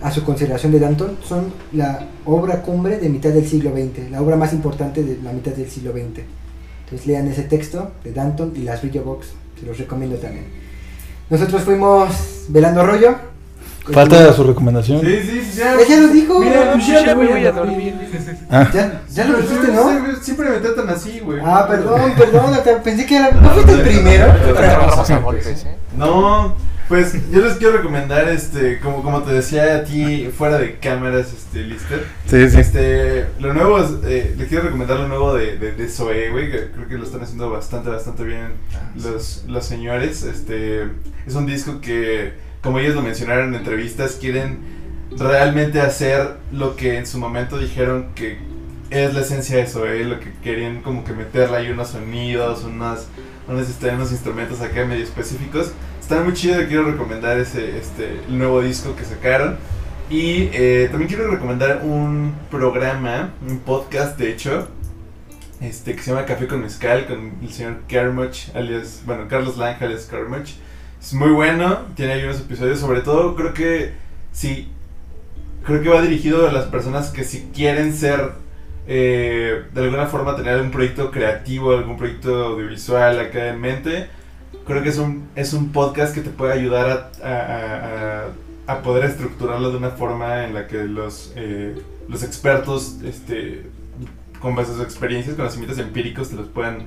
a 0.00 0.12
su 0.12 0.22
consideración 0.22 0.70
de 0.70 0.78
Danton, 0.78 1.16
son 1.26 1.46
la 1.72 2.06
obra 2.24 2.62
cumbre 2.62 2.98
de 2.98 3.08
mitad 3.08 3.30
del 3.30 3.44
siglo 3.48 3.72
XX, 3.72 4.10
la 4.12 4.22
obra 4.22 4.36
más 4.36 4.52
importante 4.52 5.02
de 5.02 5.18
la 5.24 5.32
mitad 5.32 5.50
del 5.50 5.68
siglo 5.68 5.90
XX. 5.90 6.20
Entonces 6.84 7.06
lean 7.08 7.26
ese 7.26 7.42
texto 7.42 7.90
de 8.04 8.12
Danton 8.12 8.52
y 8.54 8.60
las 8.60 8.80
Brillo 8.80 9.02
Box, 9.02 9.28
se 9.58 9.66
los 9.66 9.78
recomiendo 9.78 10.16
también. 10.16 10.46
Nosotros 11.30 11.62
fuimos 11.62 12.10
Velando 12.48 12.84
Rollo, 12.86 13.16
Falta 13.92 14.32
su 14.34 14.44
recomendación. 14.44 15.00
Sí, 15.00 15.18
sí, 15.22 15.40
sí, 15.50 15.58
ya. 15.58 15.76
Ya 15.88 15.96
lo 15.96 16.08
dijo. 16.08 16.40
Mira, 16.40 16.72
pues 16.72 16.86
ya 16.86 17.06
Ya 17.06 17.14
me 17.14 17.26
voy 17.26 17.46
a 17.46 17.52
dormir. 17.52 17.94
Ah, 18.50 18.66
Ya, 18.72 19.02
ya 19.10 19.24
lo 19.26 19.38
dijiste, 19.38 19.68
¿no? 19.72 19.90
Siempre, 19.90 20.16
siempre 20.22 20.50
me 20.50 20.56
tratan 20.58 20.88
así, 20.88 21.20
güey. 21.20 21.38
Ah, 21.44 21.66
perdón, 21.68 22.12
perdón, 22.16 22.58
pensé 22.82 23.04
que 23.04 23.16
era. 23.16 23.30
¿No 23.30 23.50
fuiste 23.50 23.72
el 23.72 23.82
primero? 23.82 24.26
No, 25.96 26.54
pues 26.88 27.12
yo 27.30 27.44
les 27.44 27.56
quiero 27.58 27.76
recomendar, 27.76 28.28
este, 28.28 28.80
como, 28.80 29.02
como 29.02 29.22
te 29.22 29.32
decía 29.32 29.76
a 29.76 29.84
ti, 29.84 30.30
fuera 30.36 30.58
de 30.58 30.78
cámaras, 30.78 31.32
este, 31.32 31.62
Lister. 31.62 32.04
sí, 32.26 32.48
sí. 32.48 32.58
Este, 32.58 33.26
lo 33.38 33.52
nuevo, 33.52 33.78
es, 33.78 33.90
eh, 34.04 34.34
les 34.38 34.48
quiero 34.48 34.64
recomendar 34.64 34.98
lo 34.98 35.08
nuevo 35.08 35.34
de, 35.34 35.58
de, 35.58 35.72
de 35.72 35.88
Zoe, 35.88 36.30
güey, 36.30 36.50
que 36.50 36.70
creo 36.70 36.88
que 36.88 36.94
lo 36.96 37.04
están 37.04 37.22
haciendo 37.22 37.50
bastante, 37.50 37.90
bastante 37.90 38.24
bien 38.24 38.52
los, 38.96 39.44
los 39.46 39.66
señores. 39.66 40.22
Este, 40.22 40.84
es 41.26 41.34
un 41.34 41.44
disco 41.44 41.80
que, 41.82 42.32
como 42.62 42.78
ellos 42.78 42.94
lo 42.94 43.02
mencionaron 43.02 43.48
en 43.48 43.56
entrevistas, 43.56 44.16
quieren 44.18 44.58
realmente 45.10 45.80
hacer 45.80 46.36
lo 46.52 46.76
que 46.76 46.96
en 46.96 47.06
su 47.06 47.18
momento 47.18 47.58
dijeron 47.58 48.08
que 48.14 48.38
es 48.90 49.12
la 49.12 49.20
esencia 49.20 49.58
de 49.58 49.66
Zoe, 49.66 50.04
lo 50.04 50.20
que 50.20 50.32
querían 50.42 50.80
como 50.80 51.04
que 51.04 51.12
meterle 51.12 51.56
ahí 51.58 51.70
unos 51.70 51.88
sonidos, 51.88 52.64
unos, 52.64 53.06
unos, 53.46 53.68
este, 53.68 53.90
unos 53.90 54.10
instrumentos 54.10 54.60
acá 54.62 54.84
medio 54.86 55.04
específicos. 55.04 55.72
Está 56.08 56.22
muy 56.22 56.32
chido, 56.32 56.56
quiero 56.66 56.90
recomendar 56.90 57.38
ese, 57.38 57.76
este, 57.76 58.22
nuevo 58.30 58.62
disco 58.62 58.96
que 58.96 59.04
sacaron. 59.04 59.58
Y 60.08 60.48
eh, 60.54 60.88
también 60.90 61.06
quiero 61.06 61.30
recomendar 61.30 61.82
un 61.84 62.34
programa, 62.50 63.34
un 63.46 63.58
podcast 63.58 64.16
de 64.16 64.30
hecho, 64.30 64.68
este, 65.60 65.94
que 65.94 66.02
se 66.02 66.10
llama 66.10 66.24
Café 66.24 66.46
con 66.46 66.62
Mezcal, 66.62 67.06
con 67.06 67.34
el 67.42 67.52
señor 67.52 67.80
Kermuch, 67.88 68.56
alias, 68.56 69.02
bueno, 69.04 69.28
Carlos 69.28 69.58
Lange, 69.58 69.84
alias. 69.84 70.08
Es 70.98 71.12
muy 71.12 71.28
bueno, 71.28 71.80
tiene 71.94 72.14
ahí 72.14 72.24
unos 72.24 72.40
episodios, 72.40 72.80
sobre 72.80 73.02
todo 73.02 73.36
creo 73.36 73.52
que 73.52 73.92
sí, 74.32 74.72
creo 75.62 75.82
que 75.82 75.90
va 75.90 76.00
dirigido 76.00 76.48
a 76.48 76.52
las 76.52 76.64
personas 76.64 77.10
que 77.10 77.22
si 77.22 77.50
quieren 77.54 77.92
ser, 77.92 78.32
eh, 78.86 79.62
de 79.74 79.82
alguna 79.82 80.06
forma 80.06 80.36
tener 80.36 80.54
algún 80.54 80.70
proyecto 80.70 81.10
creativo, 81.10 81.72
algún 81.72 81.98
proyecto 81.98 82.46
audiovisual 82.46 83.20
acá 83.20 83.48
en 83.48 83.60
mente, 83.60 84.17
creo 84.68 84.82
que 84.84 84.90
es 84.90 84.98
un, 84.98 85.26
es 85.34 85.52
un 85.52 85.72
podcast 85.72 86.14
que 86.14 86.20
te 86.20 86.30
puede 86.30 86.52
ayudar 86.52 87.10
a, 87.22 87.28
a- 87.28 88.72
a- 88.72 88.82
poder 88.82 89.04
estructurarlo 89.06 89.70
de 89.70 89.78
una 89.78 89.90
forma 89.90 90.44
en 90.44 90.54
la 90.54 90.66
que 90.68 90.84
los, 90.84 91.32
eh, 91.36 91.74
los 92.08 92.22
expertos, 92.22 92.98
este, 93.02 93.66
con 94.40 94.54
base 94.54 94.70
a 94.70 94.74
sus 94.74 94.84
experiencias, 94.84 95.34
conocimientos 95.36 95.78
empíricos, 95.78 96.28
te 96.28 96.36
los 96.36 96.46
puedan 96.48 96.84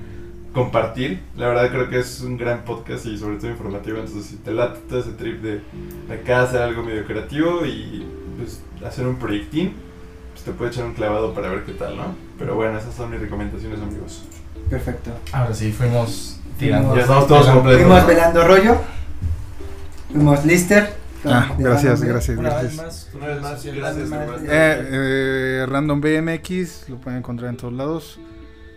compartir. 0.54 1.20
La 1.36 1.48
verdad 1.48 1.70
creo 1.70 1.90
que 1.90 1.98
es 1.98 2.20
un 2.20 2.36
gran 2.36 2.64
podcast 2.64 3.04
y 3.06 3.18
sobre 3.18 3.36
todo 3.36 3.50
informativo, 3.50 3.98
entonces 3.98 4.26
si 4.26 4.36
te 4.36 4.52
late 4.52 4.80
todo 4.88 5.00
ese 5.00 5.12
trip 5.12 5.42
de, 5.42 5.60
de 6.08 6.14
acá 6.14 6.42
hacer 6.42 6.62
algo 6.62 6.82
medio 6.82 7.04
creativo 7.04 7.66
y 7.66 8.06
pues, 8.38 8.60
hacer 8.86 9.06
un 9.06 9.16
proyectín, 9.16 9.74
pues 10.32 10.44
te 10.44 10.52
puede 10.52 10.70
echar 10.70 10.84
un 10.86 10.94
clavado 10.94 11.34
para 11.34 11.48
ver 11.48 11.64
qué 11.64 11.72
tal, 11.72 11.96
¿no? 11.96 12.14
Pero 12.38 12.54
bueno, 12.54 12.78
esas 12.78 12.94
son 12.94 13.10
mis 13.10 13.20
recomendaciones, 13.20 13.80
amigos. 13.80 14.22
Perfecto. 14.70 15.10
Ahora 15.32 15.52
sí, 15.54 15.72
fuimos 15.72 16.38
tirando. 16.62 16.94
Ya 16.94 17.02
estamos 17.02 17.26
todos 17.26 17.46
completos. 17.48 17.82
Fuimos 17.82 18.06
velando 18.06 18.46
rollo. 18.46 18.76
Fuimos 20.12 20.44
Lister. 20.44 20.94
Ah, 21.24 21.54
gracias, 21.56 22.02
gracias, 22.02 22.36
Una 22.38 22.50
gracias. 22.50 22.72
vez 22.72 22.82
más. 22.84 23.10
Una 23.14 23.26
vez 23.28 23.40
más, 23.42 23.62
Sí, 23.62 23.70
gracias. 23.70 24.08
más. 24.08 24.20
hermano. 24.22 24.42
Eh, 24.44 24.88
eh, 24.90 25.66
Random 25.68 26.00
BMX 26.00 26.88
lo 26.88 26.96
pueden 27.00 27.20
encontrar 27.20 27.50
en 27.50 27.56
todos 27.56 27.72
lados. 27.72 28.18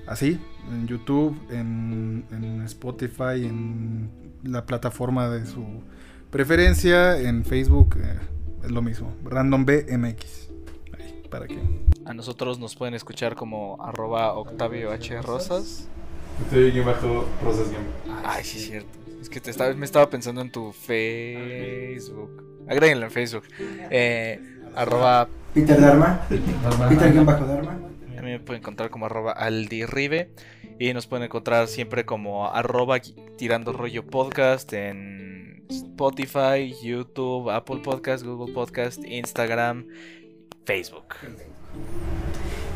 Así, 0.07 0.39
en 0.71 0.85
YouTube, 0.87 1.35
en, 1.49 2.25
en 2.31 2.61
Spotify, 2.65 3.45
en 3.45 4.09
la 4.43 4.65
plataforma 4.67 5.27
de 5.29 5.45
su 5.47 5.65
preferencia, 6.29 7.17
en 7.19 7.43
Facebook, 7.43 7.97
eh, 7.99 8.19
es 8.63 8.69
lo 8.71 8.83
mismo. 8.83 9.15
Random 9.23 9.65
BMX. 9.65 10.49
Ahí, 10.99 11.23
para 11.31 11.47
que. 11.47 11.57
A 12.05 12.13
nosotros 12.13 12.59
nos 12.59 12.75
pueden 12.75 12.93
escuchar 12.93 13.35
como 13.35 13.77
arroba 13.83 14.33
Octavio 14.33 14.91
H. 14.91 15.19
Rosas. 15.23 15.87
Estoy 16.43 16.71
bien 16.71 16.85
bajo 16.85 17.25
Rosas. 17.43 17.67
Ay, 18.23 18.43
sí, 18.43 18.57
es 18.57 18.65
cierto. 18.67 18.89
Es 19.21 19.29
que 19.29 19.39
te 19.39 19.51
estaba, 19.51 19.73
me 19.73 19.85
estaba 19.85 20.09
pensando 20.09 20.41
en 20.41 20.51
tu 20.51 20.71
Facebook. 20.71 22.43
Agréguenlo 22.67 23.05
en 23.05 23.11
Facebook. 23.11 23.43
Eh, 23.89 24.39
arroba, 24.75 25.27
Peter 25.53 25.79
Dharma. 25.79 26.21
Peter 26.27 27.11
guion 27.13 27.25
bajo 27.25 27.45
Dharma. 27.45 27.71
a 28.17 28.21
mí 28.21 28.31
me 28.31 28.39
pueden 28.39 28.61
encontrar 28.61 28.89
como 28.89 29.05
arroba 29.05 29.31
aldirribe. 29.31 30.29
Y 30.77 30.93
nos 30.93 31.07
pueden 31.07 31.25
encontrar 31.25 31.67
siempre 31.67 32.05
como 32.05 32.47
arroba 32.47 32.99
tirando 33.37 33.71
rollo 33.71 34.05
podcast 34.05 34.73
en 34.73 35.63
Spotify, 35.69 36.75
YouTube, 36.83 37.49
Apple 37.49 37.77
Podcast, 37.77 38.25
Google 38.25 38.53
Podcast, 38.53 39.03
Instagram, 39.05 39.87
Facebook. 40.65 41.15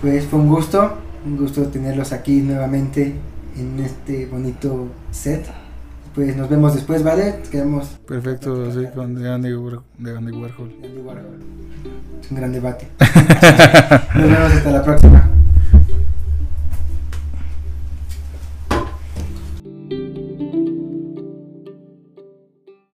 Pues 0.02 0.26
fue 0.26 0.40
un 0.40 0.48
gusto. 0.48 0.98
Un 1.26 1.36
gusto 1.36 1.68
tenerlos 1.68 2.14
aquí 2.14 2.40
nuevamente 2.40 3.14
en 3.60 3.80
este 3.80 4.26
bonito 4.26 4.88
set. 5.12 5.46
Pues 6.16 6.36
nos 6.36 6.50
vemos 6.50 6.74
después, 6.74 7.04
¿vale? 7.04 7.42
Quedamos 7.52 7.88
Perfecto, 8.08 8.72
sí, 8.72 8.86
con 8.96 9.16
de 9.16 9.30
Andy, 9.30 9.50
de 10.00 10.18
Andy 10.18 10.32
Warhol. 10.32 10.74
Es 12.22 12.32
un 12.32 12.38
gran 12.38 12.52
debate. 12.52 12.88
Nos 14.16 14.30
vemos 14.30 14.52
hasta 14.52 14.72
la 14.72 14.84
próxima. 14.84 15.39